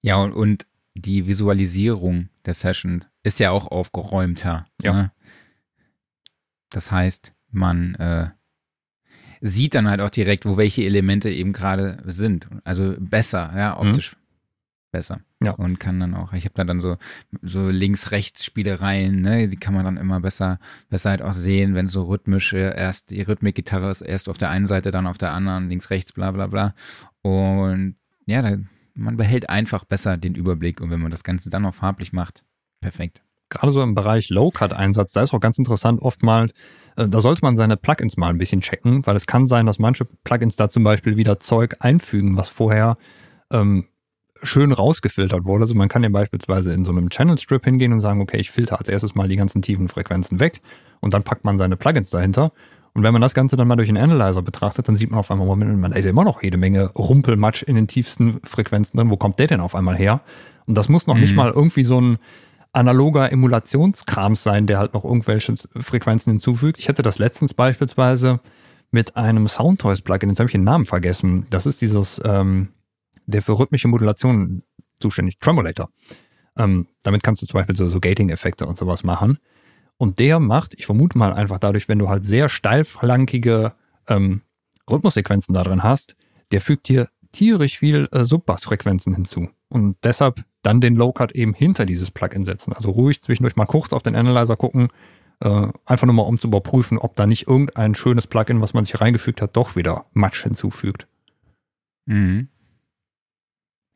Ja, 0.00 0.16
und, 0.16 0.32
und 0.32 0.66
die 0.94 1.26
Visualisierung 1.26 2.28
der 2.44 2.54
Session 2.54 3.04
ist 3.22 3.40
ja 3.40 3.50
auch 3.50 3.66
aufgeräumter. 3.66 4.66
Ja. 4.80 4.92
Ne? 4.92 5.12
Das 6.70 6.90
heißt, 6.90 7.32
man 7.50 7.94
äh, 7.94 8.28
sieht 9.40 9.74
dann 9.74 9.88
halt 9.88 10.00
auch 10.00 10.10
direkt, 10.10 10.44
wo 10.44 10.56
welche 10.56 10.82
Elemente 10.82 11.30
eben 11.30 11.52
gerade 11.52 12.02
sind. 12.06 12.48
Also 12.64 12.94
besser, 12.98 13.52
ja, 13.56 13.78
optisch 13.78 14.16
besser. 14.90 15.20
Ja. 15.42 15.52
Und 15.52 15.78
kann 15.78 16.00
dann 16.00 16.14
auch, 16.14 16.32
ich 16.32 16.44
habe 16.44 16.54
da 16.54 16.64
dann 16.64 16.80
so, 16.80 16.96
so 17.42 17.68
Links-Rechts-Spielereien, 17.68 19.20
ne, 19.20 19.48
die 19.48 19.56
kann 19.56 19.74
man 19.74 19.84
dann 19.84 19.96
immer 19.96 20.20
besser, 20.20 20.58
besser 20.88 21.10
halt 21.10 21.22
auch 21.22 21.32
sehen, 21.32 21.74
wenn 21.74 21.88
so 21.88 22.04
rhythmische, 22.04 22.74
erst 22.76 23.10
die 23.10 23.22
Rhythmikgitarre 23.22 23.90
ist 23.90 24.00
erst 24.00 24.28
auf 24.28 24.38
der 24.38 24.50
einen 24.50 24.66
Seite, 24.66 24.90
dann 24.90 25.06
auf 25.06 25.18
der 25.18 25.32
anderen, 25.32 25.68
links, 25.68 25.90
rechts, 25.90 26.12
bla 26.12 26.30
bla 26.30 26.46
bla. 26.46 26.74
Und 27.22 27.96
ja, 28.26 28.42
da, 28.42 28.56
man 28.94 29.16
behält 29.16 29.48
einfach 29.48 29.84
besser 29.84 30.16
den 30.16 30.34
Überblick 30.34 30.80
und 30.80 30.90
wenn 30.90 31.00
man 31.00 31.10
das 31.10 31.24
Ganze 31.24 31.50
dann 31.50 31.62
noch 31.62 31.74
farblich 31.74 32.12
macht, 32.12 32.42
perfekt. 32.80 33.22
Gerade 33.50 33.72
so 33.72 33.82
im 33.82 33.94
Bereich 33.94 34.28
Low-Cut-Einsatz, 34.28 35.12
da 35.12 35.22
ist 35.22 35.32
auch 35.32 35.40
ganz 35.40 35.58
interessant 35.58 36.02
oftmals, 36.02 36.52
äh, 36.96 37.08
da 37.08 37.20
sollte 37.20 37.40
man 37.42 37.56
seine 37.56 37.76
Plugins 37.76 38.16
mal 38.16 38.28
ein 38.28 38.38
bisschen 38.38 38.60
checken, 38.60 39.06
weil 39.06 39.16
es 39.16 39.26
kann 39.26 39.46
sein, 39.46 39.66
dass 39.66 39.78
manche 39.78 40.04
Plugins 40.24 40.56
da 40.56 40.68
zum 40.68 40.84
Beispiel 40.84 41.16
wieder 41.16 41.38
Zeug 41.40 41.76
einfügen, 41.80 42.36
was 42.36 42.48
vorher 42.50 42.98
ähm, 43.50 43.86
schön 44.42 44.72
rausgefiltert 44.72 45.44
wurde. 45.44 45.62
Also 45.64 45.74
man 45.74 45.88
kann 45.88 46.02
ja 46.02 46.08
beispielsweise 46.08 46.72
in 46.72 46.84
so 46.84 46.92
einem 46.92 47.10
Channel 47.10 47.38
Strip 47.38 47.64
hingehen 47.64 47.92
und 47.92 48.00
sagen, 48.00 48.20
okay, 48.20 48.38
ich 48.38 48.50
filter 48.50 48.78
als 48.78 48.88
erstes 48.88 49.14
mal 49.14 49.28
die 49.28 49.36
ganzen 49.36 49.62
tiefen 49.62 49.88
Frequenzen 49.88 50.40
weg 50.40 50.60
und 51.00 51.14
dann 51.14 51.22
packt 51.22 51.44
man 51.44 51.58
seine 51.58 51.76
Plugins 51.76 52.10
dahinter. 52.10 52.52
Und 52.94 53.02
wenn 53.04 53.12
man 53.12 53.22
das 53.22 53.34
Ganze 53.34 53.56
dann 53.56 53.68
mal 53.68 53.76
durch 53.76 53.88
den 53.88 53.98
Analyzer 53.98 54.42
betrachtet, 54.42 54.88
dann 54.88 54.96
sieht 54.96 55.10
man 55.10 55.20
auf 55.20 55.30
einmal, 55.30 55.46
Moment, 55.46 55.78
man 55.78 55.92
ist 55.92 56.04
ja 56.04 56.10
immer 56.10 56.24
noch 56.24 56.42
jede 56.42 56.56
Menge 56.56 56.90
Rumpelmatsch 56.94 57.62
in 57.62 57.76
den 57.76 57.86
tiefsten 57.86 58.40
Frequenzen 58.44 58.96
drin. 58.96 59.10
Wo 59.10 59.16
kommt 59.16 59.38
der 59.38 59.46
denn 59.46 59.60
auf 59.60 59.74
einmal 59.74 59.96
her? 59.96 60.20
Und 60.66 60.76
das 60.76 60.88
muss 60.88 61.06
noch 61.06 61.16
nicht 61.16 61.30
Mhm. 61.30 61.36
mal 61.36 61.50
irgendwie 61.50 61.84
so 61.84 62.00
ein 62.00 62.18
analoger 62.72 63.30
Emulationskrams 63.32 64.42
sein, 64.42 64.66
der 64.66 64.78
halt 64.78 64.94
noch 64.94 65.04
irgendwelche 65.04 65.54
Frequenzen 65.80 66.32
hinzufügt. 66.32 66.78
Ich 66.78 66.88
hatte 66.88 67.02
das 67.02 67.18
letztens 67.18 67.54
beispielsweise 67.54 68.40
mit 68.90 69.16
einem 69.16 69.48
Soundtoys-Plugin, 69.48 70.30
jetzt 70.30 70.38
habe 70.40 70.48
ich 70.48 70.52
den 70.52 70.64
Namen 70.64 70.84
vergessen. 70.86 71.46
Das 71.50 71.66
ist 71.66 71.80
dieses, 71.82 72.20
ähm, 72.24 72.68
der 73.28 73.42
für 73.42 73.58
rhythmische 73.58 73.88
Modulation 73.88 74.62
zuständig, 75.00 75.38
Tremolator. 75.38 75.90
Ähm, 76.56 76.88
damit 77.02 77.22
kannst 77.22 77.42
du 77.42 77.46
zum 77.46 77.58
Beispiel 77.58 77.76
so, 77.76 77.88
so 77.88 78.00
Gating-Effekte 78.00 78.66
und 78.66 78.76
sowas 78.76 79.04
machen. 79.04 79.38
Und 79.96 80.18
der 80.18 80.40
macht, 80.40 80.74
ich 80.74 80.86
vermute 80.86 81.18
mal 81.18 81.32
einfach 81.32 81.58
dadurch, 81.58 81.88
wenn 81.88 81.98
du 81.98 82.08
halt 82.08 82.24
sehr 82.24 82.48
steilflankige 82.48 83.72
ähm, 84.08 84.42
Rhythmussequenzen 84.90 85.54
da 85.54 85.62
drin 85.62 85.82
hast, 85.82 86.16
der 86.52 86.60
fügt 86.60 86.88
dir 86.88 87.08
tierisch 87.32 87.78
viel 87.78 88.08
äh, 88.12 88.24
Subbassfrequenzen 88.24 89.14
hinzu. 89.14 89.48
Und 89.68 89.96
deshalb 90.02 90.44
dann 90.62 90.80
den 90.80 90.96
Low-Cut 90.96 91.32
eben 91.32 91.54
hinter 91.54 91.84
dieses 91.86 92.10
Plugin 92.10 92.44
setzen. 92.44 92.72
Also 92.72 92.90
ruhig 92.90 93.22
zwischendurch 93.22 93.56
mal 93.56 93.66
kurz 93.66 93.92
auf 93.92 94.02
den 94.02 94.16
Analyzer 94.16 94.56
gucken, 94.56 94.88
äh, 95.40 95.68
einfach 95.84 96.06
nur 96.06 96.14
mal 96.14 96.22
um 96.22 96.38
zu 96.38 96.48
überprüfen, 96.48 96.98
ob 96.98 97.14
da 97.16 97.26
nicht 97.26 97.46
irgendein 97.46 97.94
schönes 97.94 98.26
Plugin, 98.26 98.60
was 98.60 98.74
man 98.74 98.84
sich 98.84 99.00
reingefügt 99.00 99.42
hat, 99.42 99.56
doch 99.56 99.76
wieder 99.76 100.06
Matsch 100.12 100.42
hinzufügt. 100.42 101.06
Mhm. 102.06 102.48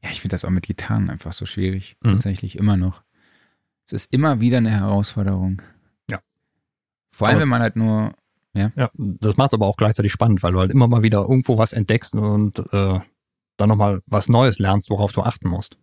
Ja, 0.05 0.11
ich 0.11 0.21
finde 0.21 0.35
das 0.35 0.45
auch 0.45 0.51
mit 0.51 0.67
Gitarren 0.67 1.11
einfach 1.11 1.33
so 1.33 1.47
schwierig. 1.47 1.97
Mhm. 2.03 2.11
Tatsächlich 2.11 2.57
immer 2.57 2.77
noch. 2.77 3.03
Es 3.87 3.93
ist 3.93 4.13
immer 4.13 4.41
wieder 4.41 4.59
eine 4.59 4.71
Herausforderung. 4.71 5.63
Ja. 6.11 6.21
Vor 7.13 7.27
allem, 7.29 7.35
Aber- 7.37 7.43
wenn 7.43 7.49
man 7.49 7.63
halt 7.63 7.77
nur 7.77 8.15
Ja. 8.55 8.71
Ja, 8.77 8.91
das 8.97 9.37
macht 9.39 9.55
aber 9.55 9.67
auch 9.67 9.77
gleichzeitig 9.79 10.13
spannend, 10.13 10.43
weil 10.43 10.53
du 10.53 10.59
halt 10.61 10.71
immer 10.73 10.87
mal 10.87 11.03
wieder 11.03 11.23
irgendwo 11.23 11.57
was 11.57 11.73
entdeckst 11.73 12.15
und 12.15 12.59
äh, 12.73 13.01
dann 13.57 13.69
nochmal 13.69 14.03
was 14.07 14.29
Neues 14.29 14.59
lernst, 14.59 14.91
worauf 14.91 15.13
du 15.13 15.23
achten 15.23 15.49
musst. 15.49 15.79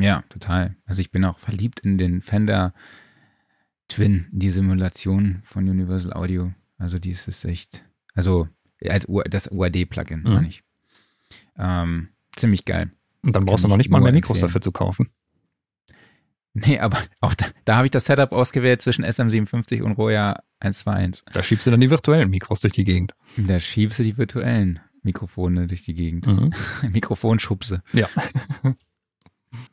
Ja, 0.00 0.22
total. 0.28 0.76
Also 0.86 1.00
ich 1.00 1.10
bin 1.10 1.24
auch 1.24 1.38
verliebt 1.38 1.80
in 1.80 1.98
den 1.98 2.22
Fender 2.22 2.72
Twin, 3.88 4.26
die 4.32 4.50
Simulation 4.50 5.42
von 5.44 5.68
Universal 5.68 6.12
Audio. 6.12 6.52
Also 6.78 6.98
die 6.98 7.10
ist 7.10 7.28
es 7.28 7.44
echt, 7.44 7.84
also 8.14 8.48
als 8.88 9.08
U 9.08 9.20
das 9.22 9.50
UAD-Plugin, 9.50 10.22
Mhm. 10.22 10.32
meine 10.32 10.48
ich. 10.48 10.62
Ähm, 11.58 12.08
ziemlich 12.40 12.64
geil. 12.64 12.90
Und 13.22 13.34
dann 13.36 13.44
brauchst 13.44 13.64
du 13.64 13.68
noch 13.68 13.76
ich 13.76 13.78
nicht 13.78 13.90
mal 13.90 14.00
mehr 14.00 14.12
Mikros 14.12 14.38
empfehlen. 14.38 14.48
dafür 14.48 14.60
zu 14.60 14.72
kaufen. 14.72 15.10
Nee, 16.54 16.78
aber 16.78 16.98
auch 17.20 17.34
da, 17.34 17.46
da 17.64 17.76
habe 17.76 17.86
ich 17.86 17.90
das 17.90 18.06
Setup 18.06 18.32
ausgewählt 18.32 18.80
zwischen 18.80 19.04
SM57 19.04 19.82
und 19.82 19.92
Roya 19.92 20.42
121. 20.60 21.24
Da 21.32 21.42
schiebst 21.42 21.66
du 21.66 21.70
dann 21.70 21.80
die 21.80 21.90
virtuellen 21.90 22.30
Mikros 22.30 22.60
durch 22.60 22.74
die 22.74 22.84
Gegend. 22.84 23.14
Da 23.36 23.60
schiebst 23.60 23.98
du 23.98 24.02
die 24.02 24.16
virtuellen 24.16 24.80
Mikrofone 25.02 25.66
durch 25.66 25.82
die 25.82 25.94
Gegend. 25.94 26.26
Mhm. 26.26 26.52
Mikrofonschubse. 26.90 27.82
Ja. 27.92 28.08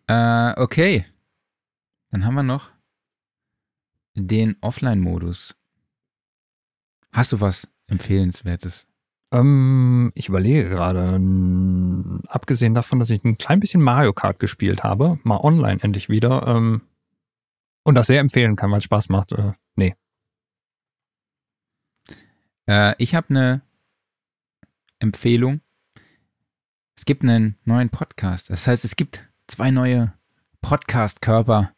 Äh, 0.08 0.60
okay. 0.60 1.06
Dann 2.10 2.26
haben 2.26 2.34
wir 2.34 2.42
noch 2.42 2.72
den 4.16 4.56
Offline-Modus. 4.62 5.56
Hast 7.12 7.32
du 7.32 7.42
was 7.42 7.70
Empfehlenswertes? 7.86 8.88
Ähm, 9.32 10.12
ich 10.16 10.30
überlege 10.30 10.70
gerade, 10.70 11.20
abgesehen 12.30 12.74
davon, 12.74 13.00
dass 13.00 13.10
ich 13.10 13.24
ein 13.24 13.38
klein 13.38 13.60
bisschen 13.60 13.82
Mario 13.82 14.14
Kart 14.14 14.40
gespielt 14.40 14.84
habe, 14.84 15.20
mal 15.24 15.40
online 15.42 15.82
endlich 15.82 16.08
wieder, 16.10 16.48
ähm, 16.48 16.82
und 17.84 17.96
das 17.96 18.08
sehr 18.08 18.20
empfehlen 18.20 18.56
kann, 18.56 18.72
weil 18.72 18.80
es 18.80 18.84
Spaß 18.86 19.10
macht. 19.10 19.32
Äh, 19.34 19.54
nee. 19.76 19.96
Äh, 22.68 22.96
ich 22.98 23.16
habe 23.16 23.30
eine 23.30 23.62
Empfehlung. 25.00 25.62
Es 26.96 27.06
gibt 27.06 27.24
einen 27.24 27.58
neuen 27.64 27.90
Podcast. 27.90 28.50
Das 28.50 28.68
heißt, 28.68 28.84
es 28.84 28.96
gibt 28.96 29.22
zwei 29.48 29.72
neue 29.72 30.14
Podcast-Körper 30.62 31.72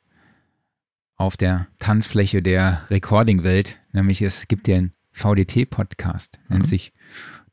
auf 1.16 1.36
der 1.38 1.68
Tanzfläche 1.80 2.42
der 2.42 2.90
Recording-Welt. 2.90 3.78
Nämlich 3.92 4.22
es 4.22 4.48
gibt 4.48 4.68
den 4.68 4.94
VDT-Podcast, 5.12 6.40
nennt 6.48 6.64
Mhm. 6.64 6.68
sich 6.68 6.94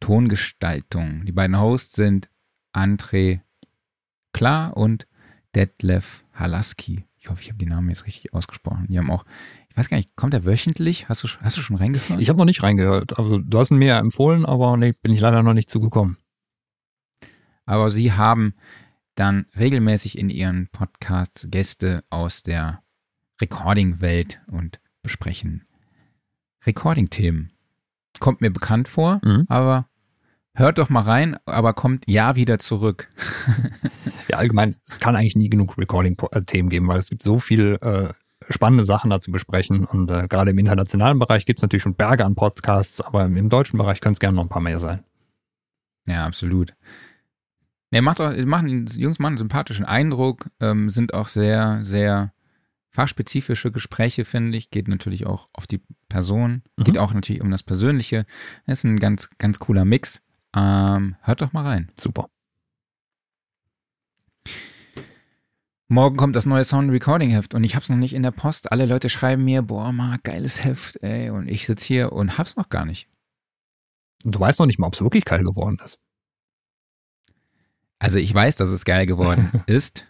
Tongestaltung. 0.01 1.25
Die 1.25 1.33
beiden 1.33 1.59
Hosts 1.59 1.95
sind 1.95 2.31
André 2.75 3.41
Klar 4.33 4.77
und 4.77 5.07
Detlef 5.55 6.25
Halaski. 6.35 7.07
Ich 7.17 7.31
hoffe, 7.31 7.43
ich 7.43 7.49
habe 7.49 7.59
die 7.59 7.67
Namen 7.67 7.89
jetzt 7.89 8.07
richtig 8.07 8.35
ausgesprochen. 8.35 8.87
Die 8.89 8.99
haben 8.99 9.11
auch, 9.11 9.25
ich 9.69 9.77
weiß 9.77 9.89
gar 9.89 9.97
nicht, 9.97 10.15
kommt 10.15 10.35
er 10.35 10.45
wöchentlich? 10.45 11.09
Hast 11.09 11.25
du, 11.25 11.29
hast 11.41 11.57
du 11.57 11.61
schon 11.61 11.77
reingehört? 11.77 12.21
Ich 12.21 12.29
habe 12.29 12.39
noch 12.39 12.45
nicht 12.45 12.63
reingehört. 12.63 13.19
Also 13.19 13.39
du 13.39 13.59
hast 13.59 13.71
ihn 13.71 13.79
mir 13.79 13.89
ja 13.89 13.99
empfohlen, 13.99 14.45
aber 14.45 14.77
nee, 14.77 14.93
bin 15.03 15.13
ich 15.13 15.21
leider 15.21 15.43
noch 15.43 15.55
nicht 15.55 15.71
zugekommen. 15.71 16.19
Aber 17.65 17.91
sie 17.91 18.13
haben 18.13 18.55
dann 19.17 19.47
regelmäßig 19.59 20.19
in 20.19 20.31
ihren 20.31 20.69
Podcasts 20.69 21.49
Gäste 21.51 22.05
aus 22.11 22.43
der 22.43 22.83
Recording-Welt 23.41 24.41
und 24.47 24.81
besprechen 25.03 25.67
Recording-Themen. 26.67 27.53
Kommt 28.21 28.41
mir 28.41 28.51
bekannt 28.51 28.89
vor, 28.89 29.21
Mhm. 29.25 29.47
aber 29.49 29.87
hört 30.55 30.79
doch 30.79 30.89
mal 30.89 31.03
rein, 31.03 31.37
aber 31.47 31.75
kommt 31.75 32.05
ja 32.07 32.37
wieder 32.37 32.59
zurück. 32.59 33.09
Ja, 34.29 34.39
allgemein, 34.39 34.71
es 34.71 34.99
kann 34.99 35.15
eigentlich 35.15 35.37
nie 35.37 35.49
genug 35.49 35.79
Recording-Themen 35.79 36.69
geben, 36.69 36.89
weil 36.89 36.99
es 36.99 37.09
gibt 37.11 37.23
so 37.23 37.39
viel 37.39 37.79
äh, 37.81 38.09
spannende 38.51 38.85
Sachen 38.85 39.09
da 39.09 39.21
zu 39.21 39.31
besprechen. 39.31 39.85
Und 39.85 40.11
äh, 40.11 40.27
gerade 40.27 40.51
im 40.51 40.59
internationalen 40.59 41.21
Bereich 41.21 41.47
gibt 41.47 41.61
es 41.61 41.63
natürlich 41.63 41.83
schon 41.85 41.95
Berge 41.95 42.25
an 42.25 42.35
Podcasts, 42.35 43.01
aber 43.01 43.25
im, 43.25 43.37
im 43.37 43.49
deutschen 43.49 43.79
Bereich 43.79 44.01
können 44.01 44.15
es 44.15 44.19
gerne 44.19 44.35
noch 44.35 44.43
ein 44.43 44.49
paar 44.49 44.63
mehr 44.63 44.81
sein. 44.81 45.05
Ja, 46.09 46.27
absolut. 46.27 46.75
Er 47.93 48.03
macht 48.03 48.21
auch, 48.21 48.35
machen, 48.47 48.87
die 48.87 49.01
Jungs 49.01 49.21
machen 49.21 49.33
einen 49.33 49.39
sympathischen 49.39 49.85
Eindruck, 49.85 50.47
ähm, 50.59 50.89
sind 50.89 51.15
auch 51.15 51.29
sehr, 51.29 51.85
sehr 51.85 52.33
fachspezifische 52.97 53.71
Gespräche, 53.71 54.25
finde 54.25 54.59
ich. 54.59 54.71
Geht 54.71 54.89
natürlich 54.89 55.27
auch 55.27 55.49
auf 55.53 55.67
die 55.69 55.81
Person, 56.09 56.63
Mhm. 56.77 56.85
geht 56.85 56.99
auch 56.99 57.13
natürlich 57.13 57.43
um 57.43 57.51
das 57.51 57.63
Persönliche. 57.63 58.27
ist 58.67 58.85
ein 58.85 58.99
ganz, 58.99 59.29
ganz 59.39 59.59
cooler 59.61 59.85
Mix. 59.85 60.23
Ähm, 60.57 61.17
hört 61.21 61.43
doch 61.43 61.53
mal 61.53 61.65
rein. 61.65 61.93
Super. 61.99 62.29
Morgen 65.89 66.17
kommt 66.17 66.35
das 66.35 66.47
neue 66.47 66.65
Sound 66.65 66.91
Recording 66.91 67.31
Heft 67.31 67.55
und 67.55 67.63
ich 67.63 67.77
hab's 67.77 67.89
noch 67.89 67.97
nicht 67.97 68.13
in 68.15 68.23
der 68.25 68.33
Post. 68.33 68.73
Alle 68.73 68.87
Leute 68.87 69.09
schreiben 69.09 69.45
mir, 69.45 69.63
boah, 69.63 69.93
Marc, 69.93 70.25
geiles 70.25 70.65
Heft, 70.65 70.97
ey. 71.03 71.31
Und 71.31 71.47
ich 71.49 71.67
sitze 71.67 71.87
hier 71.87 72.13
und 72.13 72.39
hab's 72.39 72.57
noch 72.57 72.69
gar 72.71 72.85
nicht. 72.85 73.09
Und 74.25 74.35
du 74.35 74.41
weißt 74.41 74.59
noch 74.59 74.67
nicht 74.67 74.79
mal, 74.81 74.89
ob 74.89 74.95
es 74.95 75.03
wirklich 75.03 75.25
geil 75.25 75.45
geworden 75.45 75.79
ist. 75.85 75.99
Also 78.01 78.19
ich 78.19 78.35
weiß, 78.35 78.57
dass 78.57 78.69
es 78.71 78.85
geil 78.85 79.07
geworden 79.07 79.53
ist, 79.69 80.07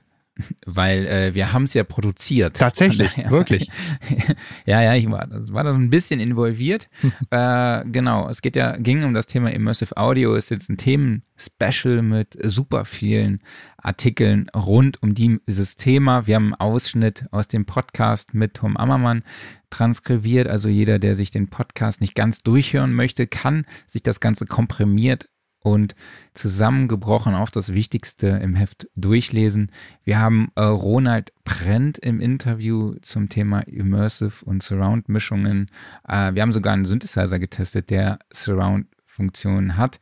weil 0.66 1.06
äh, 1.06 1.34
wir 1.34 1.52
haben 1.52 1.64
es 1.64 1.74
ja 1.74 1.84
produziert. 1.84 2.56
Tatsächlich, 2.56 3.12
daher- 3.16 3.30
wirklich. 3.30 3.70
ja, 4.66 4.82
ja, 4.82 4.94
ich 4.94 5.10
war, 5.10 5.28
war 5.30 5.64
da 5.64 5.72
so 5.72 5.78
ein 5.78 5.90
bisschen 5.90 6.20
involviert. 6.20 6.88
äh, 7.30 7.84
genau, 7.86 8.28
es 8.28 8.42
geht 8.42 8.56
ja, 8.56 8.76
ging 8.76 9.04
um 9.04 9.14
das 9.14 9.26
Thema 9.26 9.52
Immersive 9.52 9.96
Audio, 9.96 10.34
ist 10.34 10.50
jetzt 10.50 10.68
ein 10.68 10.76
Themen-Special 10.76 12.02
mit 12.02 12.36
super 12.42 12.84
vielen 12.84 13.40
Artikeln 13.78 14.48
rund 14.54 15.02
um 15.02 15.14
dieses 15.14 15.76
Thema. 15.76 16.26
Wir 16.26 16.34
haben 16.36 16.54
einen 16.54 16.60
Ausschnitt 16.60 17.26
aus 17.30 17.48
dem 17.48 17.66
Podcast 17.66 18.34
mit 18.34 18.54
Tom 18.54 18.76
Ammermann 18.76 19.22
transkribiert. 19.70 20.48
Also 20.48 20.68
jeder, 20.68 20.98
der 20.98 21.14
sich 21.14 21.30
den 21.30 21.48
Podcast 21.48 22.00
nicht 22.00 22.14
ganz 22.14 22.42
durchhören 22.42 22.92
möchte, 22.92 23.26
kann 23.26 23.64
sich 23.86 24.02
das 24.02 24.20
Ganze 24.20 24.46
komprimiert 24.46 25.28
und 25.66 25.96
zusammengebrochen 26.32 27.34
auf 27.34 27.50
das 27.50 27.74
Wichtigste 27.74 28.28
im 28.28 28.54
Heft 28.54 28.88
durchlesen. 28.94 29.72
Wir 30.04 30.20
haben 30.20 30.52
äh, 30.54 30.62
Ronald 30.62 31.32
Brent 31.42 31.98
im 31.98 32.20
Interview 32.20 32.94
zum 33.02 33.28
Thema 33.28 33.66
Immersive 33.66 34.44
und 34.44 34.62
Surround-Mischungen. 34.62 35.68
Äh, 36.06 36.34
wir 36.34 36.42
haben 36.42 36.52
sogar 36.52 36.72
einen 36.72 36.84
Synthesizer 36.84 37.40
getestet, 37.40 37.90
der 37.90 38.20
Surround-Funktionen 38.32 39.76
hat. 39.76 39.98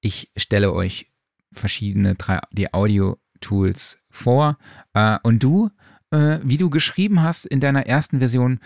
Ich 0.00 0.30
stelle 0.36 0.72
euch 0.72 1.10
verschiedene 1.50 2.14
3D-Audio-Tools 2.14 3.98
vor. 4.10 4.58
Äh, 4.94 5.18
und 5.24 5.42
du, 5.42 5.70
äh, 6.12 6.38
wie 6.44 6.56
du 6.56 6.70
geschrieben 6.70 7.20
hast 7.20 7.46
in 7.46 7.58
deiner 7.58 7.84
ersten 7.84 8.20
Version, 8.20 8.60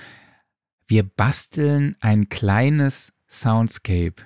wir 0.88 1.04
basteln 1.04 1.96
ein 2.00 2.28
kleines 2.28 3.14
Soundscape. 3.30 4.16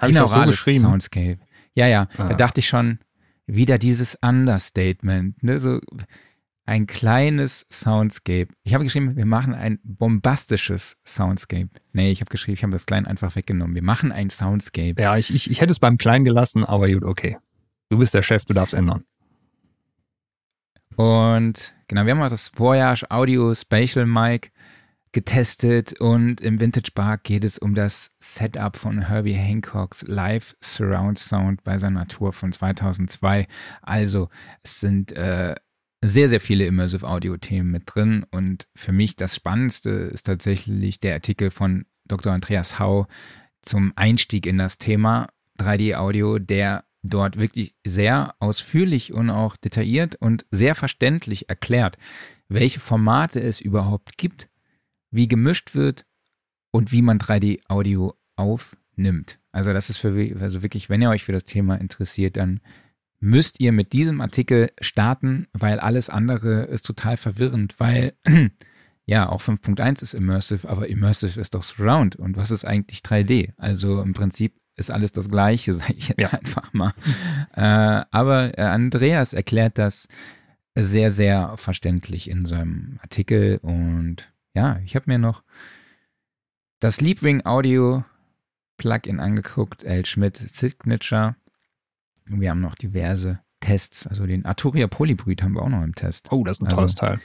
Hab 0.00 0.08
ich 0.08 0.14
das 0.14 0.30
so 0.30 0.44
geschrieben? 0.44 0.80
Soundscape. 0.80 1.38
Ja, 1.78 1.86
ja, 1.86 2.08
Ah. 2.18 2.28
da 2.28 2.34
dachte 2.34 2.60
ich 2.60 2.66
schon, 2.68 2.98
wieder 3.46 3.78
dieses 3.78 4.16
Understatement, 4.20 5.42
ne, 5.42 5.58
so 5.58 5.80
ein 6.66 6.86
kleines 6.86 7.66
Soundscape. 7.70 8.48
Ich 8.64 8.74
habe 8.74 8.84
geschrieben, 8.84 9.16
wir 9.16 9.24
machen 9.24 9.54
ein 9.54 9.78
bombastisches 9.84 10.96
Soundscape. 11.06 11.70
Nee, 11.92 12.10
ich 12.10 12.20
habe 12.20 12.28
geschrieben, 12.30 12.54
ich 12.54 12.62
habe 12.62 12.72
das 12.72 12.84
klein 12.84 13.06
einfach 13.06 13.36
weggenommen. 13.36 13.74
Wir 13.74 13.82
machen 13.82 14.12
ein 14.12 14.28
Soundscape. 14.28 15.00
Ja, 15.00 15.16
ich, 15.16 15.32
ich, 15.32 15.50
ich 15.50 15.60
hätte 15.62 15.70
es 15.70 15.78
beim 15.78 15.96
Kleinen 15.96 16.24
gelassen, 16.26 16.64
aber 16.64 16.90
gut, 16.90 17.04
okay. 17.04 17.38
Du 17.88 17.96
bist 17.98 18.12
der 18.12 18.22
Chef, 18.22 18.44
du 18.44 18.52
darfst 18.52 18.74
ändern. 18.74 19.04
Und 20.96 21.74
genau, 21.86 22.04
wir 22.04 22.12
haben 22.12 22.22
auch 22.22 22.28
das 22.28 22.50
Voyage 22.56 23.06
Audio 23.10 23.54
Spatial 23.54 24.04
Mic 24.04 24.50
getestet 25.12 26.00
und 26.00 26.40
im 26.40 26.60
Vintage 26.60 26.90
Park 26.94 27.24
geht 27.24 27.44
es 27.44 27.58
um 27.58 27.74
das 27.74 28.14
Setup 28.18 28.76
von 28.76 29.06
Herbie 29.06 29.36
Hancocks 29.36 30.02
Live 30.02 30.56
Surround 30.60 31.18
Sound 31.18 31.64
bei 31.64 31.78
seiner 31.78 32.06
Tour 32.08 32.32
von 32.32 32.52
2002. 32.52 33.46
Also 33.82 34.28
es 34.62 34.80
sind 34.80 35.12
äh, 35.12 35.54
sehr, 36.02 36.28
sehr 36.28 36.40
viele 36.40 36.66
Immersive 36.66 37.06
Audio 37.06 37.36
Themen 37.36 37.70
mit 37.70 37.84
drin 37.86 38.24
und 38.30 38.68
für 38.74 38.92
mich 38.92 39.16
das 39.16 39.34
Spannendste 39.34 39.90
ist 39.90 40.24
tatsächlich 40.24 41.00
der 41.00 41.14
Artikel 41.14 41.50
von 41.50 41.86
Dr. 42.06 42.32
Andreas 42.32 42.78
Hau 42.78 43.06
zum 43.62 43.92
Einstieg 43.96 44.46
in 44.46 44.58
das 44.58 44.78
Thema 44.78 45.28
3D 45.58 45.96
Audio, 45.96 46.38
der 46.38 46.84
dort 47.02 47.38
wirklich 47.38 47.74
sehr 47.84 48.34
ausführlich 48.38 49.12
und 49.12 49.30
auch 49.30 49.56
detailliert 49.56 50.16
und 50.16 50.46
sehr 50.50 50.74
verständlich 50.74 51.48
erklärt, 51.48 51.98
welche 52.48 52.80
Formate 52.80 53.40
es 53.40 53.60
überhaupt 53.60 54.18
gibt, 54.18 54.48
wie 55.10 55.28
gemischt 55.28 55.74
wird 55.74 56.04
und 56.70 56.92
wie 56.92 57.02
man 57.02 57.18
3D-Audio 57.18 58.14
aufnimmt. 58.36 59.38
Also 59.52 59.72
das 59.72 59.90
ist 59.90 59.98
für 59.98 60.36
also 60.40 60.62
wirklich, 60.62 60.88
wenn 60.90 61.02
ihr 61.02 61.10
euch 61.10 61.24
für 61.24 61.32
das 61.32 61.44
Thema 61.44 61.76
interessiert, 61.76 62.36
dann 62.36 62.60
müsst 63.20 63.60
ihr 63.60 63.72
mit 63.72 63.92
diesem 63.92 64.20
Artikel 64.20 64.70
starten, 64.80 65.48
weil 65.52 65.80
alles 65.80 66.08
andere 66.08 66.64
ist 66.64 66.86
total 66.86 67.16
verwirrend, 67.16 67.74
weil 67.78 68.14
ja, 69.06 69.28
auch 69.28 69.42
5.1 69.42 70.02
ist 70.02 70.14
Immersive, 70.14 70.68
aber 70.68 70.88
Immersive 70.88 71.40
ist 71.40 71.54
doch 71.54 71.62
Surround 71.64 72.16
und 72.16 72.36
was 72.36 72.50
ist 72.50 72.64
eigentlich 72.64 73.00
3D? 73.00 73.52
Also 73.56 74.02
im 74.02 74.12
Prinzip 74.12 74.54
ist 74.76 74.90
alles 74.90 75.12
das 75.12 75.28
Gleiche, 75.28 75.72
sage 75.74 75.94
ich 75.96 76.08
jetzt 76.08 76.20
Ja. 76.20 76.30
einfach 76.30 76.72
mal. 76.72 76.92
Äh, 77.54 78.04
aber 78.10 78.56
äh, 78.56 78.62
Andreas 78.62 79.32
erklärt 79.32 79.78
das 79.78 80.06
sehr, 80.76 81.10
sehr 81.10 81.56
verständlich 81.56 82.30
in 82.30 82.46
seinem 82.46 82.98
Artikel 83.02 83.58
und 83.62 84.30
ja, 84.54 84.78
ich 84.84 84.94
habe 84.96 85.04
mir 85.08 85.18
noch 85.18 85.42
das 86.80 86.96
Sleepwing 86.96 87.44
Audio 87.44 88.04
Plugin 88.76 89.20
angeguckt, 89.20 89.82
L. 89.84 90.06
Schmidt 90.06 90.36
Signature. 90.36 91.34
Wir 92.26 92.50
haben 92.50 92.60
noch 92.60 92.74
diverse 92.76 93.40
Tests, 93.60 94.06
also 94.06 94.26
den 94.26 94.44
Arturia 94.44 94.86
Polybrid 94.86 95.42
haben 95.42 95.54
wir 95.54 95.62
auch 95.62 95.68
noch 95.68 95.82
im 95.82 95.94
Test. 95.94 96.28
Oh, 96.30 96.44
das 96.44 96.58
ist 96.58 96.62
ein 96.62 96.66
Also- 96.66 96.76
tolles 96.76 96.94
Teil. 96.94 97.20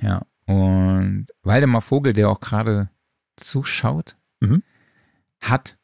Ja, 0.00 0.24
und 0.46 1.26
Waldemar 1.42 1.82
Vogel, 1.82 2.12
der 2.14 2.30
auch 2.30 2.40
gerade 2.40 2.88
zuschaut, 3.36 4.16
Mhm. 4.40 4.62
hat 5.40 5.76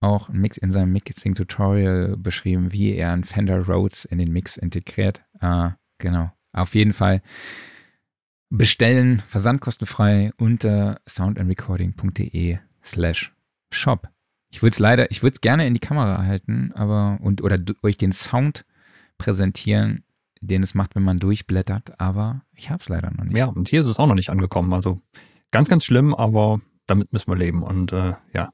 auch 0.00 0.28
einen 0.28 0.40
Mix 0.40 0.58
in 0.58 0.72
seinem 0.72 0.92
Mixing-Tutorial 0.92 2.16
beschrieben, 2.18 2.72
wie 2.72 2.92
er 2.94 3.12
einen 3.12 3.24
Fender 3.24 3.66
Rhodes 3.66 4.04
in 4.04 4.18
den 4.18 4.32
Mix 4.32 4.56
integriert. 4.56 5.24
Äh, 5.40 5.70
genau. 5.98 6.30
Auf 6.52 6.74
jeden 6.74 6.92
Fall 6.92 7.22
bestellen, 8.56 9.22
versandkostenfrei 9.26 10.32
unter 10.36 11.00
soundandrecording.de 11.08 12.58
slash 12.84 13.32
shop. 13.70 14.08
Ich 14.50 14.62
würde 14.62 14.74
es 14.74 14.78
leider, 14.78 15.10
ich 15.10 15.22
würde 15.22 15.34
es 15.34 15.40
gerne 15.40 15.66
in 15.66 15.74
die 15.74 15.80
Kamera 15.80 16.24
halten, 16.24 16.72
aber 16.74 17.18
und 17.20 17.42
oder 17.42 17.58
euch 17.82 17.96
den 17.96 18.12
Sound 18.12 18.64
präsentieren, 19.18 20.04
den 20.40 20.62
es 20.62 20.74
macht, 20.74 20.94
wenn 20.94 21.02
man 21.02 21.18
durchblättert, 21.18 22.00
aber 22.00 22.42
ich 22.52 22.70
habe 22.70 22.80
es 22.80 22.88
leider 22.88 23.10
noch 23.10 23.24
nicht. 23.24 23.36
Ja, 23.36 23.46
und 23.46 23.68
hier 23.68 23.80
ist 23.80 23.86
es 23.86 23.98
auch 23.98 24.06
noch 24.06 24.14
nicht 24.14 24.30
angekommen. 24.30 24.72
Also 24.72 25.00
ganz, 25.50 25.68
ganz 25.68 25.84
schlimm, 25.84 26.14
aber 26.14 26.60
damit 26.86 27.12
müssen 27.12 27.30
wir 27.30 27.36
leben. 27.36 27.62
Und 27.62 27.92
äh, 27.92 28.14
ja, 28.32 28.52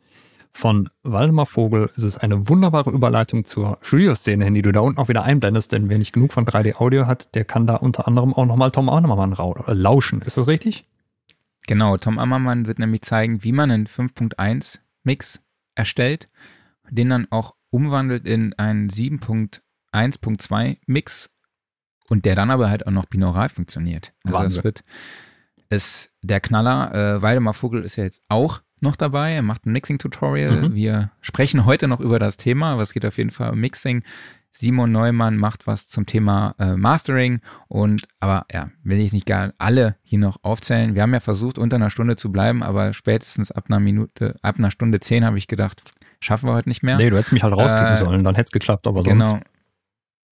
von 0.52 0.90
Waldemar 1.02 1.46
Vogel 1.46 1.90
ist 1.96 2.02
es 2.02 2.18
eine 2.18 2.48
wunderbare 2.48 2.90
Überleitung 2.90 3.44
zur 3.44 3.78
Studioszene 3.82 4.44
hin, 4.44 4.54
die 4.54 4.62
du 4.62 4.72
da 4.72 4.80
unten 4.80 4.98
auch 4.98 5.08
wieder 5.08 5.22
einblendest, 5.24 5.72
denn 5.72 5.88
wer 5.88 5.98
nicht 5.98 6.12
genug 6.12 6.32
von 6.32 6.44
3D 6.44 6.76
Audio 6.76 7.06
hat, 7.06 7.34
der 7.34 7.44
kann 7.44 7.66
da 7.66 7.76
unter 7.76 8.06
anderem 8.08 8.34
auch 8.34 8.46
nochmal 8.46 8.70
Tom 8.70 8.88
rau- 8.88 9.64
äh, 9.66 9.72
lauschen. 9.72 10.22
Ist 10.22 10.36
das 10.36 10.46
richtig? 10.46 10.86
Genau, 11.66 11.96
Tom 11.98 12.18
Ammermann 12.18 12.66
wird 12.66 12.78
nämlich 12.78 13.02
zeigen, 13.02 13.44
wie 13.44 13.52
man 13.52 13.70
einen 13.70 13.86
5.1 13.86 14.80
Mix 15.04 15.40
erstellt, 15.74 16.28
den 16.90 17.10
dann 17.10 17.28
auch 17.30 17.54
umwandelt 17.70 18.26
in 18.26 18.52
einen 18.54 18.90
7.1.2 19.92 20.78
Mix 20.86 21.30
und 22.08 22.24
der 22.24 22.34
dann 22.34 22.50
aber 22.50 22.68
halt 22.70 22.86
auch 22.86 22.92
noch 22.92 23.06
binaural 23.06 23.48
funktioniert. 23.48 24.12
Also 24.24 24.38
Wahnsinn. 24.38 24.58
es 24.58 24.64
wird 24.64 24.84
es 25.68 26.12
der 26.22 26.40
Knaller, 26.40 26.92
äh, 26.94 27.22
Waldemar 27.22 27.54
Vogel 27.54 27.84
ist 27.84 27.94
ja 27.96 28.04
jetzt 28.04 28.22
auch 28.28 28.60
noch 28.82 28.96
dabei, 28.96 29.32
er 29.32 29.42
macht 29.42 29.66
ein 29.66 29.72
Mixing-Tutorial. 29.72 30.68
Mhm. 30.70 30.74
Wir 30.74 31.10
sprechen 31.20 31.66
heute 31.66 31.88
noch 31.88 32.00
über 32.00 32.18
das 32.18 32.36
Thema, 32.36 32.72
aber 32.72 32.82
es 32.82 32.92
geht 32.92 33.04
auf 33.06 33.18
jeden 33.18 33.30
Fall 33.30 33.50
um 33.50 33.58
Mixing. 33.60 34.02
Simon 34.52 34.90
Neumann 34.90 35.36
macht 35.36 35.66
was 35.66 35.88
zum 35.88 36.06
Thema 36.06 36.54
äh, 36.58 36.76
Mastering 36.76 37.40
und 37.68 38.08
aber 38.18 38.46
ja, 38.52 38.70
will 38.82 38.98
ich 38.98 39.12
nicht 39.12 39.26
gar 39.26 39.52
alle 39.58 39.96
hier 40.02 40.18
noch 40.18 40.38
aufzählen. 40.42 40.94
Wir 40.94 41.02
haben 41.02 41.14
ja 41.14 41.20
versucht, 41.20 41.56
unter 41.56 41.76
einer 41.76 41.90
Stunde 41.90 42.16
zu 42.16 42.32
bleiben, 42.32 42.62
aber 42.62 42.92
spätestens 42.92 43.52
ab 43.52 43.66
einer 43.68 43.78
Minute, 43.78 44.36
ab 44.42 44.58
einer 44.58 44.72
Stunde 44.72 44.98
zehn 44.98 45.24
habe 45.24 45.38
ich 45.38 45.46
gedacht, 45.46 45.82
schaffen 46.20 46.48
wir 46.48 46.54
heute 46.54 46.68
nicht 46.68 46.82
mehr. 46.82 46.96
Nee, 46.96 47.10
du 47.10 47.16
hättest 47.16 47.32
mich 47.32 47.44
halt 47.44 47.54
rauskicken 47.54 47.92
Äh, 47.92 47.96
sollen, 47.96 48.24
dann 48.24 48.34
hätte 48.34 48.48
es 48.48 48.52
geklappt, 48.52 48.86
aber 48.86 49.02
sonst. 49.02 49.24
Genau. 49.24 49.40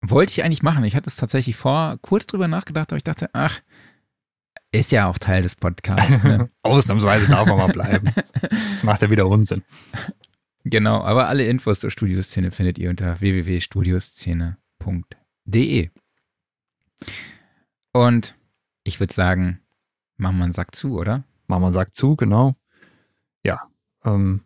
Wollte 0.00 0.30
ich 0.30 0.44
eigentlich 0.44 0.62
machen. 0.62 0.84
Ich 0.84 0.94
hatte 0.94 1.08
es 1.08 1.16
tatsächlich 1.16 1.56
vor, 1.56 1.96
kurz 2.02 2.26
drüber 2.26 2.46
nachgedacht, 2.46 2.90
aber 2.90 2.96
ich 2.96 3.04
dachte, 3.04 3.30
ach, 3.32 3.60
ist 4.72 4.90
ja 4.92 5.08
auch 5.08 5.18
Teil 5.18 5.42
des 5.42 5.56
Podcasts. 5.56 6.24
Ne? 6.24 6.50
Ausnahmsweise 6.62 7.28
darf 7.28 7.46
man 7.48 7.58
mal 7.58 7.72
bleiben. 7.72 8.12
Das 8.72 8.82
macht 8.84 9.02
ja 9.02 9.10
wieder 9.10 9.26
Unsinn. 9.26 9.64
genau, 10.62 11.02
aber 11.02 11.26
alle 11.26 11.48
Infos 11.48 11.80
zur 11.80 11.90
Studioszene 11.90 12.52
findet 12.52 12.78
ihr 12.78 12.90
unter 12.90 13.20
www.studioszene.de. 13.20 15.90
Und 17.92 18.36
ich 18.84 19.00
würde 19.00 19.12
sagen, 19.12 19.60
machen 20.16 20.38
wir 20.38 20.44
einen 20.44 20.52
Sack 20.52 20.76
zu, 20.76 20.96
oder? 20.96 21.24
Mama 21.48 21.72
sagt 21.72 21.96
zu, 21.96 22.14
genau. 22.14 22.54
Ja. 23.42 23.60
Ähm, 24.04 24.44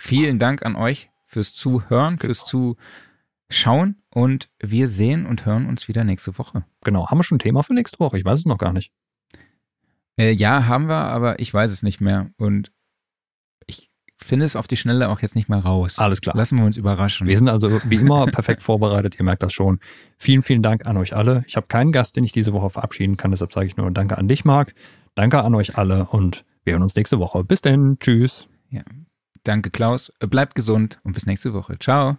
Vielen 0.00 0.40
Dank 0.40 0.66
an 0.66 0.74
euch 0.74 1.12
fürs 1.26 1.54
Zuhören, 1.54 2.18
fürs 2.18 2.44
Zuschauen 2.44 4.01
und 4.12 4.48
wir 4.60 4.88
sehen 4.88 5.26
und 5.26 5.46
hören 5.46 5.66
uns 5.66 5.88
wieder 5.88 6.04
nächste 6.04 6.36
Woche. 6.38 6.64
genau. 6.84 7.08
Haben 7.08 7.18
wir 7.18 7.24
schon 7.24 7.36
ein 7.36 7.40
Thema 7.40 7.62
für 7.62 7.74
nächste 7.74 7.98
Woche? 7.98 8.18
Ich 8.18 8.24
weiß 8.24 8.40
es 8.40 8.44
noch 8.44 8.58
gar 8.58 8.72
nicht. 8.72 8.92
Äh, 10.18 10.32
ja, 10.32 10.66
haben 10.66 10.88
wir, 10.88 10.96
aber 10.96 11.40
ich 11.40 11.52
weiß 11.52 11.70
es 11.70 11.82
nicht 11.82 12.00
mehr 12.00 12.30
und 12.36 12.72
ich 13.66 13.88
finde 14.18 14.44
es 14.44 14.54
auf 14.54 14.66
die 14.66 14.76
Schnelle 14.76 15.08
auch 15.08 15.20
jetzt 15.20 15.34
nicht 15.34 15.48
mehr 15.48 15.60
raus. 15.60 15.98
Alles 15.98 16.20
klar. 16.20 16.36
Lassen 16.36 16.58
wir 16.58 16.66
uns 16.66 16.76
überraschen. 16.76 17.26
Wir 17.26 17.38
sind 17.38 17.48
also 17.48 17.80
wie 17.88 17.96
immer 17.96 18.26
perfekt 18.26 18.62
vorbereitet, 18.62 19.18
ihr 19.18 19.24
merkt 19.24 19.42
das 19.42 19.54
schon. 19.54 19.80
Vielen, 20.18 20.42
vielen 20.42 20.62
Dank 20.62 20.86
an 20.86 20.98
euch 20.98 21.16
alle. 21.16 21.44
Ich 21.46 21.56
habe 21.56 21.66
keinen 21.66 21.90
Gast, 21.90 22.16
den 22.16 22.24
ich 22.24 22.32
diese 22.32 22.52
Woche 22.52 22.68
verabschieden 22.68 23.16
kann, 23.16 23.30
deshalb 23.30 23.52
sage 23.54 23.66
ich 23.66 23.78
nur 23.78 23.90
Danke 23.90 24.18
an 24.18 24.28
dich, 24.28 24.44
Marc. 24.44 24.74
Danke 25.14 25.42
an 25.42 25.54
euch 25.54 25.78
alle 25.78 26.06
und 26.06 26.44
wir 26.64 26.74
hören 26.74 26.82
uns 26.82 26.94
nächste 26.94 27.18
Woche. 27.18 27.44
Bis 27.44 27.62
denn. 27.62 27.98
Tschüss. 27.98 28.46
Danke, 29.44 29.70
Klaus. 29.70 30.12
Bleibt 30.20 30.54
gesund 30.54 31.00
und 31.02 31.14
bis 31.14 31.26
nächste 31.26 31.54
Woche. 31.54 31.78
Ciao. 31.78 32.18